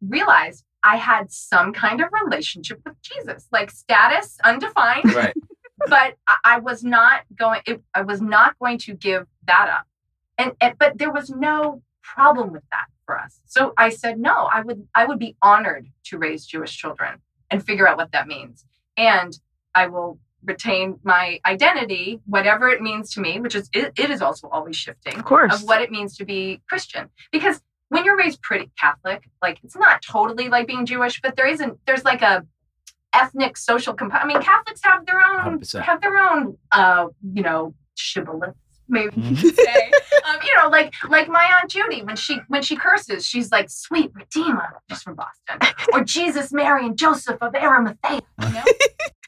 realized 0.00 0.64
I 0.82 0.96
had 0.96 1.30
some 1.30 1.72
kind 1.72 2.00
of 2.00 2.08
relationship 2.24 2.80
with 2.84 3.00
Jesus, 3.02 3.46
like 3.52 3.70
status 3.70 4.38
undefined. 4.44 5.14
Right. 5.14 5.34
But 5.88 6.16
I, 6.44 6.58
was 6.58 6.84
not 6.84 7.22
going. 7.34 7.60
It, 7.66 7.82
I 7.94 8.02
was 8.02 8.20
not 8.20 8.58
going 8.58 8.78
to 8.78 8.94
give 8.94 9.26
that 9.46 9.68
up. 9.68 9.86
And, 10.38 10.52
and 10.60 10.78
but 10.78 10.98
there 10.98 11.12
was 11.12 11.30
no 11.30 11.82
problem 12.02 12.52
with 12.52 12.62
that 12.70 12.86
for 13.06 13.18
us. 13.18 13.40
So 13.46 13.72
I 13.76 13.90
said 13.90 14.18
no. 14.18 14.48
I 14.52 14.62
would 14.62 14.86
I 14.94 15.04
would 15.04 15.18
be 15.18 15.36
honored 15.42 15.88
to 16.04 16.18
raise 16.18 16.46
Jewish 16.46 16.76
children 16.76 17.20
and 17.50 17.64
figure 17.64 17.88
out 17.88 17.96
what 17.96 18.12
that 18.12 18.26
means. 18.26 18.64
And 18.96 19.38
I 19.74 19.86
will 19.86 20.18
retain 20.44 20.98
my 21.02 21.38
identity, 21.44 22.20
whatever 22.26 22.68
it 22.70 22.80
means 22.80 23.12
to 23.12 23.20
me, 23.20 23.40
which 23.40 23.54
is 23.54 23.68
it, 23.72 23.92
it 23.98 24.10
is 24.10 24.22
also 24.22 24.48
always 24.48 24.76
shifting 24.76 25.16
Of 25.18 25.24
course. 25.24 25.54
of 25.54 25.68
what 25.68 25.82
it 25.82 25.90
means 25.90 26.16
to 26.16 26.24
be 26.24 26.62
Christian. 26.68 27.10
Because 27.30 27.60
when 27.88 28.04
you're 28.04 28.16
raised 28.16 28.40
pretty 28.40 28.70
Catholic, 28.80 29.28
like 29.42 29.58
it's 29.62 29.76
not 29.76 30.00
totally 30.02 30.48
like 30.48 30.66
being 30.66 30.86
Jewish, 30.86 31.20
but 31.20 31.36
there 31.36 31.46
isn't. 31.46 31.78
There's 31.86 32.04
like 32.04 32.22
a 32.22 32.46
ethnic 33.14 33.56
social 33.56 33.94
component. 33.94 34.24
I 34.24 34.28
mean, 34.28 34.42
Catholics 34.42 34.80
have 34.84 35.06
their 35.06 35.20
own 35.20 35.58
100%. 35.60 35.82
have 35.82 36.00
their 36.00 36.18
own, 36.18 36.56
uh, 36.72 37.08
you 37.34 37.42
know, 37.42 37.74
shibboleths. 37.96 38.54
Maybe 38.88 39.12
you 39.20 39.36
Mhm. 39.36 39.40
could 39.40 39.54
say, 39.56 39.92
um, 40.28 40.36
you 40.42 40.56
know, 40.56 40.68
like 40.68 40.92
like 41.08 41.28
my 41.28 41.44
aunt 41.60 41.70
Judy 41.70 42.02
when 42.02 42.16
she 42.16 42.40
when 42.48 42.60
she 42.60 42.74
curses, 42.74 43.24
she's 43.24 43.52
like, 43.52 43.70
"Sweet 43.70 44.10
Redeemer," 44.14 44.80
just 44.88 45.04
from 45.04 45.14
Boston, 45.14 45.58
or 45.92 46.02
Jesus, 46.02 46.52
Mary, 46.52 46.86
and 46.86 46.98
Joseph 46.98 47.38
of 47.40 47.54
Arimathea. 47.54 48.20
You 48.40 48.48
know, 48.52 48.64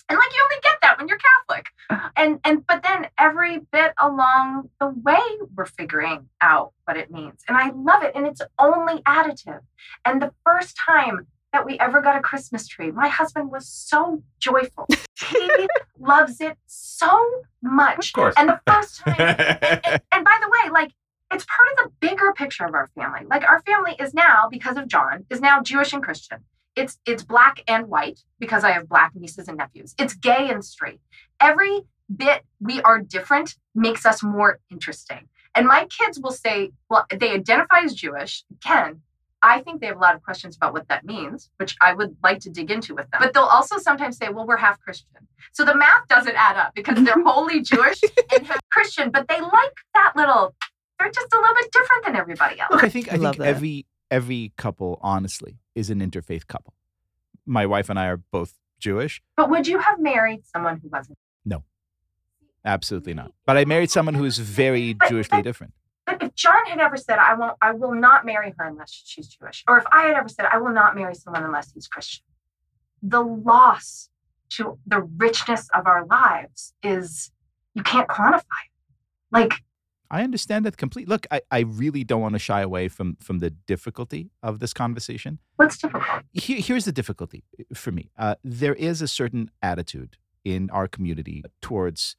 and 0.08 0.18
like 0.18 0.32
you 0.34 0.42
only 0.42 0.60
get 0.64 0.78
that 0.82 0.98
when 0.98 1.06
you're 1.06 1.18
Catholic 1.18 1.68
and 2.16 2.40
and 2.44 2.66
but 2.66 2.82
then 2.82 3.06
every 3.18 3.60
bit 3.70 3.92
along 4.00 4.68
the 4.80 4.88
way 4.88 5.20
we're 5.54 5.64
figuring 5.66 6.28
out 6.40 6.72
what 6.84 6.96
it 6.96 7.10
means 7.10 7.42
and 7.48 7.56
i 7.56 7.70
love 7.74 8.02
it 8.02 8.12
and 8.14 8.26
it's 8.26 8.40
only 8.58 9.00
additive 9.02 9.60
and 10.04 10.20
the 10.20 10.32
first 10.44 10.76
time 10.76 11.26
that 11.52 11.66
we 11.66 11.78
ever 11.78 12.00
got 12.00 12.16
a 12.16 12.20
christmas 12.20 12.66
tree. 12.66 12.90
My 12.90 13.08
husband 13.08 13.50
was 13.50 13.68
so 13.68 14.22
joyful. 14.40 14.86
He 15.28 15.68
loves 15.98 16.40
it 16.40 16.56
so 16.66 17.42
much. 17.62 18.08
Of 18.10 18.12
course. 18.14 18.34
and 18.36 18.48
the 18.48 18.60
first 18.66 19.00
time 19.00 19.14
and, 19.18 20.02
and 20.12 20.24
by 20.24 20.38
the 20.40 20.48
way 20.48 20.70
like 20.72 20.92
it's 21.32 21.46
part 21.46 21.68
of 21.72 21.84
the 21.84 22.06
bigger 22.06 22.32
picture 22.34 22.66
of 22.66 22.74
our 22.74 22.90
family. 22.94 23.20
Like 23.26 23.44
our 23.44 23.62
family 23.62 23.96
is 23.98 24.12
now 24.14 24.48
because 24.50 24.76
of 24.76 24.88
john 24.88 25.24
is 25.30 25.40
now 25.40 25.62
jewish 25.62 25.92
and 25.92 26.02
christian. 26.02 26.38
It's 26.74 26.98
it's 27.06 27.22
black 27.22 27.62
and 27.68 27.88
white 27.88 28.20
because 28.38 28.64
i 28.64 28.70
have 28.72 28.88
black 28.88 29.12
nieces 29.14 29.48
and 29.48 29.58
nephews. 29.58 29.94
It's 29.98 30.14
gay 30.14 30.48
and 30.50 30.64
straight. 30.64 31.00
Every 31.40 31.82
bit 32.14 32.42
we 32.60 32.80
are 32.82 33.00
different 33.00 33.56
makes 33.74 34.04
us 34.04 34.22
more 34.22 34.58
interesting. 34.70 35.28
And 35.54 35.66
my 35.66 35.86
kids 35.86 36.18
will 36.18 36.32
say 36.32 36.70
well 36.88 37.04
they 37.14 37.30
identify 37.30 37.80
as 37.84 37.94
jewish 37.94 38.44
again 38.50 39.02
i 39.42 39.60
think 39.60 39.80
they 39.80 39.86
have 39.88 39.96
a 39.96 40.00
lot 40.00 40.14
of 40.14 40.22
questions 40.22 40.56
about 40.56 40.72
what 40.72 40.86
that 40.88 41.04
means 41.04 41.50
which 41.58 41.76
i 41.80 41.92
would 41.92 42.16
like 42.22 42.38
to 42.40 42.50
dig 42.50 42.70
into 42.70 42.94
with 42.94 43.10
them 43.10 43.20
but 43.20 43.32
they'll 43.34 43.42
also 43.44 43.78
sometimes 43.78 44.16
say 44.16 44.28
well 44.28 44.46
we're 44.46 44.56
half 44.56 44.78
christian 44.80 45.08
so 45.52 45.64
the 45.64 45.74
math 45.74 46.06
doesn't 46.08 46.36
add 46.36 46.56
up 46.56 46.74
because 46.74 47.02
they're 47.04 47.22
wholly 47.26 47.60
jewish 47.60 48.00
and 48.34 48.46
half 48.46 48.60
christian 48.70 49.10
but 49.10 49.26
they 49.28 49.40
like 49.40 49.74
that 49.94 50.12
little 50.16 50.54
they're 50.98 51.10
just 51.10 51.32
a 51.32 51.36
little 51.36 51.54
bit 51.54 51.70
different 51.72 52.04
than 52.06 52.16
everybody 52.16 52.60
else 52.60 52.70
Look, 52.70 52.84
I 52.84 52.88
think 52.88 53.10
I, 53.12 53.16
I 53.16 53.18
think 53.18 53.36
that. 53.38 53.46
every 53.46 53.86
every 54.10 54.52
couple, 54.58 54.98
honestly, 55.02 55.56
is 55.74 55.88
an 55.88 56.00
interfaith 56.00 56.46
couple. 56.46 56.74
My 57.46 57.64
wife 57.64 57.88
and 57.88 57.98
I 57.98 58.06
are 58.08 58.18
both 58.18 58.52
Jewish. 58.78 59.22
but 59.38 59.48
would 59.48 59.66
you 59.66 59.78
have 59.78 59.98
married 59.98 60.44
someone 60.44 60.78
who 60.82 60.88
wasn't 60.90 61.16
No, 61.46 61.64
Absolutely 62.64 63.14
not. 63.14 63.32
But 63.46 63.56
I 63.56 63.64
married 63.64 63.90
someone 63.90 64.14
who's 64.14 64.38
very 64.38 64.92
But- 64.92 65.08
Jewishly 65.08 65.38
but- 65.38 65.44
different. 65.44 65.72
But 66.06 66.22
if 66.22 66.34
John 66.34 66.66
had 66.66 66.80
ever 66.80 66.96
said, 66.96 67.18
I 67.18 67.34
won't, 67.34 67.56
I 67.62 67.72
will 67.72 67.94
not 67.94 68.26
marry 68.26 68.52
her 68.58 68.66
unless 68.66 68.92
she's 69.04 69.28
Jewish, 69.28 69.62
or 69.68 69.78
if 69.78 69.84
I 69.92 70.02
had 70.02 70.14
ever 70.14 70.28
said, 70.28 70.46
I 70.52 70.58
will 70.58 70.72
not 70.72 70.96
marry 70.96 71.14
someone 71.14 71.44
unless 71.44 71.72
he's 71.72 71.86
Christian, 71.86 72.24
the 73.02 73.20
loss 73.20 74.08
to 74.50 74.78
the 74.86 75.00
richness 75.16 75.68
of 75.74 75.86
our 75.86 76.04
lives 76.06 76.74
is 76.82 77.30
you 77.74 77.82
can't 77.82 78.08
quantify 78.08 78.40
it. 78.40 78.72
Like, 79.30 79.54
I 80.10 80.22
understand 80.22 80.66
that 80.66 80.76
completely. 80.76 81.10
Look, 81.10 81.26
I, 81.30 81.40
I 81.50 81.60
really 81.60 82.04
don't 82.04 82.20
want 82.20 82.34
to 82.34 82.38
shy 82.38 82.60
away 82.60 82.88
from 82.88 83.16
from 83.20 83.38
the 83.38 83.48
difficulty 83.50 84.30
of 84.42 84.58
this 84.58 84.74
conversation. 84.74 85.38
what's 85.56 85.78
difficult? 85.78 86.04
Here, 86.32 86.60
here's 86.60 86.84
the 86.84 86.92
difficulty 86.92 87.44
for 87.74 87.92
me. 87.92 88.10
Uh, 88.18 88.34
there 88.44 88.74
is 88.74 89.00
a 89.00 89.08
certain 89.08 89.50
attitude 89.62 90.18
in 90.44 90.68
our 90.70 90.86
community 90.86 91.42
towards 91.62 92.16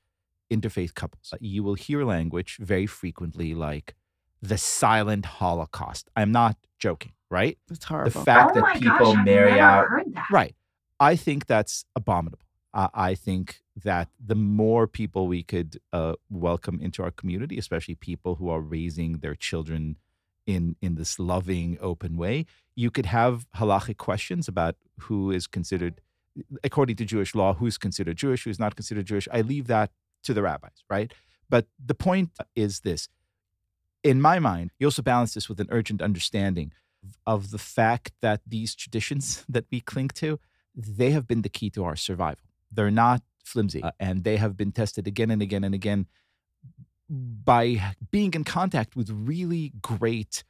interfaith 0.56 0.93
couples. 0.93 1.34
You 1.39 1.64
will 1.64 1.76
hear 1.76 2.04
language 2.04 2.58
very 2.62 2.88
frequently 2.88 3.54
like 3.54 3.95
the 4.41 4.58
silent 4.58 5.26
Holocaust. 5.26 6.10
I'm 6.16 6.32
not 6.32 6.58
joking, 6.80 7.14
right? 7.30 7.58
It's 7.72 7.86
The 7.86 8.12
fact 8.12 8.51
oh 8.56 8.62
that 8.62 8.80
people 8.80 9.14
gosh, 9.14 9.26
marry 9.26 9.60
out. 9.60 9.88
Right. 10.32 10.56
I 10.99 11.16
think 11.16 11.47
that's 11.47 11.86
abominable. 11.95 12.39
Uh, 12.74 12.88
I 12.93 13.16
think 13.16 13.62
that 13.84 14.10
the 14.24 14.36
more 14.36 14.88
people 14.88 15.28
we 15.28 15.43
could 15.43 15.80
uh, 15.91 16.14
welcome 16.30 16.80
into 16.82 17.04
our 17.04 17.12
community, 17.12 17.58
especially 17.58 17.95
people 17.95 18.36
who 18.36 18.49
are 18.49 18.62
raising 18.62 19.20
their 19.20 19.36
children 19.36 19.97
in 20.45 20.76
in 20.82 20.95
this 20.95 21.20
loving, 21.20 21.78
open 21.80 22.18
way, 22.18 22.45
you 22.76 22.91
could 22.91 23.06
have 23.06 23.45
halachic 23.56 23.97
questions 23.97 24.47
about 24.47 24.76
who 25.01 25.32
is 25.32 25.47
considered, 25.47 26.01
according 26.64 26.97
to 26.97 27.06
Jewish 27.06 27.34
law, 27.36 27.54
who's 27.54 27.78
considered 27.78 28.18
Jewish, 28.18 28.43
who's 28.43 28.60
not 28.60 28.76
considered 28.76 29.06
Jewish. 29.06 29.28
I 29.32 29.41
leave 29.41 29.68
that 29.68 29.91
to 30.24 30.34
the 30.34 30.42
rabbis, 30.42 30.84
right? 30.90 31.14
But 31.50 31.68
the 31.84 31.96
point 31.96 32.32
is 32.56 32.82
this: 32.82 33.10
in 34.04 34.22
my 34.22 34.40
mind, 34.40 34.72
you 34.80 34.88
also 34.88 35.02
balance 35.02 35.34
this 35.34 35.50
with 35.50 35.60
an 35.60 35.68
urgent 35.72 36.02
understanding 36.02 36.72
of 37.26 37.52
the 37.52 37.58
fact 37.58 38.14
that 38.22 38.42
these 38.46 38.76
traditions 38.76 39.44
that 39.50 39.66
we 39.72 39.80
cling 39.80 40.10
to, 40.10 40.40
they 40.76 41.12
have 41.12 41.28
been 41.28 41.42
the 41.42 41.50
key 41.50 41.70
to 41.72 41.84
our 41.84 41.96
survival. 41.96 42.44
They're 42.72 42.92
not 42.92 43.22
flimsy, 43.44 43.84
uh, 43.84 43.92
and 44.00 44.24
they 44.24 44.38
have 44.38 44.58
been 44.58 44.72
tested 44.72 45.08
again 45.08 45.32
and 45.32 45.42
again 45.42 45.64
and 45.64 45.76
again 45.76 46.08
by 47.10 47.96
being 48.12 48.34
in 48.34 48.44
contact 48.44 48.96
with 48.96 49.10
really 49.10 49.74
great, 49.82 50.44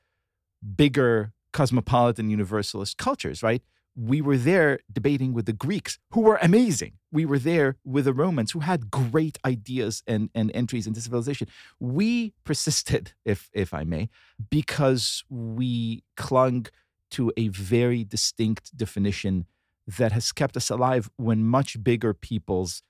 bigger 0.76 1.34
cosmopolitan 1.52 2.30
universalist 2.30 2.98
cultures, 2.98 3.44
right? 3.44 3.62
We 3.96 4.22
were 4.22 4.38
there 4.38 4.80
debating 4.92 5.34
with 5.34 5.46
the 5.46 5.54
Greeks, 5.54 6.00
who 6.12 6.22
were 6.22 6.40
amazing. 6.42 6.94
We 7.12 7.26
were 7.26 7.38
there 7.38 7.78
with 7.86 8.06
the 8.06 8.14
Romans, 8.14 8.52
who 8.52 8.60
had 8.60 8.90
great 8.90 9.38
ideas 9.46 10.02
and, 10.08 10.30
and 10.34 10.52
entries 10.56 10.88
into 10.88 11.00
civilization. 11.00 11.48
We 11.80 12.34
persisted, 12.44 13.14
if 13.24 13.50
if 13.54 13.74
I 13.74 13.84
may, 13.84 14.10
because 14.50 15.24
we 15.30 16.04
clung 16.18 16.68
to 17.12 17.32
a 17.38 17.50
very 17.50 18.04
distinct 18.04 18.76
definition 18.76 19.46
that 19.86 20.12
has 20.12 20.32
kept 20.32 20.58
us 20.58 20.70
alive 20.70 21.10
when 21.18 21.44
much 21.44 21.84
bigger 21.84 22.14
peoples 22.14 22.82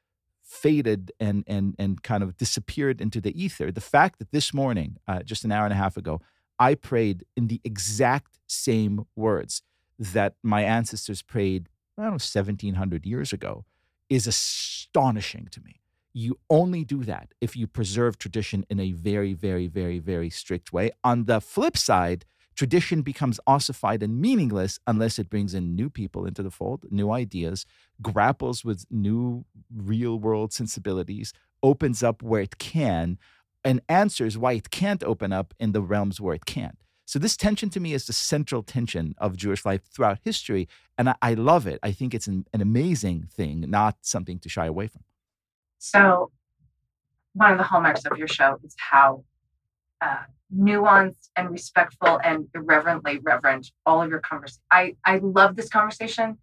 faded 0.42 1.12
and 1.20 1.44
and 1.48 1.76
and 1.78 2.04
kind 2.04 2.24
of 2.24 2.38
disappeared 2.38 3.02
into 3.02 3.20
the 3.20 3.34
ether. 3.44 3.72
The 3.72 3.82
fact 3.82 4.20
that 4.20 4.32
this 4.32 4.54
morning, 4.54 4.98
uh, 5.08 5.24
just 5.24 5.44
an 5.44 5.52
hour 5.52 5.66
and 5.66 5.74
a 5.74 5.78
half 5.78 5.98
ago, 5.98 6.22
I 6.60 6.76
prayed 6.76 7.26
in 7.36 7.48
the 7.48 7.60
exact 7.64 8.40
same 8.48 9.06
words 9.16 9.64
that 10.00 10.36
my 10.44 10.64
ancestors 10.64 11.22
prayed, 11.22 11.70
I 11.98 12.04
don't 12.04 12.12
know, 12.12 12.14
1700 12.14 13.06
years 13.06 13.34
ago, 13.34 13.66
is 14.10 14.28
astonishing 14.28 15.48
to 15.52 15.62
me. 15.62 15.82
You 16.14 16.38
only 16.50 16.84
do 16.84 17.04
that 17.06 17.30
if 17.42 17.56
you 17.56 17.66
preserve 17.66 18.18
tradition 18.18 18.66
in 18.70 18.80
a 18.80 18.92
very, 18.92 19.34
very, 19.34 19.68
very, 19.68 20.00
very 20.00 20.30
strict 20.30 20.72
way. 20.72 20.92
On 21.04 21.26
the 21.26 21.42
flip 21.42 21.76
side, 21.76 22.26
tradition 22.56 23.02
becomes 23.02 23.40
ossified 23.48 24.04
and 24.04 24.22
meaningless 24.22 24.80
unless 24.86 25.18
it 25.18 25.30
brings 25.30 25.56
in 25.56 25.76
new 25.76 25.90
people 25.90 26.26
into 26.26 26.44
the 26.44 26.52
fold, 26.52 26.86
new 26.92 27.12
ideas, 27.12 27.66
grapples 28.02 28.64
with 28.64 28.86
new 28.92 29.46
real 29.76 30.20
world 30.20 30.54
sensibilities, 30.54 31.34
opens 31.64 32.04
up 32.04 32.22
where 32.22 32.42
it 32.42 32.60
can, 32.60 33.18
and 33.64 33.82
answers 33.90 34.38
why 34.38 34.54
it 34.54 34.70
can't 34.70 35.04
open 35.04 35.34
up 35.34 35.54
in 35.60 35.72
the 35.72 35.82
realms 35.82 36.22
where 36.22 36.36
it 36.36 36.46
can't. 36.46 36.78
So 37.06 37.20
this 37.20 37.36
tension 37.36 37.70
to 37.72 37.80
me 37.80 37.94
is 37.94 38.06
the 38.06 38.14
central 38.14 38.64
tension 38.64 39.14
of 39.18 39.36
Jewish 39.36 39.66
life 39.66 39.82
throughout 39.86 40.20
history, 40.24 40.68
and 40.98 41.10
I, 41.10 41.16
I 41.22 41.34
love 41.34 41.68
it. 41.68 41.80
I 41.84 41.92
think 41.92 42.14
it's 42.14 42.28
an, 42.28 42.46
an 42.54 42.62
amazing 42.62 43.28
thing, 43.32 43.66
not 43.68 43.98
something 44.02 44.40
to 44.40 44.50
shy 44.50 44.66
away 44.66 44.88
from. 44.88 45.04
So, 45.80 46.32
one 47.34 47.52
of 47.52 47.58
the 47.58 47.64
hallmarks 47.66 48.06
of 48.06 48.18
your 48.18 48.28
show 48.28 48.58
is 48.64 48.76
how 48.78 49.24
uh, 50.02 50.24
nuanced 50.56 51.30
and 51.36 51.50
respectful 51.52 52.20
and 52.24 52.48
irreverently 52.56 53.20
reverent 53.20 53.72
all 53.86 54.02
of 54.02 54.10
your 54.10 54.20
conversation. 54.20 54.62
I 54.72 54.96
I 55.04 55.18
love 55.18 55.56
this 55.58 55.68
conversation, 55.70 56.38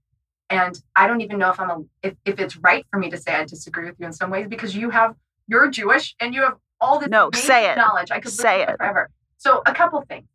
and 0.50 0.78
I 0.94 1.06
don't 1.06 1.22
even 1.22 1.38
know 1.38 1.50
if 1.50 1.58
I'm 1.58 1.70
a 1.70 1.78
if, 2.02 2.14
if 2.26 2.38
it's 2.38 2.56
right 2.58 2.84
for 2.90 2.98
me 2.98 3.08
to 3.10 3.16
say 3.16 3.34
I 3.34 3.44
disagree 3.44 3.86
with 3.86 3.96
you 3.98 4.06
in 4.06 4.12
some 4.12 4.30
ways 4.30 4.46
because 4.46 4.76
you 4.76 4.90
have 4.90 5.14
you're 5.48 5.70
Jewish 5.70 6.14
and 6.20 6.34
you 6.34 6.42
have 6.42 6.56
all 6.82 6.98
this 6.98 7.08
No, 7.08 7.30
say 7.32 7.70
it. 7.72 7.76
knowledge. 7.78 8.10
I 8.10 8.20
could 8.20 8.30
Say 8.32 8.62
it. 8.62 8.76
forever. 8.76 9.08
So, 9.38 9.62
a 9.64 9.72
couple 9.72 10.02
things. 10.02 10.26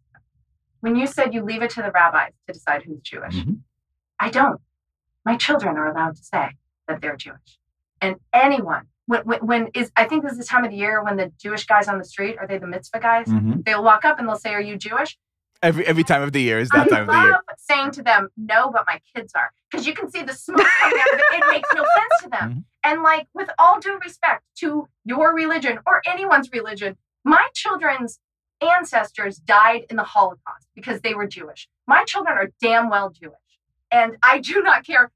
When 0.85 0.95
you 0.95 1.07
said 1.07 1.33
you 1.33 1.41
leave 1.41 1.63
it 1.63 1.71
to 1.71 1.81
the 1.81 1.89
rabbis 1.89 2.33
to 2.45 2.53
decide 2.53 2.83
who's 2.83 2.99
Jewish, 3.01 3.33
Mhm. 3.37 3.61
I 4.19 4.29
don't. 4.29 4.61
My 5.25 5.35
children 5.35 5.77
are 5.77 5.87
allowed 5.87 6.15
to 6.17 6.23
say 6.23 6.57
that 6.87 7.01
they're 7.01 7.15
Jewish. 7.15 7.57
And 8.01 8.17
anyone, 8.31 8.85
when, 9.07 9.21
when, 9.23 9.39
when 9.47 9.67
is, 9.73 9.91
I 9.97 10.05
think 10.05 10.21
this 10.21 10.33
is 10.33 10.37
the 10.37 10.43
time 10.43 10.63
of 10.63 10.69
the 10.69 10.77
year 10.77 11.03
when 11.03 11.17
the 11.17 11.31
Jewish 11.41 11.65
guys 11.65 11.87
on 11.87 11.97
the 11.97 12.05
street, 12.05 12.37
are 12.37 12.45
they 12.45 12.59
the 12.59 12.67
mitzvah 12.67 12.99
guys? 12.99 13.25
Mhm. 13.25 13.65
They'll 13.65 13.83
walk 13.83 14.05
up 14.05 14.19
and 14.19 14.27
they'll 14.29 14.35
say, 14.37 14.53
Are 14.53 14.61
you 14.61 14.77
Jewish? 14.77 15.17
Every 15.63 15.87
every 15.87 16.03
time 16.03 16.21
of 16.21 16.33
the 16.33 16.41
year 16.43 16.59
is 16.59 16.69
that 16.69 16.85
I 16.85 16.87
time 16.87 17.01
of 17.01 17.07
the 17.07 17.13
year. 17.13 17.21
I 17.29 17.31
love 17.31 17.41
saying 17.57 17.89
to 17.97 18.03
them, 18.03 18.29
No, 18.37 18.69
but 18.69 18.83
my 18.85 19.01
kids 19.15 19.33
are. 19.33 19.53
Because 19.71 19.87
you 19.87 19.95
can 19.95 20.11
see 20.11 20.21
the 20.21 20.33
smoke 20.35 20.67
coming 20.81 20.99
out 20.99 21.13
of 21.15 21.19
it. 21.19 21.25
It 21.37 21.43
makes 21.49 21.69
no 21.73 21.81
sense 21.83 22.15
to 22.25 22.29
them. 22.29 22.49
Mhm. 22.53 22.63
And, 22.83 23.01
like, 23.01 23.27
with 23.33 23.49
all 23.57 23.79
due 23.79 23.97
respect 23.97 24.43
to 24.59 24.87
your 25.03 25.33
religion 25.33 25.79
or 25.87 26.03
anyone's 26.05 26.51
religion, 26.51 26.95
my 27.23 27.47
children's 27.55 28.19
ancestors 28.61 29.37
died 29.37 29.85
in 29.89 29.95
the 29.97 30.03
Holocaust 30.03 30.67
because 30.75 31.01
they 31.01 31.13
were 31.13 31.27
Jewish. 31.27 31.67
My 31.87 32.03
children 32.05 32.37
are 32.37 32.49
damn 32.61 32.89
well 32.89 33.09
Jewish. 33.09 33.35
And 33.91 34.17
I 34.23 34.39
do 34.39 34.61
not 34.61 34.85
care 34.85 35.11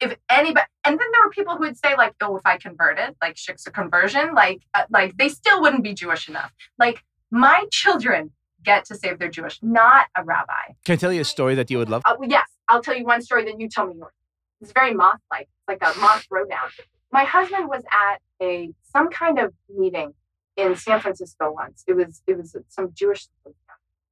if 0.00 0.16
anybody. 0.30 0.66
And 0.84 0.98
then 0.98 1.06
there 1.12 1.22
were 1.22 1.30
people 1.30 1.54
who 1.54 1.60
would 1.60 1.76
say, 1.76 1.94
like, 1.96 2.14
oh, 2.22 2.36
if 2.36 2.46
I 2.46 2.56
converted, 2.56 3.14
like, 3.20 3.36
shiksa 3.36 3.72
conversion, 3.72 4.34
like, 4.34 4.62
uh, 4.74 4.84
like 4.88 5.16
they 5.16 5.28
still 5.28 5.60
wouldn't 5.60 5.84
be 5.84 5.92
Jewish 5.92 6.28
enough. 6.28 6.52
Like, 6.78 7.04
my 7.30 7.66
children 7.70 8.30
get 8.62 8.84
to 8.86 8.94
save 8.94 9.18
their 9.18 9.28
Jewish, 9.28 9.58
not 9.62 10.06
a 10.16 10.24
rabbi. 10.24 10.74
Can 10.84 10.94
I 10.94 10.96
tell 10.96 11.12
you 11.12 11.20
a 11.20 11.24
story 11.24 11.54
that 11.54 11.70
you 11.70 11.78
would 11.78 11.88
love? 11.88 12.02
Uh, 12.04 12.16
well, 12.18 12.28
yes, 12.28 12.48
I'll 12.68 12.82
tell 12.82 12.96
you 12.96 13.04
one 13.04 13.22
story, 13.22 13.44
then 13.44 13.60
you 13.60 13.68
tell 13.68 13.86
me 13.86 13.94
yours. 13.96 14.12
It's 14.60 14.72
very 14.72 14.92
moth-like, 14.92 15.48
like 15.68 15.78
a 15.82 15.98
moth 15.98 16.26
throwdown. 16.30 16.70
My 17.12 17.24
husband 17.24 17.68
was 17.68 17.82
at 17.92 18.20
a 18.42 18.72
some 18.92 19.08
kind 19.08 19.38
of 19.38 19.52
meeting 19.74 20.12
in 20.60 20.76
San 20.76 21.00
Francisco 21.00 21.52
once. 21.52 21.84
It 21.86 21.94
was 21.94 22.22
it 22.26 22.36
was 22.36 22.56
some 22.68 22.92
Jewish 22.94 23.28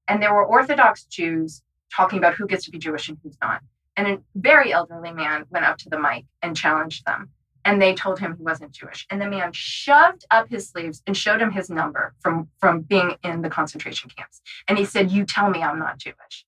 and 0.09 0.23
there 0.23 0.35
were 0.35 0.45
Orthodox 0.45 1.05
Jews 1.05 1.63
talking 1.95 2.19
about 2.19 2.35
who 2.35 2.47
gets 2.47 2.65
to 2.65 2.71
be 2.71 2.79
Jewish 2.79 3.09
and 3.09 3.19
who's 3.23 3.37
not. 3.43 3.61
And 3.97 4.07
a 4.09 4.19
very 4.35 4.73
elderly 4.73 5.13
man 5.13 5.45
went 5.51 5.67
up 5.67 5.77
to 5.79 5.89
the 5.89 5.99
mic 5.99 6.25
and 6.43 6.57
challenged 6.57 7.05
them. 7.05 7.31
And 7.65 7.83
they 7.83 7.95
told 7.95 8.19
him 8.19 8.37
he 8.37 8.43
wasn't 8.43 8.73
Jewish. 8.73 9.07
And 9.11 9.21
the 9.21 9.29
man 9.29 9.53
shoved 9.53 10.25
up 10.31 10.49
his 10.49 10.69
sleeves 10.69 11.03
and 11.07 11.17
showed 11.17 11.43
him 11.43 11.51
his 11.51 11.69
number 11.69 12.15
from, 12.21 12.49
from 12.59 12.81
being 12.81 13.17
in 13.23 13.43
the 13.43 13.51
concentration 13.51 14.11
camps. 14.17 14.41
And 14.67 14.79
he 14.79 14.85
said, 14.85 15.11
You 15.11 15.27
tell 15.27 15.51
me 15.51 15.63
I'm 15.63 15.79
not 15.79 15.99
Jewish. 15.99 16.47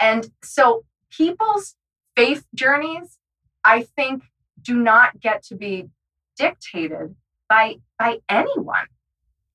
And 0.00 0.30
so 0.42 0.84
people's 1.10 1.76
faith 2.16 2.46
journeys, 2.54 3.18
I 3.62 3.82
think, 3.82 4.24
do 4.60 4.76
not 4.76 5.20
get 5.20 5.44
to 5.44 5.54
be 5.54 5.90
dictated 6.36 7.14
by 7.48 7.76
by 7.98 8.18
anyone. 8.28 8.86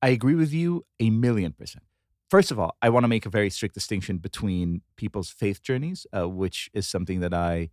I 0.02 0.08
agree 0.08 0.34
with 0.34 0.52
you 0.52 0.84
a 1.00 1.10
million 1.10 1.52
percent. 1.52 1.84
First 2.28 2.50
of 2.50 2.58
all, 2.58 2.76
I 2.82 2.88
want 2.88 3.04
to 3.04 3.08
make 3.08 3.26
a 3.26 3.30
very 3.30 3.50
strict 3.50 3.74
distinction 3.74 4.18
between 4.18 4.82
people's 4.96 5.30
faith 5.30 5.62
journeys, 5.62 6.06
uh, 6.16 6.28
which 6.28 6.70
is 6.74 6.88
something 6.88 7.20
that 7.20 7.32
I 7.32 7.70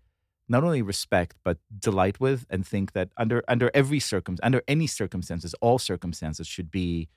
not 0.47 0.63
only 0.63 0.81
respect 0.81 1.37
but 1.43 1.57
delight 1.79 2.19
with, 2.19 2.45
and 2.49 2.65
think 2.65 2.91
that 2.93 3.09
under 3.17 3.43
under 3.47 3.71
every 3.73 3.99
circum 3.99 4.37
under 4.43 4.61
any 4.67 4.85
circumstances, 4.87 5.55
all 5.61 5.79
circumstances 5.79 6.47
should 6.47 6.69
be 6.69 7.09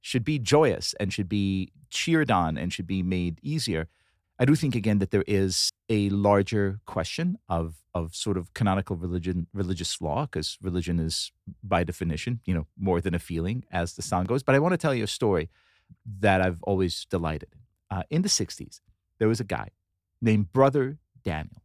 should 0.00 0.24
be 0.24 0.38
joyous 0.38 0.94
and 0.98 1.12
should 1.12 1.28
be 1.28 1.72
cheered 1.90 2.30
on 2.30 2.56
and 2.56 2.72
should 2.72 2.86
be 2.86 3.02
made 3.02 3.38
easier. 3.42 3.88
I 4.40 4.46
do 4.46 4.54
think 4.54 4.74
again 4.74 5.00
that 5.00 5.10
there 5.10 5.24
is 5.26 5.70
a 5.90 6.08
larger 6.08 6.80
question 6.86 7.36
of 7.48 7.74
of 7.92 8.14
sort 8.14 8.38
of 8.38 8.54
canonical 8.54 8.96
religion 8.96 9.48
religious 9.52 10.00
law 10.00 10.22
because 10.22 10.56
religion 10.62 10.98
is 10.98 11.30
by 11.62 11.84
definition 11.84 12.40
you 12.46 12.54
know 12.54 12.66
more 12.78 13.02
than 13.02 13.14
a 13.14 13.18
feeling 13.18 13.64
as 13.70 13.94
the 13.94 14.02
song 14.02 14.24
goes. 14.24 14.42
But 14.42 14.54
I 14.54 14.58
want 14.58 14.72
to 14.72 14.78
tell 14.78 14.94
you 14.94 15.04
a 15.04 15.18
story 15.18 15.50
that 16.20 16.40
I've 16.40 16.62
always 16.62 17.04
delighted 17.04 17.50
in. 17.52 17.60
Uh, 17.98 18.02
in 18.08 18.22
the 18.22 18.30
'60s, 18.30 18.80
there 19.18 19.28
was 19.28 19.40
a 19.40 19.44
guy 19.44 19.68
named 20.22 20.52
Brother 20.54 20.98
Daniel. 21.22 21.62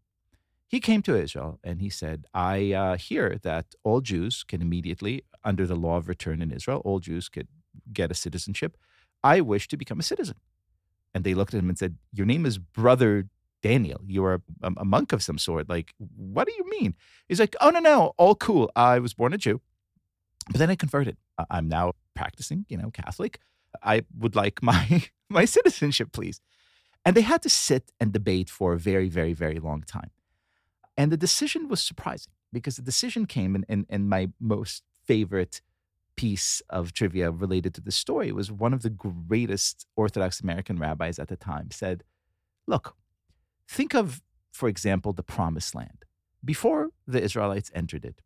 He 0.68 0.80
came 0.82 1.02
to 1.04 1.16
Israel 1.16 1.60
and 1.64 1.80
he 1.80 1.90
said, 1.90 2.26
"I 2.34 2.74
uh, 2.74 2.98
hear 2.98 3.40
that 3.44 3.68
all 3.86 4.02
Jews 4.02 4.44
can 4.44 4.62
immediately, 4.62 5.24
under 5.46 5.66
the 5.66 5.78
law 5.86 5.96
of 5.96 6.10
return 6.10 6.42
in 6.42 6.52
Israel, 6.52 6.82
all 6.84 7.00
Jews 7.00 7.30
could 7.30 7.48
get 7.94 8.12
a 8.12 8.16
citizenship. 8.26 8.76
I 9.24 9.40
wish 9.40 9.70
to 9.70 9.78
become 9.78 10.02
a 10.02 10.10
citizen." 10.12 10.36
And 11.16 11.24
they 11.24 11.34
looked 11.34 11.54
at 11.54 11.62
him 11.62 11.70
and 11.70 11.80
said, 11.80 11.98
Your 12.12 12.28
name 12.28 12.46
is 12.46 12.58
Brother 12.60 13.28
Daniel. 13.64 14.02
You 14.06 14.26
are 14.26 14.42
a, 14.62 14.74
a 14.78 14.86
monk 14.86 15.14
of 15.14 15.24
some 15.24 15.38
sort. 15.38 15.70
Like, 15.70 15.96
what 15.98 16.46
do 16.46 16.54
you 16.56 16.70
mean? 16.70 16.94
He's 17.30 17.40
like, 17.40 17.56
Oh, 17.62 17.70
no, 17.70 17.80
no, 17.80 18.14
all 18.18 18.36
cool. 18.36 18.70
I 18.76 19.00
was 19.00 19.14
born 19.14 19.34
a 19.34 19.38
Jew, 19.38 19.62
but 20.52 20.60
then 20.60 20.70
I 20.70 20.76
converted. 20.76 21.18
I'm 21.50 21.70
now 21.70 21.94
practicing, 22.14 22.66
you 22.68 22.78
know, 22.78 22.92
Catholic. 22.92 23.40
I 23.82 24.04
would 24.20 24.36
like 24.36 24.62
my, 24.62 25.06
my 25.30 25.46
citizenship, 25.46 26.12
please. 26.12 26.42
And 27.06 27.16
they 27.16 27.22
had 27.22 27.42
to 27.44 27.50
sit 27.50 27.92
and 28.00 28.12
debate 28.12 28.50
for 28.50 28.74
a 28.74 28.78
very, 28.78 29.08
very, 29.08 29.34
very 29.34 29.60
long 29.60 29.84
time. 29.84 30.12
And 30.98 31.12
the 31.12 31.18
decision 31.18 31.70
was 31.70 31.82
surprising 31.82 32.34
because 32.52 32.76
the 32.76 32.82
decision 32.82 33.26
came, 33.26 33.56
in, 33.56 33.66
and, 33.70 33.86
and 33.90 34.10
my 34.10 34.30
most 34.40 34.84
favorite 35.06 35.62
piece 36.16 36.62
of 36.70 36.94
trivia 36.94 37.32
related 37.32 37.74
to 37.76 37.82
the 37.82 37.92
story 37.92 38.32
was 38.32 38.52
one 38.52 38.74
of 38.74 38.82
the 38.82 38.90
greatest 38.90 39.86
Orthodox 39.96 40.40
American 40.42 40.80
rabbis 40.80 41.20
at 41.20 41.28
the 41.28 41.36
time 41.36 41.72
said, 41.72 42.04
Look, 42.68 42.96
think 43.68 43.94
of, 43.94 44.22
for 44.52 44.70
example, 44.70 45.14
the 45.14 45.24
promised 45.24 45.76
land. 45.76 46.06
Before 46.44 46.90
the 47.08 47.22
Israelites 47.22 47.72
entered 47.74 48.06
it, 48.06 48.22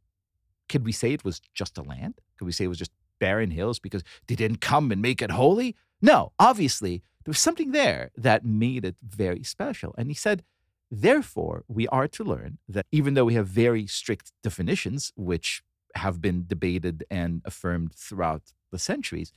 could 0.67 0.85
we 0.85 0.91
say 0.91 1.13
it 1.13 1.25
was 1.25 1.41
just 1.53 1.77
a 1.77 1.83
land? 1.83 2.21
Could 2.37 2.45
we 2.45 2.51
say 2.51 2.65
it 2.65 2.69
was 2.69 2.77
just 2.77 2.91
barren 3.19 3.51
hills 3.51 3.79
because 3.79 4.03
they 4.27 4.35
didn't 4.35 4.61
come 4.61 4.91
and 4.91 5.01
make 5.01 5.21
it 5.21 5.31
holy? 5.31 5.75
No, 6.01 6.31
obviously, 6.39 7.01
there 7.23 7.31
was 7.31 7.39
something 7.39 7.71
there 7.71 8.11
that 8.15 8.45
made 8.45 8.85
it 8.85 8.95
very 9.01 9.43
special. 9.43 9.93
And 9.97 10.09
he 10.09 10.13
said, 10.13 10.43
Therefore, 10.91 11.65
we 11.67 11.87
are 11.89 12.07
to 12.07 12.23
learn 12.23 12.57
that 12.67 12.85
even 12.91 13.13
though 13.13 13.25
we 13.25 13.35
have 13.35 13.47
very 13.47 13.85
strict 13.85 14.31
definitions, 14.41 15.11
which 15.15 15.61
have 15.95 16.21
been 16.21 16.45
debated 16.45 17.03
and 17.09 17.41
affirmed 17.45 17.93
throughout 17.95 18.53
the 18.71 18.79
centuries, 18.79 19.33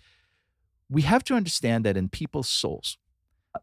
we 0.89 1.03
have 1.03 1.25
to 1.25 1.35
understand 1.35 1.85
that 1.85 1.97
in 1.97 2.09
people's 2.09 2.49
souls, 2.49 2.99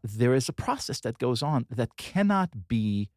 there 0.02 0.34
is 0.34 0.48
a 0.48 0.52
process 0.52 1.00
that 1.00 1.18
goes 1.18 1.42
on 1.42 1.66
that 1.70 1.96
cannot 1.96 2.68
be 2.68 3.10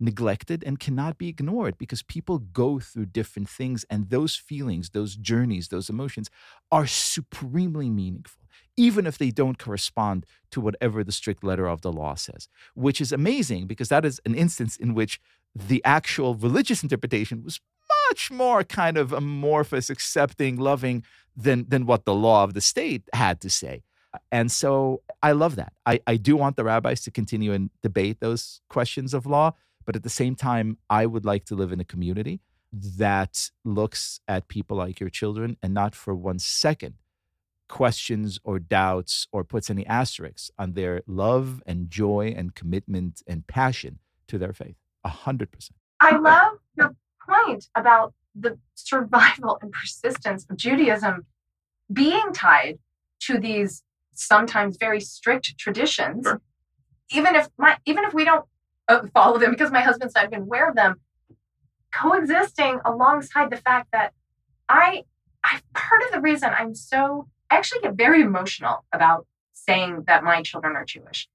neglected 0.00 0.62
and 0.64 0.78
cannot 0.78 1.18
be 1.18 1.28
ignored 1.28 1.76
because 1.76 2.02
people 2.02 2.38
go 2.38 2.78
through 2.78 3.06
different 3.06 3.48
things 3.48 3.84
and 3.90 4.10
those 4.10 4.36
feelings, 4.36 4.90
those 4.90 5.16
journeys, 5.16 5.68
those 5.68 5.90
emotions 5.90 6.30
are 6.70 6.86
supremely 6.86 7.90
meaningful, 7.90 8.42
even 8.76 9.06
if 9.06 9.18
they 9.18 9.30
don't 9.30 9.58
correspond 9.58 10.24
to 10.50 10.60
whatever 10.60 11.02
the 11.02 11.12
strict 11.12 11.42
letter 11.42 11.66
of 11.68 11.80
the 11.80 11.92
law 11.92 12.14
says, 12.14 12.48
which 12.74 13.00
is 13.00 13.12
amazing 13.12 13.66
because 13.66 13.88
that 13.88 14.04
is 14.04 14.20
an 14.24 14.34
instance 14.34 14.76
in 14.76 14.94
which 14.94 15.20
the 15.54 15.84
actual 15.84 16.34
religious 16.34 16.82
interpretation 16.82 17.42
was 17.42 17.60
much 18.08 18.30
more 18.30 18.64
kind 18.64 18.96
of 18.96 19.12
amorphous, 19.12 19.90
accepting, 19.90 20.56
loving 20.56 21.04
than, 21.36 21.66
than 21.68 21.86
what 21.86 22.04
the 22.04 22.14
law 22.14 22.44
of 22.44 22.54
the 22.54 22.60
state 22.60 23.02
had 23.12 23.40
to 23.40 23.50
say. 23.50 23.82
And 24.32 24.50
so 24.50 25.02
I 25.22 25.32
love 25.32 25.56
that. 25.56 25.72
I, 25.86 26.00
I 26.06 26.16
do 26.16 26.36
want 26.36 26.56
the 26.56 26.64
rabbis 26.64 27.02
to 27.02 27.10
continue 27.10 27.52
and 27.52 27.70
debate 27.82 28.20
those 28.20 28.60
questions 28.68 29.14
of 29.14 29.26
law. 29.26 29.52
But 29.84 29.96
at 29.96 30.02
the 30.02 30.10
same 30.10 30.34
time, 30.34 30.78
I 30.90 31.06
would 31.06 31.24
like 31.24 31.44
to 31.46 31.54
live 31.54 31.72
in 31.72 31.80
a 31.80 31.84
community 31.84 32.40
that 32.72 33.50
looks 33.64 34.20
at 34.28 34.48
people 34.48 34.76
like 34.76 35.00
your 35.00 35.08
children 35.08 35.56
and 35.62 35.72
not 35.72 35.94
for 35.94 36.14
one 36.14 36.38
second 36.38 36.94
questions 37.68 38.38
or 38.44 38.58
doubts 38.58 39.26
or 39.32 39.44
puts 39.44 39.70
any 39.70 39.86
asterisks 39.86 40.50
on 40.58 40.72
their 40.72 41.02
love 41.06 41.62
and 41.66 41.90
joy 41.90 42.34
and 42.36 42.54
commitment 42.54 43.22
and 43.26 43.46
passion 43.46 43.98
to 44.26 44.38
their 44.38 44.52
faith. 44.52 44.76
A 45.04 45.08
hundred 45.08 45.52
percent. 45.52 45.76
I 46.00 46.16
love 46.16 46.58
point 47.28 47.66
about 47.74 48.14
the 48.34 48.58
survival 48.74 49.58
and 49.60 49.72
persistence 49.72 50.46
of 50.48 50.56
Judaism 50.56 51.26
being 51.92 52.32
tied 52.32 52.78
to 53.20 53.38
these 53.38 53.82
sometimes 54.14 54.76
very 54.78 55.00
strict 55.00 55.56
traditions. 55.58 56.26
Sure. 56.26 56.40
Even 57.12 57.34
if 57.34 57.48
my 57.56 57.78
even 57.86 58.04
if 58.04 58.12
we 58.12 58.24
don't 58.24 58.44
uh, 58.88 59.06
follow 59.14 59.38
them 59.38 59.50
because 59.50 59.70
my 59.70 59.80
husband's 59.80 60.14
not 60.14 60.26
even 60.26 60.42
aware 60.42 60.68
of 60.68 60.76
them, 60.76 60.96
coexisting 61.94 62.80
alongside 62.84 63.50
the 63.50 63.56
fact 63.56 63.88
that 63.92 64.12
I 64.68 65.04
I 65.44 65.60
part 65.74 66.02
of 66.02 66.12
the 66.12 66.20
reason 66.20 66.50
I'm 66.52 66.74
so 66.74 67.28
I 67.50 67.56
actually 67.56 67.80
get 67.80 67.94
very 67.94 68.20
emotional 68.22 68.84
about 68.92 69.26
saying 69.52 70.04
that 70.06 70.22
my 70.22 70.42
children 70.42 70.76
are 70.76 70.84
Jewish 70.84 71.28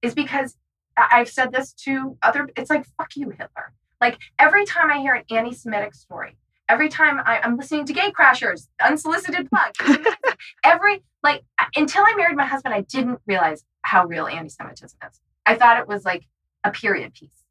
is 0.00 0.14
because 0.14 0.56
I've 0.96 1.28
said 1.28 1.52
this 1.52 1.72
to 1.84 2.16
other 2.22 2.48
it's 2.56 2.70
like 2.70 2.86
fuck 2.96 3.16
you 3.16 3.30
Hitler. 3.30 3.72
Like 4.00 4.18
every 4.38 4.64
time 4.64 4.90
I 4.90 4.98
hear 4.98 5.14
an 5.14 5.24
anti-Semitic 5.30 5.94
story, 5.94 6.36
every 6.68 6.88
time 6.88 7.20
I, 7.24 7.40
I'm 7.40 7.56
listening 7.56 7.84
to 7.86 7.92
Gay 7.92 8.10
Crashers, 8.10 8.68
unsolicited 8.84 9.48
plug, 9.50 10.06
every 10.64 11.02
like 11.22 11.44
until 11.74 12.04
I 12.04 12.14
married 12.16 12.36
my 12.36 12.46
husband, 12.46 12.74
I 12.74 12.82
didn't 12.82 13.20
realize 13.26 13.64
how 13.82 14.06
real 14.06 14.26
anti-Semitism 14.26 14.98
is. 15.08 15.20
I 15.46 15.54
thought 15.54 15.78
it 15.78 15.88
was 15.88 16.04
like 16.04 16.26
a 16.64 16.70
period 16.70 17.14
piece. 17.14 17.44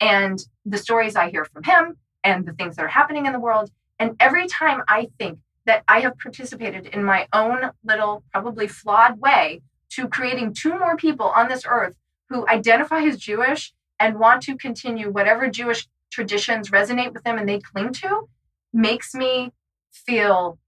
And 0.00 0.38
the 0.64 0.78
stories 0.78 1.16
I 1.16 1.30
hear 1.30 1.44
from 1.44 1.64
him 1.64 1.96
and 2.22 2.46
the 2.46 2.52
things 2.52 2.76
that 2.76 2.84
are 2.84 2.88
happening 2.88 3.26
in 3.26 3.32
the 3.32 3.40
world, 3.40 3.70
and 3.98 4.14
every 4.20 4.46
time 4.46 4.82
I 4.86 5.08
think 5.18 5.40
that 5.66 5.82
I 5.88 6.00
have 6.00 6.18
participated 6.18 6.86
in 6.86 7.04
my 7.04 7.26
own 7.32 7.70
little, 7.84 8.22
probably 8.32 8.68
flawed 8.68 9.20
way 9.20 9.62
to 9.90 10.08
creating 10.08 10.54
two 10.54 10.78
more 10.78 10.96
people 10.96 11.26
on 11.26 11.48
this 11.48 11.64
earth 11.68 11.96
who 12.28 12.46
identify 12.48 13.02
as 13.02 13.18
Jewish 13.18 13.72
and 14.00 14.18
want 14.18 14.42
to 14.42 14.56
continue 14.56 15.10
whatever 15.10 15.48
Jewish 15.48 15.86
traditions 16.10 16.70
resonate 16.70 17.12
with 17.12 17.24
them 17.24 17.38
and 17.38 17.48
they 17.48 17.60
cling 17.60 17.92
to, 17.94 18.28
makes 18.72 19.14
me 19.14 19.52
feel 19.90 20.58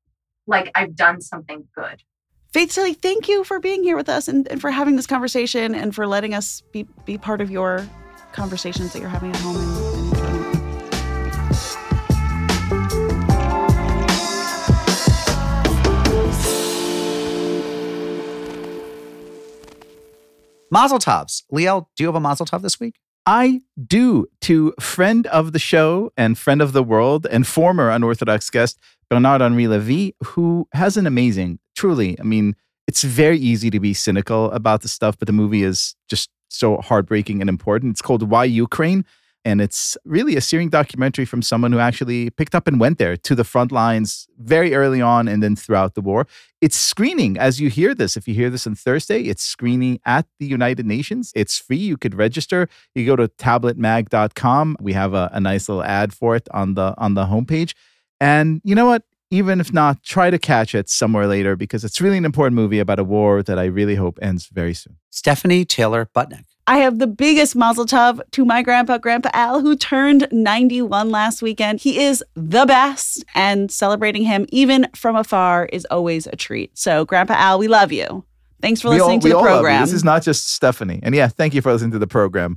like 0.46 0.70
I've 0.74 0.96
done 0.96 1.20
something 1.20 1.68
good. 1.74 2.02
Faith 2.52 2.72
Salie, 2.72 2.94
thank 2.94 3.28
you 3.28 3.44
for 3.44 3.60
being 3.60 3.84
here 3.84 3.96
with 3.96 4.08
us 4.08 4.26
and, 4.26 4.48
and 4.48 4.60
for 4.60 4.72
having 4.72 4.96
this 4.96 5.06
conversation 5.06 5.74
and 5.74 5.94
for 5.94 6.06
letting 6.06 6.34
us 6.34 6.62
be, 6.72 6.84
be 7.04 7.16
part 7.16 7.40
of 7.40 7.50
your 7.50 7.88
conversations 8.32 8.92
that 8.92 9.00
you're 9.00 9.08
having 9.08 9.30
at 9.30 9.36
home 9.36 9.56
and, 9.56 9.66
and 9.76 10.36
enjoying. 10.36 10.60
Mazel 20.72 20.98
tovs. 20.98 21.44
Liel, 21.52 21.86
do 21.96 22.04
you 22.04 22.08
have 22.08 22.16
a 22.16 22.20
mazel 22.20 22.46
tov 22.46 22.62
this 22.62 22.78
week? 22.78 22.96
I 23.26 23.60
do 23.86 24.26
to 24.42 24.74
friend 24.80 25.26
of 25.28 25.52
the 25.52 25.58
show 25.58 26.12
and 26.16 26.38
friend 26.38 26.62
of 26.62 26.72
the 26.72 26.82
world 26.82 27.26
and 27.26 27.46
former 27.46 27.90
unorthodox 27.90 28.50
guest 28.50 28.78
Bernard 29.08 29.42
Henri 29.42 29.66
Levy, 29.66 30.14
who 30.24 30.68
has 30.72 30.96
an 30.96 31.06
amazing, 31.06 31.58
truly, 31.76 32.18
I 32.18 32.22
mean, 32.22 32.54
it's 32.86 33.02
very 33.02 33.38
easy 33.38 33.70
to 33.70 33.80
be 33.80 33.92
cynical 33.94 34.50
about 34.52 34.82
the 34.82 34.88
stuff, 34.88 35.18
but 35.18 35.26
the 35.26 35.32
movie 35.32 35.62
is 35.62 35.94
just 36.08 36.30
so 36.48 36.78
heartbreaking 36.78 37.40
and 37.40 37.48
important. 37.48 37.92
It's 37.92 38.02
called 38.02 38.28
Why 38.28 38.44
Ukraine. 38.44 39.04
And 39.44 39.60
it's 39.60 39.96
really 40.04 40.36
a 40.36 40.40
searing 40.40 40.68
documentary 40.68 41.24
from 41.24 41.40
someone 41.40 41.72
who 41.72 41.78
actually 41.78 42.30
picked 42.30 42.54
up 42.54 42.66
and 42.66 42.78
went 42.78 42.98
there 42.98 43.16
to 43.16 43.34
the 43.34 43.44
front 43.44 43.72
lines 43.72 44.28
very 44.38 44.74
early 44.74 45.00
on 45.00 45.28
and 45.28 45.42
then 45.42 45.56
throughout 45.56 45.94
the 45.94 46.02
war. 46.02 46.26
It's 46.60 46.76
screening 46.76 47.38
as 47.38 47.58
you 47.58 47.70
hear 47.70 47.94
this. 47.94 48.16
If 48.16 48.28
you 48.28 48.34
hear 48.34 48.50
this 48.50 48.66
on 48.66 48.74
Thursday, 48.74 49.22
it's 49.22 49.42
screening 49.42 49.98
at 50.04 50.26
the 50.38 50.46
United 50.46 50.84
Nations. 50.84 51.32
It's 51.34 51.58
free. 51.58 51.78
You 51.78 51.96
could 51.96 52.14
register. 52.14 52.68
You 52.94 53.06
go 53.06 53.16
to 53.16 53.28
tabletmag.com. 53.28 54.76
We 54.80 54.92
have 54.92 55.14
a, 55.14 55.30
a 55.32 55.40
nice 55.40 55.68
little 55.68 55.84
ad 55.84 56.12
for 56.12 56.36
it 56.36 56.46
on 56.52 56.74
the 56.74 56.94
on 56.98 57.14
the 57.14 57.24
homepage. 57.24 57.74
And 58.20 58.60
you 58.62 58.74
know 58.74 58.86
what? 58.86 59.04
Even 59.30 59.60
if 59.60 59.72
not, 59.72 60.02
try 60.02 60.28
to 60.28 60.38
catch 60.38 60.74
it 60.74 60.90
somewhere 60.90 61.26
later 61.26 61.54
because 61.54 61.84
it's 61.84 62.00
really 62.00 62.18
an 62.18 62.24
important 62.24 62.56
movie 62.56 62.80
about 62.80 62.98
a 62.98 63.04
war 63.04 63.42
that 63.44 63.58
I 63.58 63.64
really 63.64 63.94
hope 63.94 64.18
ends 64.20 64.48
very 64.48 64.74
soon. 64.74 64.96
Stephanie 65.08 65.64
Taylor 65.64 66.08
Butnick. 66.14 66.49
I 66.70 66.76
have 66.78 67.00
the 67.00 67.08
biggest 67.08 67.56
mazel 67.56 67.84
tov 67.84 68.20
to 68.30 68.44
my 68.44 68.62
grandpa, 68.62 68.98
Grandpa 68.98 69.30
Al, 69.32 69.60
who 69.60 69.74
turned 69.74 70.28
91 70.30 71.10
last 71.10 71.42
weekend. 71.42 71.80
He 71.80 71.98
is 71.98 72.22
the 72.36 72.64
best, 72.64 73.24
and 73.34 73.72
celebrating 73.72 74.22
him 74.22 74.46
even 74.50 74.86
from 74.94 75.16
afar 75.16 75.64
is 75.72 75.84
always 75.90 76.28
a 76.28 76.36
treat. 76.36 76.78
So, 76.78 77.04
Grandpa 77.04 77.34
Al, 77.34 77.58
we 77.58 77.66
love 77.66 77.90
you. 77.90 78.24
Thanks 78.62 78.82
for 78.82 78.90
We 78.90 79.00
all- 79.00 79.08
listening 79.08 79.18
we 79.18 79.30
to 79.30 79.34
the 79.34 79.36
all 79.38 79.42
love 79.42 79.50
you. 79.50 79.56
program. 79.62 79.80
This 79.80 79.92
is 79.92 80.04
not 80.04 80.22
just 80.22 80.52
Stephanie. 80.54 81.00
And 81.02 81.12
yeah, 81.12 81.26
thank 81.26 81.54
you 81.54 81.60
for 81.60 81.72
listening 81.72 81.90
to 81.90 81.98
the 81.98 82.06
program 82.06 82.56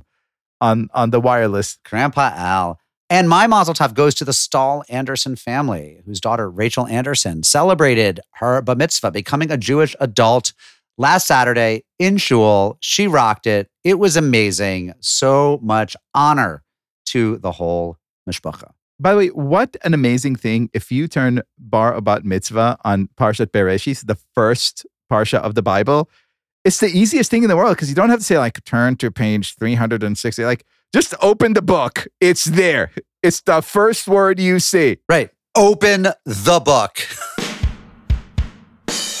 on 0.60 0.88
on 0.94 1.10
the 1.10 1.18
wireless. 1.18 1.78
Grandpa 1.84 2.30
Al. 2.36 2.78
And 3.10 3.28
my 3.28 3.48
mazel 3.48 3.74
tov 3.74 3.94
goes 3.94 4.14
to 4.16 4.24
the 4.24 4.32
Stahl 4.32 4.84
Anderson 4.88 5.34
family, 5.34 6.02
whose 6.06 6.20
daughter 6.20 6.48
Rachel 6.48 6.86
Anderson 6.86 7.42
celebrated 7.42 8.20
her 8.34 8.62
bar 8.62 8.76
mitzvah, 8.76 9.10
becoming 9.10 9.50
a 9.50 9.56
Jewish 9.56 9.96
adult 9.98 10.52
last 10.98 11.26
Saturday 11.26 11.82
in 11.98 12.16
shul. 12.18 12.76
She 12.80 13.08
rocked 13.08 13.48
it. 13.48 13.68
It 13.84 13.98
was 13.98 14.16
amazing. 14.16 14.94
So 15.00 15.60
much 15.62 15.94
honor 16.14 16.62
to 17.06 17.36
the 17.38 17.52
whole 17.52 17.98
mishpacha. 18.28 18.72
By 18.98 19.12
the 19.12 19.18
way, 19.18 19.28
what 19.28 19.76
an 19.84 19.92
amazing 19.92 20.36
thing 20.36 20.70
if 20.72 20.90
you 20.90 21.06
turn 21.06 21.42
bar 21.58 21.94
about 21.94 22.24
mitzvah 22.24 22.78
on 22.84 23.08
Parshat 23.18 23.48
Bereshit, 23.48 24.06
the 24.06 24.16
first 24.34 24.86
parsha 25.12 25.38
of 25.38 25.54
the 25.54 25.62
Bible. 25.62 26.08
It's 26.64 26.80
the 26.80 26.86
easiest 26.86 27.30
thing 27.30 27.42
in 27.42 27.50
the 27.50 27.56
world 27.56 27.76
because 27.76 27.90
you 27.90 27.94
don't 27.94 28.08
have 28.08 28.20
to 28.20 28.24
say 28.24 28.38
like 28.38 28.64
turn 28.64 28.96
to 28.96 29.10
page 29.10 29.54
360. 29.56 30.44
Like 30.44 30.64
just 30.94 31.14
open 31.20 31.52
the 31.52 31.60
book. 31.60 32.06
It's 32.20 32.44
there. 32.44 32.90
It's 33.22 33.42
the 33.42 33.60
first 33.60 34.08
word 34.08 34.40
you 34.40 34.60
see. 34.60 34.98
Right. 35.08 35.30
Open 35.54 36.08
the 36.24 36.62
book. 36.64 36.98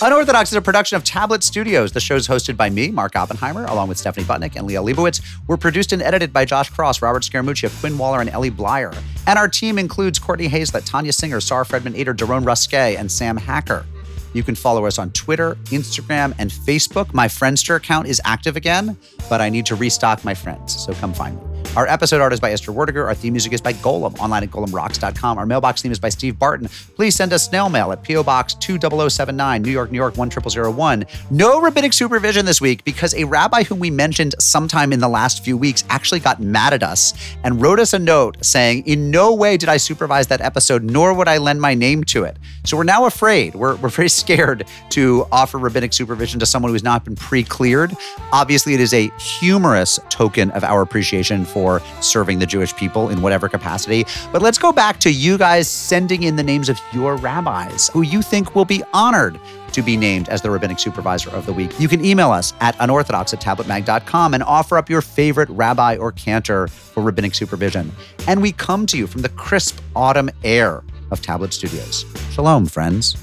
Unorthodox 0.02 0.50
is 0.50 0.56
a 0.56 0.60
production 0.60 0.96
of 0.96 1.04
Tablet 1.04 1.44
Studios. 1.44 1.92
The 1.92 2.00
show 2.00 2.16
is 2.16 2.26
hosted 2.26 2.56
by 2.56 2.68
me, 2.68 2.90
Mark 2.90 3.14
Oppenheimer, 3.14 3.64
along 3.66 3.88
with 3.88 3.96
Stephanie 3.96 4.26
Butnick 4.26 4.56
and 4.56 4.68
Liel 4.68 4.84
Leibovitz. 4.84 5.20
We're 5.46 5.56
produced 5.56 5.92
and 5.92 6.02
edited 6.02 6.32
by 6.32 6.44
Josh 6.44 6.68
Cross, 6.68 7.00
Robert 7.00 7.22
Scaramuccia, 7.22 7.70
Quinn 7.80 7.96
Waller, 7.96 8.20
and 8.20 8.28
Ellie 8.28 8.50
Blyer. 8.50 8.94
And 9.26 9.38
our 9.38 9.48
team 9.48 9.78
includes 9.78 10.18
Courtney 10.18 10.48
Hazlett, 10.48 10.84
Tanya 10.84 11.12
Singer, 11.12 11.40
Sarah 11.40 11.64
Fredman 11.64 11.96
Ader, 11.96 12.12
Daron 12.12 12.44
Ruskay, 12.44 12.98
and 12.98 13.10
Sam 13.10 13.36
Hacker. 13.36 13.86
You 14.32 14.42
can 14.42 14.56
follow 14.56 14.84
us 14.84 14.98
on 14.98 15.12
Twitter, 15.12 15.54
Instagram, 15.66 16.34
and 16.38 16.50
Facebook. 16.50 17.14
My 17.14 17.28
Friendster 17.28 17.76
account 17.76 18.08
is 18.08 18.20
active 18.24 18.56
again, 18.56 18.98
but 19.30 19.40
I 19.40 19.48
need 19.48 19.64
to 19.66 19.76
restock 19.76 20.24
my 20.24 20.34
friends, 20.34 20.84
so 20.84 20.92
come 20.94 21.14
find 21.14 21.36
me. 21.36 21.53
Our 21.76 21.88
episode 21.88 22.20
art 22.20 22.32
is 22.32 22.38
by 22.38 22.52
Esther 22.52 22.70
Werdiger. 22.70 23.04
Our 23.04 23.16
theme 23.16 23.32
music 23.32 23.52
is 23.52 23.60
by 23.60 23.72
Golem, 23.72 24.16
online 24.20 24.44
at 24.44 24.50
golemrocks.com. 24.50 25.38
Our 25.38 25.44
mailbox 25.44 25.82
theme 25.82 25.90
is 25.90 25.98
by 25.98 26.08
Steve 26.08 26.38
Barton. 26.38 26.68
Please 26.94 27.16
send 27.16 27.32
us 27.32 27.46
snail 27.46 27.68
mail 27.68 27.90
at 27.90 28.04
P.O. 28.04 28.22
Box 28.22 28.54
20079, 28.54 29.60
New 29.60 29.72
York, 29.72 29.90
New 29.90 29.98
York 29.98 30.14
10001. 30.14 31.04
No 31.32 31.60
rabbinic 31.60 31.92
supervision 31.92 32.46
this 32.46 32.60
week 32.60 32.84
because 32.84 33.12
a 33.14 33.24
rabbi 33.24 33.64
whom 33.64 33.80
we 33.80 33.90
mentioned 33.90 34.36
sometime 34.38 34.92
in 34.92 35.00
the 35.00 35.08
last 35.08 35.44
few 35.44 35.56
weeks 35.56 35.82
actually 35.88 36.20
got 36.20 36.40
mad 36.40 36.74
at 36.74 36.84
us 36.84 37.12
and 37.42 37.60
wrote 37.60 37.80
us 37.80 37.92
a 37.92 37.98
note 37.98 38.44
saying, 38.44 38.86
In 38.86 39.10
no 39.10 39.34
way 39.34 39.56
did 39.56 39.68
I 39.68 39.78
supervise 39.78 40.28
that 40.28 40.42
episode, 40.42 40.84
nor 40.84 41.12
would 41.12 41.26
I 41.26 41.38
lend 41.38 41.60
my 41.60 41.74
name 41.74 42.04
to 42.04 42.22
it. 42.22 42.36
So 42.62 42.76
we're 42.76 42.84
now 42.84 43.06
afraid. 43.06 43.56
We're, 43.56 43.74
we're 43.76 43.88
very 43.88 44.08
scared 44.24 44.68
to 44.90 45.26
offer 45.32 45.58
rabbinic 45.58 45.92
supervision 45.92 46.38
to 46.38 46.46
someone 46.46 46.70
who 46.70 46.74
has 46.74 46.84
not 46.84 47.04
been 47.04 47.16
pre 47.16 47.42
cleared. 47.42 47.96
Obviously, 48.32 48.74
it 48.74 48.80
is 48.80 48.94
a 48.94 49.10
humorous 49.18 49.98
token 50.08 50.52
of 50.52 50.62
our 50.62 50.80
appreciation 50.80 51.44
for 51.64 51.80
serving 52.02 52.38
the 52.38 52.46
Jewish 52.46 52.76
people 52.76 53.08
in 53.08 53.22
whatever 53.22 53.48
capacity. 53.48 54.04
But 54.30 54.42
let's 54.42 54.58
go 54.58 54.70
back 54.70 55.00
to 55.00 55.10
you 55.10 55.38
guys 55.38 55.66
sending 55.66 56.24
in 56.24 56.36
the 56.36 56.42
names 56.42 56.68
of 56.68 56.78
your 56.92 57.16
rabbis 57.16 57.88
who 57.88 58.02
you 58.02 58.20
think 58.20 58.54
will 58.54 58.66
be 58.66 58.82
honored 58.92 59.40
to 59.72 59.82
be 59.82 59.96
named 59.96 60.28
as 60.28 60.42
the 60.42 60.50
rabbinic 60.50 60.78
supervisor 60.78 61.30
of 61.30 61.46
the 61.46 61.52
week. 61.54 61.72
You 61.80 61.88
can 61.88 62.04
email 62.04 62.30
us 62.30 62.52
at 62.60 62.76
unorthodox 62.80 63.32
at 63.32 63.40
tabletmag.com 63.40 64.34
and 64.34 64.42
offer 64.42 64.76
up 64.76 64.90
your 64.90 65.00
favorite 65.00 65.48
rabbi 65.48 65.96
or 65.96 66.12
cantor 66.12 66.68
for 66.68 67.02
rabbinic 67.02 67.34
supervision. 67.34 67.90
And 68.28 68.42
we 68.42 68.52
come 68.52 68.84
to 68.86 68.98
you 68.98 69.06
from 69.06 69.22
the 69.22 69.30
crisp 69.30 69.80
autumn 69.96 70.30
air 70.44 70.84
of 71.10 71.22
Tablet 71.22 71.54
Studios. 71.54 72.04
Shalom, 72.30 72.66
friends. 72.66 73.16